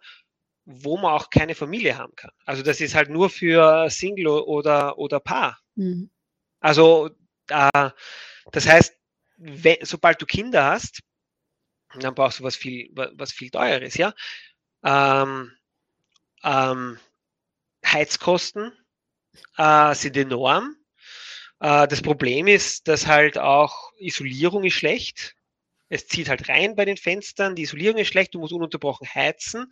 wo 0.65 0.97
man 0.97 1.13
auch 1.13 1.29
keine 1.29 1.55
Familie 1.55 1.97
haben 1.97 2.13
kann. 2.15 2.31
Also 2.45 2.63
das 2.63 2.81
ist 2.81 2.95
halt 2.95 3.09
nur 3.09 3.29
für 3.29 3.89
Single 3.89 4.27
oder, 4.27 4.97
oder 4.97 5.19
Paar. 5.19 5.59
Mhm. 5.75 6.09
Also 6.59 7.09
äh, 7.49 7.89
das 8.51 8.67
heißt, 8.67 8.95
wenn, 9.37 9.77
sobald 9.81 10.21
du 10.21 10.25
Kinder 10.25 10.65
hast, 10.65 11.01
dann 11.99 12.15
brauchst 12.15 12.39
du 12.39 12.43
was 12.43 12.55
viel, 12.55 12.89
was 12.93 13.31
viel 13.31 13.49
teures, 13.49 13.95
ja. 13.95 14.13
Ähm, 14.83 15.51
ähm, 16.43 16.99
Heizkosten 17.85 18.73
äh, 19.57 19.95
sind 19.95 20.17
enorm. 20.17 20.76
Äh, 21.59 21.87
das 21.87 22.01
Problem 22.01 22.47
ist, 22.47 22.87
dass 22.87 23.07
halt 23.07 23.37
auch 23.37 23.91
Isolierung 23.97 24.63
ist 24.63 24.73
schlecht. 24.73 25.35
Es 25.89 26.07
zieht 26.07 26.29
halt 26.29 26.49
rein 26.49 26.75
bei 26.75 26.85
den 26.85 26.97
Fenstern, 26.97 27.55
die 27.55 27.63
Isolierung 27.63 27.97
ist 27.97 28.09
schlecht, 28.09 28.33
du 28.33 28.39
musst 28.39 28.53
ununterbrochen 28.53 29.07
heizen. 29.13 29.71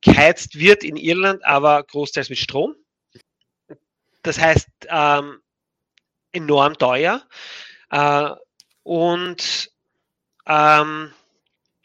Geheizt 0.00 0.58
wird 0.58 0.82
in 0.82 0.96
Irland 0.96 1.44
aber 1.44 1.82
großteils 1.84 2.30
mit 2.30 2.38
Strom. 2.38 2.74
Das 4.22 4.40
heißt, 4.40 4.68
ähm, 4.88 5.40
enorm 6.32 6.78
teuer. 6.78 7.26
Äh, 7.90 8.30
und 8.82 9.70
ähm, 10.46 11.12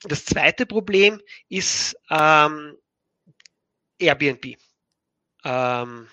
das 0.04 0.26
zweite 0.26 0.66
Problem 0.66 1.22
ist 1.50 1.96
ähm, 2.10 2.78
Airbnb. 4.00 4.58
Ähm, 5.44 6.08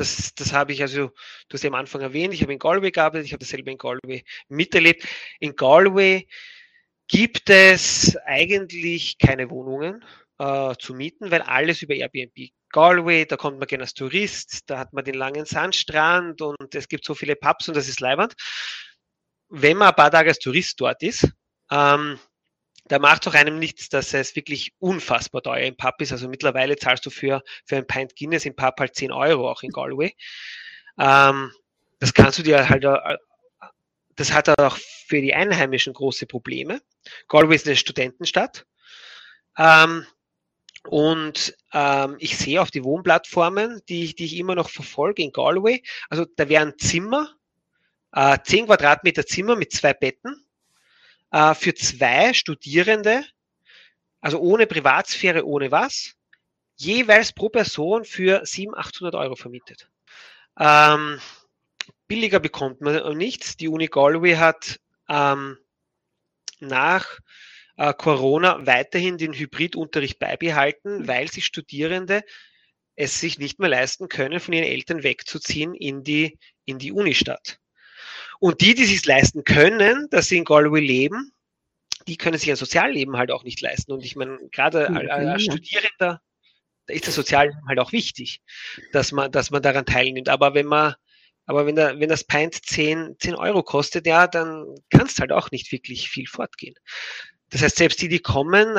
das, 0.00 0.34
das 0.34 0.52
habe 0.52 0.72
ich 0.72 0.80
also, 0.82 1.08
du 1.08 1.54
hast 1.54 1.62
ja 1.62 1.68
am 1.68 1.74
Anfang 1.74 2.00
erwähnt, 2.00 2.32
ich 2.32 2.42
habe 2.42 2.52
in 2.52 2.58
Galway 2.58 2.90
gearbeitet, 2.90 3.26
ich 3.26 3.32
habe 3.32 3.44
dasselbe 3.44 3.70
in 3.70 3.78
Galway 3.78 4.24
miterlebt. 4.48 5.06
In 5.38 5.54
Galway 5.54 6.26
gibt 7.06 7.50
es 7.50 8.16
eigentlich 8.24 9.18
keine 9.18 9.50
Wohnungen 9.50 10.02
äh, 10.38 10.74
zu 10.78 10.94
mieten, 10.94 11.30
weil 11.30 11.42
alles 11.42 11.82
über 11.82 11.94
Airbnb. 11.94 12.50
Galway, 12.70 13.26
da 13.26 13.36
kommt 13.36 13.58
man 13.58 13.66
gerne 13.66 13.84
als 13.84 13.94
Tourist, 13.94 14.70
da 14.70 14.78
hat 14.78 14.92
man 14.92 15.04
den 15.04 15.14
langen 15.14 15.44
Sandstrand 15.44 16.40
und 16.40 16.74
es 16.74 16.88
gibt 16.88 17.04
so 17.04 17.14
viele 17.14 17.36
Pubs 17.36 17.68
und 17.68 17.76
das 17.76 17.88
ist 17.88 18.00
leibend. 18.00 18.34
Wenn 19.48 19.76
man 19.76 19.88
ein 19.88 19.96
paar 19.96 20.10
Tage 20.10 20.30
als 20.30 20.38
Tourist 20.38 20.80
dort 20.80 21.02
ist, 21.02 21.28
ähm, 21.70 22.18
da 22.90 22.98
macht 22.98 23.28
auch 23.28 23.34
einem 23.34 23.60
nichts, 23.60 23.88
dass 23.88 24.12
es 24.14 24.34
wirklich 24.34 24.72
unfassbar 24.80 25.42
teuer 25.42 25.64
im 25.66 25.76
Pub 25.76 25.94
ist. 26.00 26.10
Also 26.10 26.28
mittlerweile 26.28 26.76
zahlst 26.76 27.06
du 27.06 27.10
für, 27.10 27.40
für 27.64 27.76
ein 27.76 27.86
Pint 27.86 28.16
Guinness 28.16 28.44
im 28.46 28.56
Pub 28.56 28.74
halt 28.80 28.96
10 28.96 29.12
Euro, 29.12 29.48
auch 29.48 29.62
in 29.62 29.70
Galway. 29.70 30.12
Ähm, 30.98 31.52
das 32.00 32.12
kannst 32.12 32.40
du 32.40 32.42
dir 32.42 32.68
halt 32.68 32.84
äh, 32.84 33.16
das 34.16 34.32
hat 34.32 34.48
auch 34.60 34.76
für 35.06 35.20
die 35.20 35.32
Einheimischen 35.32 35.92
große 35.92 36.26
Probleme. 36.26 36.82
Galway 37.28 37.54
ist 37.54 37.68
eine 37.68 37.76
Studentenstadt. 37.76 38.66
Ähm, 39.56 40.04
und 40.88 41.54
ähm, 41.72 42.16
ich 42.18 42.36
sehe 42.36 42.60
auf 42.60 42.72
die 42.72 42.82
Wohnplattformen, 42.82 43.82
die, 43.88 44.16
die 44.16 44.24
ich 44.24 44.36
immer 44.36 44.56
noch 44.56 44.68
verfolge 44.68 45.22
in 45.22 45.30
Galway, 45.30 45.84
also 46.08 46.26
da 46.36 46.48
wären 46.48 46.76
Zimmer, 46.76 47.36
äh, 48.12 48.36
10 48.42 48.66
Quadratmeter 48.66 49.24
Zimmer 49.26 49.54
mit 49.54 49.72
zwei 49.72 49.94
Betten 49.94 50.44
äh, 51.30 51.54
für 51.54 51.74
zwei 51.74 52.32
Studierende, 52.34 53.24
also 54.20 54.38
ohne 54.40 54.66
Privatsphäre, 54.66 55.46
ohne 55.46 55.70
was, 55.70 56.14
jeweils 56.76 57.32
pro 57.32 57.48
Person 57.48 58.04
für 58.04 58.44
700, 58.44 58.86
800 58.86 59.14
Euro 59.14 59.36
vermietet. 59.36 59.88
Ähm, 60.58 61.20
billiger 62.06 62.40
bekommt 62.40 62.80
man 62.80 63.16
nichts. 63.16 63.56
Die 63.56 63.68
Uni 63.68 63.86
Galway 63.86 64.36
hat 64.36 64.80
ähm, 65.08 65.58
nach 66.58 67.18
äh, 67.76 67.94
Corona 67.94 68.66
weiterhin 68.66 69.18
den 69.18 69.32
Hybridunterricht 69.32 70.18
beibehalten, 70.18 71.06
weil 71.06 71.30
sich 71.30 71.44
Studierende 71.46 72.22
es 72.96 73.18
sich 73.18 73.38
nicht 73.38 73.58
mehr 73.58 73.70
leisten 73.70 74.08
können, 74.08 74.40
von 74.40 74.52
ihren 74.52 74.66
Eltern 74.66 75.02
wegzuziehen 75.02 75.74
in 75.74 76.02
die, 76.02 76.38
in 76.66 76.78
die 76.78 76.92
Unistadt. 76.92 77.58
Und 78.40 78.62
die, 78.62 78.74
die 78.74 78.86
sich 78.86 79.04
leisten 79.04 79.44
können, 79.44 80.08
dass 80.10 80.28
sie 80.28 80.38
in 80.38 80.44
Galway 80.44 80.80
leben, 80.80 81.32
die 82.08 82.16
können 82.16 82.38
sich 82.38 82.50
ein 82.50 82.56
Sozialleben 82.56 83.16
halt 83.16 83.30
auch 83.30 83.44
nicht 83.44 83.60
leisten. 83.60 83.92
Und 83.92 84.04
ich 84.04 84.16
meine, 84.16 84.38
gerade 84.50 84.88
als 84.88 85.42
Studierender, 85.42 86.20
da 86.86 86.94
ist 86.94 87.06
das 87.06 87.14
Sozialleben 87.14 87.60
halt 87.68 87.78
auch 87.78 87.92
wichtig, 87.92 88.40
dass 88.92 89.12
man, 89.12 89.30
dass 89.30 89.50
man 89.50 89.62
daran 89.62 89.84
teilnimmt. 89.84 90.30
Aber 90.30 90.54
wenn 90.54 90.66
man, 90.66 90.94
aber 91.44 91.66
wenn, 91.66 91.76
der, 91.76 92.00
wenn 92.00 92.08
das 92.08 92.24
Pint 92.24 92.54
10, 92.54 93.16
10 93.18 93.34
Euro 93.34 93.62
kostet, 93.62 94.06
ja, 94.06 94.26
dann 94.26 94.74
kannst 94.88 95.20
halt 95.20 95.32
auch 95.32 95.50
nicht 95.50 95.70
wirklich 95.70 96.08
viel 96.08 96.26
fortgehen. 96.26 96.74
Das 97.50 97.62
heißt, 97.62 97.76
selbst 97.76 98.00
die, 98.00 98.08
die 98.08 98.20
kommen, 98.20 98.78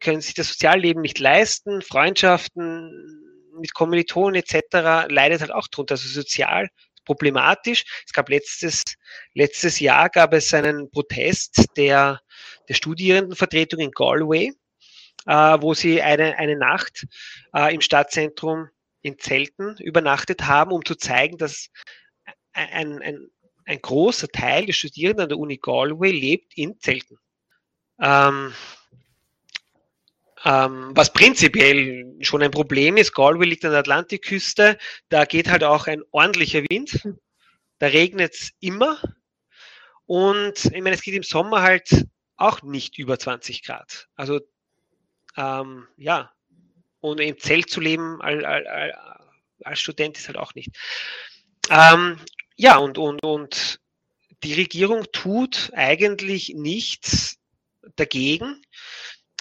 können 0.00 0.20
sich 0.22 0.34
das 0.34 0.48
Sozialleben 0.48 1.02
nicht 1.02 1.18
leisten, 1.18 1.82
Freundschaften 1.82 3.20
mit 3.60 3.74
Kommilitonen 3.74 4.42
etc. 4.42 5.08
leidet 5.08 5.42
halt 5.42 5.52
auch 5.52 5.68
drunter. 5.68 5.92
Also 5.92 6.08
sozial 6.08 6.68
problematisch. 7.04 7.84
Es 8.06 8.12
gab 8.12 8.28
letztes, 8.28 8.82
letztes 9.34 9.80
Jahr 9.80 10.08
gab 10.10 10.32
es 10.32 10.52
einen 10.54 10.90
Protest 10.90 11.66
der, 11.76 12.20
der 12.68 12.74
Studierendenvertretung 12.74 13.80
in 13.80 13.90
Galway, 13.90 14.52
äh, 15.26 15.58
wo 15.60 15.74
sie 15.74 16.00
eine, 16.02 16.36
eine 16.38 16.56
Nacht 16.56 17.06
äh, 17.54 17.74
im 17.74 17.80
Stadtzentrum 17.80 18.68
in 19.02 19.18
Zelten 19.18 19.76
übernachtet 19.78 20.46
haben, 20.46 20.72
um 20.72 20.84
zu 20.84 20.94
zeigen, 20.94 21.36
dass 21.36 21.68
ein, 22.52 23.02
ein, 23.02 23.28
ein 23.64 23.80
großer 23.80 24.28
Teil 24.28 24.66
der 24.66 24.72
Studierenden 24.72 25.24
an 25.24 25.28
der 25.28 25.38
Uni 25.38 25.58
Galway 25.58 26.10
lebt 26.10 26.56
in 26.56 26.78
Zelten. 26.78 27.18
Ähm, 28.00 28.52
was 30.44 31.12
prinzipiell 31.12 32.16
schon 32.20 32.42
ein 32.42 32.50
Problem 32.50 32.96
ist, 32.96 33.14
Galway 33.14 33.46
liegt 33.46 33.64
an 33.64 33.70
der 33.70 33.80
Atlantikküste, 33.80 34.76
da 35.08 35.24
geht 35.24 35.48
halt 35.48 35.62
auch 35.62 35.86
ein 35.86 36.02
ordentlicher 36.10 36.62
Wind, 36.68 37.08
da 37.78 37.86
regnet 37.86 38.34
es 38.34 38.50
immer 38.60 39.00
und 40.06 40.64
ich 40.64 40.82
meine, 40.82 40.92
es 40.92 41.02
geht 41.02 41.14
im 41.14 41.22
Sommer 41.22 41.62
halt 41.62 42.06
auch 42.36 42.62
nicht 42.62 42.98
über 42.98 43.18
20 43.18 43.62
Grad. 43.62 44.08
Also 44.16 44.40
ähm, 45.36 45.86
ja, 45.96 46.32
und 47.00 47.20
im 47.20 47.38
Zelt 47.38 47.70
zu 47.70 47.80
leben 47.80 48.20
als, 48.20 48.44
als, 48.44 48.94
als 49.64 49.80
Student 49.80 50.18
ist 50.18 50.26
halt 50.26 50.38
auch 50.38 50.54
nicht. 50.54 50.70
Ähm, 51.70 52.18
ja, 52.56 52.76
und, 52.76 52.98
und, 52.98 53.22
und 53.22 53.80
die 54.42 54.54
Regierung 54.54 55.04
tut 55.12 55.70
eigentlich 55.74 56.52
nichts 56.54 57.38
dagegen, 57.96 58.62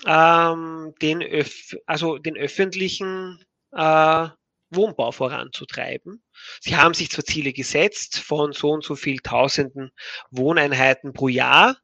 ähm, 0.05 0.93
den, 1.01 1.21
Öf 1.21 1.75
also 1.85 2.17
den 2.17 2.37
öffentlichen 2.37 3.43
äh, 3.71 4.27
Wohnbau 4.69 5.11
voranzutreiben. 5.11 6.23
Sie 6.61 6.75
haben 6.75 6.93
sich 6.93 7.11
zwar 7.11 7.25
Ziele 7.25 7.53
gesetzt 7.53 8.19
von 8.19 8.53
so 8.53 8.71
und 8.71 8.83
so 8.83 8.95
viel 8.95 9.19
tausenden 9.19 9.91
Wohneinheiten 10.31 11.13
pro 11.13 11.27
Jahr. 11.27 11.77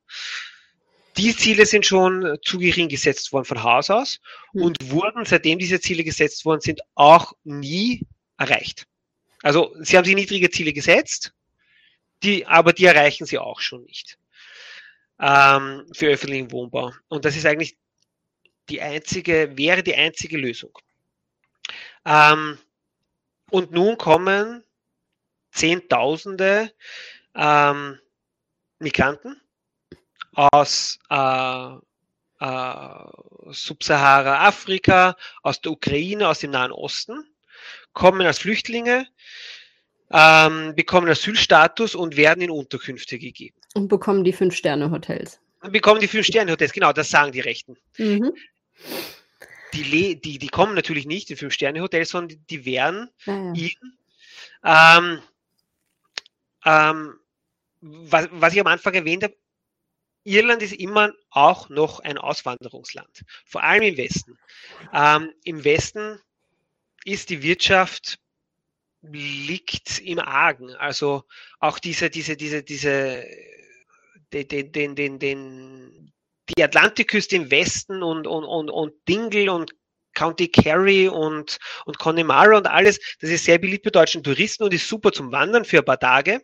Die 1.18 1.36
Ziele 1.36 1.66
sind 1.66 1.86
schon 1.86 2.38
zu 2.44 2.60
gering 2.60 2.90
gesetzt 2.90 3.34
worden 3.34 3.46
von 3.46 3.64
Haus 3.64 3.90
aus 3.90 4.20
mhm. 4.54 4.62
und 4.64 4.92
wurden, 4.92 5.26
seitdem 5.26 5.60
diese 5.60 5.80
Ziele 5.80 6.04
gesetzt 6.04 6.46
worden 6.46 6.62
sind, 6.62 6.82
auch 6.96 7.34
nie 7.44 8.06
erreicht. 8.38 8.86
Also 9.44 9.76
sie 9.82 9.98
haben 9.98 10.06
sich 10.06 10.16
niedrige 10.16 10.50
Ziele 10.50 10.74
gesetzt, 10.74 11.34
die, 12.24 12.46
aber 12.46 12.74
die 12.74 12.86
erreichen 12.86 13.26
sie 13.26 13.38
auch 13.38 13.60
schon 13.60 13.84
nicht 13.84 14.18
ähm, 15.20 15.86
für 15.94 16.08
öffentlichen 16.08 16.52
Wohnbau. 16.52 16.94
Und 17.08 17.26
das 17.26 17.36
ist 17.36 17.46
eigentlich 17.46 17.78
die 18.70 18.82
einzige, 18.82 19.58
wäre 19.58 19.84
die 19.84 19.96
einzige 19.96 20.38
Lösung. 20.38 20.78
Ähm, 22.06 22.58
und 23.50 23.72
nun 23.72 23.98
kommen 23.98 24.64
Zehntausende 25.52 26.72
ähm, 27.36 28.00
Migranten 28.80 29.42
aus 30.34 31.00
äh, 31.10 31.76
äh, 32.40 32.90
Subsahara-Afrika, 33.50 35.16
aus 35.42 35.62
der 35.62 35.72
Ukraine, 35.72 36.28
aus 36.28 36.40
dem 36.40 36.52
Nahen 36.52 36.72
Osten, 36.72 37.24
kommen 37.94 38.22
als 38.22 38.40
Flüchtlinge, 38.40 39.08
ähm, 40.12 40.76
bekommen 40.76 41.10
Asylstatus 41.10 41.96
und 41.96 42.16
werden 42.16 42.42
in 42.42 42.52
Unterkünfte 42.52 43.18
gegeben. 43.18 43.60
Und 43.74 43.88
bekommen 43.88 44.24
die 44.24 44.34
Fünf-Sterne-Hotels. 44.34 45.40
Bekommen 45.72 46.00
die 46.00 46.08
Fünf-Sterne-Hotels, 46.08 46.72
genau, 46.72 46.94
das 46.94 47.10
sagen 47.10 47.32
die 47.32 47.40
Rechten. 47.40 47.76
Mhm. 47.98 48.32
Die, 49.74 50.20
die, 50.20 50.40
die 50.40 50.48
kommen 50.48 50.76
natürlich 50.76 51.06
nicht 51.06 51.30
in 51.30 51.38
Fünf-Sterne-Hotels, 51.38 52.10
sondern 52.10 52.44
die, 52.50 52.66
werden 52.66 53.10
ja, 53.26 53.54
ja. 53.54 54.98
ähm, 54.98 55.22
ähm, 56.66 57.20
was, 57.82 58.28
was 58.32 58.54
ich 58.54 58.60
am 58.60 58.68
Anfang 58.68 58.94
erwähnt 58.94 59.24
habe, 59.24 59.36
Irland 60.24 60.62
ist 60.62 60.74
immer 60.74 61.14
auch 61.30 61.70
noch 61.70 62.02
ein 62.02 62.18
Auswanderungsland, 62.18 63.24
vor 63.46 63.64
allem 63.64 63.84
im 63.84 63.98
Westen. 63.98 64.38
Ähm, 64.94 65.34
Im 65.44 65.64
Westen 65.64 66.20
ist 67.06 67.30
die 67.30 67.42
Wirtschaft 67.44 68.20
liegt 69.02 70.00
im 70.00 70.20
Argen. 70.20 70.76
Also 70.76 71.24
auch 71.60 71.80
diese, 71.80 72.10
diese, 72.10 72.36
diese, 72.36 72.64
diese, 72.64 73.26
den, 74.34 74.72
den, 74.72 74.96
den, 74.96 75.20
den, 75.20 76.14
die 76.56 76.64
Atlantikküste 76.64 77.36
im 77.36 77.52
Westen 77.52 78.04
und, 78.04 78.28
und, 78.28 78.44
und, 78.44 78.70
und 78.70 78.94
Dingle 79.08 79.52
und 79.52 79.74
County 80.14 80.48
Kerry 80.48 81.08
und, 81.08 81.58
und 81.86 82.00
Connemara 82.00 82.58
und 82.58 82.68
alles, 82.68 83.00
das 83.20 83.30
ist 83.30 83.46
sehr 83.46 83.60
beliebt 83.60 83.84
bei 83.84 83.92
deutschen 83.92 84.24
Touristen 84.24 84.64
und 84.64 84.74
ist 84.74 84.88
super 84.88 85.12
zum 85.12 85.32
Wandern 85.32 85.64
für 85.64 85.80
ein 85.80 85.86
paar 85.86 86.00
Tage. 86.00 86.42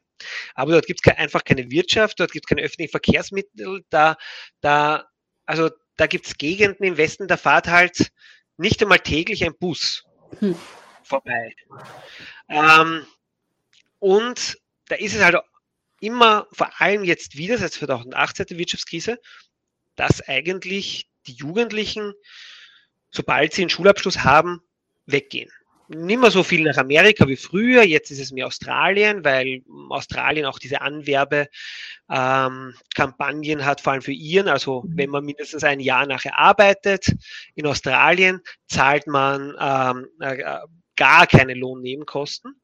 Aber 0.54 0.74
dort 0.74 0.86
gibt 0.86 1.02
es 1.04 1.18
einfach 1.18 1.44
keine 1.44 1.70
Wirtschaft, 1.72 2.20
dort 2.20 2.32
gibt 2.32 2.46
es 2.46 2.50
keine 2.50 2.62
öffentlichen 2.62 2.92
Verkehrsmittel, 2.92 3.84
da, 3.90 4.16
da, 4.62 5.06
also 5.46 5.72
da 5.98 6.06
gibt 6.08 6.28
es 6.28 6.38
Gegenden 6.38 6.86
im 6.86 6.98
Westen, 6.98 7.28
da 7.28 7.38
fahrt 7.38 7.68
halt 7.68 8.12
nicht 8.58 8.82
einmal 8.82 9.00
täglich 9.00 9.44
ein 9.44 9.58
Bus. 9.58 10.04
Hm 10.40 10.56
vorbei. 11.04 11.56
Ähm, 12.50 13.06
und 14.00 14.58
da 14.88 14.96
ist 14.96 15.16
es 15.16 15.24
halt 15.24 15.38
immer, 16.00 16.48
vor 16.52 16.70
allem 16.82 17.04
jetzt 17.04 17.38
wieder, 17.38 17.58
seit 17.58 17.74
2018 17.74 18.48
der 18.48 18.58
Wirtschaftskrise, 18.58 19.20
dass 19.95 20.22
eigentlich 20.28 21.07
die 21.28 21.34
Jugendlichen, 21.34 22.14
sobald 23.11 23.53
sie 23.53 23.61
einen 23.64 23.70
Schulabschluss 23.70 24.24
haben, 24.24 24.61
weggehen. 25.06 25.52
Nicht 25.90 26.20
mehr 26.20 26.32
so 26.32 26.44
viel 26.44 26.64
nach 26.64 26.78
Amerika 26.78 27.28
wie 27.28 27.36
früher, 27.36 27.84
jetzt 27.84 28.10
ist 28.10 28.20
es 28.20 28.32
mehr 28.32 28.48
Australien, 28.48 29.26
weil 29.26 29.61
Australien 29.90 30.45
auch 30.45 30.57
diese 30.57 30.82
Anwerbekampagnen 30.82 33.60
ähm, 33.60 33.65
hat, 33.65 33.82
vor 33.82 33.94
allem 33.94 34.02
für 34.02 34.14
Iren. 34.14 34.48
Also 34.48 34.84
mhm. 34.84 34.98
wenn 34.98 35.10
man 35.10 35.26
mindestens 35.26 35.64
ein 35.64 35.82
Jahr 35.82 36.06
nachher 36.06 36.40
arbeitet 36.40 37.07
in 37.56 37.68
Australien, 37.68 38.41
zahlt 38.68 39.07
man 39.07 39.53
ähm, 39.60 40.07
äh, 40.20 40.60
gar 40.95 41.28
keine 41.28 41.53
Lohnnebenkosten. 41.53 42.56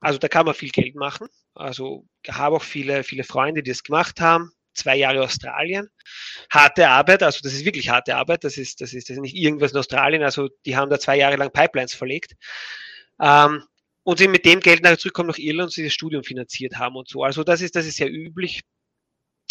Also 0.00 0.18
da 0.18 0.28
kann 0.28 0.46
man 0.46 0.54
viel 0.54 0.70
Geld 0.70 0.96
machen. 0.96 1.28
Also 1.54 2.06
ich 2.22 2.32
habe 2.32 2.56
auch 2.56 2.62
viele, 2.62 3.04
viele 3.04 3.24
Freunde, 3.24 3.62
die 3.62 3.70
das 3.70 3.84
gemacht 3.84 4.20
haben. 4.20 4.52
Zwei 4.80 4.96
Jahre 4.96 5.22
Australien. 5.22 5.90
Harte 6.50 6.88
Arbeit, 6.88 7.22
also 7.22 7.40
das 7.42 7.52
ist 7.52 7.66
wirklich 7.66 7.90
harte 7.90 8.16
Arbeit. 8.16 8.44
Das 8.44 8.56
ist, 8.56 8.80
das 8.80 8.94
ist, 8.94 9.10
das 9.10 9.16
ist 9.16 9.22
nicht 9.22 9.36
irgendwas 9.36 9.72
in 9.72 9.78
Australien. 9.78 10.22
Also 10.22 10.48
die 10.64 10.74
haben 10.74 10.88
da 10.88 10.98
zwei 10.98 11.18
Jahre 11.18 11.36
lang 11.36 11.52
Pipelines 11.52 11.92
verlegt. 11.92 12.32
Ähm, 13.20 13.62
und 14.04 14.18
sie 14.18 14.26
mit 14.26 14.46
dem 14.46 14.60
Geld 14.60 14.82
nachher 14.82 14.98
zurückkommen 14.98 15.28
nach 15.28 15.38
Irland 15.38 15.66
und 15.66 15.72
sie 15.72 15.84
das 15.84 15.92
Studium 15.92 16.24
finanziert 16.24 16.78
haben 16.78 16.96
und 16.96 17.08
so. 17.08 17.22
Also 17.22 17.44
das 17.44 17.60
ist, 17.60 17.76
das 17.76 17.84
ist 17.84 17.96
sehr 17.96 18.10
üblich. 18.10 18.62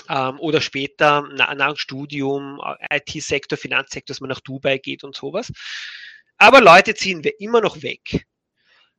Ähm, 0.10 0.40
oder 0.40 0.62
später 0.62 1.22
nach, 1.36 1.54
nach 1.54 1.74
dem 1.74 1.78
Studium, 1.78 2.60
äh, 2.90 2.98
IT-Sektor, 2.98 3.58
Finanzsektor, 3.58 4.14
dass 4.14 4.22
man 4.22 4.30
nach 4.30 4.40
Dubai 4.40 4.80
geht 4.80 5.04
und 5.04 5.16
sowas. 5.16 5.52
Aber 6.38 6.60
Leute 6.62 6.96
ziehen 6.96 7.24
wir 7.24 7.40
immer 7.40 7.62
noch 7.62 7.84
weg. 7.84 8.26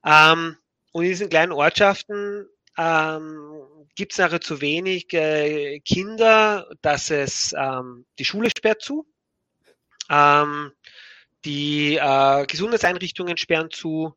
Ähm, 0.05 0.57
und 0.93 1.03
in 1.03 1.11
diesen 1.11 1.29
kleinen 1.29 1.53
Ortschaften, 1.53 2.47
ähm, 2.79 3.60
gibt 3.95 4.13
es 4.13 4.19
nachher 4.19 4.41
zu 4.41 4.61
wenig 4.61 5.13
äh, 5.13 5.81
Kinder, 5.81 6.69
dass 6.83 7.11
es 7.11 7.55
ähm, 7.57 8.07
die 8.19 8.25
Schule 8.25 8.51
sperrt 8.51 8.83
zu, 8.83 9.07
ähm, 10.09 10.73
die 11.45 11.97
äh, 11.97 12.47
Gesundheitseinrichtungen 12.47 13.37
sperren 13.37 13.71
zu, 13.71 14.15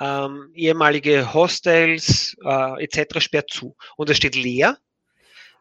ähm, 0.00 0.50
ehemalige 0.54 1.32
Hostels 1.32 2.36
äh, 2.44 2.84
etc. 2.84 3.20
sperrt 3.20 3.50
zu. 3.50 3.76
Und 3.96 4.10
es 4.10 4.16
steht 4.16 4.34
leer. 4.34 4.78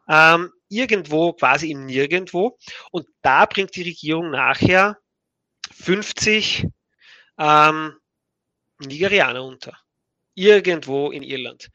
Ähm, 0.07 0.51
irgendwo, 0.69 1.34
quasi 1.34 1.72
im 1.72 1.85
Nirgendwo. 1.85 2.57
Und 2.91 3.07
da 3.22 3.45
bringt 3.45 3.76
die 3.76 3.84
Regierung 3.84 4.31
nachher 4.31 4.97
50 5.72 6.67
ähm, 7.38 7.95
Nigerianer 8.80 9.43
unter. 9.43 9.77
Irgendwo 10.35 11.11
in 11.11 11.23
Irland. 11.23 11.69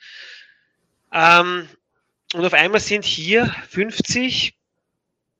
Ähm, 1.12 1.68
und 2.34 2.44
auf 2.44 2.54
einmal 2.54 2.80
sind 2.80 3.04
hier 3.04 3.46
50 3.68 4.56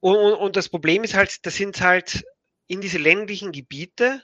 und, 0.01 0.33
und, 0.35 0.57
das 0.57 0.69
Problem 0.69 1.05
ist 1.05 1.15
halt, 1.15 1.45
das 1.47 1.57
sind 1.57 1.81
halt 1.81 2.25
in 2.67 2.81
diese 2.81 2.99
ländlichen 2.99 3.53
Gebiete 3.53 4.23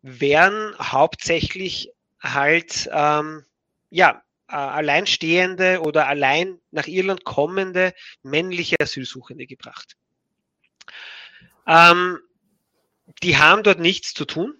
werden 0.00 0.74
hauptsächlich 0.78 1.92
halt 2.20 2.88
ähm, 2.92 3.44
ja 3.90 4.22
äh, 4.48 4.54
alleinstehende 4.54 5.80
oder 5.80 6.08
allein 6.08 6.60
nach 6.70 6.86
Irland 6.86 7.24
kommende 7.24 7.94
männliche 8.22 8.76
Asylsuchende 8.80 9.46
gebracht. 9.46 9.96
Ähm, 11.66 12.18
die 13.22 13.36
haben 13.38 13.62
dort 13.62 13.78
nichts 13.78 14.14
zu 14.14 14.24
tun. 14.24 14.54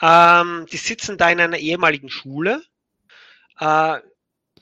Ähm, 0.00 0.66
die 0.70 0.76
sitzen 0.76 1.18
da 1.18 1.30
in 1.30 1.40
einer 1.40 1.58
ehemaligen 1.58 2.10
Schule, 2.10 2.62
äh, 3.58 3.98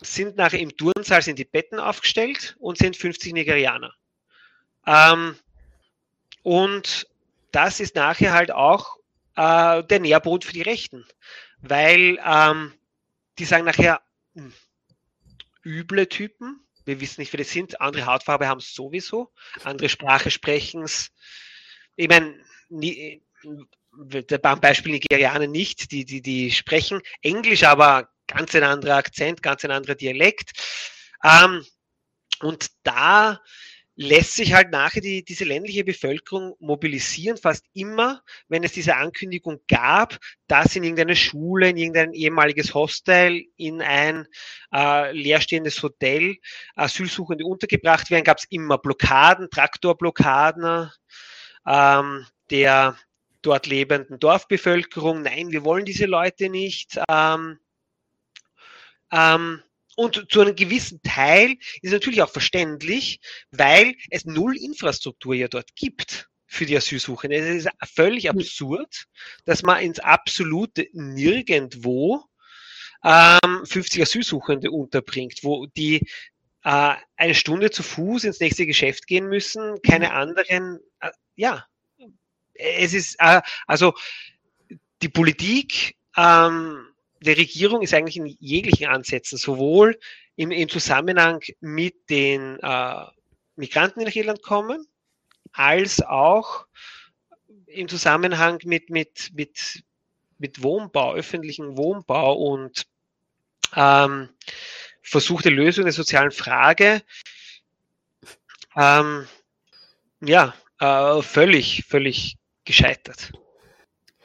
sind 0.06 0.36
nachher 0.36 0.60
im 0.60 0.76
Turnsaal, 0.76 1.22
sind 1.22 1.38
die 1.38 1.44
Betten 1.44 1.78
aufgestellt 1.78 2.56
und 2.58 2.78
sind 2.78 2.96
50 2.96 3.32
Nigerianer. 3.32 3.94
Ähm, 4.86 5.36
und 6.42 7.06
das 7.50 7.80
ist 7.80 7.94
nachher 7.94 8.32
halt 8.32 8.50
auch 8.50 8.96
äh, 9.36 9.82
der 9.84 10.00
Nährboden 10.00 10.46
für 10.46 10.52
die 10.54 10.62
Rechten, 10.62 11.06
weil 11.60 12.18
ähm, 12.24 12.72
die 13.38 13.44
sagen 13.44 13.64
nachher, 13.64 14.02
mh, 14.34 14.44
hm, 14.44 14.52
üble 15.64 16.08
Typen, 16.08 16.60
wir 16.84 17.00
wissen 17.00 17.20
nicht, 17.20 17.32
wer 17.32 17.38
das 17.38 17.50
sind, 17.50 17.80
andere 17.80 18.06
Hautfarbe 18.06 18.48
haben 18.48 18.58
es 18.58 18.74
sowieso, 18.74 19.30
andere 19.62 19.88
Sprache 19.88 20.30
sprechen 20.30 20.82
es. 20.82 21.12
Ich 21.94 22.08
meine, 22.08 22.34
beim 24.42 24.60
Beispiel 24.60 24.92
Nigerianer 24.92 25.46
nicht, 25.46 25.92
die, 25.92 26.04
die, 26.04 26.22
die 26.22 26.50
sprechen 26.50 27.00
Englisch, 27.20 27.64
aber 27.64 28.08
ganz 28.32 28.54
ein 28.54 28.64
anderer 28.64 28.96
Akzent, 28.96 29.42
ganz 29.42 29.64
ein 29.64 29.70
anderer 29.70 29.94
Dialekt. 29.94 30.52
Ähm, 31.24 31.64
und 32.40 32.68
da 32.82 33.40
lässt 33.94 34.34
sich 34.34 34.54
halt 34.54 34.70
nachher 34.70 35.02
die, 35.02 35.22
diese 35.22 35.44
ländliche 35.44 35.84
Bevölkerung 35.84 36.54
mobilisieren, 36.60 37.36
fast 37.36 37.64
immer, 37.74 38.22
wenn 38.48 38.64
es 38.64 38.72
diese 38.72 38.96
Ankündigung 38.96 39.60
gab, 39.68 40.18
dass 40.46 40.74
in 40.74 40.82
irgendeine 40.82 41.14
Schule, 41.14 41.68
in 41.68 41.76
irgendein 41.76 42.12
ehemaliges 42.14 42.74
Hostel, 42.74 43.44
in 43.56 43.82
ein 43.82 44.26
äh, 44.74 45.12
leerstehendes 45.12 45.82
Hotel 45.82 46.36
Asylsuchende 46.74 47.44
untergebracht 47.44 48.10
werden, 48.10 48.24
gab 48.24 48.38
es 48.38 48.46
immer 48.48 48.78
Blockaden, 48.78 49.50
Traktorblockaden 49.50 50.90
ähm, 51.66 52.26
der 52.50 52.96
dort 53.42 53.66
lebenden 53.66 54.18
Dorfbevölkerung. 54.18 55.22
Nein, 55.22 55.50
wir 55.50 55.64
wollen 55.64 55.84
diese 55.84 56.06
Leute 56.06 56.48
nicht. 56.48 56.98
Ähm, 57.08 57.58
ähm, 59.12 59.62
und 59.96 60.26
zu 60.30 60.40
einem 60.40 60.56
gewissen 60.56 61.02
Teil 61.02 61.56
ist 61.82 61.92
natürlich 61.92 62.22
auch 62.22 62.30
verständlich, 62.30 63.20
weil 63.50 63.94
es 64.10 64.24
null 64.24 64.56
Infrastruktur 64.56 65.34
ja 65.34 65.48
dort 65.48 65.76
gibt 65.76 66.28
für 66.46 66.66
die 66.66 66.76
Asylsuchenden. 66.76 67.42
Es 67.42 67.64
ist 67.64 67.70
völlig 67.94 68.28
hm. 68.28 68.38
absurd, 68.38 69.04
dass 69.44 69.62
man 69.62 69.82
ins 69.82 69.98
absolute 69.98 70.88
Nirgendwo 70.92 72.24
ähm, 73.04 73.64
50 73.64 74.02
Asylsuchende 74.02 74.70
unterbringt, 74.70 75.40
wo 75.42 75.66
die 75.66 76.06
äh, 76.64 76.94
eine 77.16 77.34
Stunde 77.34 77.70
zu 77.70 77.82
Fuß 77.82 78.24
ins 78.24 78.40
nächste 78.40 78.66
Geschäft 78.66 79.06
gehen 79.06 79.28
müssen, 79.28 79.80
keine 79.82 80.10
hm. 80.10 80.16
anderen, 80.16 80.80
äh, 81.00 81.10
ja, 81.36 81.66
es 82.54 82.94
ist, 82.94 83.16
äh, 83.18 83.42
also 83.66 83.94
die 85.02 85.08
Politik 85.08 85.96
ähm, 86.16 86.91
der 87.22 87.36
Regierung 87.36 87.82
ist 87.82 87.94
eigentlich 87.94 88.16
in 88.16 88.26
jeglichen 88.26 88.88
Ansätzen, 88.88 89.38
sowohl 89.38 89.98
im, 90.36 90.50
im 90.50 90.68
Zusammenhang 90.68 91.40
mit 91.60 92.10
den 92.10 92.58
äh, 92.60 93.04
Migranten, 93.56 94.00
die 94.00 94.06
nach 94.06 94.14
Irland 94.14 94.42
kommen, 94.42 94.86
als 95.52 96.02
auch 96.02 96.66
im 97.66 97.88
Zusammenhang 97.88 98.58
mit, 98.64 98.90
mit, 98.90 99.30
mit, 99.34 99.82
mit 100.38 100.62
Wohnbau, 100.62 101.14
öffentlichen 101.14 101.76
Wohnbau 101.76 102.34
und 102.34 102.86
ähm, 103.74 104.28
versuchte 105.02 105.50
Lösung 105.50 105.84
der 105.84 105.92
sozialen 105.92 106.30
Frage. 106.30 107.02
Ähm, 108.76 109.26
ja, 110.20 110.54
äh, 110.80 111.22
völlig, 111.22 111.84
völlig 111.84 112.38
gescheitert. 112.64 113.32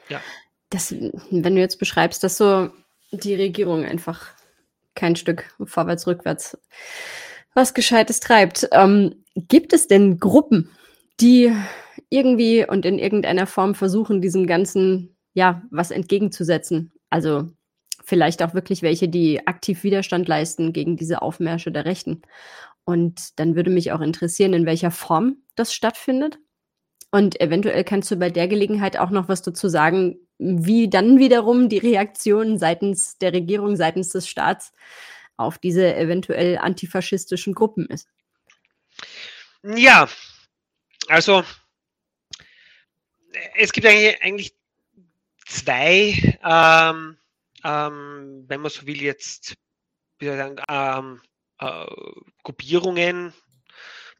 Ja. 0.08 0.22
Das, 0.70 0.92
wenn 0.92 1.54
du 1.54 1.60
jetzt 1.60 1.78
beschreibst, 1.78 2.22
dass 2.22 2.36
so 2.36 2.70
die 3.10 3.34
Regierung 3.34 3.84
einfach 3.84 4.26
kein 4.94 5.16
Stück 5.16 5.54
vorwärts, 5.64 6.06
rückwärts 6.06 6.58
was 7.54 7.74
Gescheites 7.74 8.20
treibt. 8.20 8.68
Ähm, 8.72 9.24
gibt 9.34 9.72
es 9.72 9.88
denn 9.88 10.18
Gruppen, 10.18 10.70
die 11.20 11.52
irgendwie 12.10 12.66
und 12.66 12.84
in 12.86 12.98
irgendeiner 12.98 13.46
Form 13.46 13.74
versuchen, 13.74 14.20
diesem 14.20 14.46
Ganzen 14.46 15.16
ja 15.34 15.62
was 15.70 15.90
entgegenzusetzen? 15.90 16.92
Also 17.10 17.48
vielleicht 18.04 18.42
auch 18.42 18.54
wirklich 18.54 18.82
welche, 18.82 19.08
die 19.08 19.46
aktiv 19.46 19.82
Widerstand 19.82 20.28
leisten 20.28 20.72
gegen 20.72 20.96
diese 20.96 21.22
Aufmärsche 21.22 21.70
der 21.70 21.84
Rechten. 21.84 22.22
Und 22.84 23.38
dann 23.38 23.54
würde 23.54 23.70
mich 23.70 23.92
auch 23.92 24.00
interessieren, 24.00 24.54
in 24.54 24.64
welcher 24.64 24.90
Form 24.90 25.36
das 25.56 25.74
stattfindet. 25.74 26.38
Und 27.10 27.40
eventuell 27.40 27.84
kannst 27.84 28.10
du 28.10 28.16
bei 28.16 28.30
der 28.30 28.48
Gelegenheit 28.48 28.98
auch 28.98 29.10
noch 29.10 29.28
was 29.28 29.42
dazu 29.42 29.68
sagen, 29.68 30.16
wie 30.38 30.88
dann 30.88 31.18
wiederum 31.18 31.68
die 31.68 31.78
Reaktion 31.78 32.58
seitens 32.58 33.18
der 33.18 33.32
Regierung, 33.32 33.76
seitens 33.76 34.10
des 34.10 34.28
Staats 34.28 34.72
auf 35.36 35.58
diese 35.58 35.94
eventuell 35.94 36.58
antifaschistischen 36.58 37.54
Gruppen 37.54 37.86
ist. 37.86 38.08
Ja, 39.62 40.08
also 41.08 41.44
es 43.56 43.72
gibt 43.72 43.86
eigentlich 43.86 44.54
zwei, 45.46 46.38
ähm, 46.44 47.16
ähm, 47.64 48.44
wenn 48.46 48.60
man 48.60 48.70
so 48.70 48.86
will, 48.86 49.02
jetzt 49.02 49.56
sagen, 50.20 50.60
ähm, 50.68 51.20
äh, 51.58 51.86
Gruppierungen, 52.42 53.32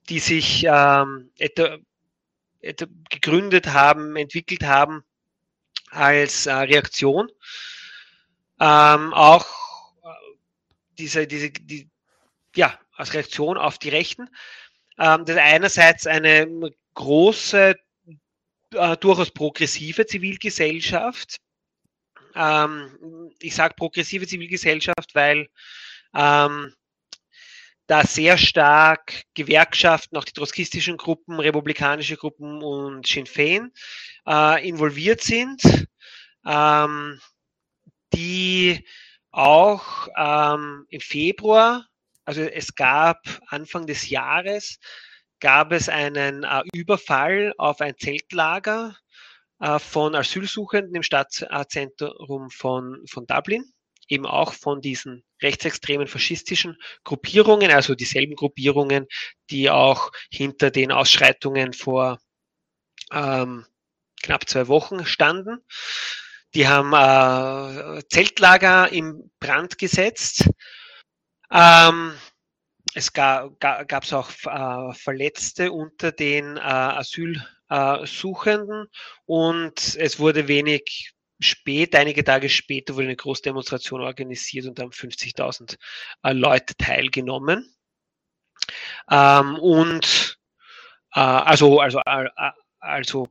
die 0.09 0.19
sich 0.19 0.65
ähm, 0.65 1.31
etwa 1.39 1.79
gegründet 3.11 3.69
haben, 3.69 4.17
entwickelt 4.17 4.65
haben 4.65 5.05
als 5.91 6.47
äh, 6.47 6.53
Reaktion. 6.53 7.31
Ähm, 8.61 9.15
auch 9.15 9.47
äh, 10.03 10.09
diese, 10.99 11.27
diese, 11.27 11.51
die, 11.51 11.89
ja, 12.55 12.79
als 12.97 13.15
Reaktion 13.15 13.57
auf 13.57 13.79
die 13.79 13.91
Rechten. 13.91 14.29
Ähm, 14.99 15.25
das 15.25 15.37
einerseits 15.37 16.07
eine 16.07 16.73
große, 16.95 17.77
äh, 18.75 18.97
durchaus 18.97 19.31
progressive 19.31 20.07
Zivilgesellschaft. 20.07 21.37
Ähm, 22.35 23.33
ich 23.41 23.55
sage 23.55 23.75
progressive 23.75 24.27
Zivilgesellschaft, 24.27 25.15
weil 25.15 25.49
ähm, 26.15 26.75
da 27.89 28.05
sehr 28.05 28.37
stark 28.37 29.23
Gewerkschaften, 29.35 30.17
auch 30.17 30.25
die 30.25 30.35
trotzkistischen 30.35 30.99
Gruppen, 30.99 31.41
republikanische 31.41 32.17
Gruppen 32.17 32.63
und 32.63 33.07
Sinn 33.07 33.27
Fein 33.27 33.73
äh, 34.27 34.69
involviert 34.69 35.23
sind, 35.23 35.63
ähm, 36.47 37.19
die 38.13 38.87
auch 39.31 40.09
ähm, 40.17 40.87
im 40.91 41.01
Februar, 41.01 41.87
also 42.27 42.43
es 42.43 42.75
gab 42.75 43.21
Anfang 43.49 43.87
des 43.87 44.11
Jahres, 44.11 44.79
gab 45.41 45.73
es 45.73 45.89
einen 45.89 46.45
äh, 46.45 46.63
Überfall 46.75 47.55
auf 47.57 47.81
ein 47.81 47.97
Zeltlager 47.97 48.99
äh, 49.61 49.79
von 49.79 50.15
Asylsuchenden 50.15 50.95
im 50.95 51.03
Stadtzentrum 51.03 52.51
von, 52.51 53.03
von 53.09 53.27
Dublin 53.27 53.73
eben 54.09 54.27
auch 54.27 54.53
von 54.53 54.81
diesen 54.81 55.25
rechtsextremen 55.43 56.09
faschistischen 56.09 56.77
Gruppierungen, 57.05 57.71
also 57.71 57.95
dieselben 57.95 58.35
Gruppierungen, 58.35 59.07
die 59.51 59.71
auch 59.71 60.11
hinter 60.31 60.71
den 60.71 60.93
Ausschreitungen 60.93 61.73
vor 61.73 62.19
ähm, 63.13 63.67
knapp 64.23 64.49
zwei 64.49 64.69
Wochen 64.69 65.05
standen. 65.07 65.59
Die 66.55 66.67
haben 66.67 66.95
äh, 66.95 68.03
Zeltlager 68.09 68.91
im 68.91 69.31
Brand 69.39 69.77
gesetzt. 69.79 70.49
Ähm, 71.51 72.15
es 72.95 73.13
gab 73.13 74.03
es 74.03 74.13
auch 74.13 74.31
äh, 74.45 74.93
Verletzte 74.95 75.71
unter 75.73 76.11
den 76.11 76.57
äh, 76.57 76.61
Asylsuchenden 76.61 78.87
und 79.27 79.97
es 79.97 80.19
wurde 80.19 80.49
wenig 80.49 81.13
spät, 81.41 81.95
einige 81.95 82.25
Tage 82.25 82.49
später 82.49 82.95
wurde 82.95 83.07
eine 83.07 83.17
Großdemonstration 83.17 84.01
organisiert 84.01 84.67
und 84.67 84.79
haben 84.81 84.91
50.000 84.91 85.77
äh, 86.23 86.33
Leute 86.33 86.77
teilgenommen. 86.77 87.75
Ähm, 89.11 89.59
und 89.59 90.39
äh, 91.15 91.21
also, 91.21 91.81
also, 91.81 92.01
äh, 92.05 92.29
also 92.81 93.29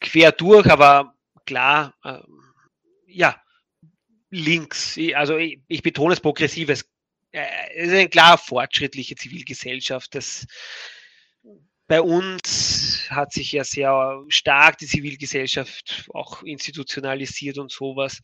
quer 0.00 0.32
durch, 0.32 0.66
aber 0.70 1.14
klar, 1.44 1.94
äh, 2.04 2.18
ja, 3.06 3.40
links. 4.30 4.98
Also 5.14 5.36
ich, 5.36 5.60
ich 5.68 5.82
betone 5.82 6.14
es 6.14 6.20
progressives. 6.20 6.88
Äh, 7.32 7.46
es 7.74 7.88
ist 7.88 7.92
eine 7.92 8.08
klar 8.08 8.38
fortschrittliche 8.38 9.16
Zivilgesellschaft. 9.16 10.14
Das 10.14 10.46
bei 11.90 12.00
uns 12.00 13.08
hat 13.10 13.32
sich 13.32 13.50
ja 13.50 13.64
sehr 13.64 14.22
stark 14.28 14.78
die 14.78 14.86
Zivilgesellschaft 14.86 16.08
auch 16.14 16.44
institutionalisiert 16.44 17.58
und 17.58 17.72
sowas. 17.72 18.20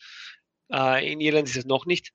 Äh, 0.72 1.12
in 1.12 1.20
Irland 1.20 1.48
ist 1.48 1.56
es 1.56 1.64
noch 1.64 1.84
nicht 1.84 2.12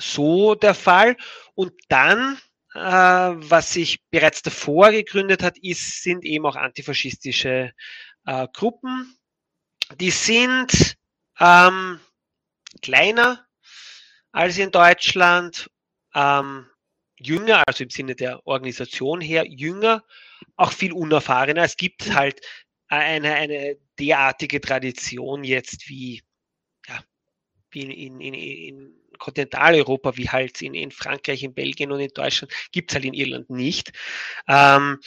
so 0.00 0.54
der 0.54 0.72
Fall. 0.72 1.18
Und 1.54 1.74
dann, 1.90 2.38
äh, 2.72 2.80
was 2.80 3.74
sich 3.74 3.98
bereits 4.08 4.40
davor 4.40 4.90
gegründet 4.90 5.42
hat, 5.42 5.58
ist, 5.58 6.02
sind 6.02 6.24
eben 6.24 6.46
auch 6.46 6.56
antifaschistische 6.56 7.72
äh, 8.24 8.48
Gruppen. 8.54 9.18
Die 9.96 10.10
sind 10.10 10.96
ähm, 11.38 12.00
kleiner 12.80 13.46
als 14.32 14.56
in 14.56 14.70
Deutschland, 14.70 15.70
ähm, 16.14 16.70
jünger, 17.20 17.62
also 17.66 17.84
im 17.84 17.90
Sinne 17.90 18.14
der 18.14 18.46
Organisation 18.46 19.20
her, 19.20 19.44
jünger, 19.46 20.04
auch 20.56 20.72
viel 20.72 20.92
unerfahrener. 20.92 21.62
Es 21.62 21.76
gibt 21.76 22.14
halt 22.14 22.40
eine, 22.88 23.34
eine 23.34 23.76
derartige 23.98 24.60
Tradition 24.60 25.44
jetzt 25.44 25.88
wie, 25.88 26.22
ja, 26.88 26.98
wie 27.70 27.82
in, 27.82 28.20
in, 28.20 28.34
in 28.34 29.00
Kontinentaleuropa, 29.18 30.16
wie 30.16 30.28
halt 30.28 30.60
in, 30.62 30.74
in 30.74 30.90
Frankreich, 30.90 31.42
in 31.42 31.54
Belgien 31.54 31.92
und 31.92 32.00
in 32.00 32.10
Deutschland, 32.12 32.52
gibt 32.72 32.90
es 32.90 32.94
halt 32.96 33.04
in 33.04 33.14
Irland 33.14 33.50
nicht. 33.50 33.92
Ähm, 34.48 34.98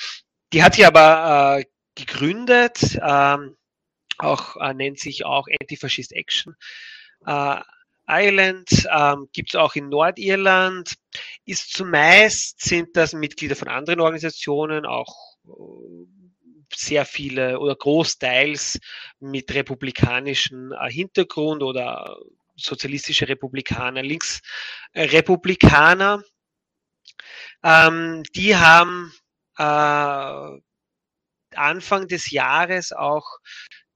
die 0.53 0.63
hat 0.63 0.75
sich 0.75 0.85
aber 0.85 1.59
äh, 1.59 1.65
gegründet, 1.95 2.97
ähm, 3.01 3.57
auch 4.17 4.55
äh, 4.57 4.73
nennt 4.73 4.99
sich 4.99 5.25
auch 5.25 5.47
Anti-Fascist 5.59 6.13
Action. 6.13 6.55
Äh, 7.25 7.59
Ireland 8.07 8.87
ähm, 8.91 9.27
gibt 9.31 9.53
es 9.53 9.55
auch 9.55 9.75
in 9.75 9.89
Nordirland, 9.89 10.95
ist 11.45 11.73
zumeist 11.73 12.61
sind 12.61 12.89
das 12.95 13.13
Mitglieder 13.13 13.55
von 13.55 13.69
anderen 13.69 14.01
Organisationen, 14.01 14.85
auch 14.85 15.37
äh, 15.45 15.49
sehr 16.75 17.05
viele 17.05 17.59
oder 17.59 17.75
großteils 17.75 18.79
mit 19.19 19.53
republikanischem 19.53 20.73
äh, 20.73 20.91
Hintergrund 20.91 21.61
oder 21.63 22.17
sozialistische 22.55 23.27
Republikaner, 23.27 24.03
Linksrepublikaner. 24.03 26.23
Ähm, 27.63 28.23
die 28.35 28.55
haben 28.55 29.11
äh, 29.57 30.59
Anfang 31.55 32.07
des 32.07 32.29
Jahres 32.31 32.91
auch 32.91 33.25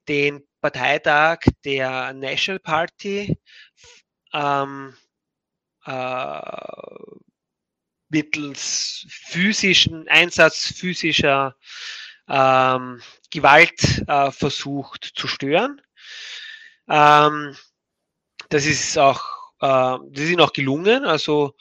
den 0.08 0.44
Parteitag 0.62 1.40
der 1.66 2.14
National 2.14 2.60
Party 2.60 3.36
ähm, 4.38 4.96
äh, 5.86 6.42
mittels 8.10 9.06
physischen 9.10 10.08
Einsatz 10.08 10.74
physischer 10.74 11.56
ähm, 12.30 13.02
Gewalt 13.32 14.04
äh, 14.08 14.32
versucht 14.32 15.12
zu 15.16 15.28
stören. 15.28 15.82
Ähm, 16.88 17.58
das 18.50 18.66
ist 18.66 18.98
auch, 18.98 19.22
äh, 19.60 19.98
das 20.12 20.24
ist 20.24 20.30
ihnen 20.30 20.42
auch 20.42 20.54
gelungen. 20.54 21.06
Also 21.06 21.56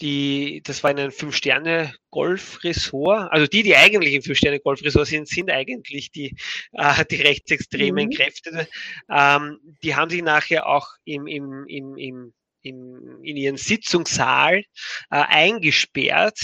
die, 0.00 0.62
das 0.64 0.82
war 0.82 0.90
in 0.90 0.98
einem 0.98 1.12
Fünf-Sterne-Golf-Ressort. 1.12 3.30
Also 3.32 3.46
die, 3.46 3.62
die 3.62 3.76
eigentlich 3.76 4.14
im 4.14 4.22
Fünf-Sterne-Golf-Ressort 4.22 5.06
sind, 5.06 5.28
sind 5.28 5.50
eigentlich 5.50 6.10
die, 6.10 6.36
äh, 6.72 7.04
die 7.06 7.22
rechtsextremen 7.22 8.06
mhm. 8.06 8.10
Kräfte. 8.10 8.68
Ähm, 9.10 9.58
die 9.82 9.94
haben 9.94 10.10
sich 10.10 10.22
nachher 10.22 10.66
auch 10.66 10.88
im, 11.04 11.26
im, 11.26 11.66
im, 11.66 11.96
im 11.96 12.32
in, 12.62 13.22
in 13.22 13.36
ihren 13.36 13.56
Sitzungssaal 13.56 14.58
äh, 14.58 14.64
eingesperrt, 15.10 16.40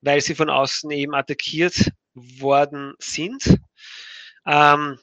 weil 0.00 0.22
sie 0.22 0.34
von 0.34 0.48
außen 0.48 0.90
eben 0.90 1.14
attackiert 1.14 1.90
worden 2.14 2.94
sind. 2.98 3.58
Ähm, 4.46 4.98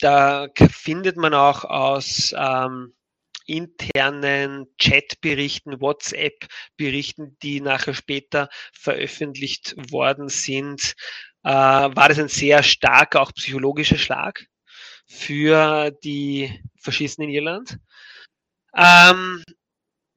da 0.00 0.48
findet 0.70 1.16
man 1.16 1.34
auch 1.34 1.64
aus 1.64 2.34
ähm, 2.36 2.94
internen 3.50 4.66
Chatberichten, 4.78 5.80
WhatsApp-Berichten, 5.80 7.36
die 7.42 7.60
nachher 7.60 7.94
später 7.94 8.48
veröffentlicht 8.72 9.74
worden 9.90 10.28
sind, 10.28 10.94
äh, 11.42 11.50
war 11.50 12.08
das 12.08 12.18
ein 12.18 12.28
sehr 12.28 12.62
starker, 12.62 13.22
auch 13.22 13.32
psychologischer 13.34 13.98
Schlag 13.98 14.46
für 15.06 15.90
die 16.04 16.62
Faschisten 16.80 17.24
in 17.24 17.30
Irland. 17.30 17.78
Ähm, 18.76 19.42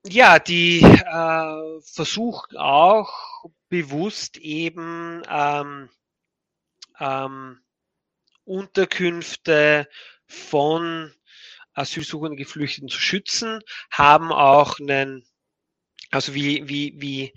ja, 0.06 0.38
die 0.38 0.82
äh, 0.82 1.82
versuchen 1.82 2.58
auch 2.58 3.46
bewusst 3.70 4.38
eben 4.38 5.24
ähm, 5.28 5.90
ähm, 7.00 7.60
Unterkünfte 8.44 9.88
von 10.28 11.14
Asylsuchenden, 11.74 12.38
Geflüchteten 12.38 12.90
zu 12.90 13.00
schützen, 13.00 13.62
haben 13.92 14.32
auch 14.32 14.80
einen, 14.80 15.26
also 16.12 16.34
wie, 16.34 16.68
wie, 16.68 16.94
wie 16.98 17.34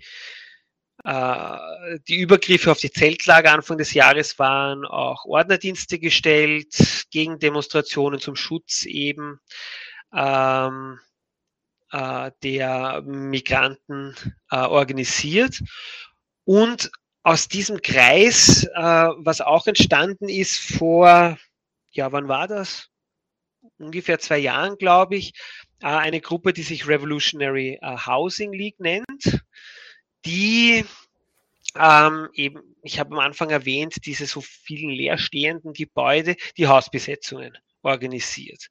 äh, 1.03 1.99
die 2.07 2.17
Übergriffe 2.17 2.71
auf 2.71 2.79
die 2.79 2.91
Zeltlager 2.91 3.51
Anfang 3.51 3.77
des 3.77 3.93
Jahres 3.93 4.39
waren 4.39 4.85
auch 4.85 5.25
Ordnerdienste 5.25 5.99
gestellt, 5.99 7.05
gegen 7.11 7.39
Demonstrationen 7.39 8.19
zum 8.19 8.35
Schutz 8.35 8.83
eben 8.83 9.39
ähm, 10.13 10.99
äh, 11.91 12.31
der 12.43 13.01
Migranten 13.03 14.15
äh, 14.51 14.57
organisiert. 14.57 15.61
Und 16.43 16.91
aus 17.23 17.47
diesem 17.47 17.81
Kreis, 17.81 18.63
äh, 18.63 18.81
was 19.17 19.41
auch 19.41 19.67
entstanden 19.67 20.29
ist 20.29 20.59
vor, 20.59 21.37
ja, 21.91 22.11
wann 22.11 22.27
war 22.27 22.47
das? 22.47 22.89
Ungefähr 23.79 24.19
zwei 24.19 24.37
Jahren, 24.37 24.77
glaube 24.77 25.15
ich, 25.15 25.33
äh, 25.81 25.87
eine 25.87 26.21
Gruppe, 26.21 26.53
die 26.53 26.63
sich 26.63 26.87
Revolutionary 26.87 27.79
äh, 27.81 27.97
Housing 28.05 28.53
League 28.53 28.79
nennt, 28.79 29.41
die 30.25 30.85
ähm, 31.75 32.29
eben, 32.33 32.75
ich 32.81 32.99
habe 32.99 33.13
am 33.13 33.19
Anfang 33.19 33.49
erwähnt, 33.49 34.05
diese 34.05 34.25
so 34.25 34.41
vielen 34.41 34.89
leerstehenden 34.89 35.73
Gebäude, 35.73 36.35
die 36.57 36.67
Hausbesetzungen 36.67 37.57
organisiert. 37.81 38.67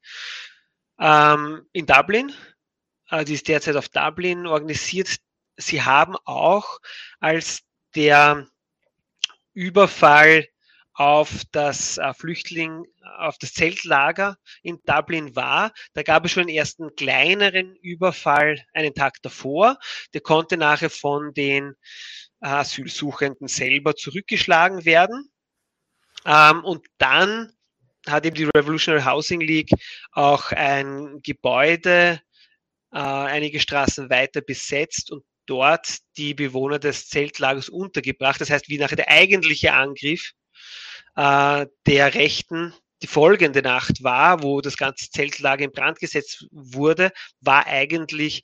Ähm, 0.98 1.66
in 1.72 1.86
Dublin, 1.86 2.32
äh, 3.10 3.24
die 3.24 3.34
ist 3.34 3.48
derzeit 3.48 3.76
auf 3.76 3.88
Dublin 3.88 4.46
organisiert. 4.46 5.16
Sie 5.56 5.82
haben 5.82 6.16
auch, 6.24 6.78
als 7.20 7.62
der 7.94 8.46
Überfall 9.52 10.48
auf 10.96 11.42
das 11.52 11.98
äh, 11.98 12.14
Flüchtling, 12.14 12.84
auf 13.18 13.36
das 13.38 13.52
Zeltlager 13.52 14.38
in 14.62 14.80
Dublin 14.86 15.36
war. 15.36 15.72
Da 15.92 16.02
gab 16.02 16.24
es 16.24 16.32
schon 16.32 16.44
einen 16.44 16.56
ersten 16.56 16.96
kleineren 16.96 17.76
Überfall 17.76 18.64
einen 18.72 18.94
Tag 18.94 19.20
davor. 19.22 19.78
Der 20.14 20.22
konnte 20.22 20.56
nachher 20.56 20.88
von 20.88 21.34
den 21.34 21.74
äh, 22.40 22.48
Asylsuchenden 22.48 23.46
selber 23.46 23.94
zurückgeschlagen 23.94 24.86
werden. 24.86 25.30
Ähm, 26.24 26.64
und 26.64 26.86
dann 26.96 27.52
hat 28.08 28.24
eben 28.24 28.36
die 28.36 28.48
Revolutionary 28.56 29.04
Housing 29.04 29.40
League 29.40 29.70
auch 30.12 30.50
ein 30.52 31.20
Gebäude 31.22 32.22
äh, 32.92 32.98
einige 32.98 33.60
Straßen 33.60 34.08
weiter 34.08 34.40
besetzt 34.40 35.12
und 35.12 35.24
dort 35.44 35.98
die 36.16 36.32
Bewohner 36.32 36.78
des 36.78 37.08
Zeltlagers 37.08 37.68
untergebracht. 37.68 38.40
Das 38.40 38.48
heißt, 38.48 38.70
wie 38.70 38.78
nachher 38.78 38.96
der 38.96 39.10
eigentliche 39.10 39.74
Angriff 39.74 40.32
äh, 41.16 41.66
der 41.86 42.14
Rechten 42.14 42.74
die 43.02 43.06
folgende 43.06 43.62
Nacht 43.62 44.02
war, 44.02 44.42
wo 44.42 44.60
das 44.60 44.76
ganze 44.76 45.10
Zeltlager 45.10 45.64
in 45.64 45.72
Brand 45.72 45.98
gesetzt 45.98 46.46
wurde, 46.50 47.12
war 47.40 47.66
eigentlich 47.66 48.42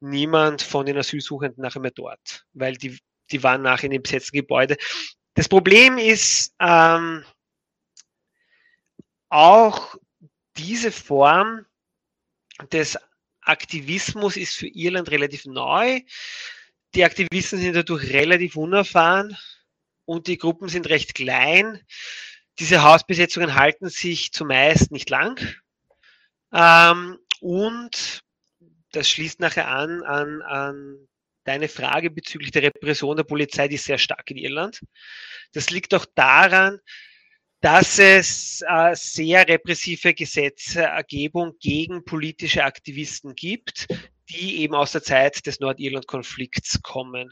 niemand 0.00 0.60
von 0.60 0.84
den 0.84 0.98
Asylsuchenden 0.98 1.62
nachher 1.62 1.80
mehr 1.80 1.90
dort, 1.90 2.44
weil 2.52 2.76
die, 2.76 2.98
die 3.30 3.42
waren 3.42 3.62
nachher 3.62 3.86
in 3.86 3.92
dem 3.92 4.02
besetzten 4.02 4.36
Gebäude. 4.36 4.76
Das 5.34 5.48
Problem 5.48 5.96
ist 5.96 6.54
ähm, 6.60 7.24
auch 9.30 9.96
diese 10.56 10.92
Form 10.92 11.64
des 12.70 12.98
Aktivismus 13.40 14.36
ist 14.36 14.54
für 14.54 14.68
Irland 14.68 15.10
relativ 15.10 15.44
neu. 15.46 16.00
die 16.94 17.04
Aktivisten 17.04 17.58
sind 17.58 17.74
dadurch 17.74 18.10
relativ 18.10 18.56
unerfahren 18.56 19.36
und 20.04 20.26
die 20.26 20.38
Gruppen 20.38 20.68
sind 20.68 20.88
recht 20.88 21.14
klein. 21.14 21.80
Diese 22.58 22.82
Hausbesetzungen 22.82 23.54
halten 23.54 23.88
sich 23.88 24.32
zumeist 24.32 24.92
nicht 24.92 25.10
lang. 25.10 25.40
Ähm, 26.52 27.18
und 27.40 28.20
das 28.92 29.08
schließt 29.10 29.40
nachher 29.40 29.68
an, 29.68 30.02
an, 30.02 30.42
an 30.42 31.08
deine 31.44 31.68
Frage 31.68 32.10
bezüglich 32.10 32.52
der 32.52 32.62
Repression 32.62 33.16
der 33.16 33.24
Polizei, 33.24 33.68
die 33.68 33.74
ist 33.74 33.84
sehr 33.84 33.98
stark 33.98 34.30
in 34.30 34.36
Irland. 34.36 34.80
Das 35.52 35.70
liegt 35.70 35.94
auch 35.94 36.06
daran, 36.14 36.78
dass 37.60 37.98
es 37.98 38.62
äh, 38.68 38.94
sehr 38.94 39.48
repressive 39.48 40.14
Gesetzergebung 40.14 41.54
gegen 41.60 42.04
politische 42.04 42.62
Aktivisten 42.62 43.34
gibt, 43.34 43.86
die 44.28 44.58
eben 44.58 44.74
aus 44.74 44.92
der 44.92 45.02
Zeit 45.02 45.46
des 45.46 45.60
Nordirland-Konflikts 45.60 46.82
kommen. 46.82 47.30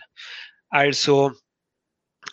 Also 0.69 1.33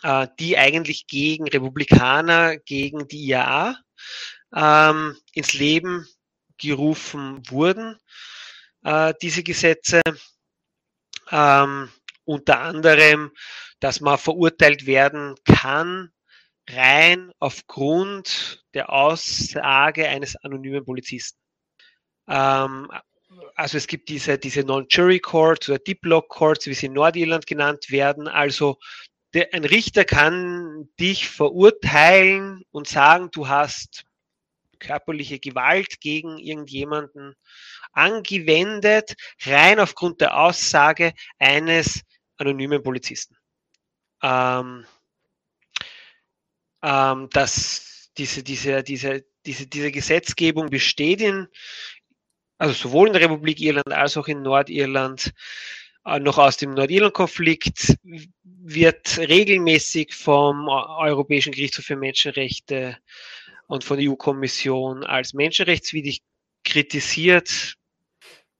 äh, 0.02 0.28
die 0.38 0.56
eigentlich 0.58 1.06
gegen 1.06 1.48
Republikaner, 1.48 2.58
gegen 2.58 3.08
die 3.08 3.28
IAA 3.28 3.76
ähm, 4.54 5.16
ins 5.32 5.54
Leben 5.54 6.06
gerufen 6.58 7.42
wurden, 7.48 7.98
äh, 8.84 9.14
diese 9.20 9.42
Gesetze. 9.42 10.02
Ähm, 11.30 11.90
unter 12.24 12.60
anderem, 12.60 13.32
dass 13.80 14.00
man 14.00 14.18
verurteilt 14.18 14.86
werden 14.86 15.34
kann, 15.44 16.12
rein 16.68 17.32
aufgrund 17.38 18.64
der 18.74 18.92
Aussage 18.92 20.08
eines 20.08 20.36
anonymen 20.36 20.84
Polizisten. 20.84 21.40
Ähm, 22.28 22.90
also 23.54 23.78
es 23.78 23.86
gibt 23.86 24.08
diese, 24.08 24.38
diese 24.38 24.64
Non-Jury 24.64 25.20
Courts 25.20 25.68
oder 25.68 25.78
Deep 25.78 26.04
Lock 26.04 26.28
Courts, 26.28 26.66
wie 26.66 26.74
sie 26.74 26.86
in 26.86 26.92
Nordirland 26.92 27.46
genannt 27.46 27.90
werden. 27.90 28.28
Also 28.28 28.78
der, 29.34 29.54
ein 29.54 29.64
Richter 29.64 30.04
kann 30.04 30.88
dich 30.98 31.28
verurteilen 31.28 32.64
und 32.70 32.88
sagen, 32.88 33.30
du 33.30 33.48
hast 33.48 34.04
körperliche 34.78 35.38
Gewalt 35.38 36.00
gegen 36.00 36.38
irgendjemanden 36.38 37.34
angewendet, 37.92 39.14
rein 39.42 39.78
aufgrund 39.78 40.20
der 40.20 40.36
Aussage 40.36 41.12
eines 41.38 42.02
anonymen 42.38 42.82
Polizisten. 42.82 43.36
Ähm, 44.22 44.86
ähm, 46.82 47.28
dass 47.30 48.10
diese, 48.16 48.42
diese, 48.42 48.82
diese, 48.82 49.24
diese, 49.46 49.66
diese 49.66 49.90
Gesetzgebung 49.90 50.70
besteht 50.70 51.20
in, 51.20 51.48
also 52.58 52.74
sowohl 52.74 53.08
in 53.08 53.12
der 53.12 53.22
Republik 53.22 53.60
Irland 53.60 53.92
als 53.92 54.16
auch 54.16 54.28
in 54.28 54.42
Nordirland, 54.42 55.32
noch 56.04 56.38
aus 56.38 56.56
dem 56.56 56.72
Nordirland-Konflikt, 56.72 57.96
wird 58.42 59.18
regelmäßig 59.18 60.14
vom 60.14 60.68
Europäischen 60.68 61.52
Gerichtshof 61.52 61.84
für 61.84 61.96
Menschenrechte 61.96 62.98
und 63.66 63.84
von 63.84 63.98
der 63.98 64.10
EU-Kommission 64.10 65.04
als 65.04 65.34
menschenrechtswidrig 65.34 66.22
kritisiert. 66.64 67.74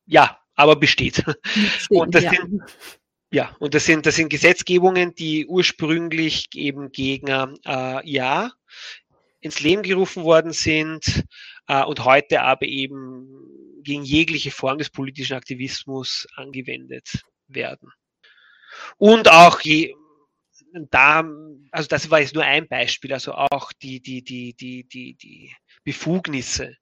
Ja, 0.07 0.39
aber 0.55 0.77
besteht. 0.77 1.25
besteht 1.25 1.91
und 1.91 2.15
das 2.15 2.25
ja. 2.25 2.31
sind 2.31 2.63
ja, 3.33 3.55
und 3.61 3.75
das 3.75 3.85
sind, 3.85 4.07
das 4.07 4.17
sind 4.17 4.29
Gesetzgebungen, 4.29 5.15
die 5.15 5.47
ursprünglich 5.47 6.49
eben 6.55 6.91
gegen 6.91 7.29
äh, 7.65 8.11
ja 8.11 8.51
ins 9.41 9.61
Leben 9.61 9.83
gerufen 9.83 10.25
worden 10.25 10.53
sind 10.53 11.25
äh, 11.69 11.85
und 11.85 12.05
heute 12.05 12.43
aber 12.43 12.67
eben 12.67 13.29
gegen 13.85 14.03
jegliche 14.03 14.51
Form 14.51 14.79
des 14.79 14.91
politischen 14.91 15.37
Aktivismus 15.37 16.27
angewendet 16.35 17.23
werden. 17.55 17.93
Und 18.97 19.31
auch 19.31 19.61
je, 19.61 19.95
da, 20.73 21.25
also 21.73 21.89
das 21.89 22.11
war 22.11 22.21
jetzt 22.21 22.35
nur 22.35 22.45
ein 22.45 22.69
Beispiel, 22.69 23.13
also 23.13 23.33
auch 23.35 23.73
die, 23.73 24.01
die, 24.01 24.23
die, 24.23 24.55
die, 24.55 24.85
die, 24.85 25.15
die 25.15 25.55
Befugnisse 25.85 26.77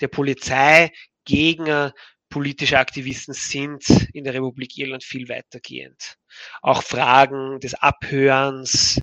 der 0.00 0.08
Polizei 0.08 0.92
gegen 1.24 1.92
politische 2.28 2.78
Aktivisten 2.78 3.34
sind 3.34 3.88
in 4.14 4.24
der 4.24 4.34
Republik 4.34 4.78
Irland 4.78 5.04
viel 5.04 5.28
weitergehend. 5.28 6.16
Auch 6.62 6.82
Fragen 6.82 7.58
des 7.60 7.74
Abhörens, 7.74 9.00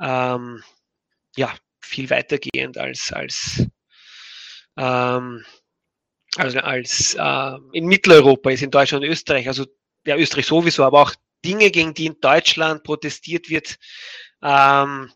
ähm, 0.00 0.62
ja, 1.36 1.52
viel 1.80 2.08
weitergehend 2.10 2.78
als, 2.78 3.12
als, 3.12 3.66
ähm, 4.76 5.44
also 6.36 6.60
als 6.60 7.14
äh, 7.14 7.58
in 7.72 7.86
Mitteleuropa 7.86 8.50
ist, 8.50 8.62
in 8.62 8.70
Deutschland 8.70 9.04
und 9.04 9.10
Österreich, 9.10 9.48
also 9.48 9.66
ja, 10.06 10.16
Österreich 10.16 10.46
sowieso, 10.46 10.84
aber 10.84 11.02
auch 11.02 11.14
Dinge, 11.44 11.70
gegen 11.70 11.94
die 11.94 12.06
in 12.06 12.20
Deutschland 12.20 12.82
protestiert 12.82 13.48
wird, 13.48 13.78
ähm, 14.42 15.10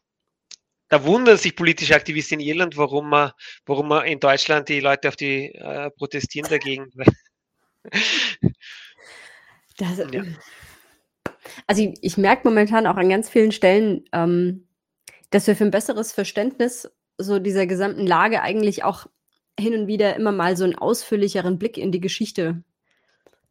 da 0.89 1.05
wundern 1.05 1.37
sich 1.37 1.57
politische 1.57 1.95
Aktivisten 1.95 2.41
in 2.41 2.47
Irland, 2.47 2.77
warum 2.77 3.09
man, 3.09 3.33
warum 3.67 3.89
man 3.89 4.07
in 4.07 4.21
Deutschland 4.21 4.69
die 4.69 4.81
Leute 4.81 5.09
auf 5.09 5.17
die 5.17 5.47
äh, 5.55 5.91
protestieren 5.91 6.49
dagegen. 6.49 6.91
Das, 9.77 9.99
ja. 9.99 10.23
Also 11.67 11.83
ich, 11.83 11.99
ich 12.01 12.17
merke 12.17 12.47
momentan 12.47 12.87
auch 12.87 12.95
an 12.95 13.09
ganz 13.09 13.29
vielen 13.29 13.51
Stellen, 13.51 14.05
ähm, 14.13 14.69
dass 15.31 15.49
wir 15.49 15.57
für 15.57 15.65
ein 15.65 15.73
besseres 15.73 16.13
Verständnis 16.13 16.89
so 17.19 17.41
dieser 17.41 17.67
gesamten 17.67 18.07
Lage 18.07 18.41
eigentlich 18.41 18.85
auch 18.85 19.07
hin 19.59 19.75
und 19.75 19.89
wieder 19.89 20.15
immer 20.15 20.31
mal 20.31 20.57
so 20.57 20.63
einen 20.63 20.77
ausführlicheren 20.77 21.59
Blick 21.59 21.77
in 21.77 21.91
die 21.91 22.01
Geschichte 22.01 22.63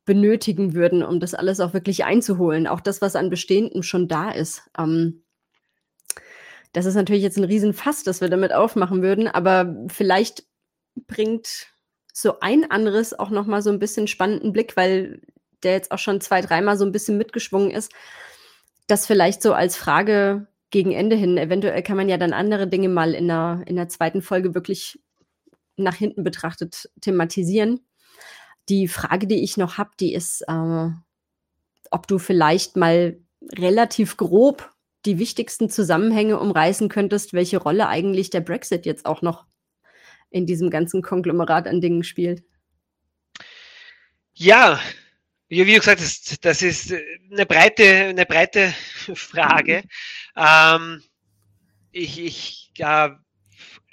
benötigen 0.05 0.73
würden, 0.73 1.03
um 1.03 1.19
das 1.19 1.33
alles 1.33 1.59
auch 1.59 1.73
wirklich 1.73 2.03
einzuholen. 2.05 2.67
Auch 2.67 2.81
das, 2.81 3.01
was 3.01 3.15
an 3.15 3.29
Bestehendem 3.29 3.83
schon 3.83 4.07
da 4.07 4.31
ist. 4.31 4.69
Ähm, 4.77 5.23
das 6.73 6.85
ist 6.85 6.95
natürlich 6.95 7.23
jetzt 7.23 7.37
ein 7.37 7.43
Riesenfass, 7.43 8.03
das 8.03 8.19
wir 8.19 8.29
damit 8.29 8.53
aufmachen 8.53 9.01
würden, 9.01 9.27
aber 9.27 9.75
vielleicht 9.87 10.43
bringt 11.07 11.67
so 12.11 12.39
ein 12.41 12.69
anderes 12.69 13.17
auch 13.17 13.29
noch 13.29 13.45
mal 13.45 13.61
so 13.61 13.69
ein 13.69 13.79
bisschen 13.79 14.07
spannenden 14.07 14.53
Blick, 14.53 14.75
weil 14.75 15.21
der 15.63 15.73
jetzt 15.73 15.91
auch 15.91 15.99
schon 15.99 16.19
zwei, 16.21 16.41
dreimal 16.41 16.77
so 16.77 16.85
ein 16.85 16.91
bisschen 16.91 17.17
mitgeschwungen 17.17 17.71
ist, 17.71 17.91
das 18.87 19.07
vielleicht 19.07 19.41
so 19.41 19.53
als 19.53 19.77
Frage 19.77 20.47
gegen 20.69 20.91
Ende 20.91 21.15
hin. 21.15 21.37
Eventuell 21.37 21.81
kann 21.83 21.97
man 21.97 22.09
ja 22.09 22.17
dann 22.17 22.33
andere 22.33 22.67
Dinge 22.67 22.89
mal 22.89 23.13
in 23.13 23.27
der, 23.27 23.61
in 23.65 23.75
der 23.75 23.89
zweiten 23.89 24.21
Folge 24.21 24.53
wirklich 24.53 24.99
nach 25.77 25.95
hinten 25.95 26.23
betrachtet 26.23 26.89
thematisieren. 27.01 27.79
Die 28.69 28.87
Frage, 28.87 29.27
die 29.27 29.43
ich 29.43 29.57
noch 29.57 29.77
habe, 29.77 29.91
die 29.99 30.13
ist, 30.13 30.41
äh, 30.47 30.89
ob 31.91 32.07
du 32.07 32.17
vielleicht 32.17 32.75
mal 32.75 33.19
relativ 33.51 34.17
grob 34.17 34.71
die 35.05 35.19
wichtigsten 35.19 35.69
Zusammenhänge 35.69 36.39
umreißen 36.39 36.87
könntest, 36.87 37.33
welche 37.33 37.57
Rolle 37.57 37.87
eigentlich 37.87 38.29
der 38.29 38.41
Brexit 38.41 38.85
jetzt 38.85 39.05
auch 39.05 39.21
noch 39.21 39.45
in 40.29 40.45
diesem 40.45 40.69
ganzen 40.69 41.01
Konglomerat 41.01 41.67
an 41.67 41.81
Dingen 41.81 42.03
spielt. 42.03 42.43
Ja, 44.33 44.79
wie, 45.47 45.67
wie 45.67 45.75
gesagt, 45.75 46.01
das, 46.01 46.39
das, 46.41 46.61
ist 46.61 46.93
eine 47.31 47.45
breite, 47.45 47.83
eine 47.83 48.25
breite 48.25 48.73
Frage. 49.13 49.83
Ähm, 50.35 51.03
ich 51.91 52.19
ich 52.19 52.71
ja, 52.75 53.19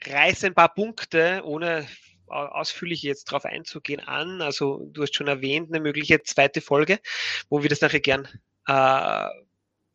reiße 0.06 0.46
ein 0.46 0.54
paar 0.54 0.72
Punkte, 0.72 1.42
ohne 1.44 1.86
ausführlich 2.30 3.02
jetzt 3.02 3.30
darauf 3.30 3.44
einzugehen, 3.44 4.00
an. 4.00 4.40
Also 4.42 4.88
du 4.92 5.02
hast 5.02 5.14
schon 5.14 5.28
erwähnt, 5.28 5.70
eine 5.70 5.80
mögliche 5.80 6.22
zweite 6.22 6.60
Folge, 6.60 7.00
wo 7.48 7.62
wir 7.62 7.68
das 7.68 7.80
nachher 7.80 8.00
gern 8.00 8.28
äh, 8.66 9.28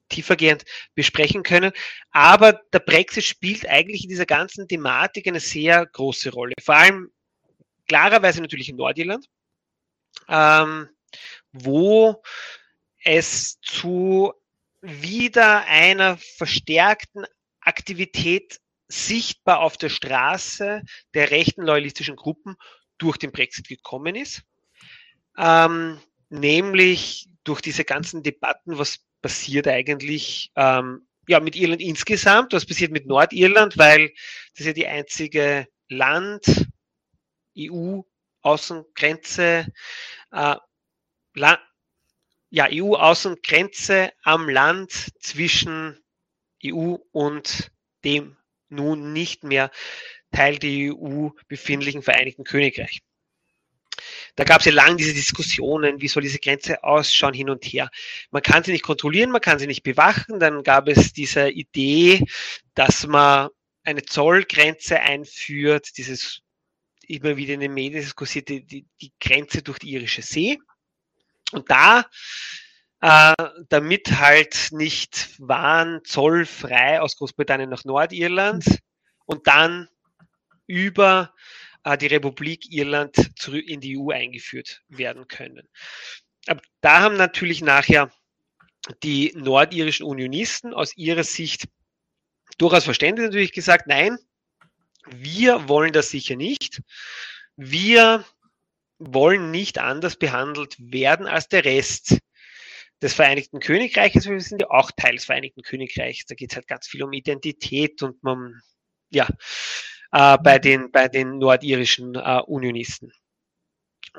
tiefergehend 0.10 0.66
besprechen 0.94 1.44
können. 1.44 1.72
Aber 2.12 2.54
der 2.74 2.80
Brexit 2.80 3.24
spielt 3.24 3.68
eigentlich 3.68 4.04
in 4.04 4.10
dieser 4.10 4.26
ganzen 4.26 4.68
Thematik 4.68 5.28
eine 5.28 5.40
sehr 5.40 5.86
große 5.86 6.32
Rolle. 6.32 6.54
Vor 6.62 6.76
allem 6.76 7.12
klarerweise 7.88 8.42
natürlich 8.42 8.70
in 8.70 8.76
Nordirland, 8.76 9.28
ähm, 10.28 10.90
wo 11.52 12.22
es 13.04 13.60
zu 13.62 14.34
wieder 14.82 15.66
einer 15.66 16.18
verstärkten 16.18 17.26
Aktivität 17.60 18.60
sichtbar 18.88 19.60
auf 19.60 19.78
der 19.78 19.90
Straße 19.90 20.82
der 21.14 21.32
rechten 21.32 21.64
loyalistischen 21.64 22.16
Gruppen 22.16 22.56
durch 22.98 23.18
den 23.18 23.32
Brexit 23.32 23.68
gekommen 23.68 24.16
ist. 24.16 24.44
Ähm, 25.38 26.00
nämlich 26.30 27.28
durch 27.44 27.62
diese 27.62 27.84
ganzen 27.84 28.24
Debatten, 28.24 28.78
was 28.78 29.00
passiert 29.22 29.68
eigentlich 29.68 30.52
ähm, 30.56 31.08
ja, 31.28 31.40
mit 31.40 31.56
Irland 31.56 31.82
insgesamt, 31.82 32.54
was 32.54 32.66
passiert 32.66 32.92
mit 32.92 33.08
Nordirland, 33.08 33.78
weil 33.78 34.12
das 34.56 34.68
ja 34.68 34.74
die 34.74 34.88
einzige 34.88 35.68
Land, 35.90 36.68
EU, 37.58 38.02
Außengrenze, 38.42 39.68
äh, 40.32 40.56
La 41.34 41.60
ja, 42.52 42.68
EU-Außengrenze 42.72 44.14
am 44.24 44.48
Land 44.48 45.12
zwischen 45.20 46.02
EU 46.64 46.96
und 47.12 47.72
dem 48.06 48.38
nun 48.70 49.14
nicht 49.14 49.44
mehr 49.44 49.72
Teil 50.32 50.58
der 50.58 50.94
EU 50.94 51.30
befindlichen 51.48 52.02
Vereinigten 52.02 52.44
Königreich. 52.44 53.02
da 54.36 54.44
gab 54.44 54.60
es 54.60 54.66
ja 54.66 54.74
lange 54.74 54.98
diese 54.98 55.14
Diskussionen, 55.14 56.02
wie 56.02 56.08
soll 56.08 56.24
diese 56.24 56.40
Grenze 56.40 56.84
ausschauen, 56.84 57.34
hin 57.34 57.50
und 57.50 57.64
her. 57.66 57.90
Man 58.32 58.42
kann 58.42 58.64
sie 58.64 58.72
nicht 58.72 58.84
kontrollieren, 58.84 59.32
man 59.32 59.42
kann 59.42 59.60
sie 59.60 59.68
nicht 59.68 59.84
bewachen. 59.84 60.40
Dann 60.40 60.64
gab 60.64 60.88
es 60.88 61.14
diese 61.14 61.50
Idee, 61.50 62.26
dass 62.74 63.08
man 63.08 63.50
eine 63.84 64.04
Zollgrenze 64.04 65.00
einführt, 65.00 65.98
dieses 65.98 66.42
immer 67.08 67.38
wieder 67.38 67.54
in 67.54 67.60
den 67.60 67.74
Medien 67.74 68.02
diskutierte, 68.02 68.62
die, 68.62 68.86
die 69.02 69.14
Grenze 69.20 69.62
durch 69.62 69.80
die 69.80 69.92
irische 69.92 70.22
See. 70.22 70.58
Und 71.52 71.70
da, 71.70 72.06
äh, 73.06 73.36
damit 73.70 74.20
halt 74.20 74.70
nicht 74.72 75.36
Waren 75.38 76.04
zollfrei 76.06 77.00
aus 77.00 77.16
Großbritannien 77.18 77.70
nach 77.70 77.86
Nordirland 77.86 78.80
und 79.26 79.46
dann 79.46 79.88
über 80.66 81.32
äh, 81.84 82.00
die 82.00 82.08
Republik 82.08 82.72
Irland 82.72 83.16
zurück 83.38 83.64
in 83.68 83.80
die 83.80 84.00
EU 84.00 84.10
eingeführt 84.10 84.82
werden 84.88 85.28
können. 85.28 85.70
Aber 86.48 86.62
da 86.82 87.02
haben 87.02 87.16
natürlich 87.16 87.62
nachher 87.62 88.12
die 89.04 89.32
nordirischen 89.36 90.08
Unionisten 90.08 90.74
aus 90.74 90.98
ihrer 90.98 91.24
Sicht 91.24 91.68
durchaus 92.58 92.86
verständlich 92.86 93.28
natürlich 93.28 93.54
gesagt, 93.54 93.86
nein, 93.86 94.18
wir 95.12 95.70
wollen 95.70 95.94
das 95.94 96.10
sicher 96.10 96.36
nicht. 96.36 96.82
Wir 97.56 98.26
wollen 98.98 99.52
nicht 99.52 99.78
anders 99.78 100.16
behandelt 100.16 100.76
werden 100.80 101.28
als 101.28 101.48
der 101.50 101.66
Rest 101.66 102.18
des 103.02 103.14
Vereinigten 103.14 103.60
Königreiches. 103.60 104.28
Wir 104.28 104.40
sind 104.40 104.62
ja 104.62 104.70
auch 104.70 104.92
Teil 104.92 105.16
des 105.16 105.26
Vereinigten 105.26 105.62
Königreichs. 105.62 106.26
Da 106.26 106.36
geht 106.36 106.52
es 106.52 106.56
halt 106.56 106.68
ganz 106.68 106.88
viel 106.88 107.04
um 107.04 107.14
Identität 107.14 108.02
und 108.02 108.22
man, 108.24 108.62
ja, 109.10 109.28
äh, 110.12 110.38
bei, 110.38 110.60
den, 110.60 110.92
bei 110.92 111.08
den 111.08 111.38
nordirischen 111.38 112.16
äh, 112.16 112.42
Unionisten. 112.46 113.12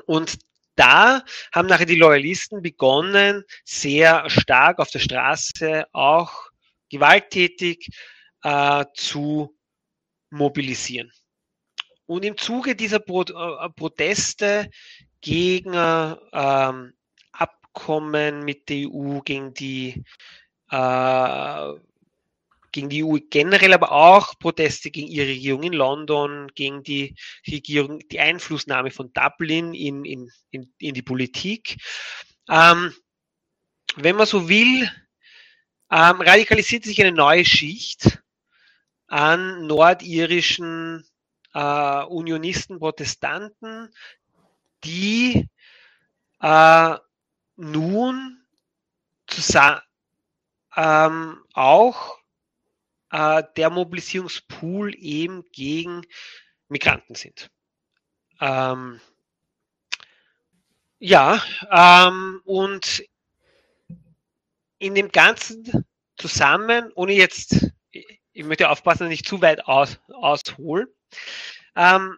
Und 0.05 0.37
da 0.75 1.23
haben 1.51 1.67
nachher 1.67 1.87
die 1.87 1.95
Loyalisten 1.95 2.61
begonnen, 2.61 3.43
sehr 3.65 4.29
stark 4.29 4.79
auf 4.79 4.91
der 4.91 4.99
Straße 4.99 5.85
auch 5.91 6.51
gewalttätig 6.89 7.89
äh, 8.43 8.85
zu 8.93 9.57
mobilisieren. 10.29 11.11
Und 12.05 12.23
im 12.23 12.37
Zuge 12.37 12.75
dieser 12.75 12.99
Pro 12.99 13.23
äh, 13.23 13.69
Proteste 13.75 14.69
gegen 15.19 15.73
ähm, 15.73 16.93
Abkommen 17.77 18.43
mit 18.43 18.69
der 18.69 18.89
EU, 18.89 19.19
gegen 19.21 19.53
die 19.53 20.03
äh, 20.71 21.73
gegen 22.71 22.89
die 22.89 23.03
EU 23.03 23.17
generell, 23.29 23.73
aber 23.73 23.91
auch 23.91 24.37
Proteste 24.39 24.89
gegen 24.89 25.07
ihre 25.07 25.27
Regierung 25.27 25.63
in 25.63 25.73
London, 25.73 26.51
gegen 26.55 26.83
die 26.83 27.15
Regierung, 27.47 27.99
die 28.09 28.19
Einflussnahme 28.19 28.89
von 28.89 29.13
Dublin 29.13 29.73
in, 29.73 30.05
in, 30.05 30.31
in, 30.51 30.73
in 30.79 30.93
die 30.93 31.01
Politik. 31.03 31.77
Ähm, 32.49 32.93
wenn 33.95 34.15
man 34.15 34.25
so 34.25 34.49
will, 34.49 34.89
ähm, 35.91 36.21
radikalisiert 36.21 36.83
sich 36.83 36.99
eine 36.99 37.11
neue 37.11 37.45
Schicht 37.45 38.21
an 39.07 39.67
nordirischen 39.67 41.05
äh, 41.53 42.03
Unionisten, 42.05 42.79
Protestanten, 42.79 43.89
die 44.83 45.47
äh, 46.41 46.95
nun 47.57 48.41
ähm, 50.75 51.43
auch 51.53 52.19
äh, 53.11 53.43
der 53.55 53.69
Mobilisierungspool 53.69 54.95
eben 54.95 55.43
gegen 55.51 56.05
Migranten 56.69 57.15
sind. 57.15 57.49
Ähm, 58.39 59.01
ja, 60.99 61.41
ähm, 61.71 62.41
und 62.45 63.03
in 64.79 64.95
dem 64.95 65.11
Ganzen 65.11 65.85
zusammen, 66.17 66.91
ohne 66.93 67.13
jetzt, 67.13 67.71
ich 67.91 68.45
möchte 68.45 68.69
aufpassen, 68.69 68.99
dass 68.99 69.07
ich 69.07 69.21
nicht 69.21 69.27
zu 69.27 69.41
weit 69.41 69.65
aus, 69.65 69.99
aushole, 70.09 70.87
ähm, 71.75 72.17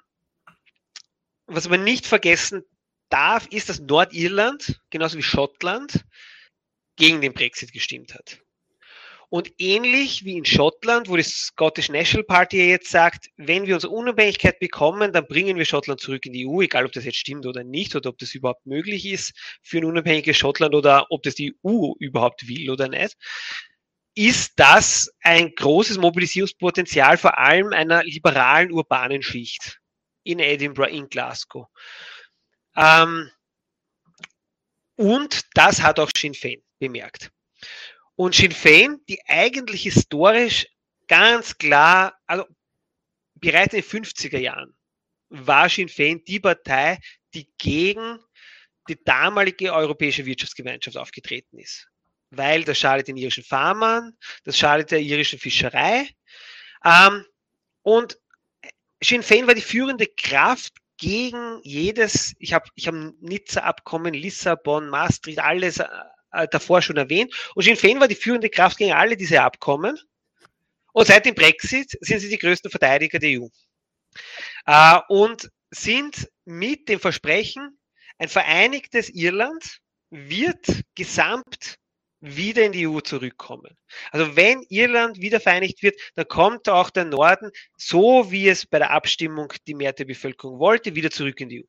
was 1.45 1.69
man 1.69 1.83
nicht 1.83 2.05
vergessen 2.05 2.63
darf, 3.09 3.47
ist, 3.47 3.69
dass 3.69 3.79
Nordirland, 3.79 4.79
genauso 4.89 5.17
wie 5.17 5.23
Schottland, 5.23 6.05
gegen 6.95 7.21
den 7.21 7.33
Brexit 7.33 7.71
gestimmt 7.71 8.13
hat. 8.13 8.39
Und 9.31 9.51
ähnlich 9.59 10.25
wie 10.25 10.37
in 10.37 10.45
Schottland, 10.45 11.07
wo 11.07 11.15
die 11.15 11.21
Scottish 11.21 11.89
National 11.89 12.23
Party 12.23 12.67
jetzt 12.67 12.89
sagt, 12.89 13.29
wenn 13.37 13.67
wir 13.67 13.75
unsere 13.75 13.93
Unabhängigkeit 13.93 14.59
bekommen, 14.59 15.13
dann 15.13 15.27
bringen 15.27 15.55
wir 15.55 15.65
Schottland 15.65 16.01
zurück 16.01 16.25
in 16.25 16.33
die 16.33 16.47
EU, 16.47 16.61
egal 16.61 16.85
ob 16.85 16.93
das 16.93 17.05
jetzt 17.05 17.19
stimmt 17.19 17.45
oder 17.45 17.63
nicht, 17.63 17.95
oder 17.95 18.09
ob 18.09 18.17
das 18.17 18.33
überhaupt 18.33 18.65
möglich 18.65 19.05
ist 19.05 19.33
für 19.61 19.77
ein 19.77 19.85
unabhängiges 19.85 20.35
Schottland 20.35 20.73
oder 20.73 21.05
ob 21.11 21.21
das 21.21 21.35
die 21.35 21.55
EU 21.63 21.93
überhaupt 21.99 22.47
will 22.47 22.71
oder 22.71 22.87
nicht, 22.87 23.15
ist 24.15 24.53
das 24.55 25.13
ein 25.21 25.53
großes 25.53 25.99
Mobilisierungspotenzial 25.99 27.17
vor 27.17 27.37
allem 27.37 27.71
einer 27.71 28.03
liberalen 28.03 28.71
urbanen 28.71 29.21
Schicht 29.21 29.79
in 30.23 30.39
Edinburgh, 30.39 30.91
in 30.91 31.07
Glasgow. 31.07 31.67
Ähm, 32.79 33.29
und 34.95 35.41
das 35.53 35.81
hat 35.81 35.99
auch 35.99 36.09
Sinn 36.15 36.33
Fein 36.33 36.61
bemerkt. 36.79 37.29
Und 38.15 38.35
Sinn 38.35 38.51
Fein, 38.51 38.99
die 39.07 39.19
eigentlich 39.27 39.83
historisch 39.83 40.65
ganz 41.07 41.57
klar, 41.57 42.17
also 42.25 42.45
bereits 43.35 43.73
in 43.73 43.81
den 43.81 43.89
50er 43.89 44.39
Jahren 44.39 44.75
war 45.29 45.69
Sinn 45.69 45.89
Fein 45.89 46.23
die 46.25 46.39
Partei, 46.39 46.99
die 47.33 47.49
gegen 47.57 48.19
die 48.87 49.01
damalige 49.03 49.73
europäische 49.73 50.25
Wirtschaftsgemeinschaft 50.25 50.97
aufgetreten 50.97 51.59
ist. 51.59 51.87
Weil 52.31 52.63
das 52.63 52.79
schadet 52.79 53.07
den 53.07 53.17
irischen 53.17 53.43
Farmern, 53.43 54.17
das 54.43 54.57
schadet 54.57 54.91
der 54.91 55.01
irischen 55.01 55.39
Fischerei. 55.39 56.09
Ähm, 56.85 57.25
und 57.81 58.17
Sinn 59.03 59.23
Fein 59.23 59.47
war 59.47 59.55
die 59.55 59.61
führende 59.61 60.07
Kraft 60.07 60.73
gegen 60.99 61.61
jedes, 61.63 62.35
ich 62.39 62.53
habe 62.53 62.69
ich 62.75 62.87
hab 62.87 62.93
Nizza-Abkommen, 62.93 64.13
Lissabon, 64.13 64.89
Maastricht, 64.89 65.39
alles 65.39 65.79
äh, 65.79 66.47
davor 66.51 66.81
schon 66.81 66.97
erwähnt. 66.97 67.33
Und 67.55 67.63
Sinn 67.63 67.77
Féin 67.77 67.99
war 67.99 68.07
die 68.07 68.15
führende 68.15 68.49
Kraft 68.49 68.77
gegen 68.77 68.93
alle 68.93 69.17
diese 69.17 69.41
Abkommen. 69.41 69.97
Und 70.91 71.07
seit 71.07 71.25
dem 71.25 71.35
Brexit 71.35 71.97
sind 72.01 72.19
sie 72.19 72.29
die 72.29 72.37
größten 72.37 72.69
Verteidiger 72.69 73.17
der 73.17 73.41
EU. 73.41 73.47
Äh, 74.65 74.99
und 75.07 75.49
sind 75.71 76.29
mit 76.45 76.89
dem 76.89 76.99
Versprechen, 76.99 77.79
ein 78.17 78.27
vereinigtes 78.27 79.09
Irland 79.09 79.79
wird 80.09 80.83
gesamt 80.95 81.77
wieder 82.21 82.65
in 82.65 82.71
die 82.71 82.87
EU 82.87 82.99
zurückkommen. 82.99 83.77
Also 84.11 84.35
wenn 84.35 84.63
Irland 84.69 85.19
wieder 85.21 85.39
vereinigt 85.39 85.81
wird, 85.83 85.99
dann 86.15 86.27
kommt 86.27 86.67
auch 86.67 86.89
der 86.89 87.05
Norden, 87.05 87.51
so 87.77 88.31
wie 88.31 88.49
es 88.49 88.65
bei 88.65 88.79
der 88.79 88.91
Abstimmung 88.91 89.53
die 89.67 89.73
Mehrheit 89.73 89.99
der 89.99 90.05
Bevölkerung 90.05 90.59
wollte, 90.59 90.95
wieder 90.95 91.11
zurück 91.11 91.39
in 91.39 91.49
die 91.49 91.63
EU. 91.63 91.67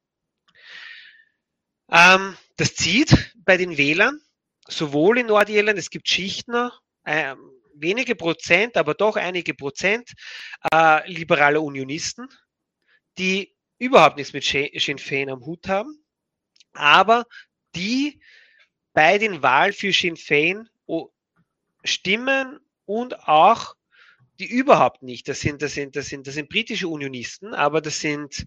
Ähm, 1.93 2.36
das 2.56 2.74
zieht 2.74 3.32
bei 3.36 3.56
den 3.56 3.77
Wählern 3.77 4.20
sowohl 4.68 5.18
in 5.18 5.27
Nordirland, 5.27 5.78
es 5.78 5.90
gibt 5.90 6.09
Schichten, 6.09 6.70
äh, 7.05 7.35
wenige 7.74 8.14
Prozent, 8.14 8.77
aber 8.77 8.94
doch 8.94 9.16
einige 9.16 9.55
Prozent 9.55 10.12
äh, 10.72 11.10
liberaler 11.10 11.62
Unionisten, 11.62 12.28
die 13.18 13.55
überhaupt 13.78 14.16
nichts 14.16 14.32
mit 14.32 14.44
Sinn 14.44 14.98
Fein 14.98 15.31
am 15.31 15.44
Hut 15.44 15.66
haben, 15.68 16.05
aber 16.72 17.24
die 17.74 18.20
bei 18.93 19.19
den 19.19 19.43
Wahlen 19.43 19.73
für 19.73 19.93
Sinn 19.93 20.17
Fein 20.17 20.69
stimmen 21.85 22.59
und 22.85 23.29
auch 23.29 23.75
die 24.39 24.47
überhaupt 24.47 25.03
nicht, 25.03 25.29
das 25.29 25.41
sind, 25.41 25.62
das 25.62 25.75
sind, 25.75 25.97
das 25.97 26.09
sind, 26.09 26.27
das 26.27 26.35
sind 26.35 26.49
britische 26.49 26.89
Unionisten, 26.89 27.55
aber 27.55 27.81
das 27.81 28.01
sind 28.01 28.47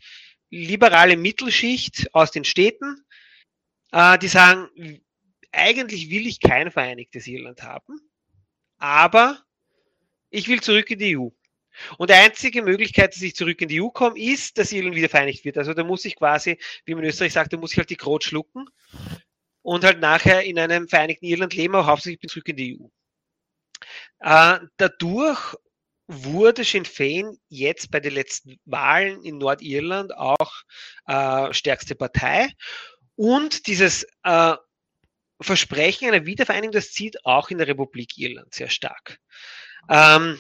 liberale 0.50 1.18
Mittelschicht 1.18 2.14
aus 2.14 2.32
den 2.32 2.44
Städten, 2.44 3.06
äh, 3.92 4.18
die 4.18 4.28
sagen, 4.28 4.70
eigentlich 5.52 6.10
will 6.10 6.26
ich 6.26 6.40
kein 6.40 6.72
vereinigtes 6.72 7.28
Irland 7.28 7.62
haben, 7.62 8.00
aber 8.78 9.44
ich 10.32 10.48
will 10.48 10.62
zurück 10.62 10.90
in 10.90 11.00
die 11.00 11.18
EU. 11.18 11.30
Und 11.98 12.10
die 12.10 12.16
einzige 12.16 12.62
Möglichkeit, 12.62 13.16
dass 13.16 13.22
ich 13.22 13.36
zurück 13.36 13.62
in 13.62 13.68
die 13.68 13.82
EU 13.82 13.90
komme, 13.90 14.20
ist, 14.20 14.58
dass 14.58 14.72
Irland 14.72 14.96
wieder 14.96 15.10
vereinigt 15.10 15.44
wird. 15.44 15.58
Also 15.58 15.74
da 15.74 15.84
muss 15.84 16.06
ich 16.06 16.16
quasi, 16.16 16.60
wie 16.86 16.94
man 16.94 17.04
in 17.04 17.10
Österreich 17.10 17.34
sagt, 17.34 17.54
da 17.54 17.58
muss 17.58 17.72
ich 17.72 17.78
halt 17.80 17.90
die 17.90 17.96
Krot 17.96 18.24
schlucken 18.24 18.68
und 19.64 19.84
halt 19.84 20.00
nachher 20.00 20.44
in 20.44 20.60
einem 20.60 20.88
vereinigten 20.88 21.26
Irland 21.26 21.56
leben, 21.56 21.76
aber 21.76 21.88
hauptsächlich 21.88 22.20
bin 22.20 22.30
zurück 22.30 22.50
in 22.50 22.58
die 22.58 22.80
EU. 22.80 22.88
Äh, 24.20 24.60
dadurch 24.78 25.56
wurde 26.08 26.64
Sinn 26.64 26.86
Fein 26.86 27.38
jetzt 27.50 27.90
bei 27.90 28.00
den 28.00 28.14
letzten 28.14 28.60
Wahlen 28.66 29.24
in 29.24 29.38
Nordirland 29.38 30.16
auch 30.16 30.62
äh, 31.08 31.54
stärkste 31.54 31.96
Partei. 31.96 32.50
Und 33.16 33.68
dieses 33.68 34.06
äh, 34.24 34.56
Versprechen 35.42 36.10
einer 36.10 36.26
Wiedervereinigung, 36.26 36.74
das 36.74 36.92
zieht 36.92 37.26
auch 37.26 37.50
in 37.50 37.58
der 37.58 37.68
Republik 37.68 38.18
Irland 38.18 38.54
sehr 38.54 38.70
stark. 38.70 39.20
Ähm, 39.90 40.40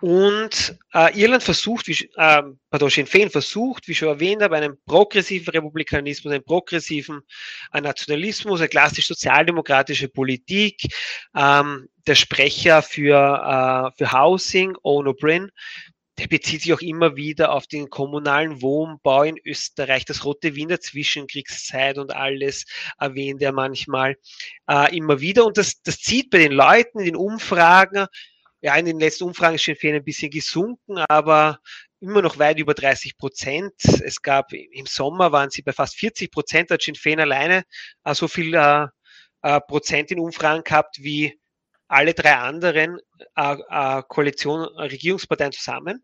und 0.00 0.78
äh, 0.94 1.20
Irland 1.20 1.42
versucht, 1.42 1.88
wie, 1.88 2.04
äh, 2.16 2.42
pardon, 2.70 2.90
Sinn 2.90 3.06
Féin 3.06 3.30
versucht, 3.30 3.88
wie 3.88 3.94
schon 3.96 4.08
erwähnt 4.08 4.42
habe, 4.42 4.56
einen 4.56 4.76
progressiven 4.86 5.50
Republikanismus, 5.50 6.32
einen 6.32 6.44
progressiven 6.44 7.22
äh, 7.72 7.80
Nationalismus, 7.80 8.60
eine 8.60 8.68
klassisch 8.68 9.08
sozialdemokratische 9.08 10.08
Politik. 10.08 10.82
Ähm, 11.34 11.88
der 12.06 12.14
Sprecher 12.14 12.82
für, 12.82 13.92
äh, 13.92 13.96
für 13.98 14.12
Housing, 14.12 14.76
Owen 14.82 15.08
O'Brien, 15.08 15.48
der 16.18 16.28
bezieht 16.28 16.62
sich 16.62 16.72
auch 16.72 16.80
immer 16.80 17.16
wieder 17.16 17.52
auf 17.52 17.66
den 17.66 17.90
kommunalen 17.90 18.62
Wohnbau 18.62 19.24
in 19.24 19.38
Österreich, 19.44 20.04
das 20.04 20.24
Rote 20.24 20.54
Wien 20.54 20.68
der 20.68 20.80
Zwischenkriegszeit 20.80 21.98
und 21.98 22.14
alles 22.14 22.66
erwähnt 22.98 23.42
er 23.42 23.52
manchmal 23.52 24.16
äh, 24.68 24.96
immer 24.96 25.20
wieder. 25.20 25.44
Und 25.44 25.58
das, 25.58 25.82
das 25.82 25.98
zieht 25.98 26.30
bei 26.30 26.38
den 26.38 26.52
Leuten 26.52 27.00
in 27.00 27.06
den 27.06 27.16
Umfragen, 27.16 28.06
ja, 28.60 28.74
in 28.76 28.86
den 28.86 28.98
letzten 28.98 29.24
Umfragen 29.24 29.54
ist 29.54 29.64
Féin 29.64 29.94
ein 29.94 30.04
bisschen 30.04 30.30
gesunken, 30.30 30.98
aber 31.08 31.60
immer 32.00 32.22
noch 32.22 32.38
weit 32.38 32.58
über 32.58 32.74
30 32.74 33.16
Prozent. 33.16 33.72
Es 33.84 34.20
gab 34.22 34.52
im 34.52 34.86
Sommer 34.86 35.32
waren 35.32 35.50
sie 35.50 35.62
bei 35.62 35.72
fast 35.72 35.96
40 35.96 36.30
Prozent, 36.30 36.70
hat 36.70 36.82
Sinn 36.82 36.94
Féin 36.94 37.20
alleine 37.20 37.64
äh, 38.04 38.14
so 38.14 38.28
viel 38.28 38.54
äh, 38.54 38.86
äh, 39.42 39.60
Prozent 39.60 40.10
in 40.10 40.18
Umfragen 40.18 40.64
gehabt 40.64 40.98
wie 41.00 41.38
alle 41.86 42.14
drei 42.14 42.34
anderen 42.36 43.00
äh, 43.36 43.56
äh, 43.68 44.02
Koalition, 44.08 44.64
Regierungsparteien 44.64 45.52
zusammen. 45.52 46.02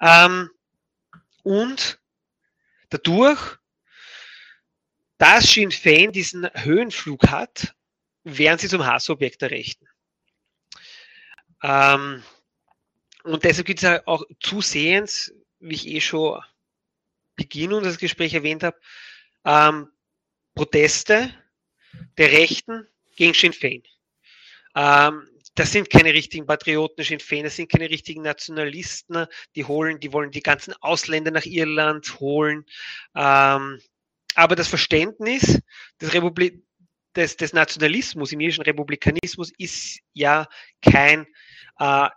Ähm, 0.00 0.50
und 1.42 2.00
dadurch, 2.88 3.58
dass 5.18 5.52
Sinn 5.52 5.70
Féin 5.70 6.10
diesen 6.10 6.48
Höhenflug 6.54 7.28
hat, 7.28 7.74
werden 8.24 8.58
sie 8.58 8.68
zum 8.68 8.86
Hassobjekt 8.86 9.42
der 9.42 9.50
Rechten. 9.50 9.86
Ähm, 11.62 12.22
und 13.24 13.44
deshalb 13.44 13.66
gibt 13.66 13.82
es 13.82 14.06
auch 14.06 14.24
zusehends, 14.40 15.32
wie 15.60 15.74
ich 15.74 15.86
eh 15.86 16.00
schon 16.00 16.40
Beginn 17.36 17.72
unseres 17.72 17.98
Gesprächs 17.98 18.34
erwähnt 18.34 18.62
habe, 18.62 18.78
ähm, 19.44 19.88
Proteste 20.54 21.32
der 22.18 22.32
Rechten 22.32 22.86
gegen 23.16 23.34
Sinn 23.34 23.52
Féin. 23.52 23.82
Ähm, 24.74 25.28
das 25.54 25.72
sind 25.72 25.90
keine 25.90 26.14
richtigen 26.14 26.46
Patrioten, 26.46 27.04
Sinn 27.04 27.20
Féin, 27.20 27.44
das 27.44 27.56
sind 27.56 27.70
keine 27.70 27.90
richtigen 27.90 28.22
Nationalisten, 28.22 29.26
die 29.54 29.64
holen, 29.64 30.00
die 30.00 30.12
wollen 30.12 30.30
die 30.30 30.42
ganzen 30.42 30.74
Ausländer 30.80 31.30
nach 31.30 31.44
Irland 31.44 32.20
holen. 32.20 32.64
Ähm, 33.14 33.80
aber 34.34 34.56
das 34.56 34.68
Verständnis 34.68 35.60
des, 36.00 36.14
Republi 36.14 36.62
des, 37.16 37.36
des 37.36 37.52
Nationalismus, 37.52 38.32
im 38.32 38.40
irischen 38.40 38.62
Republikanismus, 38.62 39.52
ist 39.58 40.00
ja 40.12 40.46
kein 40.80 41.26
äh, 41.78 42.08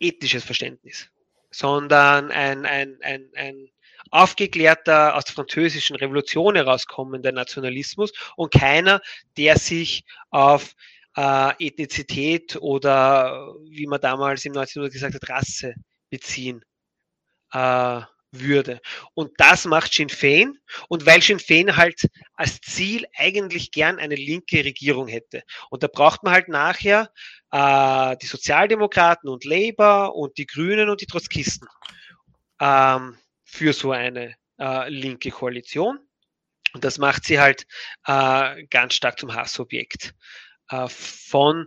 ethnisches 0.00 0.44
Verständnis, 0.44 1.08
sondern 1.50 2.30
ein, 2.30 2.66
ein, 2.66 2.98
ein, 3.02 3.30
ein 3.34 3.68
aufgeklärter, 4.10 5.16
aus 5.16 5.24
der 5.24 5.34
französischen 5.34 5.96
Revolution 5.96 6.54
herauskommender 6.54 7.32
Nationalismus 7.32 8.12
und 8.36 8.52
keiner, 8.52 9.00
der 9.36 9.58
sich 9.58 10.04
auf 10.30 10.74
äh, 11.16 11.66
Ethnizität 11.66 12.56
oder, 12.56 13.54
wie 13.68 13.86
man 13.86 14.00
damals 14.00 14.44
im 14.44 14.52
19. 14.52 14.88
gesagt 14.90 15.14
hat, 15.14 15.28
Rasse 15.28 15.74
beziehen 16.10 16.62
äh, 17.52 18.00
würde. 18.32 18.80
Und 19.14 19.32
das 19.38 19.64
macht 19.64 19.92
Sinn 19.92 20.08
Fein. 20.08 20.58
Und 20.88 21.06
weil 21.06 21.22
Sinn 21.22 21.38
Fein 21.38 21.76
halt 21.76 22.08
als 22.34 22.60
Ziel 22.60 23.06
eigentlich 23.16 23.70
gern 23.70 23.98
eine 23.98 24.14
linke 24.14 24.64
Regierung 24.64 25.08
hätte. 25.08 25.42
Und 25.70 25.82
da 25.82 25.88
braucht 25.88 26.22
man 26.22 26.32
halt 26.32 26.48
nachher 26.48 27.10
äh, 27.52 28.16
die 28.18 28.26
Sozialdemokraten 28.26 29.28
und 29.28 29.44
Labour 29.44 30.14
und 30.14 30.36
die 30.38 30.46
Grünen 30.46 30.88
und 30.88 31.00
die 31.00 31.06
Trotzkisten 31.06 31.68
ähm, 32.60 33.16
für 33.44 33.72
so 33.72 33.92
eine 33.92 34.34
äh, 34.58 34.88
linke 34.88 35.30
Koalition. 35.30 35.98
Und 36.74 36.84
das 36.84 36.98
macht 36.98 37.24
sie 37.24 37.40
halt 37.40 37.66
äh, 38.06 38.64
ganz 38.64 38.94
stark 38.94 39.18
zum 39.18 39.34
Hassobjekt 39.34 40.14
äh, 40.70 40.88
von 40.88 41.66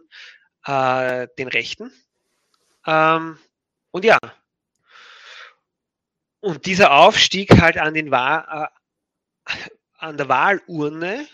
äh, 0.65 1.27
den 1.37 1.47
Rechten. 1.47 1.91
Ähm, 2.85 3.39
und 3.91 4.05
ja, 4.05 4.17
und 6.41 6.65
dieser 6.65 6.91
Aufstieg 6.91 7.59
halt 7.59 7.77
an, 7.77 7.93
den 7.93 8.11
Wahl, 8.11 8.69
äh, 9.45 9.53
an 9.97 10.17
der 10.17 10.29
Wahlurne, 10.29 11.27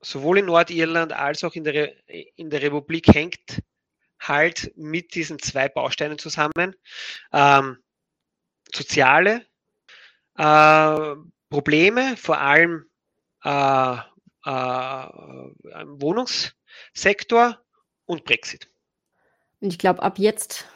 sowohl 0.00 0.38
in 0.38 0.46
Nordirland 0.46 1.12
als 1.12 1.44
auch 1.44 1.54
in 1.54 1.64
der, 1.64 1.74
Re 1.74 1.94
in 2.36 2.50
der 2.50 2.62
Republik, 2.62 3.08
hängt 3.14 3.62
halt 4.20 4.72
mit 4.76 5.14
diesen 5.14 5.38
zwei 5.38 5.68
Bausteinen 5.68 6.18
zusammen. 6.18 6.76
Ähm, 7.32 7.78
soziale 8.72 9.46
äh, 10.36 11.14
Probleme, 11.48 12.16
vor 12.16 12.38
allem 12.38 12.84
äh, 13.44 13.96
äh, 14.46 15.06
im 15.82 16.00
Wohnungssektor 16.02 17.58
und 18.06 18.24
Brexit. 18.24 18.68
Und 19.60 19.72
ich 19.72 19.78
glaube, 19.78 20.02
ab 20.02 20.18
jetzt 20.18 20.66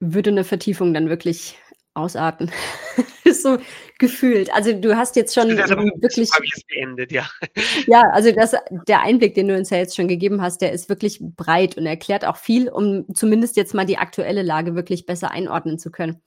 würde 0.00 0.30
eine 0.30 0.44
Vertiefung 0.44 0.94
dann 0.94 1.08
wirklich 1.08 1.56
ausarten. 1.94 2.50
so 3.32 3.58
gefühlt. 3.98 4.52
Also 4.52 4.72
du 4.72 4.96
hast 4.96 5.16
jetzt 5.16 5.34
schon 5.34 5.56
das 5.56 5.70
wirklich. 5.70 6.32
Habe 6.32 6.44
ich 6.44 6.52
es 6.56 6.64
beendet, 6.64 7.12
ja. 7.12 7.28
ja, 7.86 8.02
also 8.12 8.32
das, 8.32 8.54
der 8.88 9.02
Einblick, 9.02 9.34
den 9.34 9.48
du 9.48 9.56
uns 9.56 9.70
ja 9.70 9.78
jetzt 9.78 9.96
schon 9.96 10.08
gegeben 10.08 10.42
hast, 10.42 10.60
der 10.60 10.72
ist 10.72 10.88
wirklich 10.88 11.20
breit 11.20 11.76
und 11.76 11.86
erklärt 11.86 12.24
auch 12.24 12.36
viel, 12.36 12.68
um 12.68 13.06
zumindest 13.14 13.56
jetzt 13.56 13.74
mal 13.74 13.86
die 13.86 13.98
aktuelle 13.98 14.42
Lage 14.42 14.74
wirklich 14.74 15.06
besser 15.06 15.30
einordnen 15.30 15.78
zu 15.78 15.90
können. 15.90 16.22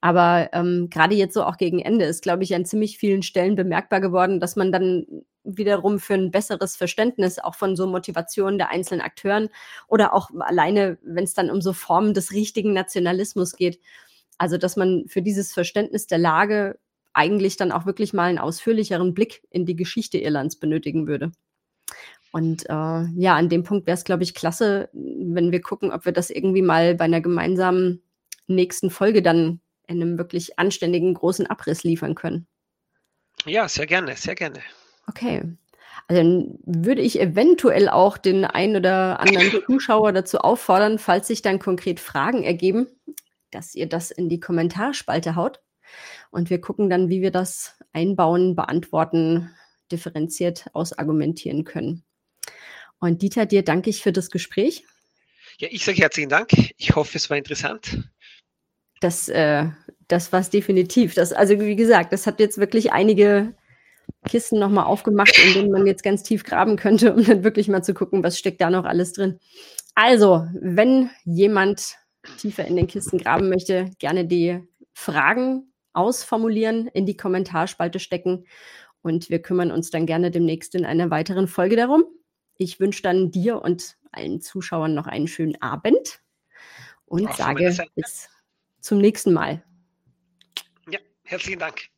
Aber 0.00 0.48
ähm, 0.52 0.88
gerade 0.90 1.14
jetzt 1.14 1.34
so 1.34 1.44
auch 1.44 1.58
gegen 1.58 1.78
Ende 1.78 2.06
ist, 2.06 2.22
glaube 2.22 2.42
ich, 2.42 2.54
an 2.54 2.64
ziemlich 2.64 2.96
vielen 2.96 3.22
Stellen 3.22 3.54
bemerkbar 3.54 4.00
geworden, 4.00 4.40
dass 4.40 4.56
man 4.56 4.72
dann 4.72 5.06
wiederum 5.44 5.98
für 5.98 6.14
ein 6.14 6.30
besseres 6.30 6.76
Verständnis 6.76 7.38
auch 7.38 7.54
von 7.54 7.76
so 7.76 7.86
Motivationen 7.86 8.58
der 8.58 8.70
einzelnen 8.70 9.02
Akteuren 9.02 9.48
oder 9.88 10.14
auch 10.14 10.30
alleine, 10.38 10.98
wenn 11.02 11.24
es 11.24 11.34
dann 11.34 11.50
um 11.50 11.60
so 11.60 11.72
Formen 11.72 12.14
des 12.14 12.32
richtigen 12.32 12.72
Nationalismus 12.72 13.56
geht, 13.56 13.78
also, 14.40 14.56
dass 14.56 14.74
man 14.74 15.04
für 15.06 15.20
dieses 15.20 15.52
Verständnis 15.52 16.06
der 16.06 16.16
Lage 16.16 16.78
eigentlich 17.12 17.58
dann 17.58 17.72
auch 17.72 17.84
wirklich 17.84 18.14
mal 18.14 18.30
einen 18.30 18.38
ausführlicheren 18.38 19.12
Blick 19.12 19.42
in 19.50 19.66
die 19.66 19.76
Geschichte 19.76 20.16
Irlands 20.16 20.56
benötigen 20.56 21.06
würde. 21.06 21.30
Und 22.32 22.64
äh, 22.70 22.72
ja, 22.72 23.36
an 23.36 23.50
dem 23.50 23.64
Punkt 23.64 23.86
wäre 23.86 23.96
es, 23.98 24.04
glaube 24.04 24.22
ich, 24.22 24.34
klasse, 24.34 24.88
wenn 24.94 25.52
wir 25.52 25.60
gucken, 25.60 25.92
ob 25.92 26.06
wir 26.06 26.12
das 26.12 26.30
irgendwie 26.30 26.62
mal 26.62 26.94
bei 26.94 27.04
einer 27.04 27.20
gemeinsamen 27.20 28.02
nächsten 28.46 28.88
Folge 28.88 29.20
dann 29.20 29.60
in 29.86 30.00
einem 30.00 30.16
wirklich 30.16 30.58
anständigen 30.58 31.12
großen 31.12 31.46
Abriss 31.46 31.84
liefern 31.84 32.14
können. 32.14 32.46
Ja, 33.44 33.68
sehr 33.68 33.86
gerne, 33.86 34.16
sehr 34.16 34.36
gerne. 34.36 34.60
Okay. 35.06 35.42
Also 36.08 36.22
dann 36.22 36.58
würde 36.64 37.02
ich 37.02 37.20
eventuell 37.20 37.90
auch 37.90 38.16
den 38.16 38.46
einen 38.46 38.76
oder 38.76 39.20
anderen 39.20 39.50
Zuschauer 39.66 40.12
dazu 40.12 40.38
auffordern, 40.38 40.98
falls 40.98 41.26
sich 41.26 41.42
dann 41.42 41.58
konkret 41.58 42.00
Fragen 42.00 42.42
ergeben, 42.42 42.86
dass 43.50 43.74
ihr 43.74 43.88
das 43.88 44.10
in 44.10 44.28
die 44.28 44.40
Kommentarspalte 44.40 45.36
haut. 45.36 45.60
Und 46.30 46.50
wir 46.50 46.60
gucken 46.60 46.88
dann, 46.88 47.08
wie 47.08 47.20
wir 47.20 47.30
das 47.30 47.76
einbauen, 47.92 48.54
beantworten, 48.54 49.50
differenziert 49.90 50.66
ausargumentieren 50.72 51.64
können. 51.64 52.04
Und 53.00 53.22
Dieter, 53.22 53.46
dir 53.46 53.64
danke 53.64 53.90
ich 53.90 54.02
für 54.02 54.12
das 54.12 54.30
Gespräch. 54.30 54.84
Ja, 55.58 55.68
ich 55.70 55.84
sage 55.84 55.98
herzlichen 55.98 56.28
Dank. 56.28 56.52
Ich 56.76 56.94
hoffe, 56.94 57.18
es 57.18 57.28
war 57.28 57.36
interessant. 57.36 58.10
Das, 59.00 59.28
äh, 59.28 59.66
das 60.08 60.32
war 60.32 60.40
es 60.40 60.50
definitiv. 60.50 61.14
Das, 61.14 61.32
also 61.32 61.58
wie 61.60 61.76
gesagt, 61.76 62.12
das 62.12 62.26
hat 62.26 62.40
jetzt 62.40 62.58
wirklich 62.58 62.92
einige 62.92 63.54
Kisten 64.28 64.58
nochmal 64.58 64.84
aufgemacht, 64.84 65.38
in 65.38 65.54
denen 65.54 65.70
man 65.70 65.86
jetzt 65.86 66.02
ganz 66.02 66.22
tief 66.22 66.44
graben 66.44 66.76
könnte, 66.76 67.14
um 67.14 67.24
dann 67.24 67.44
wirklich 67.44 67.68
mal 67.68 67.82
zu 67.82 67.94
gucken, 67.94 68.22
was 68.22 68.38
steckt 68.38 68.60
da 68.60 68.70
noch 68.70 68.84
alles 68.84 69.12
drin. 69.12 69.38
Also, 69.94 70.46
wenn 70.52 71.10
jemand 71.24 71.96
tiefer 72.38 72.64
in 72.64 72.76
den 72.76 72.86
Kisten 72.86 73.18
graben 73.18 73.48
möchte, 73.48 73.90
gerne 73.98 74.26
die 74.26 74.62
Fragen 74.92 75.72
ausformulieren, 75.92 76.86
in 76.88 77.06
die 77.06 77.16
Kommentarspalte 77.16 77.98
stecken 77.98 78.46
und 79.02 79.30
wir 79.30 79.40
kümmern 79.40 79.70
uns 79.70 79.90
dann 79.90 80.06
gerne 80.06 80.30
demnächst 80.30 80.74
in 80.74 80.84
einer 80.84 81.10
weiteren 81.10 81.48
Folge 81.48 81.76
darum. 81.76 82.04
Ich 82.56 82.80
wünsche 82.80 83.02
dann 83.02 83.30
dir 83.30 83.62
und 83.62 83.96
allen 84.12 84.40
Zuschauern 84.40 84.94
noch 84.94 85.06
einen 85.06 85.28
schönen 85.28 85.60
Abend 85.62 86.20
und 87.06 87.26
Auch 87.28 87.36
sage 87.36 87.76
bis 87.94 88.28
zum 88.80 88.98
nächsten 88.98 89.32
Mal. 89.32 89.62
Ja, 90.90 90.98
herzlichen 91.24 91.58
Dank. 91.58 91.90